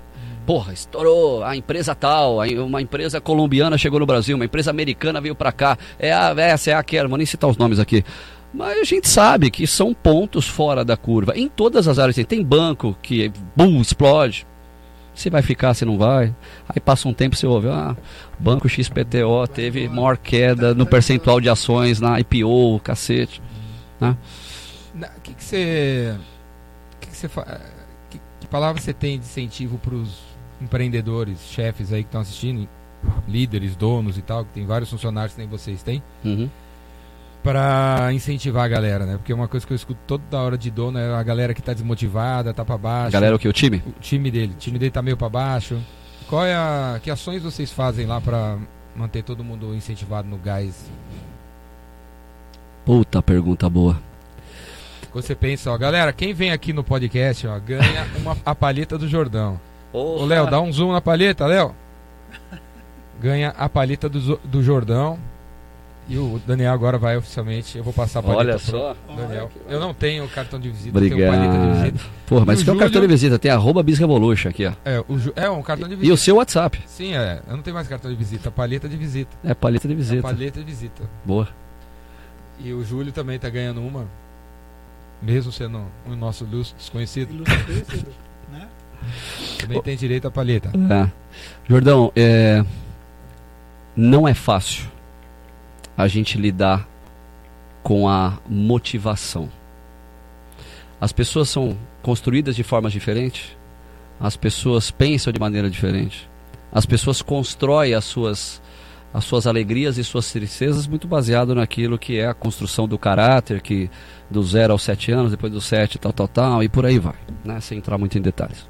Porra, 0.46 0.74
estourou 0.74 1.44
a 1.44 1.56
empresa 1.56 1.96
tal, 1.96 2.40
uma 2.66 2.82
empresa 2.82 3.22
colombiana 3.22 3.78
chegou 3.78 4.00
no 4.00 4.06
Brasil, 4.06 4.36
uma 4.36 4.46
empresa 4.46 4.72
americana 4.72 5.22
veio 5.22 5.36
para 5.36 5.52
cá, 5.52 5.78
é 5.98 6.12
a 6.12 6.34
essa, 6.38 6.72
é 6.72 6.74
aquela, 6.74 7.08
vou 7.08 7.18
nem 7.18 7.26
citar 7.26 7.50
os 7.50 7.56
nomes 7.56 7.80
aqui. 7.80 8.04
Mas 8.54 8.78
a 8.78 8.84
gente 8.84 9.08
sabe 9.08 9.50
que 9.50 9.66
são 9.66 9.94
pontos 9.94 10.48
fora 10.48 10.86
da 10.86 10.96
curva. 10.96 11.34
Em 11.36 11.48
todas 11.48 11.88
as 11.88 11.98
áreas 11.98 12.16
tem, 12.16 12.26
tem 12.26 12.44
banco 12.44 12.96
que 13.02 13.32
bum, 13.56 13.82
explode. 13.82 14.46
Você 15.16 15.30
vai 15.30 15.42
ficar, 15.42 15.74
você 15.74 15.86
não 15.86 15.98
vai. 15.98 16.36
Aí 16.68 16.80
passa 16.80 17.08
um 17.08 17.14
tempo 17.14 17.36
você 17.36 17.48
ouve, 17.48 17.70
ah, 17.70 17.96
Banco 18.38 18.68
XPTO 18.68 19.48
teve 19.52 19.88
maior 19.88 20.18
queda 20.18 20.74
no 20.74 20.86
percentual 20.86 21.40
de 21.40 21.50
ações 21.50 22.00
na 22.00 22.20
IPO, 22.20 22.80
cacete. 22.84 23.42
Né? 24.00 24.18
O 24.96 25.22
que, 25.22 25.34
que 25.34 25.44
você 25.44 26.16
você 27.24 27.30
fa... 27.30 27.62
que, 28.10 28.20
que 28.40 28.48
palavra 28.48 28.82
você 28.82 28.94
tem 28.94 29.18
de 29.18 29.26
incentivo 29.26 29.78
para 29.78 29.96
os 29.96 30.20
empreendedores, 30.62 31.40
chefes 31.42 31.92
aí 31.92 32.04
que 32.04 32.08
estão 32.08 32.22
assistindo, 32.22 32.68
líderes, 33.28 33.76
donos 33.76 34.18
e 34.18 34.22
tal, 34.22 34.46
que 34.46 34.52
tem 34.54 34.66
vários 34.66 34.90
funcionários 34.90 35.34
que 35.34 35.42
nem 35.42 35.50
vocês 35.50 35.84
têm, 35.84 36.02
uhum. 36.24 36.50
para 37.42 38.10
incentivar 38.14 38.66
a 38.66 38.68
galera, 38.68 39.06
né? 39.06 39.18
Porque 39.18 39.34
uma 39.34 39.48
coisa 39.48 39.66
que 39.66 39.74
eu 39.74 39.76
escuto 39.76 40.00
toda 40.08 40.40
hora 40.40 40.58
de 40.58 40.72
dono 40.72 41.00
é 41.00 41.14
a 41.14 41.24
galera 41.24 41.54
que 41.54 41.60
está 41.60 41.74
desmotivada, 41.74 42.54
tá 42.54 42.64
para 42.64 42.78
baixo. 42.78 43.12
Galera 43.12 43.36
o 43.36 43.40
que 43.40 43.48
o 43.48 43.54
time? 43.54 43.84
O 43.86 43.94
time 44.00 44.32
dele, 44.32 44.54
o 44.54 44.58
time 44.58 44.80
dele 44.80 44.92
tá 44.92 45.02
meio 45.02 45.18
para 45.18 45.30
baixo. 45.30 45.82
Qual 46.30 46.46
é 46.46 46.56
a 46.56 47.00
que 47.04 47.12
ações 47.12 47.44
vocês 47.44 47.72
fazem 47.72 48.06
lá 48.06 48.22
para 48.22 48.58
manter 48.96 49.24
todo 49.24 49.44
mundo 49.44 49.76
incentivado 49.76 50.28
no 50.28 50.38
gás? 50.38 50.90
Puta 52.86 53.22
pergunta 53.22 53.70
boa. 53.70 54.13
Você 55.14 55.36
pensa, 55.36 55.72
ó, 55.72 55.78
galera, 55.78 56.12
quem 56.12 56.34
vem 56.34 56.52
aqui 56.52 56.74
no 56.74 56.84
podcast, 56.84 57.46
ó, 57.48 57.60
ganha 57.60 58.08
uma, 58.18 58.36
a 58.46 58.56
palheta 58.56 58.98
do 58.98 59.08
Jordão. 59.08 59.60
Ô, 59.92 60.26
Léo, 60.26 60.50
dá 60.50 60.60
um 60.60 60.72
zoom 60.74 60.92
na 60.92 61.02
palheta, 61.02 61.46
Léo. 61.46 61.76
Ganha 63.22 63.50
a 63.58 63.70
palheta 63.70 64.10
do, 64.10 64.38
do 64.44 64.64
Jordão. 64.64 65.20
E 66.10 66.18
o 66.18 66.42
Daniel 66.46 66.74
agora 66.74 66.98
vai 66.98 67.16
oficialmente. 67.16 67.78
Eu 67.78 67.84
vou 67.84 67.94
passar 67.94 68.20
a 68.20 68.24
palheta 68.24 68.40
Olha 68.42 68.58
só. 68.60 68.96
Daniel. 69.16 69.50
Eu 69.70 69.80
não 69.80 69.94
tenho 69.94 70.28
cartão 70.28 70.60
de 70.60 70.70
visita, 70.70 70.98
eu 70.98 71.02
tenho 71.10 71.28
palheta 71.30 71.52
de 71.54 71.58
Obrigado. 71.58 71.82
visita. 71.94 72.10
Porra, 72.28 72.46
mas 72.46 72.60
E 72.60 72.62
o 72.62 72.66
que 72.66 72.72
é 72.72 72.74
o 72.74 72.78
cartão 72.80 73.02
de 73.02 73.08
visita? 73.08 73.40
Tem 73.40 73.52
arroba 73.52 73.82
Bisrevolution 73.84 74.50
aqui, 74.50 74.66
ó. 74.66 74.74
É, 74.84 75.00
o, 75.00 75.06
é 75.36 75.50
um 75.50 75.62
cartão 75.62 75.88
de 75.88 75.94
E 75.94 75.98
visita. 75.98 76.14
o 76.14 76.18
seu 76.18 76.36
WhatsApp. 76.38 76.82
Sim, 76.88 77.16
é. 77.16 77.40
Eu 77.48 77.56
não 77.56 77.64
tenho 77.64 77.76
mais 77.76 77.88
cartão 77.88 78.12
de 78.12 78.18
visita, 78.18 78.52
palheta 78.52 78.90
de 78.90 78.98
visita. 78.98 79.32
É 79.46 79.54
paleta 79.54 79.88
de 79.88 79.94
É 79.94 79.98
visita. 79.98 80.22
palheta 80.24 80.60
de 80.60 80.66
visita. 80.66 81.04
Boa. 81.24 81.48
E 82.60 82.74
o 82.74 82.84
Júlio 82.84 83.14
também 83.14 83.40
tá 83.40 83.50
ganhando 83.50 83.80
uma. 83.80 84.06
Mesmo 85.24 85.52
sendo 85.52 85.86
o 86.06 86.16
nosso 86.16 86.44
ilustre 86.44 86.78
desconhecido, 86.78 87.34
Ilustre 87.34 87.64
conhecido, 87.64 88.14
né? 88.52 88.68
também 89.60 89.82
tem 89.82 89.96
direito 89.96 90.28
à 90.28 90.32
palheta. 90.32 90.70
É. 90.70 91.10
Jordão, 91.68 92.12
é... 92.16 92.64
não 93.96 94.28
é 94.28 94.34
fácil 94.34 94.92
a 95.98 96.08
gente 96.08 96.38
lidar 96.38 96.88
com 97.82 98.08
a 98.08 98.40
motivação. 98.48 99.50
As 101.00 101.12
pessoas 101.12 101.50
são 101.50 101.78
construídas 102.02 102.56
de 102.56 102.64
formas 102.64 102.94
diferentes, 102.94 103.56
as 104.20 104.38
pessoas 104.38 104.90
pensam 104.90 105.34
de 105.34 105.40
maneira 105.40 105.70
diferente, 105.70 106.30
as 106.72 106.86
pessoas 106.86 107.22
constroem 107.22 107.94
as 107.94 108.06
suas, 108.06 108.62
as 109.14 109.24
suas 109.26 109.46
alegrias 109.46 109.98
e 109.98 110.04
suas 110.04 110.32
tristezas 110.32 110.88
muito 110.88 111.08
baseado 111.08 111.54
naquilo 111.54 112.00
que 112.00 112.18
é 112.18 112.28
a 112.28 112.34
construção 112.34 112.88
do 112.88 112.98
caráter, 112.98 113.62
que 113.62 113.90
do 114.30 114.42
zero 114.44 114.74
aos 114.74 114.82
sete 114.82 115.12
anos, 115.12 115.32
depois 115.32 115.54
dos 115.54 115.66
sete, 115.66 116.00
tal, 116.00 116.12
tal, 116.12 116.28
tal, 116.28 116.64
e 116.64 116.68
por 116.68 116.86
aí 116.86 116.98
vai, 116.98 117.16
né? 117.46 117.60
sem 117.60 117.78
entrar 117.78 117.98
muito 117.98 118.18
em 118.18 118.22
detalhes. 118.22 118.68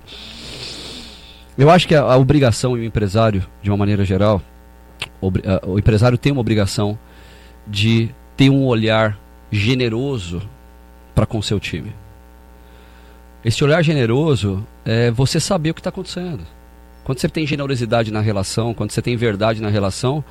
Eu 1.57 1.69
acho 1.69 1.87
que 1.87 1.95
a, 1.95 2.01
a 2.01 2.17
obrigação 2.17 2.75
e 2.77 2.81
o 2.81 2.83
empresário, 2.83 3.45
de 3.61 3.69
uma 3.69 3.77
maneira 3.77 4.03
geral, 4.03 4.41
ah, 5.45 5.61
o 5.65 5.79
empresário 5.79 6.17
tem 6.17 6.31
uma 6.31 6.41
obrigação 6.41 6.99
de 7.65 8.09
ter 8.35 8.49
um 8.49 8.65
olhar 8.65 9.17
generoso 9.49 10.41
para 11.15 11.25
com 11.25 11.41
seu 11.41 11.59
time. 11.59 11.95
Esse 13.45 13.63
olhar 13.63 13.81
generoso 13.81 14.65
é 14.83 15.11
você 15.11 15.39
saber 15.39 15.69
o 15.69 15.73
que 15.73 15.79
está 15.79 15.89
acontecendo. 15.89 16.43
Quando 17.03 17.19
você 17.19 17.27
tem 17.27 17.45
generosidade 17.45 18.11
na 18.11 18.21
relação, 18.21 18.73
quando 18.73 18.91
você 18.91 19.01
tem 19.01 19.15
verdade 19.15 19.61
na 19.61 19.69
relação, 19.69 20.23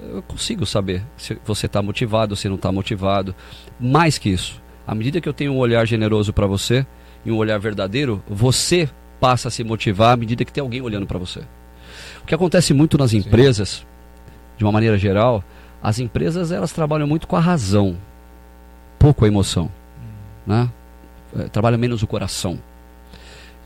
eu 0.00 0.22
consigo 0.22 0.64
saber 0.66 1.02
se 1.16 1.38
você 1.44 1.66
está 1.66 1.82
motivado, 1.82 2.36
se 2.36 2.48
não 2.48 2.56
está 2.56 2.70
motivado. 2.70 3.34
Mais 3.80 4.18
que 4.18 4.28
isso, 4.30 4.62
à 4.86 4.94
medida 4.94 5.20
que 5.20 5.28
eu 5.28 5.32
tenho 5.32 5.52
um 5.52 5.58
olhar 5.58 5.86
generoso 5.86 6.32
para 6.32 6.46
você 6.46 6.86
e 7.24 7.30
um 7.30 7.36
olhar 7.36 7.58
verdadeiro, 7.58 8.22
você 8.28 8.88
passa 9.20 9.48
a 9.48 9.50
se 9.50 9.64
motivar 9.64 10.12
à 10.12 10.16
medida 10.16 10.44
que 10.44 10.52
tem 10.52 10.60
alguém 10.62 10.80
olhando 10.80 11.06
para 11.06 11.18
você. 11.18 11.40
O 12.22 12.26
que 12.26 12.34
acontece 12.34 12.72
muito 12.74 12.98
nas 12.98 13.12
empresas, 13.12 13.86
de 14.56 14.64
uma 14.64 14.72
maneira 14.72 14.98
geral, 14.98 15.42
as 15.82 15.98
empresas 15.98 16.52
elas 16.52 16.72
trabalham 16.72 17.06
muito 17.06 17.26
com 17.26 17.36
a 17.36 17.40
razão, 17.40 17.96
pouco 18.98 19.24
a 19.24 19.28
emoção, 19.28 19.70
né? 20.46 20.68
Eh, 21.36 21.44
Trabalham 21.44 21.78
menos 21.78 22.02
o 22.02 22.06
coração. 22.06 22.58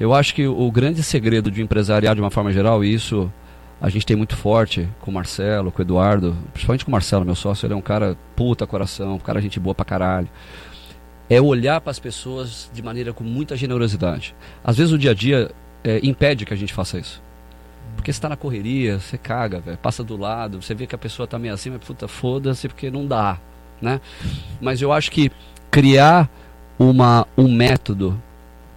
Eu 0.01 0.15
acho 0.15 0.35
que 0.35 0.49
o 0.49 0.71
grande 0.73 1.03
segredo 1.03 1.51
de 1.51 1.61
empresariado 1.61 2.17
de 2.17 2.23
uma 2.23 2.31
forma 2.31 2.51
geral, 2.51 2.83
e 2.83 2.93
isso 2.93 3.31
a 3.79 3.91
gente 3.91 4.07
tem 4.07 4.17
muito 4.17 4.35
forte 4.35 4.89
com 4.99 5.11
o 5.11 5.15
Marcelo, 5.15 5.71
com 5.71 5.79
o 5.79 5.83
Eduardo, 5.83 6.35
principalmente 6.55 6.87
com 6.87 6.91
o 6.91 6.93
Marcelo, 6.93 7.23
meu 7.23 7.35
sócio, 7.35 7.67
ele 7.67 7.75
é 7.75 7.77
um 7.77 7.83
cara 7.83 8.17
puta 8.35 8.67
coração, 8.67 9.17
um 9.17 9.19
cara 9.19 9.43
gente 9.43 9.61
boa 9.61 9.75
pra 9.75 9.85
caralho. 9.85 10.29
É 11.29 11.39
olhar 11.39 11.83
para 11.83 11.91
as 11.91 11.99
pessoas 11.99 12.71
de 12.73 12.83
maneira 12.83 13.13
com 13.13 13.23
muita 13.23 13.55
generosidade. 13.57 14.35
Às 14.65 14.79
vezes 14.79 14.91
o 14.91 14.97
dia 14.97 15.11
a 15.11 15.15
dia 15.15 15.51
eh, 15.85 16.01
impede 16.03 16.47
que 16.47 16.55
a 16.55 16.57
gente 16.57 16.73
faça 16.73 16.99
isso. 16.99 17.23
Porque 17.95 18.11
você 18.11 18.21
tá 18.21 18.31
na 18.31 18.37
correria, 18.37 18.99
você 18.99 19.19
caga, 19.19 19.61
velho, 19.61 19.77
passa 19.77 20.03
do 20.03 20.17
lado, 20.17 20.63
você 20.63 20.75
vê 20.75 20.87
que 20.87 20.95
a 20.95 20.99
pessoa 20.99 21.27
tá 21.27 21.39
meio 21.39 21.53
assim, 21.53 21.69
mas 21.69 21.85
puta, 21.85 22.09
foda-se, 22.09 22.69
porque 22.69 22.91
não 22.91 23.07
dá, 23.07 23.39
né? 23.83 24.01
Mas 24.63 24.81
eu 24.81 24.93
acho 24.93 25.11
que 25.11 25.31
criar 25.71 26.29
uma, 26.79 27.27
um 27.37 27.53
método 27.53 28.21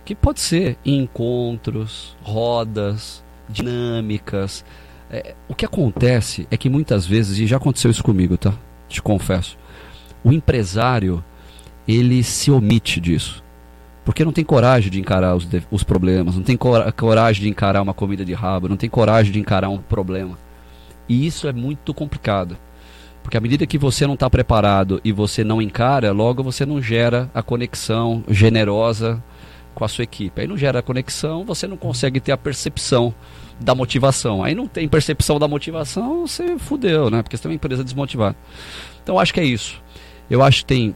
que 0.06 0.14
pode 0.16 0.40
ser 0.42 0.78
encontros, 0.86 2.16
rodas, 2.22 3.24
dinâmicas. 3.50 4.66
É, 5.10 5.36
o 5.48 5.56
que 5.56 5.66
acontece 5.66 6.48
é 6.50 6.58
que 6.58 6.70
muitas 6.70 7.06
vezes, 7.06 7.38
e 7.40 7.48
já 7.48 7.58
aconteceu 7.58 7.92
isso 7.92 8.04
comigo, 8.04 8.38
tá? 8.38 8.54
Te 8.90 9.02
confesso. 9.02 9.58
O 10.24 10.32
empresário, 10.32 11.24
ele 11.88 12.24
se 12.24 12.52
omite 12.52 13.00
disso. 13.00 13.44
Porque 14.04 14.26
não 14.26 14.34
tem 14.34 14.44
coragem 14.44 14.92
de 14.92 15.00
encarar 15.00 15.36
os, 15.36 15.48
os 15.72 15.84
problemas, 15.84 16.36
não 16.36 16.44
tem 16.44 16.58
cora- 16.58 16.92
coragem 16.92 17.44
de 17.44 17.50
encarar 17.50 17.82
uma 17.82 17.94
comida 17.94 18.26
de 18.26 18.34
rabo, 18.34 18.68
não 18.68 18.76
tem 18.76 18.90
coragem 18.90 19.32
de 19.32 19.40
encarar 19.40 19.70
um 19.70 19.78
problema. 19.78 20.38
E 21.08 21.26
isso 21.26 21.48
é 21.48 21.54
muito 21.54 21.94
complicado. 21.94 22.58
Porque 23.22 23.38
à 23.38 23.42
medida 23.42 23.66
que 23.66 23.78
você 23.78 24.06
não 24.06 24.16
está 24.16 24.30
preparado 24.30 25.00
e 25.06 25.14
você 25.14 25.46
não 25.46 25.62
encara, 25.62 26.12
logo 26.12 26.44
você 26.44 26.66
não 26.66 26.82
gera 26.82 27.30
a 27.34 27.42
conexão 27.42 28.24
generosa 28.28 29.24
com 29.74 29.84
a 29.84 29.88
sua 29.88 30.04
equipe. 30.04 30.40
Aí 30.42 30.48
não 30.48 30.58
gera 30.58 30.82
conexão, 30.82 31.44
você 31.44 31.68
não 31.68 31.78
consegue 31.78 32.20
ter 32.20 32.32
a 32.32 32.38
percepção 32.38 33.14
da 33.60 33.74
motivação. 33.76 34.44
Aí 34.44 34.54
não 34.56 34.68
tem 34.68 34.88
percepção 34.88 35.40
da 35.40 35.48
motivação, 35.48 36.26
você 36.28 36.58
fudeu, 36.58 37.10
né? 37.10 37.22
Porque 37.22 37.36
você 37.38 37.44
tem 37.44 37.52
uma 37.52 37.56
empresa 37.56 37.84
desmotivada. 37.84 38.36
Então 39.04 39.16
eu 39.16 39.20
acho 39.20 39.34
que 39.34 39.40
é 39.40 39.46
isso. 39.46 39.82
Eu 40.30 40.42
acho 40.44 40.60
que 40.60 40.66
tem, 40.66 40.96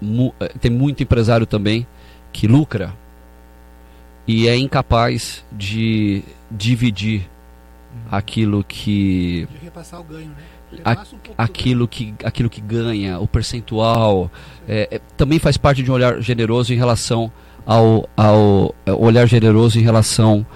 mu- 0.00 0.34
eh, 0.40 0.52
tem 0.60 0.70
muito 0.70 1.02
empresário 1.02 1.46
também 1.46 1.86
que 2.32 2.46
lucra 2.46 2.92
e 4.26 4.48
é 4.48 4.56
incapaz 4.56 5.44
de 5.52 6.22
dividir 6.50 7.28
aquilo 8.10 8.62
que 8.64 9.48
De 9.50 9.64
repassar 9.64 10.00
o 10.00 10.04
ganho, 10.04 10.28
né? 10.28 10.34
A- 10.84 10.92
um 11.12 11.32
aquilo 11.38 11.86
que, 11.88 12.12
aquilo 12.24 12.50
que 12.50 12.60
ganha, 12.60 13.18
o 13.20 13.26
percentual, 13.26 14.30
é, 14.68 14.88
é, 14.96 15.00
também 15.16 15.38
faz 15.38 15.56
parte 15.56 15.82
de 15.82 15.90
um 15.90 15.94
olhar 15.94 16.20
generoso 16.20 16.74
em 16.74 16.76
relação 16.76 17.30
ao, 17.66 18.08
ao 18.16 18.74
é, 18.86 18.92
olhar 18.92 19.26
generoso 19.26 19.78
em 19.78 19.82
relação 19.82 20.46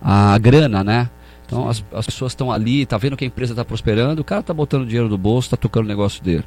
à 0.00 0.36
grana, 0.38 0.82
né? 0.82 1.10
Então 1.46 1.68
as, 1.68 1.84
as 1.92 2.06
pessoas 2.06 2.32
estão 2.32 2.50
ali, 2.50 2.84
tá 2.86 2.98
vendo 2.98 3.16
que 3.16 3.24
a 3.24 3.26
empresa 3.26 3.52
está 3.52 3.64
prosperando, 3.64 4.20
o 4.20 4.24
cara 4.24 4.42
tá 4.42 4.52
botando 4.52 4.86
dinheiro 4.86 5.08
no 5.08 5.18
bolso, 5.18 5.50
tá 5.50 5.56
tocando 5.56 5.84
o 5.84 5.88
negócio 5.88 6.24
dele. 6.24 6.44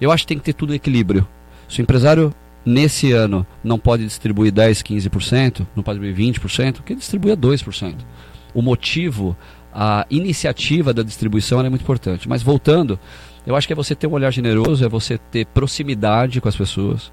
Eu 0.00 0.12
acho 0.12 0.24
que 0.24 0.28
tem 0.28 0.38
que 0.38 0.44
ter 0.44 0.52
tudo 0.52 0.74
equilíbrio. 0.74 1.26
Se 1.68 1.80
o 1.80 1.82
empresário 1.82 2.32
nesse 2.64 3.12
ano 3.12 3.46
não 3.64 3.78
pode 3.78 4.04
distribuir 4.04 4.52
10, 4.52 4.82
15%, 4.82 5.66
não 5.74 5.82
pode 5.82 5.98
distribuir 5.98 6.34
20%, 6.34 6.82
que 6.84 6.94
distribua 6.94 7.36
2%. 7.36 7.94
O 8.54 8.62
motivo, 8.62 9.36
a 9.72 10.06
iniciativa 10.10 10.94
da 10.94 11.02
distribuição 11.02 11.60
é 11.60 11.68
muito 11.68 11.82
importante. 11.82 12.28
Mas 12.28 12.42
voltando, 12.42 12.98
eu 13.46 13.56
acho 13.56 13.66
que 13.66 13.72
é 13.72 13.76
você 13.76 13.94
ter 13.94 14.06
um 14.06 14.12
olhar 14.12 14.30
generoso, 14.30 14.84
é 14.84 14.88
você 14.88 15.18
ter 15.18 15.46
proximidade 15.46 16.40
com 16.40 16.48
as 16.48 16.56
pessoas, 16.56 17.12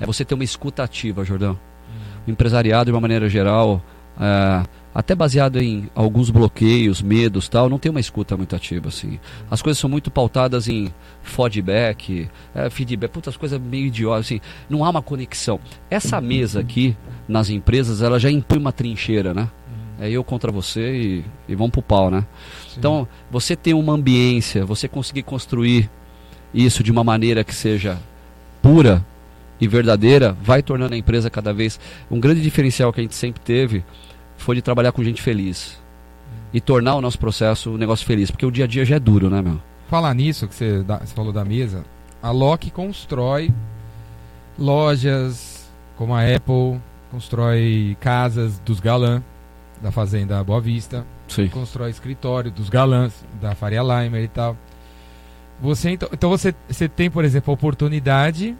é 0.00 0.06
você 0.06 0.24
ter 0.24 0.34
uma 0.34 0.44
escuta 0.44 0.82
ativa, 0.82 1.24
Jordão. 1.24 1.58
O 2.26 2.30
empresariado, 2.30 2.86
de 2.86 2.92
uma 2.92 3.00
maneira 3.00 3.28
geral, 3.28 3.82
é, 4.20 4.62
até 4.94 5.14
baseado 5.14 5.58
em 5.60 5.88
alguns 5.94 6.28
bloqueios, 6.30 7.00
medos 7.00 7.48
tal, 7.48 7.68
não 7.68 7.78
tem 7.78 7.90
uma 7.90 8.00
escuta 8.00 8.36
muito 8.36 8.54
ativa 8.54 8.88
assim. 8.88 9.18
As 9.50 9.62
coisas 9.62 9.80
são 9.80 9.88
muito 9.88 10.10
pautadas 10.10 10.68
em 10.68 10.92
feedback, 11.22 12.28
é, 12.54 12.68
feedback, 12.68 13.10
putas 13.10 13.36
coisas 13.36 13.60
meio 13.60 13.86
idiotas 13.86 14.26
assim. 14.26 14.40
Não 14.68 14.84
há 14.84 14.90
uma 14.90 15.02
conexão. 15.02 15.58
Essa 15.90 16.20
mesa 16.20 16.60
aqui 16.60 16.96
nas 17.26 17.48
empresas, 17.48 18.02
ela 18.02 18.20
já 18.20 18.30
impõe 18.30 18.58
uma 18.58 18.72
trincheira, 18.72 19.32
né? 19.32 19.48
É 19.98 20.10
eu 20.10 20.24
contra 20.24 20.50
você 20.50 20.94
e, 20.94 21.24
e 21.48 21.54
vamos 21.54 21.70
pro 21.72 21.82
pau, 21.82 22.10
né? 22.10 22.26
Sim. 22.68 22.74
Então, 22.78 23.08
você 23.30 23.54
ter 23.54 23.72
uma 23.72 23.92
ambiência, 23.92 24.64
você 24.64 24.88
conseguir 24.88 25.22
construir 25.22 25.88
isso 26.52 26.82
de 26.82 26.90
uma 26.90 27.04
maneira 27.04 27.44
que 27.44 27.54
seja 27.54 27.98
pura 28.60 29.04
e 29.62 29.68
verdadeira, 29.68 30.36
vai 30.42 30.60
tornando 30.60 30.92
a 30.92 30.96
empresa 30.96 31.30
cada 31.30 31.54
vez. 31.54 31.78
Um 32.10 32.18
grande 32.18 32.42
diferencial 32.42 32.92
que 32.92 32.98
a 32.98 33.04
gente 33.04 33.14
sempre 33.14 33.40
teve 33.40 33.84
foi 34.36 34.56
de 34.56 34.62
trabalhar 34.62 34.90
com 34.90 35.04
gente 35.04 35.22
feliz. 35.22 35.80
E 36.52 36.60
tornar 36.60 36.96
o 36.96 37.00
nosso 37.00 37.16
processo 37.16 37.70
um 37.70 37.76
negócio 37.76 38.04
feliz. 38.04 38.28
Porque 38.28 38.44
o 38.44 38.50
dia 38.50 38.64
a 38.64 38.66
dia 38.66 38.84
já 38.84 38.96
é 38.96 38.98
duro, 38.98 39.30
né, 39.30 39.40
meu? 39.40 39.62
Falar 39.88 40.12
nisso 40.14 40.48
que 40.48 40.54
você, 40.56 40.82
você 40.82 41.14
falou 41.14 41.32
da 41.32 41.44
mesa, 41.44 41.84
a 42.20 42.32
Loki 42.32 42.72
constrói 42.72 43.54
lojas 44.58 45.70
como 45.96 46.12
a 46.12 46.22
Apple, 46.22 46.80
constrói 47.12 47.96
casas 48.00 48.58
dos 48.58 48.80
galãs 48.80 49.22
da 49.80 49.92
Fazenda 49.92 50.42
Boa 50.42 50.60
Vista, 50.60 51.06
Sim. 51.28 51.46
constrói 51.46 51.90
escritório 51.90 52.50
dos 52.50 52.68
galãs 52.68 53.12
da 53.40 53.54
Faria 53.54 53.80
Limer 53.80 54.24
e 54.24 54.28
tal. 54.28 54.56
Você 55.60 55.90
então, 55.90 56.08
então 56.12 56.30
você, 56.30 56.52
você 56.68 56.88
tem, 56.88 57.08
por 57.08 57.24
exemplo, 57.24 57.52
a 57.52 57.54
oportunidade 57.54 58.56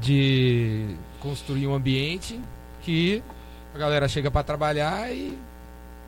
de 0.00 0.96
construir 1.20 1.66
um 1.66 1.74
ambiente 1.74 2.40
que 2.82 3.22
a 3.74 3.78
galera 3.78 4.08
chega 4.08 4.30
para 4.30 4.42
trabalhar 4.42 5.12
e 5.12 5.38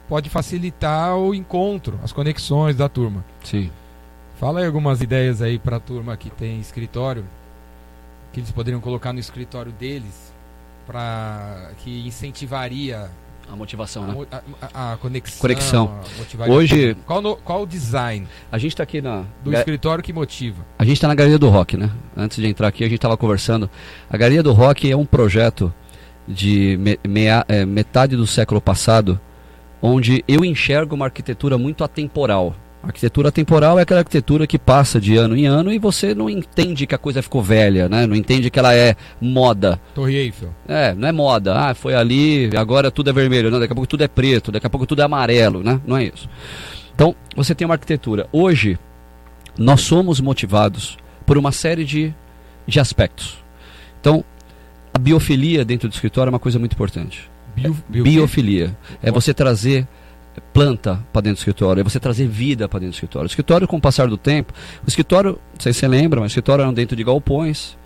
pode 0.09 0.29
facilitar 0.29 1.17
o 1.17 1.35
encontro, 1.35 1.99
as 2.03 2.13
conexões 2.13 2.77
da 2.77 2.89
turma. 2.89 3.25
Sim. 3.43 3.71
Fala 4.37 4.61
aí 4.61 4.67
algumas 4.67 5.01
ideias 5.01 5.41
aí 5.41 5.59
para 5.59 5.77
a 5.77 5.81
turma 5.81 6.17
que 6.17 6.29
tem 6.29 6.61
escritório, 6.61 7.25
que 8.33 8.41
eles 8.41 8.51
poderiam 8.51 8.81
colocar 8.81 9.13
no 9.13 9.21
escritório 9.21 9.73
deles, 9.73 10.33
para 10.87 11.71
que 11.79 12.07
incentivaria 12.07 13.11
A 13.51 13.57
motivação, 13.57 14.07
né? 14.07 14.27
a- 14.33 14.69
a- 14.73 14.93
a 14.93 14.97
conexão. 14.97 15.41
Conexão. 15.41 16.01
a- 16.41 16.49
Hoje- 16.51 16.97
qual, 17.07 17.21
no- 17.23 17.37
qual 17.37 17.63
o 17.63 17.67
design 17.67 18.27
A 18.51 18.59
gente 18.59 18.75
tá 18.75 18.83
aqui 18.83 19.01
na. 19.01 19.25
do 19.45 19.51
ga- 19.51 19.59
escritório 19.59 20.03
que 20.03 20.13
motiva? 20.13 20.65
A 20.79 20.85
gente 20.85 20.95
está 20.95 21.07
na 21.09 21.15
Galeria 21.15 21.39
do 21.39 21.49
Rock, 21.49 21.77
né? 21.77 21.91
Antes 22.17 22.39
de 22.39 22.47
entrar 22.49 22.69
aqui, 22.69 22.83
a 22.83 22.89
gente 22.89 22.97
estava 22.97 23.17
conversando. 23.17 23.69
A 24.11 24.17
Galeria 24.17 24.43
do 24.43 24.53
Rock 24.53 24.91
é 24.91 24.97
um 24.97 25.05
projeto 25.07 25.73
de 26.27 26.77
me- 26.81 26.99
mea- 27.07 27.45
é, 27.49 27.65
metade 27.67 28.17
do 28.17 28.27
século 28.27 28.61
passado, 28.61 29.21
onde 29.83 30.25
eu 30.27 30.45
enxergo 30.45 30.95
uma 30.95 31.05
arquitetura 31.05 31.59
muito 31.59 31.85
atemporal. 31.85 32.57
A 32.85 32.89
arquitetura 32.89 33.31
atemporal 33.31 33.79
é 33.79 33.83
aquela 33.83 34.01
arquitetura 34.01 34.47
que 34.47 34.59
passa 34.59 35.01
de 35.01 35.17
ano 35.17 35.35
em 35.35 35.47
ano 35.47 35.73
e 35.73 35.79
você 35.79 36.15
não 36.15 36.29
entende 36.29 36.87
que 36.87 36.95
a 36.95 36.99
coisa 36.99 37.23
ficou 37.23 37.43
velha, 37.43 37.89
né? 37.89 38.07
Não 38.07 38.15
entende 38.15 38.51
que 38.51 38.59
ela 38.59 38.75
é 38.75 38.95
moda. 39.19 39.81
Torre 39.95 40.15
Eiffel. 40.17 40.55
É, 40.69 40.95
não 40.95 41.09
é 41.09 41.13
moda. 41.13 41.55
Ah, 41.59 41.75
foi 41.75 41.95
ali, 41.95 42.51
agora 42.57 42.91
tudo 42.91 43.09
é 43.09 43.13
vermelho. 43.13 43.51
Não, 43.51 43.59
daqui 43.59 43.73
a 43.73 43.75
pouco 43.75 43.89
tudo 43.89 44.05
é 44.05 44.09
preto, 44.09 44.53
daqui 44.53 44.67
a 44.67 44.71
pouco 44.71 44.87
tudo 44.87 45.01
é 45.01 45.05
amarelo, 45.05 45.63
né? 45.63 45.81
Não 45.87 45.97
é 45.97 46.05
isso. 46.05 46.29
Então, 46.95 47.17
você 47.35 47.55
tem 47.55 47.65
uma 47.65 47.75
arquitetura. 47.75 48.29
Hoje, 48.31 48.79
nós 49.59 49.81
somos 49.81 50.21
motivados 50.21 50.99
por 51.25 51.39
uma 51.39 51.53
série 51.53 51.85
de, 51.87 52.13
de 52.67 52.79
aspectos. 52.79 53.43
Então, 53.99 54.23
a 54.93 54.99
biofilia 54.99 55.65
dentro 55.65 55.89
do 55.89 55.93
escritório 55.95 56.29
é 56.29 56.33
uma 56.35 56.39
coisa 56.39 56.59
muito 56.59 56.75
importante. 56.75 57.31
Bio, 57.57 57.75
bio- 57.89 58.05
Biofilia. 58.05 58.77
É 59.03 59.11
você 59.11 59.33
trazer 59.33 59.89
planta 60.53 61.05
para 61.13 61.23
dentro 61.23 61.37
do 61.37 61.39
escritório, 61.39 61.81
é 61.81 61.85
você 61.85 62.01
trazer 62.01 62.27
vida 62.27 62.69
para 62.69 62.81
dentro 62.81 62.93
do 62.93 62.95
escritório. 62.95 63.27
O 63.27 63.31
escritório, 63.31 63.69
com 63.69 63.77
o 63.77 63.81
passar 63.81 64.09
do 64.09 64.17
tempo, 64.17 64.53
o 64.85 64.89
escritório, 64.89 65.39
não 65.53 65.61
sei 65.61 65.73
se 65.73 65.81
você 65.81 65.89
lembra, 65.89 66.21
mas 66.21 66.31
o 66.31 66.33
escritório 66.33 66.63
era 66.63 66.73
dentro 66.73 66.97
de 66.97 67.05
galpões. 67.05 67.77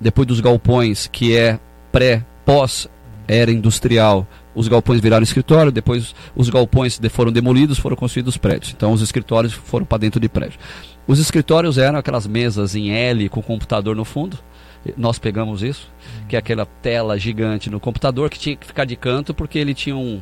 Depois 0.00 0.26
dos 0.26 0.40
galpões, 0.40 1.06
que 1.06 1.36
é 1.36 1.58
pré, 1.92 2.24
pós 2.44 2.88
era 3.26 3.50
industrial, 3.50 4.26
os 4.54 4.68
galpões 4.68 5.00
viraram 5.00 5.22
escritório, 5.22 5.72
depois 5.72 6.14
os 6.36 6.48
galpões 6.48 7.00
foram 7.10 7.32
demolidos, 7.32 7.78
foram 7.78 7.96
construídos 7.96 8.36
prédios. 8.36 8.72
Então 8.76 8.92
os 8.92 9.02
escritórios 9.02 9.52
foram 9.52 9.84
para 9.84 9.98
dentro 9.98 10.20
de 10.20 10.28
prédio. 10.28 10.58
Os 11.06 11.18
escritórios 11.18 11.76
eram 11.76 11.98
aquelas 11.98 12.26
mesas 12.26 12.74
em 12.74 12.92
L 12.92 13.28
com 13.28 13.42
computador 13.42 13.96
no 13.96 14.04
fundo. 14.04 14.38
Nós 14.96 15.18
pegamos 15.18 15.62
isso, 15.62 15.90
que 16.28 16.36
é 16.36 16.38
aquela 16.38 16.66
tela 16.66 17.18
gigante 17.18 17.70
no 17.70 17.80
computador 17.80 18.28
que 18.28 18.38
tinha 18.38 18.54
que 18.54 18.66
ficar 18.66 18.84
de 18.84 18.96
canto 18.96 19.32
porque 19.32 19.58
ele 19.58 19.72
tinha 19.72 19.96
um, 19.96 20.20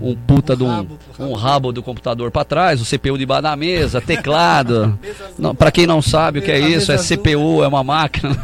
um 0.00 0.14
puta 0.14 0.56
de 0.56 0.62
um, 0.62 0.68
rabo, 0.68 0.98
um 1.18 1.32
rabo 1.32 1.72
do 1.72 1.82
computador 1.82 2.30
para 2.30 2.44
trás, 2.44 2.80
o 2.80 2.84
CPU 2.84 3.18
debaixo 3.18 3.42
da 3.42 3.56
mesa, 3.56 4.00
teclado. 4.00 4.98
Para 5.58 5.70
quem 5.70 5.86
não 5.86 6.02
sabe 6.02 6.38
o 6.38 6.42
que 6.42 6.50
é 6.50 6.58
isso, 6.58 6.92
é. 6.92 6.96
CPU, 6.96 7.62
é 7.62 7.68
uma 7.68 7.82
máquina. 7.82 8.36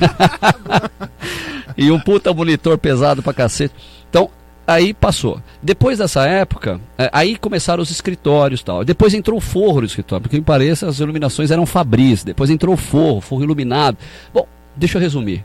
e 1.77 1.91
um 1.91 2.01
puta 2.01 2.33
monitor 2.33 2.79
pesado 2.79 3.23
pra 3.23 3.33
cacete. 3.33 3.75
Então, 4.09 4.31
aí 4.67 4.95
passou. 4.95 5.41
Depois 5.63 5.99
dessa 5.99 6.27
época, 6.27 6.81
é, 6.97 7.11
aí 7.13 7.37
começaram 7.37 7.83
os 7.83 7.91
escritórios 7.91 8.61
e 8.61 8.65
tal. 8.65 8.85
Depois 8.85 9.15
entrou 9.15 9.39
o 9.39 9.41
forro 9.41 9.81
do 9.81 9.87
escritório, 9.87 10.23
porque 10.23 10.37
me 10.37 10.45
parece 10.45 10.85
as 10.85 10.99
iluminações 11.01 11.51
eram 11.51 11.67
fabris. 11.67 12.25
Depois 12.25 12.51
entrou 12.51 12.75
o 12.75 12.79
forro, 12.79 13.21
forro 13.21 13.43
iluminado. 13.43 13.97
Bom, 14.33 14.47
deixa 14.77 14.99
eu 14.99 15.03
resumir. 15.03 15.45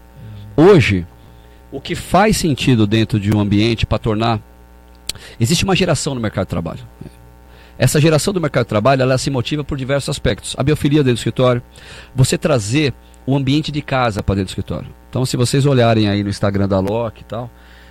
Hoje, 0.56 1.06
o 1.72 1.80
que 1.80 1.96
faz 1.96 2.38
sentido 2.38 2.88
dentro 2.88 3.20
de 3.20 3.36
um 3.36 3.40
ambiente 3.40 3.86
para 3.86 3.98
tornar. 3.98 4.40
Existe 5.40 5.64
uma 5.64 5.76
geração 5.76 6.16
no 6.16 6.22
mercado 6.22 6.46
de 6.46 6.50
trabalho. 6.50 6.82
Essa 7.78 8.02
geração 8.02 8.34
do 8.34 8.42
mercado 8.42 8.66
de 8.66 8.70
trabalho 8.70 9.02
ela 9.02 9.18
se 9.18 9.30
motiva 9.30 9.64
por 9.64 9.78
diversos 9.78 10.10
aspectos. 10.10 10.54
A 10.58 10.64
biofilia 10.64 11.00
dentro 11.00 11.14
do 11.14 11.18
escritório, 11.18 11.62
você 12.14 12.38
trazer 12.38 12.94
o 13.26 13.36
ambiente 13.36 13.72
de 13.72 13.82
casa 13.82 14.22
para 14.22 14.36
dentro 14.36 14.48
do 14.48 14.50
escritório. 14.50 14.90
Então, 15.10 15.26
se 15.26 15.38
vocês 15.38 15.66
olharem 15.66 16.10
aí 16.10 16.24
no 16.24 16.30
Instagram 16.30 16.68
da 16.68 16.80
Loki 16.80 17.22
e 17.22 17.26
tal, 17.26 17.50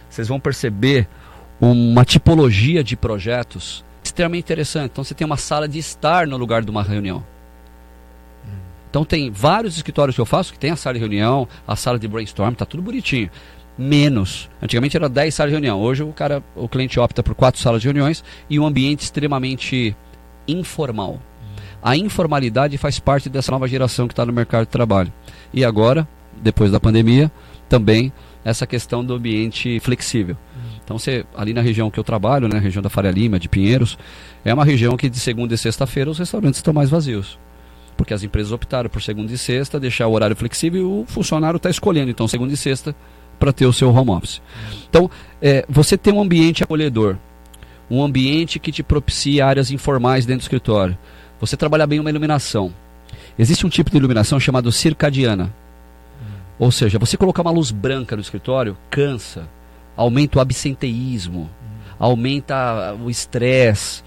vocês 0.09 0.29
vão 0.29 0.39
perceber 0.39 1.09
uma 1.61 2.05
tipologia 2.05 2.85
de 2.85 2.97
projetos 2.97 3.85
extremamente 4.03 4.45
interessante. 4.45 4.91
Então, 4.93 5.05
você 5.05 5.14
tem 5.14 5.25
uma 5.25 5.37
sala 5.37 5.69
de 5.69 5.79
estar 5.79 6.27
no 6.27 6.37
lugar 6.37 6.62
de 6.62 6.71
uma 6.71 6.83
reunião. 6.83 7.25
Então, 8.91 9.05
tem 9.05 9.31
vários 9.31 9.77
escritórios 9.77 10.14
que 10.14 10.21
eu 10.21 10.27
faço 10.27 10.53
que 10.53 10.59
tem 10.59 10.71
a 10.71 10.77
sala 10.77 10.95
de 10.95 11.01
reunião, 11.01 11.47
a 11.66 11.77
sala 11.77 11.99
de 11.99 12.09
brainstorm, 12.09 12.55
tá 12.55 12.64
tudo 12.64 12.83
bonitinho. 12.83 13.31
Menos. 13.79 14.51
Antigamente 14.61 14.97
era 14.97 15.09
10 15.09 15.33
salas 15.33 15.51
de 15.51 15.55
reunião. 15.55 15.81
Hoje 15.81 16.03
o 16.03 16.12
cara, 16.12 16.43
o 16.57 16.68
cliente 16.68 16.99
opta 16.99 17.22
por 17.22 17.35
quatro 17.35 17.61
salas 17.61 17.81
de 17.81 17.87
reuniões 17.87 18.24
e 18.51 18.59
um 18.59 18.66
ambiente 18.66 19.03
extremamente 19.03 19.97
informal. 20.49 21.20
A 21.81 21.97
informalidade 21.97 22.76
faz 22.76 22.99
parte 22.99 23.29
dessa 23.29 23.53
nova 23.53 23.68
geração 23.68 24.09
que 24.09 24.12
está 24.12 24.26
no 24.26 24.33
mercado 24.33 24.62
de 24.64 24.72
trabalho. 24.72 25.12
E 25.55 25.64
agora, 25.64 26.09
depois 26.43 26.72
da 26.72 26.81
pandemia, 26.81 27.31
também 27.68 28.12
essa 28.45 28.66
questão 28.66 29.05
do 29.05 29.14
ambiente 29.14 29.79
flexível. 29.81 30.37
Então, 30.83 30.99
você, 30.99 31.24
ali 31.37 31.53
na 31.53 31.61
região 31.61 31.91
que 31.91 32.01
eu 32.01 32.05
trabalho, 32.05 32.49
na 32.49 32.59
região 32.59 32.83
da 32.83 32.89
Faria 32.89 33.11
Lima, 33.11 33.39
de 33.39 33.49
Pinheiros, 33.49 33.99
é 34.45 34.53
uma 34.55 34.64
região 34.64 34.97
que 34.97 35.09
de 35.09 35.20
segunda 35.20 35.55
e 35.55 35.59
sexta-feira 35.59 36.11
os 36.11 36.18
restaurantes 36.18 36.59
estão 36.59 36.72
mais 36.72 36.89
vazios. 36.89 37.39
Porque 37.97 38.14
as 38.14 38.22
empresas 38.22 38.53
optaram 38.53 38.89
por 38.89 39.03
segunda 39.03 39.33
e 39.33 39.39
sexta, 39.39 39.79
deixar 39.79 40.07
o 40.07 40.12
horário 40.12 40.35
flexível 40.35 40.81
e 40.81 40.85
o 40.85 41.05
funcionário 41.07 41.59
está 41.59 41.68
escolhendo, 41.68 42.11
então, 42.11 42.26
segunda 42.26 42.55
e 42.55 42.57
sexta, 42.57 42.95
para 43.39 43.53
ter 43.53 43.66
o 43.66 43.72
seu 43.72 43.95
home 43.95 44.11
office. 44.11 44.43
Então, 44.89 45.11
é, 45.41 45.64
você 45.68 45.97
tem 45.97 46.12
um 46.12 46.20
ambiente 46.20 46.62
acolhedor, 46.62 47.16
um 47.91 48.03
ambiente 48.03 48.59
que 48.59 48.72
te 48.72 48.82
propicia 48.82 49.47
áreas 49.47 49.70
informais 49.70 50.26
dentro 50.26 50.41
do 50.41 50.43
escritório. 50.43 50.97
Você 51.41 51.57
trabalha 51.57 51.86
bem 51.86 52.01
uma 52.01 52.11
iluminação. 52.11 52.72
Existe 53.39 53.64
um 53.64 53.70
tipo 53.70 53.91
de 53.91 53.97
iluminação 53.97 54.41
chamado 54.41 54.72
circadiana. 54.72 55.53
Ou 56.59 56.72
seja, 56.72 56.99
você 56.99 57.16
colocar 57.16 57.43
uma 57.43 57.53
luz 57.53 57.70
branca 57.70 58.16
no 58.16 58.22
escritório 58.22 58.76
cansa, 58.91 59.49
aumenta 59.97 60.39
o 60.39 60.41
absenteísmo, 60.41 61.49
aumenta 61.99 62.95
o 62.95 63.09
estresse. 63.09 64.03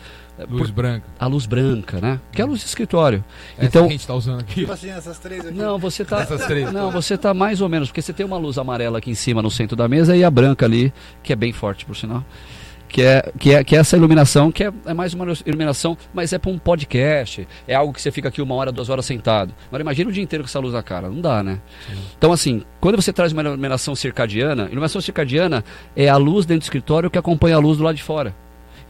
Luz 0.49 0.69
Por- 0.69 0.75
branca. 0.75 1.05
A 1.19 1.27
luz 1.27 1.45
branca, 1.45 1.99
né? 2.01 2.19
Que 2.31 2.41
é 2.41 2.43
a 2.43 2.47
luz 2.47 2.61
de 2.61 2.65
escritório. 2.65 3.23
Essa 3.57 3.65
Então- 3.67 3.83
que 3.83 3.89
a 3.89 3.91
gente 3.91 4.07
tá 4.07 4.13
usando 4.15 4.39
aqui. 4.39 4.61
Tipo 4.61 4.71
assim, 4.71 4.89
essas 4.89 5.19
três 5.19 5.45
aqui. 5.45 5.57
Não, 5.57 5.77
você 5.77 6.03
tá. 6.03 6.21
Essas 6.21 6.45
três. 6.45 6.71
Não, 6.71 6.89
você 6.91 7.17
tá 7.17 7.33
mais 7.33 7.61
ou 7.61 7.69
menos, 7.69 7.89
porque 7.89 8.01
você 8.01 8.13
tem 8.13 8.25
uma 8.25 8.37
luz 8.37 8.57
amarela 8.57 8.97
aqui 8.97 9.11
em 9.11 9.15
cima 9.15 9.41
no 9.41 9.51
centro 9.51 9.75
da 9.75 9.87
mesa 9.87 10.15
e 10.15 10.23
a 10.23 10.31
branca 10.31 10.65
ali, 10.65 10.91
que 11.21 11.31
é 11.31 11.35
bem 11.35 11.51
forte 11.53 11.85
por 11.85 11.95
sinal. 11.95 12.23
Que 12.87 13.03
é, 13.03 13.31
que 13.39 13.53
é, 13.53 13.63
que 13.63 13.73
é 13.73 13.79
essa 13.79 13.95
iluminação, 13.95 14.51
que 14.51 14.65
é, 14.65 14.73
é 14.85 14.93
mais 14.93 15.13
uma 15.13 15.25
iluminação, 15.45 15.97
mas 16.13 16.33
é 16.33 16.37
para 16.37 16.51
um 16.51 16.57
podcast. 16.57 17.47
É 17.65 17.73
algo 17.73 17.93
que 17.93 18.01
você 18.01 18.11
fica 18.11 18.27
aqui 18.27 18.41
uma 18.41 18.53
hora, 18.55 18.69
duas 18.69 18.89
horas 18.89 19.05
sentado. 19.05 19.53
Agora 19.67 19.81
imagina 19.81 20.09
o 20.09 20.13
dia 20.13 20.21
inteiro 20.21 20.43
com 20.43 20.49
essa 20.49 20.59
luz 20.59 20.73
na 20.73 20.83
cara. 20.83 21.07
Não 21.07 21.21
dá, 21.21 21.41
né? 21.41 21.59
Então, 22.17 22.33
assim, 22.33 22.63
quando 22.81 22.95
você 23.01 23.13
traz 23.13 23.31
uma 23.31 23.41
iluminação 23.43 23.95
circadiana, 23.95 24.63
iluminação 24.65 24.99
circadiana 24.99 25.63
é 25.95 26.09
a 26.09 26.17
luz 26.17 26.45
dentro 26.45 26.61
do 26.61 26.63
escritório 26.63 27.09
que 27.09 27.17
acompanha 27.17 27.55
a 27.55 27.59
luz 27.59 27.77
do 27.77 27.83
lado 27.85 27.95
de 27.95 28.03
fora. 28.03 28.35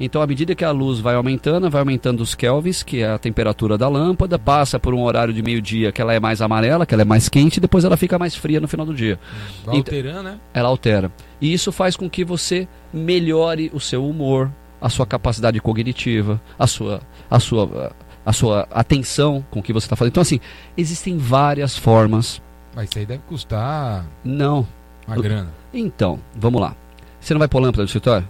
Então, 0.03 0.19
à 0.19 0.25
medida 0.25 0.55
que 0.55 0.65
a 0.65 0.71
luz 0.71 0.99
vai 0.99 1.13
aumentando, 1.13 1.69
vai 1.69 1.79
aumentando 1.79 2.21
os 2.21 2.33
kelvins, 2.33 2.81
que 2.81 3.01
é 3.01 3.11
a 3.11 3.19
temperatura 3.19 3.77
da 3.77 3.87
lâmpada, 3.87 4.39
passa 4.39 4.79
por 4.79 4.95
um 4.95 5.03
horário 5.03 5.31
de 5.31 5.43
meio-dia 5.43 5.91
que 5.91 6.01
ela 6.01 6.11
é 6.11 6.19
mais 6.19 6.41
amarela, 6.41 6.87
que 6.87 6.93
ela 6.95 7.03
é 7.03 7.05
mais 7.05 7.29
quente, 7.29 7.57
e 7.57 7.59
depois 7.59 7.83
ela 7.85 7.95
fica 7.95 8.17
mais 8.17 8.35
fria 8.35 8.59
no 8.59 8.67
final 8.67 8.83
do 8.83 8.95
dia. 8.95 9.19
Vai 9.63 9.77
Então- 9.77 9.93
alterando, 9.93 10.23
né? 10.23 10.39
Ela 10.55 10.69
altera. 10.69 11.11
E 11.39 11.53
isso 11.53 11.71
faz 11.71 11.95
com 11.95 12.09
que 12.09 12.25
você 12.25 12.67
melhore 12.91 13.69
o 13.73 13.79
seu 13.79 14.03
humor, 14.07 14.51
a 14.81 14.89
sua 14.89 15.05
capacidade 15.05 15.59
cognitiva, 15.61 16.41
a 16.57 16.65
sua, 16.65 17.01
a 17.29 17.39
sua, 17.39 17.91
a 18.25 18.33
sua 18.33 18.67
atenção 18.71 19.45
com 19.51 19.59
o 19.59 19.63
que 19.63 19.71
você 19.71 19.85
está 19.85 19.95
fazendo. 19.95 20.13
Então, 20.13 20.21
assim, 20.21 20.39
existem 20.75 21.15
várias 21.19 21.77
formas. 21.77 22.41
Mas 22.75 22.89
isso 22.89 22.97
aí 22.97 23.05
deve 23.05 23.21
custar 23.27 24.05
Não. 24.23 24.65
uma 25.05 25.15
grana. 25.17 25.49
Então, 25.71 26.19
vamos 26.35 26.59
lá. 26.59 26.75
Você 27.19 27.35
não 27.35 27.39
vai 27.39 27.47
pôr 27.47 27.59
lâmpada 27.59 27.83
no 27.83 27.85
escritório? 27.85 28.27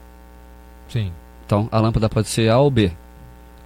Sim. 0.90 1.14
Então, 1.52 1.68
a 1.70 1.82
lâmpada 1.82 2.08
pode 2.08 2.30
ser 2.30 2.50
A 2.50 2.58
ou 2.60 2.72
B. 2.72 2.94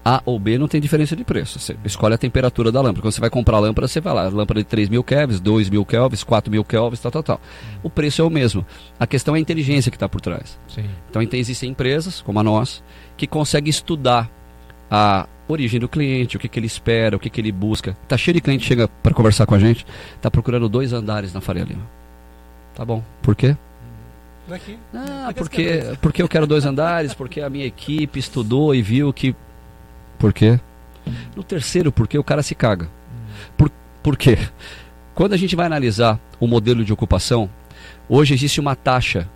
A 0.04 0.20
ou 0.26 0.40
B 0.40 0.58
não 0.58 0.68
tem 0.68 0.82
diferença 0.82 1.16
de 1.16 1.24
preço. 1.24 1.60
Você 1.60 1.78
escolhe 1.86 2.16
a 2.16 2.18
temperatura 2.18 2.72
da 2.72 2.82
lâmpada. 2.82 3.02
Quando 3.04 3.14
você 3.14 3.22
vai 3.22 3.30
comprar 3.30 3.58
a 3.58 3.60
lâmpada, 3.60 3.88
você 3.88 4.02
vai 4.02 4.12
lá. 4.12 4.24
Lâmpada 4.24 4.60
de 4.60 4.64
3 4.66 4.90
mil 4.90 5.04
kelvins, 5.04 5.40
2 5.40 5.70
mil 5.70 5.86
kelvins, 5.86 6.24
4 6.24 6.50
mil 6.52 6.64
kelvins, 6.64 7.00
tal, 7.00 7.12
tal, 7.12 7.22
tal. 7.22 7.42
O 7.84 7.90
preço 7.92 8.24
é 8.24 8.26
o 8.26 8.30
mesmo. 8.32 8.66
A 9.00 9.06
questão 9.06 9.36
é 9.36 9.38
a 9.38 9.42
inteligência 9.42 9.92
que 9.92 9.98
está 9.98 10.10
por 10.10 10.20
trás. 10.20 10.58
Sim. 10.68 10.86
Então, 11.12 11.22
ente- 11.22 11.38
existem 11.38 11.70
empresas, 11.70 12.22
como 12.22 12.40
a 12.40 12.44
nossa, 12.44 12.82
que 13.16 13.28
conseguem 13.28 13.70
estudar 13.70 14.32
a 14.90 15.28
origem 15.48 15.80
do 15.80 15.88
cliente, 15.88 16.38
o 16.38 16.40
que, 16.40 16.48
que 16.50 16.58
ele 16.58 16.66
espera, 16.66 17.16
o 17.16 17.20
que, 17.20 17.30
que 17.30 17.40
ele 17.40 17.52
busca. 17.52 17.96
Tá 18.08 18.18
cheio 18.18 18.34
de 18.34 18.42
cliente 18.42 18.62
que 18.64 18.68
chega 18.68 18.88
para 18.88 19.14
conversar 19.14 19.46
com 19.46 19.54
a 19.54 19.60
gente, 19.60 19.86
tá 20.20 20.32
procurando 20.32 20.68
dois 20.68 20.92
andares 20.92 21.36
na 21.36 21.40
Faria 21.42 21.64
Lima. 21.64 21.84
Tá 22.74 22.84
bom. 22.84 23.04
Por 23.22 23.36
quê? 23.36 23.56
Daqui. 24.48 24.78
Ah, 24.94 25.34
porque, 25.36 25.98
porque 26.02 26.22
eu 26.22 26.28
quero 26.28 26.46
dois 26.46 26.66
andares, 26.66 27.14
porque 27.14 27.42
a 27.42 27.50
minha 27.50 27.66
equipe 27.66 28.20
estudou 28.20 28.76
e 28.76 28.82
viu 28.82 29.12
que. 29.12 29.36
Por 30.20 30.32
quê? 30.32 30.60
No 31.36 31.44
terceiro, 31.44 31.92
porque 31.92 32.18
o 32.18 32.24
cara 32.24 32.44
se 32.44 32.56
caga. 32.56 32.90
Por, 33.58 33.72
por 34.04 34.18
quê? 34.18 34.38
Quando 35.14 35.34
a 35.34 35.38
gente 35.38 35.56
vai 35.56 35.66
analisar 35.66 36.20
o 36.40 36.48
modelo 36.48 36.84
de 36.84 36.94
ocupação, 36.94 37.50
hoje 38.08 38.34
existe 38.34 38.60
uma 38.60 38.76
taxa 38.76 39.28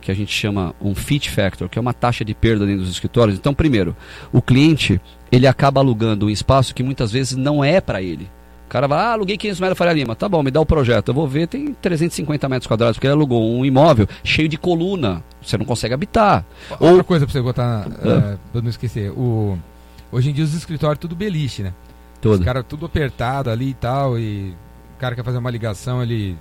que 0.00 0.10
a 0.10 0.14
gente 0.14 0.32
chama 0.32 0.74
um 0.80 0.94
fit 0.94 1.30
factor, 1.30 1.68
que 1.68 1.78
é 1.78 1.80
uma 1.80 1.92
taxa 1.92 2.24
de 2.24 2.34
perda 2.34 2.64
dentro 2.66 2.82
dos 2.82 2.90
escritórios. 2.90 3.38
Então, 3.38 3.54
primeiro, 3.54 3.96
o 4.32 4.40
cliente 4.40 5.00
ele 5.30 5.46
acaba 5.46 5.80
alugando 5.80 6.26
um 6.26 6.30
espaço 6.30 6.74
que 6.74 6.82
muitas 6.82 7.12
vezes 7.12 7.36
não 7.36 7.62
é 7.62 7.80
para 7.80 8.00
ele. 8.02 8.30
O 8.68 8.70
cara 8.70 8.86
vai, 8.86 8.98
ah, 8.98 9.12
aluguei 9.12 9.38
500 9.38 9.60
metros 9.60 9.78
Faria 9.78 9.94
Lima. 9.94 10.14
Tá 10.14 10.28
bom, 10.28 10.42
me 10.42 10.50
dá 10.50 10.60
o 10.60 10.66
projeto. 10.66 11.08
Eu 11.08 11.14
vou 11.14 11.26
ver, 11.26 11.48
tem 11.48 11.72
350 11.72 12.46
metros 12.50 12.66
quadrados, 12.66 12.98
porque 12.98 13.06
ele 13.06 13.14
alugou 13.14 13.42
um 13.50 13.64
imóvel 13.64 14.06
cheio 14.22 14.46
de 14.46 14.58
coluna. 14.58 15.24
Você 15.40 15.56
não 15.56 15.64
consegue 15.64 15.94
habitar. 15.94 16.44
Outra 16.72 16.98
Ou... 16.98 17.04
coisa 17.04 17.24
para 17.24 17.32
você 17.32 17.40
botar, 17.40 17.86
é. 17.86 18.34
uh, 18.34 18.38
pra 18.52 18.60
não 18.60 18.68
esquecer. 18.68 19.10
O... 19.12 19.58
Hoje 20.12 20.28
em 20.28 20.34
dia 20.34 20.44
os 20.44 20.52
escritórios 20.52 20.98
tudo 20.98 21.16
beliche, 21.16 21.62
né? 21.62 21.72
Tudo. 22.20 22.34
Os 22.34 22.44
caras 22.44 22.62
tudo 22.68 22.84
apertado 22.84 23.48
ali 23.48 23.70
e 23.70 23.74
tal, 23.74 24.18
e 24.18 24.54
o 24.96 25.00
cara 25.00 25.14
quer 25.14 25.24
fazer 25.24 25.38
uma 25.38 25.50
ligação, 25.50 26.02
ele 26.02 26.36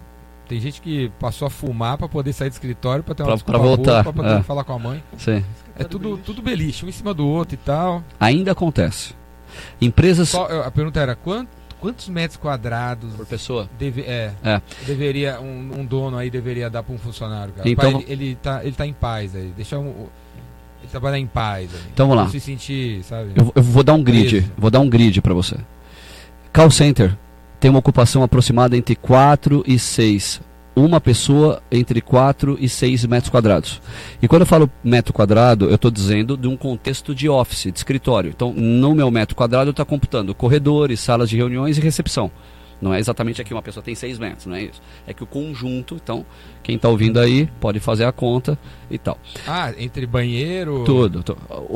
tem 0.50 0.60
gente 0.60 0.82
que 0.82 1.10
passou 1.20 1.46
a 1.46 1.50
fumar 1.50 1.98
para 1.98 2.10
poder 2.10 2.34
sair 2.34 2.50
do 2.50 2.54
escritório 2.54 3.06
para 3.06 3.16
ter 3.16 3.24
uma 3.24 3.38
pra, 3.38 3.46
pra 3.46 3.58
voltar, 3.58 4.04
para 4.04 4.14
poder 4.14 4.40
é. 4.40 4.44
falar 4.44 4.66
com 4.66 4.74
a 4.74 4.80
mãe. 4.80 5.04
Sim. 5.18 5.46
É 5.78 5.86
tudo, 5.86 6.18
tudo 6.18 6.42
beliche, 6.42 6.86
um 6.86 6.90
em 6.90 6.92
cima 6.92 7.14
do 7.14 7.26
outro 7.26 7.54
e 7.54 7.58
tal. 7.58 8.04
Ainda 8.20 8.52
acontece. 8.52 9.16
Empresas. 9.80 10.30
Só, 10.30 10.46
a 10.62 10.72
pergunta 10.72 11.00
era 11.00 11.16
quanto, 11.16 11.50
quantos 11.80 12.10
metros 12.10 12.38
quadrados 12.38 13.14
por 13.14 13.26
pessoa 13.26 13.70
deve, 13.78 14.02
é, 14.02 14.34
é. 14.44 14.62
deveria 14.86 15.40
um, 15.40 15.80
um, 15.80 15.86
dono 15.86 16.18
aí 16.18 16.30
deveria 16.30 16.70
dar 16.70 16.84
para 16.84 16.94
um 16.94 16.98
funcionário? 16.98 17.54
Cara? 17.54 17.70
Então, 17.70 18.02
ele, 18.02 18.06
ele 18.08 18.36
tá 18.36 18.64
ele 18.64 18.74
tá 18.74 18.86
em 18.86 18.94
paz 18.94 19.36
aí, 19.36 19.54
deixa 19.56 19.78
um, 19.78 20.08
ele 20.82 20.92
trabalhar 20.92 21.20
em 21.20 21.28
paz. 21.28 21.70
Aí. 21.74 21.82
Então 21.94 22.08
vamos 22.08 22.24
lá. 22.24 22.30
Se 22.30 22.40
sentir, 22.40 23.04
sabe? 23.04 23.32
Eu, 23.36 23.52
eu 23.56 23.64
vou 23.64 23.84
dar 23.84 23.94
um 23.94 24.04
grid, 24.04 24.30
preso. 24.30 24.52
vou 24.58 24.70
dar 24.70 24.80
um 24.80 24.90
grid 24.90 25.22
para 25.22 25.34
você. 25.34 25.56
Call 26.54 26.72
center 26.72 27.16
tem 27.60 27.70
uma 27.70 27.80
ocupação 27.80 28.24
aproximada 28.24 28.78
entre 28.78 28.96
4 28.96 29.64
e 29.66 29.80
6 29.80 30.42
uma 30.78 31.02
pessoa 31.02 31.62
entre 31.72 32.00
4 32.02 32.56
e 32.60 32.70
6 32.70 33.06
metros 33.06 33.32
quadrados. 33.32 33.82
E 34.22 34.28
quando 34.28 34.44
eu 34.44 34.46
falo 34.46 34.70
metro 34.84 35.12
quadrado, 35.12 35.66
eu 35.66 35.76
estou 35.76 35.90
dizendo 35.90 36.38
de 36.38 36.48
um 36.48 36.56
contexto 36.56 37.16
de 37.16 37.28
office, 37.28 37.72
de 37.72 37.80
escritório. 37.80 38.30
Então, 38.30 38.54
no 38.54 38.94
meu 38.94 39.10
metro 39.10 39.36
quadrado, 39.36 39.70
eu 39.70 39.72
estou 39.72 39.86
computando 39.86 40.36
corredores, 40.36 41.00
salas 41.00 41.30
de 41.30 41.36
reuniões 41.36 41.78
e 41.78 41.82
recepção. 41.82 42.32
Não 42.82 42.94
é 42.94 43.00
exatamente 43.00 43.42
aqui 43.42 43.54
uma 43.54 43.62
pessoa 43.62 43.84
tem 43.84 43.96
6 43.96 44.20
metros, 44.20 44.46
não 44.46 44.56
é 44.56 44.64
isso. 44.64 44.82
É 45.08 45.14
que 45.14 45.24
o 45.24 45.26
conjunto, 45.26 45.96
então, 45.96 46.26
quem 46.62 46.76
está 46.76 46.88
ouvindo 46.88 47.20
aí 47.20 47.48
pode 47.60 47.80
fazer 47.80 48.06
a 48.06 48.12
conta 48.12 48.58
e 48.90 48.98
tal. 48.98 49.18
Ah, 49.48 49.74
entre 49.78 50.06
banheiro. 50.06 50.84
Tudo. 50.86 51.24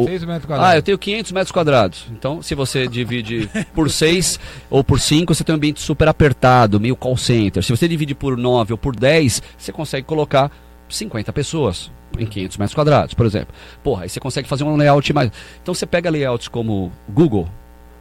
6 0.06 0.24
metros 0.26 0.46
quadrados. 0.46 0.74
Ah, 0.74 0.78
eu 0.78 0.82
tenho 0.84 0.98
500 0.98 1.32
metros 1.32 1.52
quadrados. 1.52 2.06
Então, 2.12 2.42
se 2.42 2.54
você 2.54 2.88
divide 2.88 3.50
por 3.74 3.90
6 3.90 4.40
ou 4.70 4.84
por 4.84 5.00
5, 5.00 5.34
você 5.34 5.44
tem 5.44 5.54
um 5.54 5.58
ambiente 5.58 5.82
super 5.82 6.08
apertado, 6.08 6.80
meio 6.80 6.96
call 6.96 7.18
center. 7.18 7.64
Se 7.64 7.76
você 7.76 7.88
divide 7.88 8.14
por 8.14 8.38
9 8.38 8.74
ou 8.74 8.78
por 8.78 8.96
10, 8.96 9.42
você 9.58 9.72
consegue 9.72 10.06
colocar 10.06 10.52
50 10.88 11.34
pessoas 11.34 11.92
em 12.20 12.26
500 12.26 12.58
metros 12.58 12.76
quadrados, 12.76 13.14
por 13.16 13.26
exemplo. 13.26 13.56
Porra, 13.84 14.04
aí 14.04 14.10
você 14.10 14.20
consegue 14.20 14.48
fazer 14.48 14.64
um 14.66 14.76
layout 14.76 15.12
mais. 15.14 15.32
Então, 15.64 15.74
você 15.74 15.88
pega 15.88 16.12
layouts 16.12 16.48
como 16.48 16.92
Google. 17.10 17.50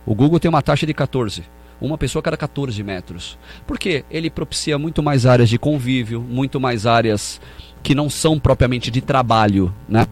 O 0.05 0.15
Google 0.15 0.39
tem 0.39 0.49
uma 0.49 0.61
taxa 0.61 0.87
de 0.87 0.93
14 0.93 1.43
uma 1.81 1.97
pessoa 1.97 2.21
a 2.21 2.23
cada 2.23 2.37
14 2.37 2.83
metros. 2.83 3.39
Porque 3.67 4.05
ele 4.11 4.31
propicia 4.31 4.79
muito 4.79 5.03
mais 5.03 5.27
áreas 5.27 5.49
de 5.49 5.59
convívio, 5.59 6.21
muito 6.21 6.61
mais 6.61 6.87
áreas 6.87 7.41
que 7.83 7.95
não 7.95 8.11
são 8.11 8.39
propriamente 8.39 8.91
de 8.91 9.01
trabalho, 9.01 9.73
né? 9.89 10.07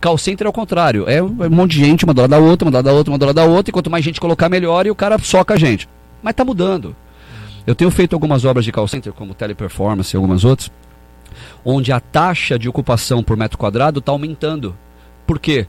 Call 0.00 0.18
center 0.18 0.46
é 0.46 0.50
o 0.50 0.52
contrário, 0.52 1.08
é 1.08 1.22
um 1.22 1.50
monte 1.50 1.72
de 1.72 1.84
gente, 1.84 2.04
uma 2.04 2.12
do 2.12 2.20
lado 2.22 2.30
da 2.30 2.38
outra, 2.38 2.66
uma 2.66 2.70
do 2.72 2.74
lado 2.74 2.84
da 2.84 2.92
outra, 2.92 3.12
uma 3.12 3.18
do 3.18 3.26
lado 3.26 3.36
da 3.36 3.44
outra, 3.44 3.70
e 3.70 3.72
quanto 3.72 3.90
mais 3.90 4.04
gente 4.04 4.20
colocar, 4.20 4.48
melhor, 4.48 4.84
e 4.84 4.90
o 4.90 4.96
cara 4.96 5.16
soca 5.18 5.54
a 5.54 5.56
gente. 5.56 5.88
Mas 6.20 6.32
está 6.32 6.44
mudando. 6.44 6.94
Eu 7.64 7.74
tenho 7.74 7.90
feito 7.90 8.12
algumas 8.12 8.44
obras 8.44 8.64
de 8.64 8.72
call 8.72 8.88
center, 8.88 9.12
como 9.12 9.32
teleperformance 9.32 10.14
e 10.14 10.16
algumas 10.16 10.44
outras, 10.44 10.72
onde 11.64 11.92
a 11.92 12.00
taxa 12.00 12.58
de 12.58 12.68
ocupação 12.68 13.22
por 13.22 13.36
metro 13.36 13.56
quadrado 13.56 14.00
está 14.00 14.10
aumentando. 14.10 14.76
Por 15.24 15.38
quê? 15.38 15.68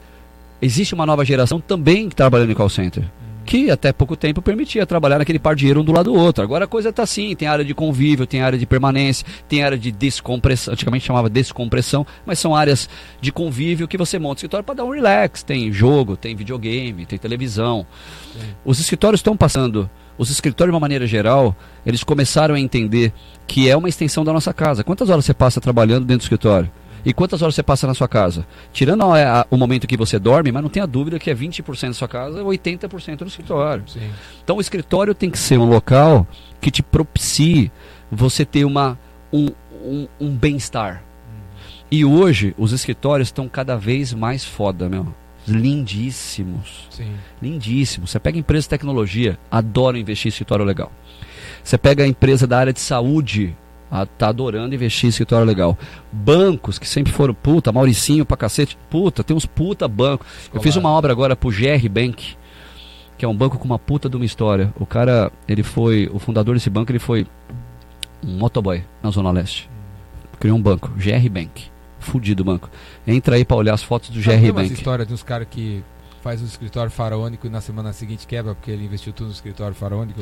Existe 0.59 0.95
uma 0.95 1.05
nova 1.05 1.23
geração 1.23 1.59
também 1.59 2.09
trabalhando 2.09 2.51
em 2.51 2.55
call 2.55 2.69
center 2.69 3.03
que 3.45 3.69
até 3.69 3.91
pouco 3.91 4.15
tempo 4.15 4.41
permitia 4.41 4.85
trabalhar 4.85 5.19
naquele 5.19 5.39
par 5.39 5.55
de 5.55 5.59
dinheiro 5.59 5.81
um 5.81 5.83
do 5.83 5.91
lado 5.91 6.11
do 6.11 6.17
outro. 6.17 6.43
Agora 6.43 6.65
a 6.65 6.67
coisa 6.67 6.89
está 6.89 7.03
assim, 7.03 7.35
tem 7.35 7.47
área 7.47 7.63
de 7.63 7.73
convívio, 7.73 8.25
tem 8.25 8.41
área 8.41 8.57
de 8.57 8.65
permanência, 8.65 9.25
tem 9.47 9.63
área 9.63 9.77
de 9.77 9.91
descompressão, 9.91 10.73
antigamente 10.73 11.05
chamava 11.05 11.29
descompressão, 11.29 12.05
mas 12.25 12.39
são 12.39 12.55
áreas 12.55 12.89
de 13.21 13.31
convívio 13.31 13.87
que 13.87 13.97
você 13.97 14.17
monta 14.17 14.35
o 14.35 14.39
escritório 14.39 14.63
para 14.63 14.75
dar 14.75 14.85
um 14.85 14.91
relax, 14.91 15.43
tem 15.43 15.71
jogo, 15.71 16.15
tem 16.15 16.35
videogame, 16.35 17.05
tem 17.05 17.19
televisão. 17.19 17.85
Sim. 18.33 18.47
Os 18.65 18.79
escritórios 18.79 19.19
estão 19.19 19.35
passando, 19.35 19.89
os 20.17 20.29
escritórios 20.29 20.71
de 20.71 20.75
uma 20.75 20.79
maneira 20.79 21.07
geral, 21.07 21.55
eles 21.85 22.03
começaram 22.03 22.55
a 22.55 22.59
entender 22.59 23.13
que 23.47 23.69
é 23.69 23.75
uma 23.75 23.89
extensão 23.89 24.23
da 24.23 24.33
nossa 24.33 24.53
casa. 24.53 24.83
Quantas 24.83 25.09
horas 25.09 25.25
você 25.25 25.33
passa 25.33 25.59
trabalhando 25.59 26.05
dentro 26.05 26.19
do 26.19 26.23
escritório? 26.23 26.71
E 27.05 27.13
quantas 27.13 27.41
horas 27.41 27.55
você 27.55 27.63
passa 27.63 27.85
na 27.85 27.93
sua 27.93 28.07
casa? 28.07 28.45
Tirando 28.71 29.03
a, 29.03 29.41
a, 29.41 29.47
o 29.49 29.57
momento 29.57 29.87
que 29.87 29.97
você 29.97 30.17
dorme, 30.17 30.51
mas 30.51 30.63
não 30.63 30.69
tenha 30.69 30.87
dúvida 30.87 31.19
que 31.19 31.29
é 31.29 31.35
20% 31.35 31.87
da 31.87 31.93
sua 31.93 32.07
casa, 32.07 32.41
80% 32.41 33.21
no 33.21 33.27
escritório. 33.27 33.83
Sim. 33.87 34.09
Então 34.43 34.57
o 34.57 34.61
escritório 34.61 35.13
tem 35.13 35.29
que 35.29 35.37
ser 35.37 35.57
um 35.57 35.67
local 35.67 36.25
que 36.61 36.71
te 36.71 36.81
propicie 36.81 37.71
você 38.09 38.45
ter 38.45 38.63
uma, 38.63 38.97
um, 39.31 39.47
um, 39.83 40.07
um 40.19 40.29
bem-estar. 40.35 41.03
E 41.91 42.05
hoje 42.05 42.55
os 42.57 42.71
escritórios 42.71 43.27
estão 43.27 43.47
cada 43.47 43.75
vez 43.75 44.13
mais 44.13 44.43
foda, 44.43 44.89
meu. 44.89 45.13
Lindíssimos. 45.47 46.87
Sim. 46.89 47.13
Lindíssimos. 47.41 48.11
Você 48.11 48.19
pega 48.19 48.37
empresa 48.39 48.63
de 48.63 48.69
tecnologia, 48.69 49.37
adora 49.51 49.97
investir 49.97 50.27
em 50.27 50.29
escritório 50.29 50.63
legal. 50.63 50.91
Você 51.63 51.77
pega 51.77 52.03
a 52.03 52.07
empresa 52.07 52.47
da 52.47 52.57
área 52.57 52.73
de 52.73 52.79
saúde, 52.79 53.55
a, 53.93 54.07
tá 54.07 54.29
adorando 54.29 54.73
investir 54.73 55.05
em 55.05 55.09
escritório 55.09 55.45
legal. 55.45 55.77
Bancos 56.11 56.79
que 56.79 56.87
sempre 56.89 57.13
foram, 57.13 57.31
puta, 57.31 57.71
Mauricinho 57.71 58.25
pra 58.25 58.35
cacete, 58.35 58.75
puta, 58.89 59.23
tem 59.23 59.37
uns 59.37 59.45
puta 59.45 59.87
banco. 59.87 60.25
Eu 60.51 60.59
fiz 60.59 60.75
uma 60.75 60.89
obra 60.89 61.11
agora 61.11 61.35
pro 61.35 61.51
GR 61.51 61.87
Bank, 61.91 62.35
que 63.15 63.23
é 63.23 63.27
um 63.27 63.35
banco 63.35 63.59
com 63.59 63.65
uma 63.65 63.77
puta 63.77 64.09
de 64.09 64.15
uma 64.15 64.25
história. 64.25 64.73
O 64.79 64.85
cara, 64.85 65.31
ele 65.47 65.61
foi, 65.61 66.09
o 66.11 66.17
fundador 66.17 66.55
desse 66.55 66.71
banco, 66.71 66.91
ele 66.91 66.97
foi 66.97 67.27
um 68.25 68.35
motoboy 68.35 68.83
na 69.03 69.11
Zona 69.11 69.29
Leste. 69.29 69.69
Criou 70.39 70.57
um 70.57 70.61
banco, 70.61 70.89
GR 70.97 71.29
Bank. 71.29 71.71
Fudido 71.99 72.41
o 72.41 72.45
banco. 72.45 72.71
Entra 73.05 73.35
aí 73.35 73.45
pra 73.45 73.55
olhar 73.55 73.75
as 73.75 73.83
fotos 73.83 74.09
do 74.09 74.19
GR 74.19 74.51
Bank. 74.51 74.65
Essa 74.65 74.73
história 74.73 75.05
de 75.05 75.13
uns 75.13 75.21
caras 75.21 75.47
que 75.49 75.83
faz 76.23 76.41
um 76.41 76.45
escritório 76.45 76.89
faraônico 76.89 77.45
e 77.45 77.49
na 77.49 77.59
semana 77.59 77.91
seguinte 77.91 78.25
quebra 78.25 78.55
porque 78.55 78.71
ele 78.71 78.85
investiu 78.85 79.11
tudo 79.11 79.27
no 79.27 79.33
escritório 79.33 79.75
faraônico? 79.75 80.21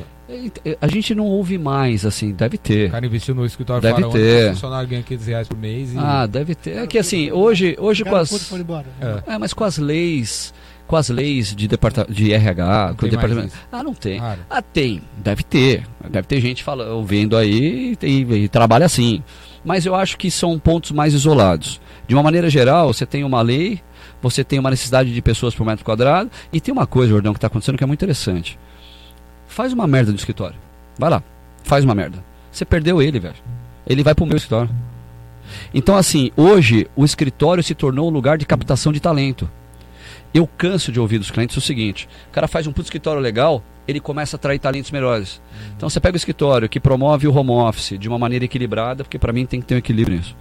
A 0.81 0.87
gente 0.87 1.13
não 1.13 1.25
ouve 1.25 1.59
mais, 1.59 2.05
assim, 2.07 2.31
deve 2.31 2.57
ter. 2.57 2.89
O 2.89 2.91
cara 2.91 3.05
investiu 3.05 3.35
no 3.35 3.45
escritório 3.45 3.83
deve 3.83 3.93
faraônico, 3.93 4.19
ter. 4.19 4.47
o 4.47 4.53
funcionário 4.53 4.89
ganha 4.89 5.03
500 5.03 5.27
reais 5.27 5.47
por 5.47 5.57
mês. 5.57 5.93
E... 5.93 5.97
Ah, 5.99 6.25
deve 6.25 6.55
ter. 6.55 6.77
É 6.77 6.87
que 6.87 6.97
assim, 6.97 7.31
hoje, 7.31 7.77
hoje 7.79 8.03
com 8.03 8.15
as. 8.15 8.51
É. 8.51 9.33
é. 9.33 9.37
mas 9.37 9.53
com 9.53 9.63
as 9.63 9.77
leis. 9.77 10.53
Com 10.87 10.97
as 10.97 11.07
leis 11.07 11.55
de, 11.55 11.69
departa 11.69 12.05
de 12.09 12.33
RH, 12.33 12.95
com 12.97 13.05
o 13.05 13.09
departamento. 13.09 13.53
Ah, 13.71 13.81
não 13.81 13.93
tem. 13.93 14.19
Claro. 14.19 14.39
Ah, 14.49 14.61
tem. 14.61 15.01
Deve 15.17 15.41
ter. 15.41 15.87
Deve 16.09 16.27
ter 16.27 16.41
gente 16.41 16.63
falando, 16.63 16.91
ouvindo 16.91 17.37
aí 17.37 17.95
e, 18.01 18.05
e, 18.05 18.33
e 18.43 18.49
trabalha 18.49 18.87
assim. 18.87 19.23
Mas 19.63 19.85
eu 19.85 19.95
acho 19.95 20.17
que 20.17 20.29
são 20.29 20.59
pontos 20.59 20.91
mais 20.91 21.13
isolados. 21.13 21.79
De 22.07 22.13
uma 22.13 22.23
maneira 22.23 22.49
geral, 22.49 22.91
você 22.91 23.05
tem 23.05 23.23
uma 23.23 23.41
lei 23.41 23.79
você 24.21 24.43
tem 24.43 24.59
uma 24.59 24.69
necessidade 24.69 25.13
de 25.13 25.21
pessoas 25.21 25.55
por 25.55 25.65
metro 25.65 25.83
quadrado. 25.83 26.29
E 26.51 26.61
tem 26.61 26.71
uma 26.71 26.85
coisa, 26.85 27.11
Jordão, 27.11 27.33
que 27.33 27.37
está 27.37 27.47
acontecendo 27.47 27.77
que 27.77 27.83
é 27.83 27.87
muito 27.87 27.99
interessante. 27.99 28.57
Faz 29.47 29.73
uma 29.73 29.87
merda 29.87 30.11
no 30.11 30.17
escritório. 30.17 30.57
Vai 30.97 31.09
lá, 31.09 31.23
faz 31.63 31.83
uma 31.83 31.95
merda. 31.95 32.23
Você 32.51 32.65
perdeu 32.65 33.01
ele, 33.01 33.19
velho. 33.19 33.35
Ele 33.87 34.03
vai 34.03 34.13
pro 34.13 34.25
meu 34.25 34.37
escritório. 34.37 34.69
Então, 35.73 35.95
assim, 35.95 36.31
hoje 36.35 36.87
o 36.95 37.03
escritório 37.03 37.63
se 37.63 37.75
tornou 37.75 38.09
um 38.09 38.13
lugar 38.13 38.37
de 38.37 38.45
captação 38.45 38.91
de 38.91 38.99
talento. 38.99 39.49
Eu 40.33 40.47
canso 40.47 40.91
de 40.91 40.99
ouvir 40.99 41.17
dos 41.17 41.31
clientes 41.31 41.57
o 41.57 41.61
seguinte: 41.61 42.07
o 42.29 42.31
cara 42.31 42.47
faz 42.47 42.67
um 42.67 42.71
puto 42.71 42.85
escritório 42.85 43.21
legal, 43.21 43.63
ele 43.87 43.99
começa 43.99 44.35
a 44.35 44.37
atrair 44.37 44.59
talentos 44.59 44.91
melhores. 44.91 45.41
Então, 45.75 45.89
você 45.89 45.99
pega 45.99 46.15
o 46.15 46.17
escritório 46.17 46.69
que 46.69 46.79
promove 46.79 47.27
o 47.27 47.33
home 47.33 47.51
office 47.51 47.97
de 47.99 48.07
uma 48.07 48.17
maneira 48.17 48.45
equilibrada, 48.45 49.03
porque 49.03 49.19
para 49.19 49.33
mim 49.33 49.45
tem 49.45 49.59
que 49.59 49.67
ter 49.67 49.75
um 49.75 49.79
equilíbrio 49.79 50.17
nisso. 50.17 50.35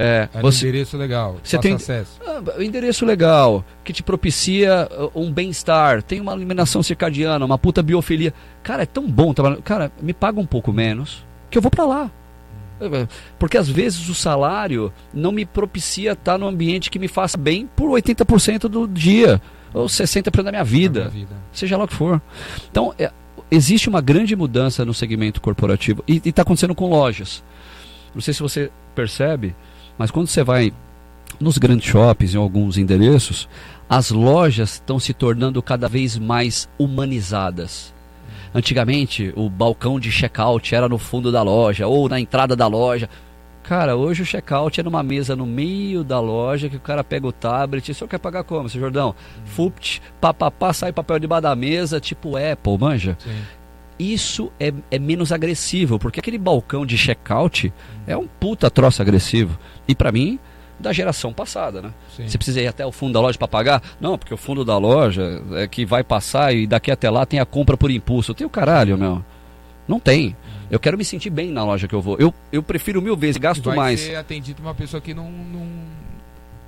É, 0.00 0.28
é 0.32 0.40
você, 0.40 0.68
endereço 0.68 0.96
legal, 0.96 1.36
você 1.42 1.58
tem 1.58 1.74
acesso. 1.74 2.20
Ah, 2.24 2.62
endereço 2.62 3.04
legal, 3.04 3.64
que 3.82 3.92
te 3.92 4.00
propicia 4.00 4.88
uh, 4.92 5.10
um 5.20 5.32
bem-estar, 5.32 6.04
tem 6.04 6.20
uma 6.20 6.32
eliminação 6.34 6.84
circadiana, 6.84 7.44
uma 7.44 7.58
puta 7.58 7.82
biofilia. 7.82 8.32
Cara, 8.62 8.84
é 8.84 8.86
tão 8.86 9.10
bom 9.10 9.34
trabalhar. 9.34 9.60
Cara, 9.62 9.90
me 10.00 10.12
paga 10.12 10.38
um 10.38 10.46
pouco 10.46 10.72
menos, 10.72 11.26
que 11.50 11.58
eu 11.58 11.62
vou 11.62 11.70
para 11.70 11.84
lá. 11.84 12.10
Porque 13.40 13.58
às 13.58 13.68
vezes 13.68 14.08
o 14.08 14.14
salário 14.14 14.92
não 15.12 15.32
me 15.32 15.44
propicia 15.44 16.12
estar 16.12 16.38
num 16.38 16.46
ambiente 16.46 16.90
que 16.90 16.98
me 17.00 17.08
faça 17.08 17.36
bem 17.36 17.68
por 17.74 17.90
80% 17.90 18.68
do 18.68 18.86
dia, 18.86 19.42
ou 19.74 19.86
60% 19.86 20.42
da 20.44 20.52
minha 20.52 20.62
vida, 20.62 21.04
da 21.06 21.10
minha 21.10 21.26
vida. 21.26 21.36
seja 21.52 21.76
lá 21.76 21.82
o 21.82 21.88
que 21.88 21.94
for. 21.94 22.22
Então, 22.70 22.94
é, 22.96 23.10
existe 23.50 23.88
uma 23.88 24.00
grande 24.00 24.36
mudança 24.36 24.84
no 24.84 24.94
segmento 24.94 25.40
corporativo 25.40 26.04
e 26.06 26.22
está 26.24 26.42
acontecendo 26.42 26.74
com 26.74 26.88
lojas. 26.88 27.42
Não 28.14 28.20
sei 28.20 28.32
se 28.32 28.40
você 28.40 28.70
percebe, 28.94 29.56
mas 29.98 30.10
quando 30.10 30.28
você 30.28 30.42
vai 30.42 30.72
nos 31.40 31.58
grandes 31.58 31.88
shoppings, 31.88 32.34
em 32.34 32.38
alguns 32.38 32.78
endereços, 32.78 33.48
as 33.88 34.10
lojas 34.10 34.74
estão 34.74 34.98
se 34.98 35.12
tornando 35.12 35.62
cada 35.62 35.88
vez 35.88 36.16
mais 36.16 36.68
humanizadas. 36.78 37.94
Antigamente, 38.54 39.32
o 39.36 39.48
balcão 39.50 40.00
de 40.00 40.10
check-out 40.10 40.74
era 40.74 40.88
no 40.88 40.98
fundo 40.98 41.30
da 41.30 41.42
loja 41.42 41.86
ou 41.86 42.08
na 42.08 42.18
entrada 42.18 42.56
da 42.56 42.66
loja. 42.66 43.08
Cara, 43.62 43.96
hoje 43.96 44.22
o 44.22 44.24
checkout 44.24 44.80
é 44.80 44.82
numa 44.82 45.02
mesa 45.02 45.36
no 45.36 45.44
meio 45.44 46.02
da 46.02 46.18
loja 46.18 46.70
que 46.70 46.76
o 46.76 46.80
cara 46.80 47.04
pega 47.04 47.26
o 47.26 47.32
tablet. 47.32 47.90
O 47.90 47.94
senhor 47.94 48.08
quer 48.08 48.18
pagar 48.18 48.42
como, 48.42 48.66
seu 48.66 48.80
Jordão? 48.80 49.14
Fupt, 49.44 50.00
papapá, 50.18 50.72
sai 50.72 50.90
papel 50.90 51.18
debaixo 51.18 51.42
da 51.42 51.54
mesa, 51.54 52.00
tipo 52.00 52.38
Apple, 52.38 52.78
manja? 52.78 53.18
Sim. 53.20 53.36
Isso 53.98 54.50
é, 54.58 54.72
é 54.90 54.98
menos 54.98 55.32
agressivo, 55.32 55.98
porque 55.98 56.20
aquele 56.20 56.38
balcão 56.38 56.86
de 56.86 56.96
checkout 56.96 57.70
é 58.06 58.16
um 58.16 58.26
puta 58.26 58.70
troço 58.70 59.02
agressivo. 59.02 59.58
E 59.88 59.94
pra 59.94 60.12
mim, 60.12 60.38
da 60.78 60.92
geração 60.92 61.32
passada, 61.32 61.82
né? 61.82 61.90
Sim. 62.16 62.28
Você 62.28 62.38
precisa 62.38 62.60
ir 62.60 62.68
até 62.68 62.86
o 62.86 62.92
fundo 62.92 63.14
da 63.14 63.20
loja 63.20 63.36
para 63.36 63.48
pagar? 63.48 63.82
Não, 64.00 64.16
porque 64.16 64.32
o 64.32 64.36
fundo 64.36 64.64
da 64.64 64.78
loja 64.78 65.42
é 65.54 65.66
que 65.66 65.84
vai 65.84 66.04
passar 66.04 66.54
e 66.54 66.66
daqui 66.66 66.90
até 66.90 67.10
lá 67.10 67.26
tem 67.26 67.40
a 67.40 67.46
compra 67.46 67.76
por 67.76 67.90
impulso. 67.90 68.34
Tem 68.34 68.46
o 68.46 68.50
caralho, 68.50 68.96
meu. 68.96 69.24
Não 69.88 69.98
tem. 69.98 70.36
Eu 70.70 70.78
quero 70.78 70.98
me 70.98 71.04
sentir 71.04 71.30
bem 71.30 71.50
na 71.50 71.64
loja 71.64 71.88
que 71.88 71.94
eu 71.94 72.00
vou. 72.02 72.16
Eu, 72.18 72.32
eu 72.52 72.62
prefiro 72.62 73.00
mil 73.00 73.16
vezes, 73.16 73.38
gasto 73.38 73.62
vai 73.62 73.76
mais. 73.76 74.00
ser 74.00 74.16
atendido 74.16 74.60
uma 74.62 74.74
pessoa 74.74 75.00
que 75.00 75.14
não, 75.14 75.24
não, 75.24 75.66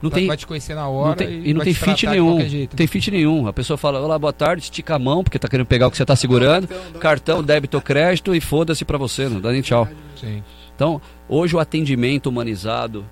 Não 0.01 0.11
vai, 0.11 0.21
tem, 0.21 0.27
vai 0.27 0.37
te 0.39 0.47
conhecer 0.47 0.75
na 0.75 0.89
hora 0.89 1.09
não 1.11 1.15
tem, 1.17 1.29
e, 1.29 1.51
e 1.51 1.53
não 1.53 1.59
vai 1.59 1.67
tem 1.67 1.75
te 1.75 1.81
fit 1.81 2.07
nenhum. 2.07 2.41
jeito. 2.49 2.75
Tem 2.75 2.87
fit 2.87 3.11
nenhum. 3.11 3.47
A 3.47 3.53
pessoa 3.53 3.77
fala, 3.77 4.01
olá, 4.01 4.19
boa 4.19 4.33
tarde, 4.33 4.63
estica 4.63 4.95
a 4.95 4.99
mão, 4.99 5.23
porque 5.23 5.39
tá 5.39 5.47
querendo 5.49 5.67
pegar 5.67 5.87
o 5.87 5.91
que 5.91 5.99
você 5.99 6.07
tá 6.07 6.17
segurando. 6.17 6.67
Cartão, 6.99 7.43
débito, 7.45 7.79
crédito 7.83 8.35
e 8.35 8.41
foda-se 8.41 8.87
pra 8.87 8.97
você, 8.97 9.29
não 9.29 9.39
dá 9.39 9.53
nem 9.53 9.61
tchau. 9.61 9.87
Sim. 10.19 10.43
Então, 10.81 10.99
hoje 11.29 11.55
o 11.55 11.59
atendimento 11.59 12.29
humanizado, 12.31 13.05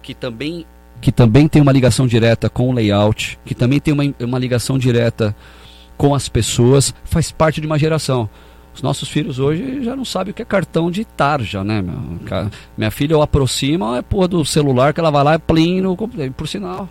que 0.00 0.14
também, 0.14 0.64
que 1.00 1.10
também 1.10 1.48
tem 1.48 1.60
uma 1.60 1.72
ligação 1.72 2.06
direta 2.06 2.48
com 2.48 2.68
o 2.70 2.72
layout, 2.72 3.36
que 3.44 3.56
também 3.56 3.80
tem 3.80 3.92
uma, 3.92 4.04
uma 4.20 4.38
ligação 4.38 4.78
direta 4.78 5.34
com 5.96 6.14
as 6.14 6.28
pessoas, 6.28 6.94
faz 7.02 7.32
parte 7.32 7.60
de 7.60 7.66
uma 7.66 7.76
geração. 7.76 8.30
Os 8.72 8.82
nossos 8.82 9.08
filhos 9.08 9.40
hoje 9.40 9.82
já 9.82 9.96
não 9.96 10.04
sabem 10.04 10.30
o 10.30 10.34
que 10.34 10.42
é 10.42 10.44
cartão 10.44 10.92
de 10.92 11.04
tarja, 11.04 11.64
né, 11.64 11.82
meu? 11.82 11.96
Minha 12.76 12.90
filha 12.92 13.16
ou 13.16 13.22
aproxima 13.24 13.98
é 13.98 14.02
porra 14.02 14.28
do 14.28 14.44
celular 14.44 14.94
que 14.94 15.00
ela 15.00 15.10
vai 15.10 15.24
lá 15.24 15.34
e 15.34 15.38
plim 15.40 15.80
no 15.80 15.96
computador. 15.96 16.30
Por 16.34 16.46
sinal, 16.46 16.88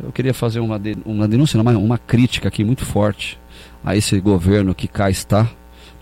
eu 0.00 0.12
queria 0.12 0.32
fazer 0.32 0.60
uma, 0.60 0.78
de- 0.78 0.98
uma 1.04 1.26
denúncia, 1.26 1.60
mas 1.64 1.74
uma 1.76 1.98
crítica 1.98 2.46
aqui 2.46 2.62
muito 2.62 2.84
forte 2.84 3.36
a 3.84 3.96
esse 3.96 4.20
governo 4.20 4.72
que 4.72 4.86
cá 4.86 5.10
está. 5.10 5.48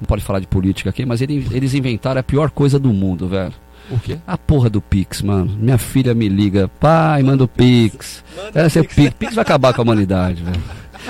Não 0.01 0.06
pode 0.06 0.23
falar 0.23 0.40
de 0.40 0.47
política 0.47 0.90
aqui, 0.90 1.05
mas 1.06 1.20
ele- 1.23 1.47
eles 1.52 1.74
inventaram 1.74 2.20
a 2.20 2.23
pior 2.23 2.51
coisa 2.51 2.78
do 2.78 2.93
mundo, 2.93 3.28
velho. 3.28 3.52
O 3.90 3.98
quê? 4.01 4.18
A 4.27 4.36
porra 4.36 4.68
do 4.68 4.81
Pix, 4.81 5.23
mano. 5.23 5.56
Minha 5.60 5.78
filha 5.78 6.12
me 6.12 6.28
liga, 6.28 6.68
pai, 6.81 7.23
manda 7.23 7.44
o 7.44 7.48
Pix. 7.48 8.23
Essa 8.55 8.81
é 8.81 8.82
Pix. 8.82 9.14
Pix 9.16 9.35
vai 9.35 9.43
acabar 9.43 9.73
com 9.73 9.81
a 9.81 9.85
humanidade, 9.85 10.43
velho. 10.43 10.60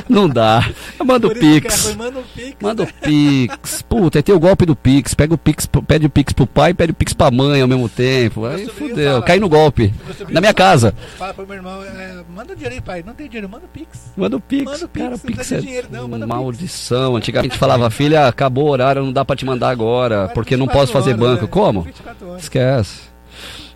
Não 0.08 0.28
dá. 0.28 0.68
Manda 1.04 1.26
o 1.26 1.34
Pix. 1.34 1.94
Manda 1.94 2.20
o 2.20 2.22
Pix. 2.22 2.56
Manda 2.60 2.82
o 2.82 2.86
Pix. 2.86 3.82
Puta, 3.82 4.18
aí 4.18 4.22
tem 4.22 4.34
o 4.34 4.40
golpe 4.40 4.64
do 4.66 4.74
Pix. 4.76 5.14
Pega 5.14 5.34
o 5.34 5.38
Pix, 5.38 5.66
pede 5.66 6.06
o 6.06 6.10
Pix 6.10 6.32
pro 6.32 6.46
pai 6.46 6.70
e 6.70 6.74
pede 6.74 6.92
o 6.92 6.94
Pix 6.94 7.12
pra 7.12 7.30
mãe 7.30 7.60
ao 7.60 7.68
mesmo 7.68 7.88
tempo. 7.88 8.44
Aí 8.46 8.66
fudeu. 8.66 9.12
fala. 9.12 9.22
Cai 9.24 9.38
no 9.38 9.48
golpe. 9.48 9.92
Na 10.28 10.40
minha 10.40 10.54
casa. 10.54 10.94
Fala 11.16 11.34
pro 11.34 11.46
meu 11.46 11.56
irmão, 11.56 11.82
é, 11.82 12.22
manda 12.34 12.54
dinheiro 12.54 12.74
aí, 12.74 12.80
pai. 12.80 13.02
Não 13.06 13.14
tem 13.14 13.26
dinheiro, 13.26 13.48
manda 13.48 13.64
o 13.64 13.68
Pix. 13.68 14.12
Manda 14.16 14.36
o 14.36 14.40
Pix. 14.40 14.64
Manda 14.64 14.84
o 14.84 14.88
Pix, 14.88 15.04
Cara, 15.04 15.16
o 15.16 15.18
Pix 15.18 15.52
é 15.52 15.56
de 15.56 15.62
dinheiro, 15.66 15.88
não, 15.90 16.02
manda 16.08 16.24
o 16.24 16.28
Pix. 16.28 16.38
maldição. 16.38 17.16
Antigamente 17.16 17.58
falava, 17.58 17.88
filha, 17.90 18.26
acabou 18.26 18.66
o 18.66 18.70
horário, 18.70 19.02
não 19.04 19.12
dá 19.12 19.24
pra 19.24 19.36
te 19.36 19.44
mandar 19.44 19.70
agora, 19.70 20.28
porque 20.34 20.56
não 20.56 20.66
posso 20.66 20.92
fazer 20.92 21.10
24 21.14 21.24
horas, 21.24 21.40
banco. 21.40 21.44
né? 21.44 21.50
Como? 21.66 21.82
24 21.82 22.28
horas. 22.28 22.42
Esquece. 22.42 23.00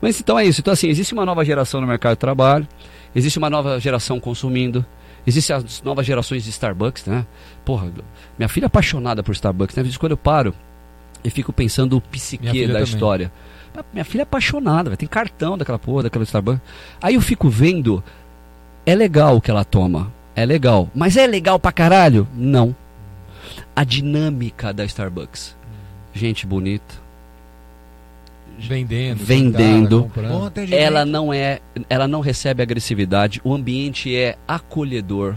Mas 0.01 0.19
então 0.20 0.39
é 0.39 0.45
isso. 0.47 0.61
Então, 0.61 0.73
assim, 0.73 0.89
existe 0.89 1.12
uma 1.12 1.27
nova 1.27 1.45
geração 1.45 1.81
no 1.81 1.87
mercado 1.87 2.12
de 2.12 2.19
trabalho, 2.19 2.66
existe 3.15 3.39
uma 3.39 3.51
nova 3.51 3.78
geração 3.78 4.19
consumindo, 4.19 4.85
existem 5.27 5.55
as 5.57 5.83
novas 5.83 6.07
gerações 6.07 6.45
de 6.45 6.51
Starbucks, 6.51 7.07
né? 7.07 7.27
Porra, 7.65 7.91
minha 8.39 8.49
filha 8.49 8.65
é 8.65 8.69
apaixonada 8.69 9.23
por 9.23 9.33
Starbucks, 9.33 9.77
né? 9.77 9.81
Às 9.83 9.87
vezes 9.87 9.99
quando 9.99 10.13
eu 10.13 10.17
paro 10.17 10.55
e 11.23 11.31
fico 11.31 11.53
pensando 11.53 11.97
o 11.97 12.01
psique 12.01 12.45
da 12.67 12.73
também. 12.73 12.83
história. 12.83 13.33
Ah, 13.77 13.85
Minha 13.93 14.05
filha 14.05 14.23
é 14.23 14.25
apaixonada, 14.25 14.91
véio, 14.91 14.97
tem 14.99 15.09
cartão 15.09 15.57
daquela 15.57 15.79
porra, 15.79 16.05
daquela 16.05 16.25
Starbucks. 16.25 16.61
Aí 17.01 17.15
eu 17.15 17.21
fico 17.21 17.49
vendo, 17.49 18.03
é 18.85 18.95
legal 18.95 19.37
o 19.37 19.41
que 19.41 19.51
ela 19.51 19.65
toma, 19.65 20.13
é 20.35 20.45
legal. 20.45 20.89
Mas 20.95 21.17
é 21.17 21.27
legal 21.27 21.59
pra 21.59 21.71
caralho? 21.71 22.27
Não. 22.35 22.75
A 23.77 23.85
dinâmica 23.85 24.73
da 24.73 24.85
Starbucks. 24.85 25.57
Gente 26.13 26.47
bonita, 26.47 26.95
Vendendo. 28.69 29.24
Vendendo. 29.24 30.11
atendimento. 30.47 30.81
ela 30.81 31.05
não 31.05 31.32
é, 31.32 31.61
ela 31.89 32.07
não 32.07 32.20
recebe 32.20 32.62
agressividade, 32.62 33.41
o 33.43 33.55
ambiente 33.55 34.15
é 34.15 34.37
acolhedor. 34.47 35.37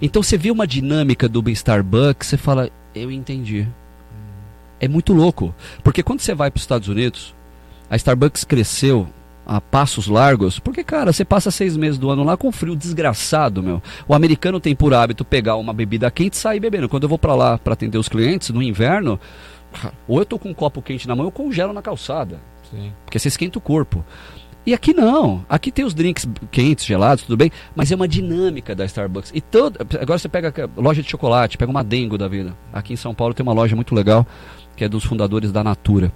Então 0.00 0.22
você 0.22 0.36
vê 0.36 0.50
uma 0.50 0.66
dinâmica 0.66 1.28
do 1.28 1.48
Starbucks, 1.50 2.28
você 2.28 2.36
fala, 2.36 2.70
eu 2.94 3.10
entendi. 3.10 3.66
É 4.78 4.88
muito 4.88 5.12
louco, 5.12 5.54
porque 5.82 6.02
quando 6.02 6.20
você 6.20 6.34
vai 6.34 6.50
para 6.50 6.58
os 6.58 6.62
Estados 6.62 6.88
Unidos, 6.88 7.34
a 7.88 7.96
Starbucks 7.96 8.44
cresceu 8.44 9.08
a 9.46 9.60
passos 9.60 10.06
largos, 10.06 10.58
porque 10.58 10.84
cara, 10.84 11.12
você 11.12 11.24
passa 11.24 11.50
seis 11.50 11.76
meses 11.76 11.98
do 11.98 12.10
ano 12.10 12.22
lá 12.22 12.36
com 12.36 12.52
frio 12.52 12.76
desgraçado, 12.76 13.62
meu. 13.62 13.82
O 14.06 14.14
americano 14.14 14.60
tem 14.60 14.76
por 14.76 14.94
hábito 14.94 15.24
pegar 15.24 15.56
uma 15.56 15.72
bebida 15.72 16.10
quente 16.10 16.34
e 16.34 16.36
sair 16.36 16.60
bebendo. 16.60 16.88
Quando 16.88 17.04
eu 17.04 17.08
vou 17.08 17.18
para 17.18 17.34
lá 17.34 17.58
para 17.58 17.72
atender 17.72 17.98
os 17.98 18.08
clientes 18.08 18.50
no 18.50 18.62
inverno, 18.62 19.18
ou 20.06 20.18
eu 20.18 20.26
tô 20.26 20.38
com 20.38 20.50
um 20.50 20.54
copo 20.54 20.82
quente 20.82 21.08
na 21.08 21.16
mão, 21.16 21.26
eu 21.26 21.32
congelo 21.32 21.72
na 21.72 21.82
calçada 21.82 22.49
Sim. 22.70 22.92
porque 23.04 23.18
você 23.18 23.28
esquenta 23.28 23.58
o 23.58 23.60
corpo. 23.60 24.04
E 24.66 24.74
aqui 24.74 24.92
não. 24.92 25.44
Aqui 25.48 25.72
tem 25.72 25.84
os 25.84 25.94
drinks 25.94 26.28
quentes, 26.50 26.84
gelados, 26.84 27.24
tudo 27.24 27.36
bem, 27.36 27.50
mas 27.74 27.90
é 27.90 27.96
uma 27.96 28.06
dinâmica 28.06 28.74
da 28.74 28.84
Starbucks. 28.84 29.32
E 29.34 29.40
todo, 29.40 29.78
agora 30.00 30.18
você 30.18 30.28
pega 30.28 30.52
loja 30.76 31.02
de 31.02 31.08
chocolate, 31.10 31.56
pega 31.56 31.70
uma 31.70 31.82
Dengo 31.82 32.18
da 32.18 32.28
vida. 32.28 32.54
Aqui 32.72 32.92
em 32.92 32.96
São 32.96 33.14
Paulo 33.14 33.32
tem 33.32 33.42
uma 33.42 33.54
loja 33.54 33.74
muito 33.74 33.94
legal, 33.94 34.26
que 34.76 34.84
é 34.84 34.88
dos 34.88 35.02
fundadores 35.02 35.50
da 35.50 35.64
Natura. 35.64 36.12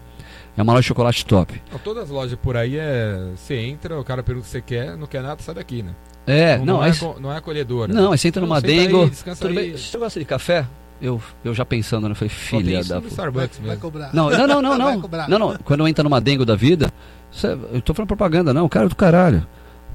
É 0.57 0.63
uma 0.63 0.73
loja 0.75 0.83
de 0.83 0.89
chocolate 0.89 1.25
top. 1.27 1.61
Todas 1.83 2.05
as 2.05 2.11
lojas 2.11 2.39
por 2.41 2.57
aí 2.57 2.77
é. 2.79 3.31
Você 3.35 3.57
entra, 3.57 3.99
o 3.99 4.05
cara 4.05 4.23
pergunta 4.23 4.45
o 4.45 4.47
que 4.47 4.53
você 4.53 4.61
quer, 4.61 4.97
não 4.97 5.07
quer 5.07 5.23
nada, 5.23 5.43
sai 5.43 5.55
daqui, 5.55 5.83
né? 5.83 5.95
É, 6.27 6.57
não, 6.59 6.65
não, 6.65 6.75
não, 6.77 6.85
é, 6.85 6.91
é, 6.91 7.21
não 7.21 7.33
é 7.33 7.37
acolhedora. 7.39 7.93
não, 7.93 8.13
aí 8.13 8.19
você 8.19 8.29
entra 8.29 8.41
Não, 8.41 8.49
numa 8.49 8.59
aí, 8.59 8.63
Dengo. 8.63 9.09
descansa 9.11 9.47
tudo 9.49 9.59
aí. 9.59 9.71
bem? 9.71 9.77
Você 9.77 9.99
gosta 9.99 10.21
de 10.21 10.25
café? 10.27 10.67
Eu, 11.05 11.21
eu 11.45 11.53
já 11.55 11.65
pensando, 11.65 12.05
né? 12.09 12.13
Eu 12.13 12.17
falei, 12.17 12.29
filha 12.31 12.83
da. 12.85 12.95
no 12.97 13.03
pu- 13.03 13.09
Starbucks 13.09 13.59
vai, 13.59 13.67
mesmo. 13.67 13.67
vai 13.67 13.77
cobrar. 13.77 14.11
Não, 14.15 14.31
não, 14.31 14.47
não, 14.47 14.63
não, 14.63 14.79
não. 14.79 15.01
Não, 15.29 15.39
não. 15.39 15.57
Quando 15.59 15.81
eu 15.81 15.89
entro 15.89 16.03
numa 16.05 16.21
Dengo 16.21 16.45
da 16.47 16.57
vida, 16.57 16.91
cê- 17.31 17.57
eu 17.73 17.83
tô 17.83 17.93
falando 17.93 18.09
propaganda, 18.09 18.55
não, 18.55 18.69
cara 18.69 18.89
do 18.89 18.97
caralho. 18.97 19.47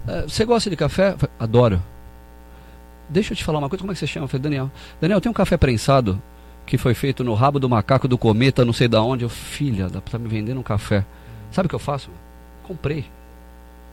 É, 0.08 0.22
Você 0.24 0.46
gosta 0.46 0.70
de 0.70 0.76
café? 0.76 1.16
Adoro. 1.40 1.82
Deixa 3.10 3.34
eu 3.34 3.38
te 3.38 3.44
falar 3.44 3.58
uma 3.60 3.68
coisa, 3.70 3.82
como 3.82 3.92
é 3.92 3.96
que 3.96 4.00
você 4.00 4.06
chama? 4.08 4.26
Eu 4.26 4.28
falei, 4.28 4.44
Daniel. 4.44 4.72
Daniel, 5.02 5.20
tem 5.20 5.30
um 5.30 5.34
café 5.34 5.58
prensado 5.58 6.22
que 6.66 6.78
foi 6.78 6.94
feito 6.94 7.24
no 7.24 7.34
rabo 7.34 7.60
do 7.60 7.68
macaco 7.68 8.08
do 8.08 8.18
cometa, 8.18 8.64
não 8.64 8.74
sei 8.74 8.88
da 8.88 9.02
onde. 9.02 9.24
Eu, 9.26 9.30
filha, 9.30 9.90
da- 9.90 10.00
tá 10.02 10.20
me 10.20 10.28
vendendo 10.28 10.60
um 10.60 10.64
café. 10.64 11.04
Sabe 11.52 11.66
o 11.66 11.70
que 11.70 11.76
eu 11.76 11.80
faço? 11.80 12.12
Comprei. 12.64 13.06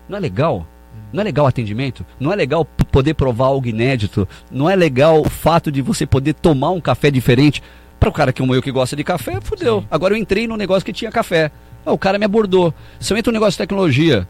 Não 0.07 0.19
é 0.19 0.21
legal? 0.21 0.67
Não 1.13 1.21
é 1.21 1.25
legal 1.25 1.45
o 1.45 1.49
atendimento? 1.49 2.05
Não 2.19 2.33
é 2.33 2.37
legal 2.37 2.65
poder 2.65 3.15
provar 3.15 3.47
algo 3.47 3.67
inédito? 3.67 4.29
Não 4.51 4.69
é 4.69 4.77
legal 4.77 5.21
o 5.21 5.29
fato 5.29 5.71
de 5.71 5.81
você 5.81 6.07
poder 6.07 6.35
tomar 6.35 6.71
um 6.71 6.81
café 6.81 7.11
diferente? 7.11 7.63
Para 7.99 8.09
o 8.09 8.13
cara 8.13 8.33
que 8.33 8.41
como 8.41 8.55
eu 8.55 8.63
que 8.63 8.71
gosta 8.71 8.95
de 8.95 9.03
café, 9.03 9.41
fudeu. 9.41 9.81
Sim. 9.81 9.87
Agora 9.91 10.15
eu 10.15 10.19
entrei 10.19 10.47
num 10.47 10.57
negócio 10.57 10.85
que 10.85 10.93
tinha 10.93 11.11
café. 11.11 11.51
Ah, 11.85 11.93
o 11.93 11.99
cara 11.99 12.19
me 12.19 12.25
abordou. 12.25 12.75
Se 13.01 13.13
eu 13.13 13.17
entro 13.17 13.33
no 13.33 13.37
negócio 13.37 13.53
de 13.53 13.59
tecnologia, 13.59 14.29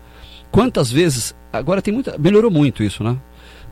quantas 0.50 0.90
vezes. 0.90 1.34
Agora 1.52 1.82
tem 1.82 1.92
muita. 1.92 2.16
Melhorou 2.18 2.50
muito 2.50 2.82
isso, 2.82 3.02
né? 3.02 3.16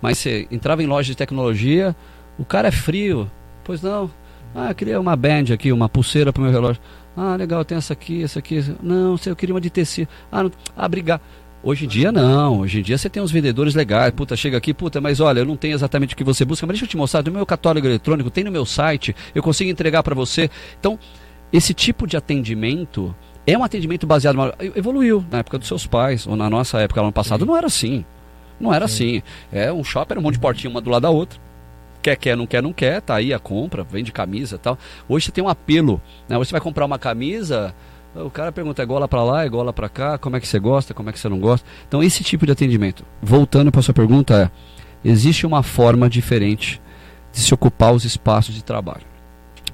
Mas 0.01 0.19
você 0.19 0.49
entrava 0.51 0.83
em 0.83 0.87
loja 0.87 1.09
de 1.09 1.16
tecnologia, 1.16 1.95
o 2.39 2.45
cara 2.45 2.69
é 2.69 2.73
frio. 2.73 3.31
Pois 3.62 3.81
não. 3.81 4.11
Ah, 4.55 4.71
eu 4.71 4.75
queria 4.75 5.01
uma 5.01 5.16
band 5.16 5.53
aqui, 5.53 5.73
uma 5.73 5.89
pulseira 5.89 6.33
pro 6.33 6.43
meu 6.43 6.53
relógio. 6.53 6.81
Ah, 7.16 7.37
legal, 7.37 7.65
tem 7.65 7.79
essa 7.79 7.93
aqui, 7.93 8.23
essa 8.23 8.39
aqui. 8.39 8.62
Não, 8.83 9.16
sei, 9.16 9.33
eu 9.33 9.37
queria 9.37 9.55
uma 9.55 9.61
de 9.61 9.71
tecido. 9.71 10.09
Ah, 10.31 10.43
não... 10.43 10.53
ah, 10.77 10.87
obrigado. 10.87 11.21
Hoje 11.65 11.86
em 11.86 11.89
dia 11.89 12.12
não, 12.12 12.61
hoje 12.61 12.81
em 12.81 12.82
dia 12.82 12.99
você 12.99 13.09
tem 13.09 13.23
uns 13.23 13.31
vendedores 13.31 13.74
legais, 13.74 14.12
puta, 14.12 14.36
chega 14.36 14.59
aqui, 14.59 14.74
puta, 14.74 15.01
mas 15.01 15.19
olha, 15.19 15.41
eu 15.41 15.47
não 15.47 15.57
tenho 15.57 15.74
exatamente 15.74 16.12
o 16.12 16.16
que 16.16 16.23
você 16.23 16.45
busca, 16.45 16.66
mas 16.66 16.74
deixa 16.74 16.85
eu 16.85 16.89
te 16.89 16.97
mostrar, 16.97 17.23
do 17.23 17.32
meu 17.32 17.47
catálogo 17.47 17.86
eletrônico, 17.86 18.28
tem 18.28 18.45
no 18.45 18.53
meu 18.53 18.66
site, 18.66 19.16
eu 19.35 19.43
consigo 19.43 19.70
entregar 19.70 20.03
para 20.03 20.15
você. 20.15 20.51
Então, 20.78 20.99
esse 21.51 21.73
tipo 21.73 22.07
de 22.07 22.19
atendimento 22.19 23.15
é 23.47 23.57
um 23.57 23.65
atendimento 23.65 24.07
baseado, 24.07 24.36
evoluiu 24.77 25.24
na 25.31 25.39
época 25.39 25.59
dos 25.59 25.66
seus 25.66 25.86
pais, 25.86 26.27
ou 26.27 26.36
na 26.36 26.51
nossa 26.51 26.78
época, 26.81 27.01
lá 27.01 27.07
no 27.07 27.12
passado, 27.15 27.41
Sim. 27.41 27.47
não 27.47 27.57
era 27.57 27.66
assim. 27.66 28.05
Não 28.61 28.73
era 28.73 28.85
assim. 28.85 29.23
É 29.51 29.73
um 29.73 29.82
shopping, 29.82 30.12
era 30.12 30.20
um 30.20 30.23
monte 30.23 30.35
de 30.35 30.41
portinha 30.41 30.70
uma 30.70 30.82
do 30.82 30.91
lado 30.91 31.03
da 31.03 31.11
outra. 31.11 31.41
Quer, 32.03 32.16
quer, 32.16 32.36
não 32.36 32.47
quer, 32.47 32.62
não 32.62 32.74
quer, 32.74 33.01
tá 33.01 33.15
aí 33.15 33.32
a 33.32 33.39
compra, 33.39 33.82
vende 33.82 34.12
camisa 34.12 34.57
e 34.57 34.59
tal. 34.59 34.78
Hoje 35.09 35.27
você 35.27 35.32
tem 35.32 35.43
um 35.43 35.49
apelo, 35.49 36.01
né? 36.28 36.36
Hoje 36.36 36.49
você 36.49 36.53
vai 36.53 36.61
comprar 36.61 36.85
uma 36.85 36.99
camisa, 36.99 37.74
o 38.23 38.31
cara 38.31 38.53
pergunta, 38.53 38.82
é 38.82 38.86
gola 38.86 39.09
pra 39.09 39.24
lá, 39.24 39.45
é 39.45 39.49
gola 39.49 39.73
pra 39.73 39.89
cá, 39.89 40.19
como 40.19 40.36
é 40.36 40.41
que 40.41 40.47
você 40.47 40.59
gosta, 40.59 40.95
como 40.95 41.11
é 41.11 41.12
que 41.12 41.19
você 41.19 41.28
não 41.28 41.41
gosta. 41.41 41.66
Então 41.89 42.03
esse 42.03 42.23
tipo 42.23 42.47
de 42.47 42.53
atendimento. 42.53 43.05
Voltando 43.23 43.73
para 43.73 43.82
sua 43.82 43.95
pergunta 43.95 44.35
é, 45.05 45.09
existe 45.09 45.47
uma 45.47 45.62
forma 45.62 46.09
diferente 46.09 46.81
de 47.32 47.41
se 47.41 47.53
ocupar 47.53 47.93
os 47.93 48.05
espaços 48.05 48.55
de 48.55 48.62
trabalho. 48.62 49.03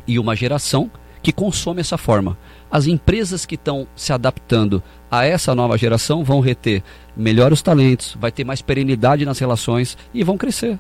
E 0.07 0.19
uma 0.19 0.35
geração 0.35 0.91
que 1.23 1.33
consome 1.33 1.81
essa 1.81 1.99
forma. 1.99 2.37
As 2.71 2.87
empresas 2.87 3.45
que 3.45 3.55
estão 3.55 3.87
se 3.95 4.13
adaptando 4.13 4.83
a 5.11 5.25
essa 5.25 5.55
nova 5.55 5.77
geração 5.77 6.25
vão 6.25 6.41
reter 6.41 6.83
melhor 7.17 7.53
os 7.53 7.63
talentos, 7.63 8.17
vai 8.19 8.33
ter 8.33 8.45
mais 8.45 8.63
perenidade 8.63 9.27
nas 9.27 9.39
relações 9.39 9.99
e 10.15 10.25
vão 10.25 10.39
crescer. 10.39 10.79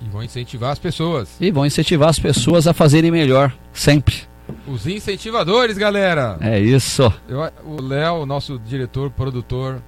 E 0.00 0.08
vão 0.08 0.22
incentivar 0.22 0.70
as 0.70 0.78
pessoas. 0.78 1.36
E 1.40 1.50
vão 1.50 1.66
incentivar 1.66 2.08
as 2.08 2.18
pessoas 2.18 2.66
a 2.66 2.72
fazerem 2.72 3.10
melhor, 3.10 3.52
sempre. 3.72 4.31
Os 4.66 4.86
incentivadores, 4.86 5.76
galera. 5.78 6.36
É 6.40 6.58
isso. 6.58 7.02
Eu- 7.28 7.40
o 7.64 7.80
Léo, 7.80 8.24
nosso 8.26 8.58
diretor, 8.58 9.10
produtor, 9.10 9.80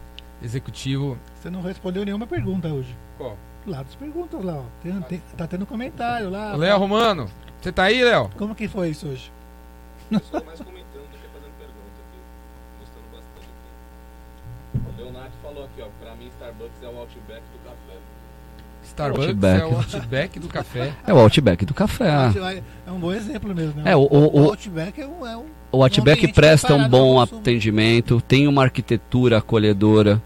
executivo. 0.42 1.18
Você 1.40 1.50
não 1.50 1.62
respondeu 1.62 2.04
nenhuma 2.04 2.26
pergunta 2.26 2.68
hoje. 2.68 2.94
Qual? 3.18 3.36
Lá 3.66 3.82
das 3.82 3.94
perguntas 3.94 4.42
lá, 4.44 4.56
ó. 4.56 4.62
Tem- 4.82 5.00
tem- 5.02 5.22
tá 5.36 5.46
tendo 5.46 5.64
comentário 5.66 6.28
lá. 6.30 6.54
O 6.54 6.58
Léo 6.58 6.78
Romano. 6.78 7.30
Você 7.60 7.72
tá 7.72 7.84
aí, 7.84 8.02
Léo? 8.04 8.30
Como 8.36 8.54
que 8.54 8.68
foi 8.68 8.90
isso 8.90 9.08
hoje? 9.08 9.32
Eu 10.10 10.20
sou 10.20 10.42
mais 10.44 10.60
comentando 10.60 11.08
do 11.10 11.16
que 11.16 11.28
fazendo 11.32 11.52
pergunta 11.58 12.00
aqui. 12.04 12.18
Gostando 12.80 13.06
bastante 13.10 13.48
aqui. 14.74 15.00
O 15.00 15.02
Leonardo 15.02 15.32
falou 15.42 15.64
aqui, 15.64 15.80
ó. 15.82 15.88
Starbucks 18.94 19.26
Outback. 19.28 19.60
é 19.60 19.64
o 19.66 19.76
Outback 19.76 20.38
do 20.38 20.48
café. 20.48 20.92
É 21.06 21.12
o 21.12 21.18
Outback 21.18 21.64
do 21.66 21.74
café. 21.74 22.06
É 22.86 22.90
um 22.92 22.98
bom 22.98 23.12
exemplo 23.12 23.54
mesmo. 23.54 23.82
né? 23.82 23.92
É, 23.92 23.96
o- 23.96 24.02
o- 24.02 24.40
o- 24.42 24.44
Outback 24.50 25.00
é 25.00 25.06
um. 25.06 25.26
É 25.26 25.36
um 25.36 25.44
O 25.72 25.82
Outback 25.82 26.32
presta 26.32 26.74
um 26.74 26.88
bom 26.88 27.20
atendimento, 27.20 28.20
tem 28.20 28.46
uma 28.46 28.62
arquitetura 28.62 29.38
acolhedora, 29.38 30.22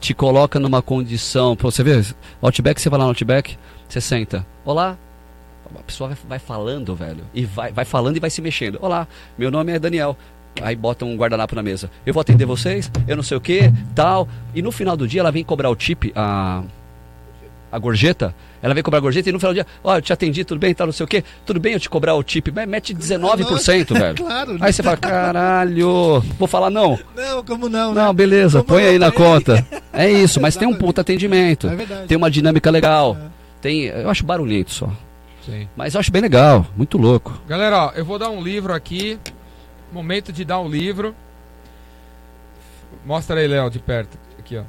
te 0.00 0.12
coloca 0.12 0.58
numa 0.58 0.82
condição. 0.82 1.54
Pô, 1.54 1.70
você 1.70 1.84
vê, 1.84 2.02
Outback, 2.42 2.80
você 2.80 2.88
vai 2.90 2.98
lá 2.98 3.04
no 3.04 3.10
Outback, 3.10 3.56
você 3.88 4.00
senta. 4.00 4.44
Olá. 4.64 4.98
A 5.78 5.82
pessoa 5.82 6.08
vai, 6.08 6.18
vai 6.30 6.38
falando, 6.38 6.94
velho. 6.96 7.22
E 7.34 7.44
vai, 7.44 7.70
vai 7.72 7.84
falando 7.84 8.16
e 8.16 8.20
vai 8.20 8.30
se 8.30 8.40
mexendo. 8.40 8.78
Olá, 8.80 9.06
meu 9.36 9.50
nome 9.50 9.70
é 9.72 9.78
Daniel. 9.78 10.16
Aí 10.62 10.74
bota 10.74 11.04
um 11.04 11.14
guardanapo 11.14 11.54
na 11.54 11.62
mesa. 11.62 11.88
Eu 12.06 12.12
vou 12.14 12.20
atender 12.22 12.46
vocês, 12.46 12.90
eu 13.06 13.14
não 13.14 13.22
sei 13.22 13.36
o 13.36 13.40
que, 13.40 13.70
tal. 13.94 14.26
E 14.54 14.62
no 14.62 14.72
final 14.72 14.96
do 14.96 15.06
dia 15.06 15.20
ela 15.20 15.30
vem 15.30 15.44
cobrar 15.44 15.68
o 15.70 15.76
tip, 15.76 16.10
a, 16.16 16.62
a 17.70 17.78
gorjeta. 17.78 18.34
Ela 18.60 18.74
vem 18.74 18.82
cobrar 18.82 18.98
a 18.98 19.00
gorjeta 19.00 19.28
e 19.28 19.32
no 19.32 19.38
final 19.38 19.52
do 19.52 19.56
dia, 19.56 19.66
ó, 19.84 19.96
eu 19.96 20.02
te 20.02 20.12
atendi, 20.12 20.44
tudo 20.44 20.58
bem, 20.58 20.74
tal, 20.74 20.86
não 20.86 20.92
sei 20.92 21.04
o 21.04 21.06
que. 21.06 21.22
Tudo 21.46 21.60
bem 21.60 21.74
eu 21.74 21.80
te 21.80 21.88
cobrar 21.88 22.14
o 22.14 22.22
tip, 22.22 22.48
mas 22.52 22.66
mete 22.66 22.94
19%, 22.94 23.96
velho. 23.96 24.16
Claro. 24.16 24.56
Aí 24.60 24.72
você 24.72 24.82
fala, 24.82 24.96
caralho, 24.96 26.20
vou 26.38 26.48
falar 26.48 26.70
não. 26.70 26.98
Não, 27.14 27.44
como 27.44 27.68
não, 27.68 27.94
né? 27.94 28.02
Não, 28.02 28.14
beleza, 28.14 28.58
Como 28.58 28.68
põe 28.68 28.84
aí 28.84 28.98
na 28.98 29.06
não? 29.06 29.12
Aí. 29.12 29.18
conta. 29.18 29.66
É 29.90 30.08
isso, 30.08 30.40
mas 30.40 30.54
tem 30.54 30.68
um 30.68 30.74
puta 30.74 31.00
atendimento. 31.00 31.66
É 31.66 31.74
verdade. 31.74 32.06
Tem 32.06 32.16
uma 32.16 32.30
dinâmica 32.30 32.70
legal. 32.70 33.16
É. 33.20 33.28
Tem, 33.60 33.84
eu 33.86 34.08
acho 34.08 34.24
barulhento 34.24 34.70
só. 34.70 34.88
Sim. 35.44 35.66
Mas 35.74 35.94
eu 35.94 35.98
acho 36.00 36.12
bem 36.12 36.22
legal, 36.22 36.64
muito 36.76 36.96
louco. 36.96 37.36
Galera, 37.48 37.86
ó, 37.86 37.92
eu 37.96 38.04
vou 38.04 38.16
dar 38.16 38.30
um 38.30 38.40
livro 38.40 38.72
aqui. 38.72 39.18
Momento 39.92 40.32
de 40.32 40.44
dar 40.44 40.60
um 40.60 40.68
livro. 40.68 41.16
Mostra 43.04 43.40
aí, 43.40 43.48
Léo, 43.48 43.70
de 43.70 43.78
perto. 43.78 44.16
Aqui, 44.38 44.56
ó. 44.58 44.62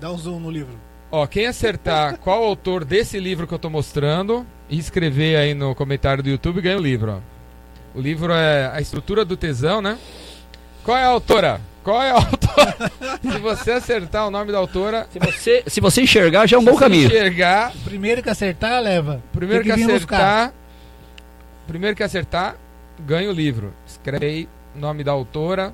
Dá 0.00 0.12
um 0.12 0.18
zoom 0.18 0.38
no 0.38 0.50
livro. 0.50 0.74
Ó, 1.10 1.26
quem 1.26 1.46
acertar 1.46 2.18
qual 2.20 2.42
autor 2.44 2.84
desse 2.84 3.18
livro 3.18 3.46
que 3.46 3.54
eu 3.54 3.58
tô 3.58 3.70
mostrando 3.70 4.46
e 4.68 4.78
escrever 4.78 5.36
aí 5.36 5.54
no 5.54 5.74
comentário 5.74 6.22
do 6.22 6.28
YouTube 6.28 6.60
ganha 6.60 6.76
o 6.78 6.82
livro, 6.82 7.12
ó. 7.12 7.98
O 7.98 8.00
livro 8.00 8.32
é 8.32 8.70
A 8.72 8.80
Estrutura 8.80 9.24
do 9.24 9.36
Tesão, 9.36 9.80
né? 9.80 9.98
Qual 10.84 10.96
é 10.96 11.04
a 11.04 11.08
autora? 11.08 11.60
Qual 11.82 12.02
é 12.02 12.10
a 12.10 12.14
autora? 12.20 12.92
Se 13.22 13.38
você 13.38 13.72
acertar 13.72 14.26
o 14.26 14.30
nome 14.30 14.52
da 14.52 14.58
autora, 14.58 15.06
Se 15.10 15.18
você, 15.18 15.64
se 15.66 15.80
você 15.80 16.02
enxergar, 16.02 16.46
já 16.46 16.56
é 16.56 16.60
um 16.60 16.64
bom 16.64 16.74
se 16.74 16.78
caminho. 16.80 17.06
enxergar, 17.06 17.72
O 17.74 17.78
primeiro 17.80 18.22
que 18.22 18.28
acertar, 18.28 18.80
leva. 18.82 19.22
primeiro 19.32 19.64
que, 19.64 19.72
vir 19.72 19.84
acertar, 19.84 20.52
primeiro 21.66 21.96
que 21.96 22.02
acertar, 22.02 22.56
ganha 23.00 23.30
o 23.30 23.32
livro. 23.32 23.72
Escreve 23.86 24.26
aí 24.26 24.48
o 24.76 24.78
nome 24.78 25.02
da 25.02 25.12
autora, 25.12 25.72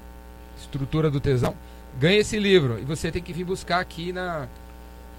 Estrutura 0.59 1.11
do 1.11 1.19
Tesão, 1.21 1.55
ganha 1.99 2.19
esse 2.21 2.39
livro 2.39 2.79
e 2.81 2.85
você 2.85 3.11
tem 3.11 3.21
que 3.23 3.33
vir 3.33 3.45
buscar 3.45 3.81
aqui 3.81 4.13
na 4.13 4.47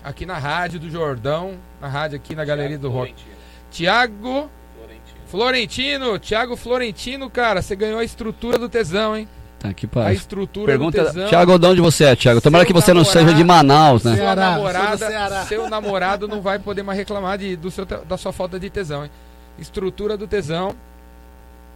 aqui 0.05 0.25
na 0.25 0.37
rádio 0.37 0.79
do 0.79 0.89
Jordão, 0.89 1.55
na 1.81 1.87
rádio 1.87 2.15
aqui 2.17 2.35
na 2.35 2.45
Galeria 2.45 2.77
do 2.77 2.89
Rock. 2.89 3.13
Florentino. 3.13 3.35
Tiago 3.71 4.49
Florentino. 4.77 5.19
Florentino, 5.27 6.19
Thiago 6.19 6.55
Florentino, 6.55 7.29
cara, 7.29 7.61
você 7.61 7.75
ganhou 7.75 7.99
a 7.99 8.03
estrutura 8.03 8.57
do 8.57 8.69
tesão, 8.69 9.17
hein? 9.17 9.27
Tá, 9.59 9.73
que 9.73 9.85
A 9.85 9.89
paz. 9.89 10.17
estrutura 10.19 10.67
Pergunta, 10.67 11.01
do 11.01 11.05
tesão. 11.07 11.27
Thiago, 11.29 11.57
de 11.57 11.65
onde 11.65 11.81
você 11.81 12.05
é, 12.05 12.15
Thiago? 12.15 12.39
Tomara 12.39 12.63
Seu 12.63 12.67
que 12.67 12.73
você 12.73 12.93
não 12.93 13.01
namorado- 13.01 13.25
seja 13.25 13.35
de 13.37 13.43
Manaus, 13.43 14.03
né? 14.03 14.15
Ceará, 14.15 14.51
namorada, 14.51 14.97
Ceará. 14.97 15.45
seu 15.45 15.69
namorado 15.69 16.27
não 16.27 16.41
vai 16.41 16.59
poder 16.59 16.83
mais 16.83 16.97
reclamar 16.99 17.37
de, 17.37 17.55
do 17.55 17.71
seu, 17.71 17.85
da 17.85 18.17
sua 18.17 18.31
falta 18.31 18.59
de 18.59 18.69
tesão, 18.69 19.03
hein? 19.03 19.11
Estrutura 19.57 20.15
do 20.15 20.27
tesão. 20.27 20.75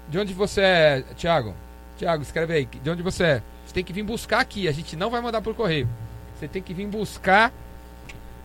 De 0.07 0.19
onde 0.19 0.34
você 0.34 0.61
é, 0.61 1.03
Thiago? 1.18 1.53
Thiago, 1.97 2.22
escreve 2.23 2.53
aí. 2.53 2.65
De 2.65 2.89
onde 2.89 3.01
você 3.01 3.23
é? 3.23 3.41
Você 3.65 3.73
tem 3.73 3.84
que 3.84 3.93
vir 3.93 4.03
buscar 4.03 4.39
aqui. 4.39 4.68
A 4.68 4.72
gente 4.72 4.95
não 4.95 5.10
vai 5.10 5.22
mandar 5.22 5.41
por 5.41 5.53
correio. 5.56 5.88
Você 6.38 6.47
tem 6.47 6.61
que 6.61 6.73
vir 6.73 6.88
buscar. 6.88 7.51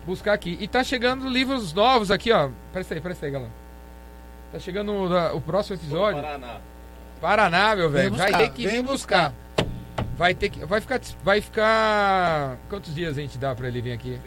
Buscar 0.06 0.32
aqui. 0.34 0.56
E 0.60 0.68
tá 0.68 0.84
chegando 0.84 1.28
livros 1.28 1.72
novos 1.72 2.10
aqui, 2.10 2.30
ó. 2.32 2.50
Presta 2.72 2.94
aí, 2.94 3.00
presta 3.00 3.26
aí, 3.26 3.32
galera. 3.32 3.52
Tá 4.52 4.58
chegando 4.58 4.92
o, 4.92 5.08
da- 5.08 5.32
o 5.34 5.40
próximo 5.40 5.76
episódio. 5.76 6.20
Paraná. 6.22 6.56
Paraná, 7.20 7.76
meu 7.76 7.90
velho. 7.90 8.10
Vai 8.14 8.26
buscar, 8.30 8.38
ter 8.38 8.50
que 8.50 8.66
vir 8.66 8.82
buscar. 8.82 9.32
Vai 10.16 10.34
ter 10.34 10.48
que. 10.50 10.64
Vai 10.64 10.80
ficar. 10.80 11.00
Vai 11.24 11.40
ficar. 11.40 12.56
Quantos 12.68 12.94
dias 12.94 13.16
a 13.16 13.20
gente 13.20 13.38
dá 13.38 13.54
pra 13.54 13.66
ele 13.66 13.80
vir 13.80 13.92
aqui? 13.92 14.20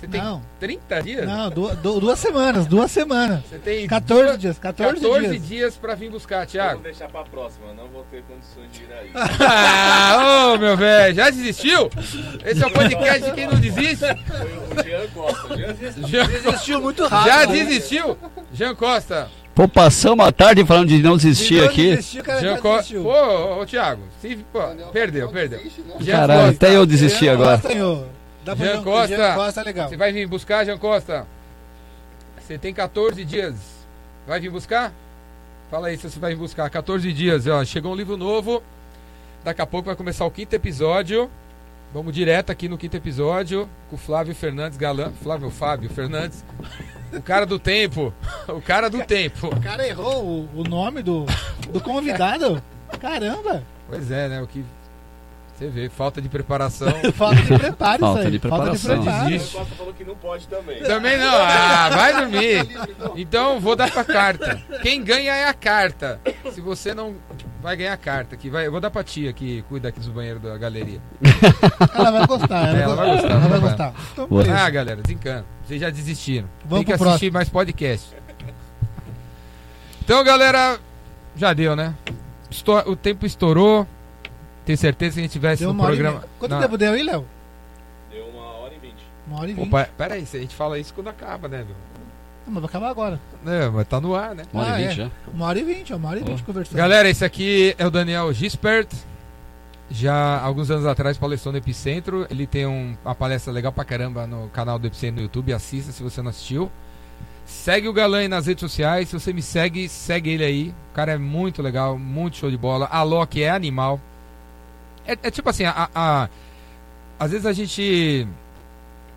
Você 0.00 0.08
tem 0.08 0.20
Não, 0.22 0.40
30 0.58 1.02
dias? 1.02 1.26
não, 1.26 1.50
du- 1.50 1.76
du- 1.76 2.00
duas 2.00 2.18
semanas, 2.18 2.66
duas 2.66 2.90
semanas. 2.90 3.42
Você 3.48 3.58
tem 3.58 3.86
14 3.86 4.24
duas- 4.24 4.38
dias, 4.38 4.58
14, 4.58 4.94
14 5.00 5.28
dias. 5.28 5.46
dias 5.48 5.76
pra 5.76 5.94
vir 5.94 6.10
buscar, 6.10 6.38
Vamos 6.38 6.52
Thiago. 6.52 6.82
deixar 6.82 7.08
pra 7.08 7.22
próxima, 7.22 7.66
não 7.76 7.86
vou 7.88 8.02
ter 8.10 8.22
condições 8.22 8.72
de 8.72 8.82
ir 8.82 8.92
aí. 8.92 9.10
Ah, 9.40 10.52
ô 10.54 10.58
meu 10.58 10.76
velho, 10.76 11.14
já 11.14 11.28
desistiu? 11.28 11.90
Esse 12.44 12.62
é 12.62 12.66
o 12.66 12.70
podcast 12.70 13.22
de 13.24 13.32
quem 13.32 13.46
não 13.46 13.56
desiste? 13.60 14.06
Foi 14.06 14.80
o 14.80 14.84
Jean 14.88 15.06
Costa. 15.12 15.56
Jean 15.56 15.72
desistiu. 15.74 16.08
Já, 16.08 16.26
Desistiu 16.26 16.80
muito 16.80 17.06
rápido. 17.06 17.26
já 17.28 17.46
né? 17.46 17.52
desistiu? 17.64 18.18
Jean 18.54 18.74
Costa. 18.74 19.28
Pô, 19.54 19.68
passamos 19.68 20.24
a 20.26 20.32
tarde 20.32 20.64
falando 20.64 20.88
de 20.88 21.02
não 21.02 21.16
desistir 21.16 21.56
Então 21.56 21.68
aqui. 21.68 21.90
desistiu, 21.96 22.20
o 22.22 22.24
cara 22.24 22.40
Jean 22.40 22.54
desistiu. 22.60 23.02
Pô, 23.02 23.10
ô, 23.12 23.60
ô, 23.60 23.66
Thiago, 23.66 24.02
se, 24.22 24.36
pô, 24.52 24.60
perdeu, 24.92 25.28
perdeu. 25.28 25.60
Jean 26.00 26.16
Caralho, 26.16 26.40
Costa, 26.48 26.66
até 26.66 26.76
eu 26.76 26.86
desisti 26.86 27.24
Jean 27.26 27.32
agora. 27.34 27.58
Costa. 27.58 28.19
Dá 28.54 28.64
Jean 28.64 28.82
Costa. 28.82 29.16
Jean 29.16 29.34
Costa 29.34 29.60
é 29.60 29.64
legal. 29.64 29.88
Você 29.88 29.96
vai 29.96 30.12
vir 30.12 30.26
buscar, 30.26 30.64
Jean 30.64 30.78
Costa? 30.78 31.26
Você 32.40 32.58
tem 32.58 32.74
14 32.74 33.24
dias. 33.24 33.54
Vai 34.26 34.40
vir 34.40 34.50
buscar? 34.50 34.92
Fala 35.70 35.88
aí 35.88 35.96
se 35.96 36.10
você 36.10 36.18
vai 36.18 36.32
vir 36.32 36.38
buscar. 36.38 36.68
14 36.68 37.12
dias, 37.12 37.46
ó. 37.46 37.64
Chegou 37.64 37.92
um 37.92 37.96
livro 37.96 38.16
novo. 38.16 38.62
Daqui 39.44 39.62
a 39.62 39.66
pouco 39.66 39.86
vai 39.86 39.96
começar 39.96 40.24
o 40.24 40.30
quinto 40.30 40.54
episódio. 40.54 41.30
Vamos 41.92 42.14
direto 42.14 42.50
aqui 42.50 42.68
no 42.68 42.78
quinto 42.78 42.96
episódio 42.96 43.68
com 43.88 43.96
o 43.96 43.98
Flávio 43.98 44.34
Fernandes 44.34 44.78
Galã. 44.78 45.12
Flávio 45.22 45.50
Fábio 45.50 45.90
Fernandes. 45.90 46.44
O 47.12 47.20
cara 47.20 47.44
do 47.44 47.58
tempo. 47.58 48.12
O 48.48 48.60
cara 48.60 48.90
do 48.90 49.04
tempo. 49.04 49.46
O 49.46 49.60
cara 49.60 49.86
errou 49.86 50.24
o, 50.24 50.60
o 50.60 50.64
nome 50.64 51.02
do, 51.02 51.24
do 51.72 51.80
convidado. 51.80 52.60
Caramba. 53.00 53.62
Pois 53.88 54.10
é, 54.10 54.28
né? 54.28 54.42
O 54.42 54.46
que. 54.46 54.64
Você 55.60 55.68
vê, 55.68 55.90
falta 55.90 56.22
de 56.22 56.28
preparação. 56.30 56.88
Falta 57.12 57.36
de 57.36 57.58
preparo 57.58 57.98
Falta 58.00 58.18
isso 58.20 58.26
aí. 58.26 58.32
de 58.32 58.38
preparação. 58.38 59.04
Falta 59.04 59.28
de 59.28 59.38
preparo. 59.38 59.40
Costa 59.50 59.74
falou 59.76 59.92
que 59.92 60.04
não 60.04 60.14
pode 60.16 60.48
também. 60.48 60.82
Também 60.82 61.18
não. 61.18 61.34
Ah, 61.34 61.90
vai 61.90 62.12
dormir. 62.16 62.66
Então 63.14 63.60
vou 63.60 63.76
dar 63.76 63.90
pra 63.90 64.02
carta. 64.02 64.58
Quem 64.80 65.04
ganha 65.04 65.34
é 65.34 65.46
a 65.46 65.52
carta. 65.52 66.18
Se 66.54 66.62
você 66.62 66.94
não. 66.94 67.14
Vai 67.60 67.76
ganhar 67.76 67.92
a 67.92 67.96
carta. 67.98 68.38
Que 68.38 68.48
vai, 68.48 68.66
eu 68.66 68.70
vou 68.72 68.80
dar 68.80 68.90
pra 68.90 69.04
tia 69.04 69.34
que 69.34 69.60
cuida 69.68 69.90
aqui 69.90 70.00
dos 70.00 70.08
banheiros 70.08 70.40
da 70.42 70.56
galeria. 70.56 70.98
Ela 71.94 72.10
vai 72.10 72.26
gostar. 72.26 72.68
Ela, 72.68 72.78
É, 72.78 72.82
ela 72.82 72.96
vai 72.96 73.10
gostar, 73.10 73.28
Ela 73.30 73.40
vai 73.40 73.50
vai. 73.50 73.60
gostar. 73.60 73.94
Então. 74.14 74.28
Ah, 74.56 74.70
galera, 74.70 75.02
desencana. 75.02 75.44
Vocês 75.66 75.78
já 75.78 75.90
desistiram. 75.90 76.48
Vamos 76.64 76.86
Tem 76.86 76.96
que 76.96 77.02
assistir 77.04 77.30
mais 77.30 77.50
podcast. 77.50 78.16
Então, 80.02 80.24
galera, 80.24 80.78
já 81.36 81.52
deu, 81.52 81.76
né? 81.76 81.94
O 82.86 82.96
tempo 82.96 83.26
estourou. 83.26 83.86
Tenho 84.64 84.78
certeza 84.78 85.14
que 85.14 85.20
a 85.20 85.22
gente 85.22 85.32
tivesse 85.32 85.62
Deu 85.64 85.72
e 85.72 85.76
programa. 85.76 86.24
Quanto 86.38 86.52
Não. 86.52 86.60
tempo 86.60 86.76
deu 86.78 86.92
aí, 86.92 87.02
Léo? 87.02 87.24
Deu 88.10 88.26
uma 88.28 88.44
hora 88.44 88.74
e 88.74 88.78
vinte. 88.78 89.02
Uma 89.26 89.40
hora 89.40 89.50
e 89.50 89.54
vinte. 89.54 89.66
Opa, 89.68 89.88
pera 89.96 90.14
aí, 90.14 90.26
se 90.26 90.36
a 90.36 90.40
gente 90.40 90.54
fala 90.54 90.78
isso 90.78 90.92
quando 90.94 91.08
acaba, 91.08 91.48
né, 91.48 91.58
meu? 91.58 91.76
Ah, 92.46 92.50
mas 92.50 92.54
vai 92.62 92.64
acabar 92.68 92.88
agora. 92.90 93.20
É, 93.46 93.68
mas 93.68 93.86
tá 93.88 94.00
no 94.00 94.14
ar, 94.14 94.34
né? 94.34 94.44
Uma 94.52 94.62
hora 94.62 94.72
Ah, 94.74 94.80
e 94.80 94.84
vinte 94.84 94.92
é. 95.00 95.04
já. 95.04 95.10
Uma 95.32 95.46
hora 95.46 95.58
e 95.58 95.62
vinte, 95.64 95.92
uma 95.94 96.08
hora 96.08 96.20
e 96.20 96.24
vinte 96.24 96.42
conversando. 96.42 96.76
Galera, 96.76 97.08
esse 97.08 97.24
aqui 97.24 97.74
é 97.78 97.86
o 97.86 97.90
Daniel 97.90 98.32
Gispert. 98.32 98.88
Já 99.92 100.40
alguns 100.40 100.70
anos 100.70 100.86
atrás 100.86 101.18
palestrou 101.18 101.50
no 101.52 101.58
Epicentro. 101.58 102.26
Ele 102.30 102.46
tem 102.46 102.64
um- 102.66 102.96
uma 103.04 103.14
palestra 103.14 103.52
legal 103.52 103.72
pra 103.72 103.84
caramba 103.84 104.24
no 104.26 104.48
canal 104.50 104.78
do 104.78 104.86
Epicentro 104.86 105.16
no 105.16 105.22
YouTube. 105.22 105.52
Assista 105.52 105.90
se 105.90 106.02
você 106.02 106.22
não 106.22 106.30
assistiu. 106.30 106.70
Segue 107.44 107.88
o 107.88 107.92
Galã 107.92 108.18
aí 108.18 108.28
nas 108.28 108.46
redes 108.46 108.60
sociais. 108.60 109.08
Se 109.08 109.18
você 109.18 109.32
me 109.32 109.42
segue, 109.42 109.88
segue 109.88 110.30
ele 110.30 110.44
aí. 110.44 110.74
O 110.92 110.94
cara 110.94 111.12
é 111.12 111.18
muito 111.18 111.60
legal, 111.60 111.98
muito 111.98 112.36
show 112.36 112.48
de 112.50 112.56
bola. 112.56 112.86
A 112.90 113.02
Loki 113.02 113.42
é 113.42 113.50
animal. 113.50 114.00
É, 115.06 115.12
é 115.22 115.30
tipo 115.30 115.48
assim, 115.48 115.64
a, 115.64 115.88
a- 115.94 116.28
às 117.18 117.30
vezes 117.30 117.46
a 117.46 117.52
gente 117.52 118.26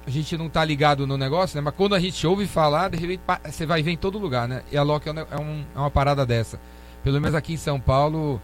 a 0.05 0.09
gente 0.09 0.37
não 0.37 0.49
tá 0.49 0.63
ligado 0.65 1.07
no 1.07 1.17
negócio, 1.17 1.55
né? 1.55 1.61
Mas 1.61 1.73
quando 1.75 1.95
a 1.95 1.99
gente 1.99 2.25
ouve 2.27 2.45
falar, 2.45 2.89
de 2.89 2.97
repente 2.97 3.21
você 3.49 3.65
vai 3.65 3.81
ver 3.81 3.91
em 3.91 3.97
todo 3.97 4.17
lugar, 4.19 4.47
né? 4.47 4.61
E 4.71 4.75
a 4.77 4.83
Loki 4.83 5.07
é, 5.07 5.11
um 5.13 5.17
é 5.19 5.39
um- 5.39 5.63
é 5.75 5.79
uma 5.79 5.89
parada 5.91 6.25
dessa. 6.25 6.59
Pelo 7.03 7.19
menos 7.21 7.35
aqui 7.35 7.53
em 7.53 7.57
São 7.57 7.79
Paulo, 7.79 8.41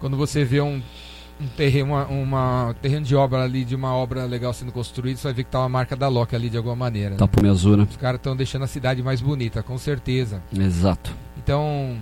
quando 0.00 0.16
você 0.18 0.44
vê 0.44 0.60
um, 0.60 0.82
um 1.40 1.46
terreno, 1.56 1.92
uma, 1.94 2.04
uma- 2.06 2.76
terreno 2.82 3.06
de 3.06 3.16
obra 3.16 3.42
ali, 3.42 3.64
de 3.64 3.74
uma 3.74 3.94
obra 3.94 4.24
legal 4.26 4.52
sendo 4.52 4.70
construída, 4.72 5.16
você 5.18 5.28
vai 5.28 5.32
ver 5.34 5.44
que 5.44 5.50
tá 5.50 5.60
uma 5.60 5.68
marca 5.70 5.96
da 5.96 6.08
Loki 6.08 6.36
ali 6.36 6.50
de 6.50 6.58
alguma 6.58 6.76
maneira. 6.76 7.10
né? 7.10 7.16
Tapume 7.16 7.48
azul, 7.48 7.78
né? 7.78 7.86
Os 7.88 7.96
caras 7.96 8.18
estão 8.18 8.36
deixando 8.36 8.62
a 8.64 8.66
cidade 8.68 9.02
mais 9.02 9.22
bonita, 9.22 9.62
com 9.62 9.78
certeza. 9.78 10.42
Exato. 10.54 11.14
Então, 11.38 11.96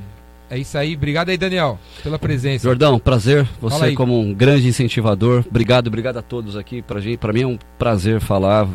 É 0.50 0.56
isso 0.58 0.78
aí. 0.78 0.94
Obrigado 0.94 1.28
aí, 1.28 1.36
Daniel, 1.36 1.78
pela 2.02 2.18
presença. 2.18 2.64
Jordão, 2.66 2.98
prazer. 2.98 3.46
Você 3.60 3.92
como 3.92 4.18
um 4.18 4.32
grande 4.32 4.66
incentivador. 4.66 5.44
Obrigado, 5.46 5.88
obrigado 5.88 6.16
a 6.16 6.22
todos 6.22 6.56
aqui. 6.56 6.80
Pra, 6.80 7.00
gente, 7.00 7.18
pra 7.18 7.32
mim 7.32 7.42
é 7.42 7.46
um 7.46 7.58
prazer 7.78 8.20
falar. 8.20 8.66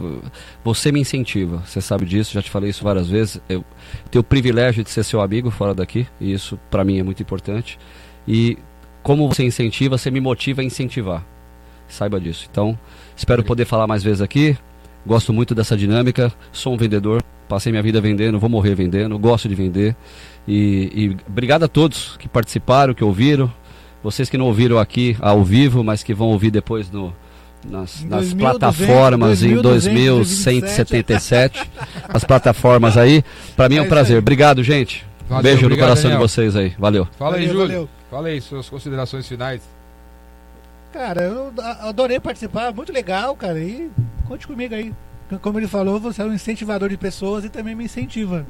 Você 0.64 0.92
me 0.92 1.00
incentiva, 1.00 1.64
você 1.66 1.82
sabe 1.82 2.06
disso, 2.06 2.34
já 2.34 2.42
te 2.42 2.52
falei 2.52 2.70
isso 2.70 2.84
várias 2.84 3.10
vezes. 3.10 3.42
Eu 3.50 3.66
tenho 4.12 4.22
o 4.22 4.24
privilégio 4.24 4.84
de 4.84 4.90
ser 4.92 5.04
seu 5.04 5.20
amigo 5.20 5.50
fora 5.50 5.74
daqui, 5.74 6.06
e 6.22 6.32
isso 6.32 6.60
pra 6.70 6.84
mim 6.84 7.00
é 7.00 7.04
muito 7.04 7.24
importante. 7.24 7.80
E 8.28 8.58
como 9.02 9.28
você 9.28 9.44
incentiva, 9.44 9.98
você 9.98 10.12
me 10.12 10.22
motiva 10.22 10.62
a 10.62 10.64
incentivar. 10.64 11.26
Saiba 11.88 12.20
disso. 12.20 12.48
Então, 12.50 12.78
espero 13.16 13.44
poder 13.44 13.66
falar 13.66 13.88
mais 13.88 14.04
vezes 14.04 14.22
aqui. 14.22 14.58
Gosto 15.06 15.34
muito 15.34 15.54
dessa 15.54 15.76
dinâmica. 15.76 16.32
Sou 16.52 16.74
um 16.74 16.78
vendedor. 16.78 17.22
Passei 17.54 17.72
minha 17.72 17.84
vida 17.84 18.02
vendendo, 18.02 18.40
vou 18.40 18.50
morrer 18.50 18.74
vendendo. 18.74 19.16
Gosto 19.20 19.48
de 19.48 19.54
vender. 19.54 19.96
E, 20.48 20.90
e 20.92 21.18
obrigado 21.30 21.62
a 21.62 21.68
todos 21.68 22.18
que 22.18 22.28
participaram, 22.28 22.96
que 22.96 23.04
ouviram. 23.04 23.54
Vocês 24.02 24.28
que 24.28 24.40
não 24.40 24.48
ouviram 24.48 24.80
aqui 24.80 25.16
ao 25.22 25.44
vivo, 25.44 25.84
mas 25.84 26.02
que 26.02 26.16
vão 26.16 26.30
ouvir 26.30 26.50
depois 26.50 26.90
no, 26.90 27.14
nas, 27.64 28.04
nas 28.06 28.34
2200, 28.34 28.36
plataformas 28.40 29.44
em 29.44 29.62
2177. 29.62 31.70
as 32.10 32.24
plataformas 32.24 32.98
aí. 32.98 33.24
Pra 33.56 33.70
mim 33.70 33.76
é 33.76 33.78
É 33.78 33.82
um 33.82 33.84
isso 33.84 33.94
prazer. 33.94 34.18
Obrigado, 34.18 34.64
gente. 34.64 35.06
Valeu, 35.30 35.44
Beijo 35.44 35.66
obrigado, 35.68 35.78
no 35.78 35.84
coração 35.92 36.10
Daniel. 36.10 36.26
de 36.26 36.32
vocês 36.34 36.56
aí. 36.56 36.74
Valeu. 36.80 37.08
Fala 37.20 37.36
aí, 37.36 37.46
Valeu, 37.46 37.62
Júlio. 37.62 37.76
valeu. 37.76 37.90
Fala 38.10 38.28
aí 38.30 38.42
suas 38.42 38.68
considerações 38.68 39.28
finais. 39.28 39.62
Cara, 40.92 41.22
eu 41.22 41.54
adorei 41.82 42.20
participar, 42.20 42.74
muito 42.74 42.92
legal, 42.92 43.36
cara. 43.36 43.60
E 43.60 43.92
conte 44.28 44.48
comigo 44.48 44.74
aí. 44.74 44.92
Como 45.42 45.60
ele 45.60 45.68
falou, 45.68 46.00
você 46.00 46.22
é 46.22 46.26
um 46.26 46.34
incentivador 46.34 46.90
de 46.90 46.98
pessoas 46.98 47.44
e 47.46 47.50
também 47.50 47.76
me 47.76 47.86
incentiva. 47.86 48.46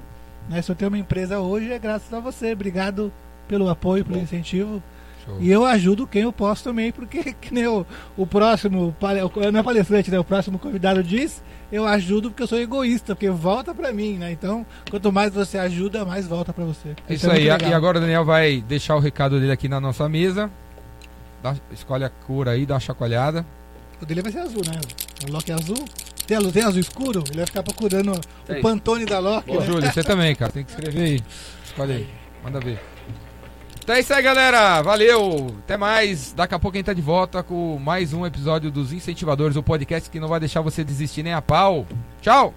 Né? 0.49 0.61
Se 0.61 0.71
eu 0.71 0.75
tenho 0.75 0.89
uma 0.89 0.97
empresa 0.97 1.39
hoje, 1.39 1.71
é 1.71 1.79
graças 1.79 2.11
a 2.13 2.19
você. 2.19 2.53
Obrigado 2.53 3.11
pelo 3.47 3.69
apoio, 3.69 4.05
pelo 4.05 4.19
incentivo. 4.19 4.81
Show. 5.25 5.37
E 5.39 5.49
eu 5.49 5.65
ajudo 5.65 6.05
quem 6.05 6.23
eu 6.23 6.33
posso 6.33 6.63
também, 6.63 6.91
porque 6.91 7.33
que 7.39 7.53
nem 7.53 7.65
o, 7.67 7.85
o 8.17 8.27
próximo, 8.27 8.93
não 9.51 9.59
é 9.59 9.63
palestrante, 9.63 10.11
né? 10.11 10.19
O 10.19 10.23
próximo 10.23 10.59
convidado 10.59 11.01
diz, 11.01 11.41
eu 11.71 11.85
ajudo 11.87 12.29
porque 12.29 12.43
eu 12.43 12.47
sou 12.47 12.59
egoísta, 12.59 13.15
porque 13.15 13.29
volta 13.29 13.73
pra 13.73 13.93
mim, 13.93 14.17
né? 14.17 14.31
Então, 14.31 14.65
quanto 14.89 15.11
mais 15.11 15.33
você 15.33 15.57
ajuda, 15.57 16.03
mais 16.03 16.27
volta 16.27 16.51
pra 16.51 16.65
você. 16.65 16.89
É 17.07 17.13
Isso 17.13 17.27
é 17.29 17.35
aí. 17.35 17.43
legal. 17.49 17.69
E 17.69 17.73
agora 17.73 17.97
o 17.97 18.01
Daniel 18.01 18.25
vai 18.25 18.61
deixar 18.67 18.95
o 18.95 18.99
recado 18.99 19.39
dele 19.39 19.51
aqui 19.51 19.69
na 19.69 19.79
nossa 19.79 20.09
mesa. 20.09 20.51
Dá- 21.41 21.55
escolhe 21.71 22.03
a 22.03 22.09
cor 22.09 22.49
aí, 22.49 22.65
dá 22.65 22.73
uma 22.73 22.79
chacoalhada. 22.79 23.45
O 24.01 24.05
dele 24.05 24.21
vai 24.21 24.31
ser 24.31 24.39
azul, 24.39 24.61
né? 24.65 24.79
O 25.27 25.31
Loki 25.31 25.51
é 25.51 25.55
azul. 25.55 25.85
Tem, 26.27 26.37
azul- 26.37 26.51
tem 26.51 26.63
azul 26.63 26.79
escuro? 26.79 27.23
Ele 27.27 27.37
vai 27.37 27.45
ficar 27.45 27.63
procurando 27.63 28.19
Tem. 28.45 28.59
o 28.59 28.61
Pantone 28.61 29.05
da 29.05 29.19
Loki. 29.19 29.51
Ô, 29.51 29.59
né? 29.59 29.65
Júlio, 29.65 29.91
você 29.91 30.03
também, 30.03 30.35
cara. 30.35 30.51
Tem 30.51 30.63
que 30.63 30.69
escrever 30.71 31.01
aí. 31.03 31.19
Escolhe 31.65 31.91
aí. 31.93 32.07
Manda 32.43 32.59
ver. 32.59 32.79
Então 33.83 33.95
é 33.95 33.99
isso 33.99 34.13
aí, 34.13 34.23
galera. 34.23 34.81
Valeu. 34.81 35.53
Até 35.65 35.75
mais. 35.75 36.31
Daqui 36.31 36.55
a 36.55 36.59
pouco 36.59 36.77
a 36.77 36.79
gente 36.79 36.85
tá 36.85 36.93
de 36.93 37.01
volta 37.01 37.43
com 37.43 37.77
mais 37.77 38.13
um 38.13 38.25
episódio 38.25 38.71
dos 38.71 38.93
Incentivadores, 38.93 39.57
o 39.57 39.63
podcast 39.63 40.09
que 40.09 40.19
não 40.21 40.29
vai 40.29 40.39
deixar 40.39 40.61
você 40.61 40.83
desistir 40.85 41.21
nem 41.23 41.33
a 41.33 41.41
pau. 41.41 41.85
Tchau. 42.21 42.53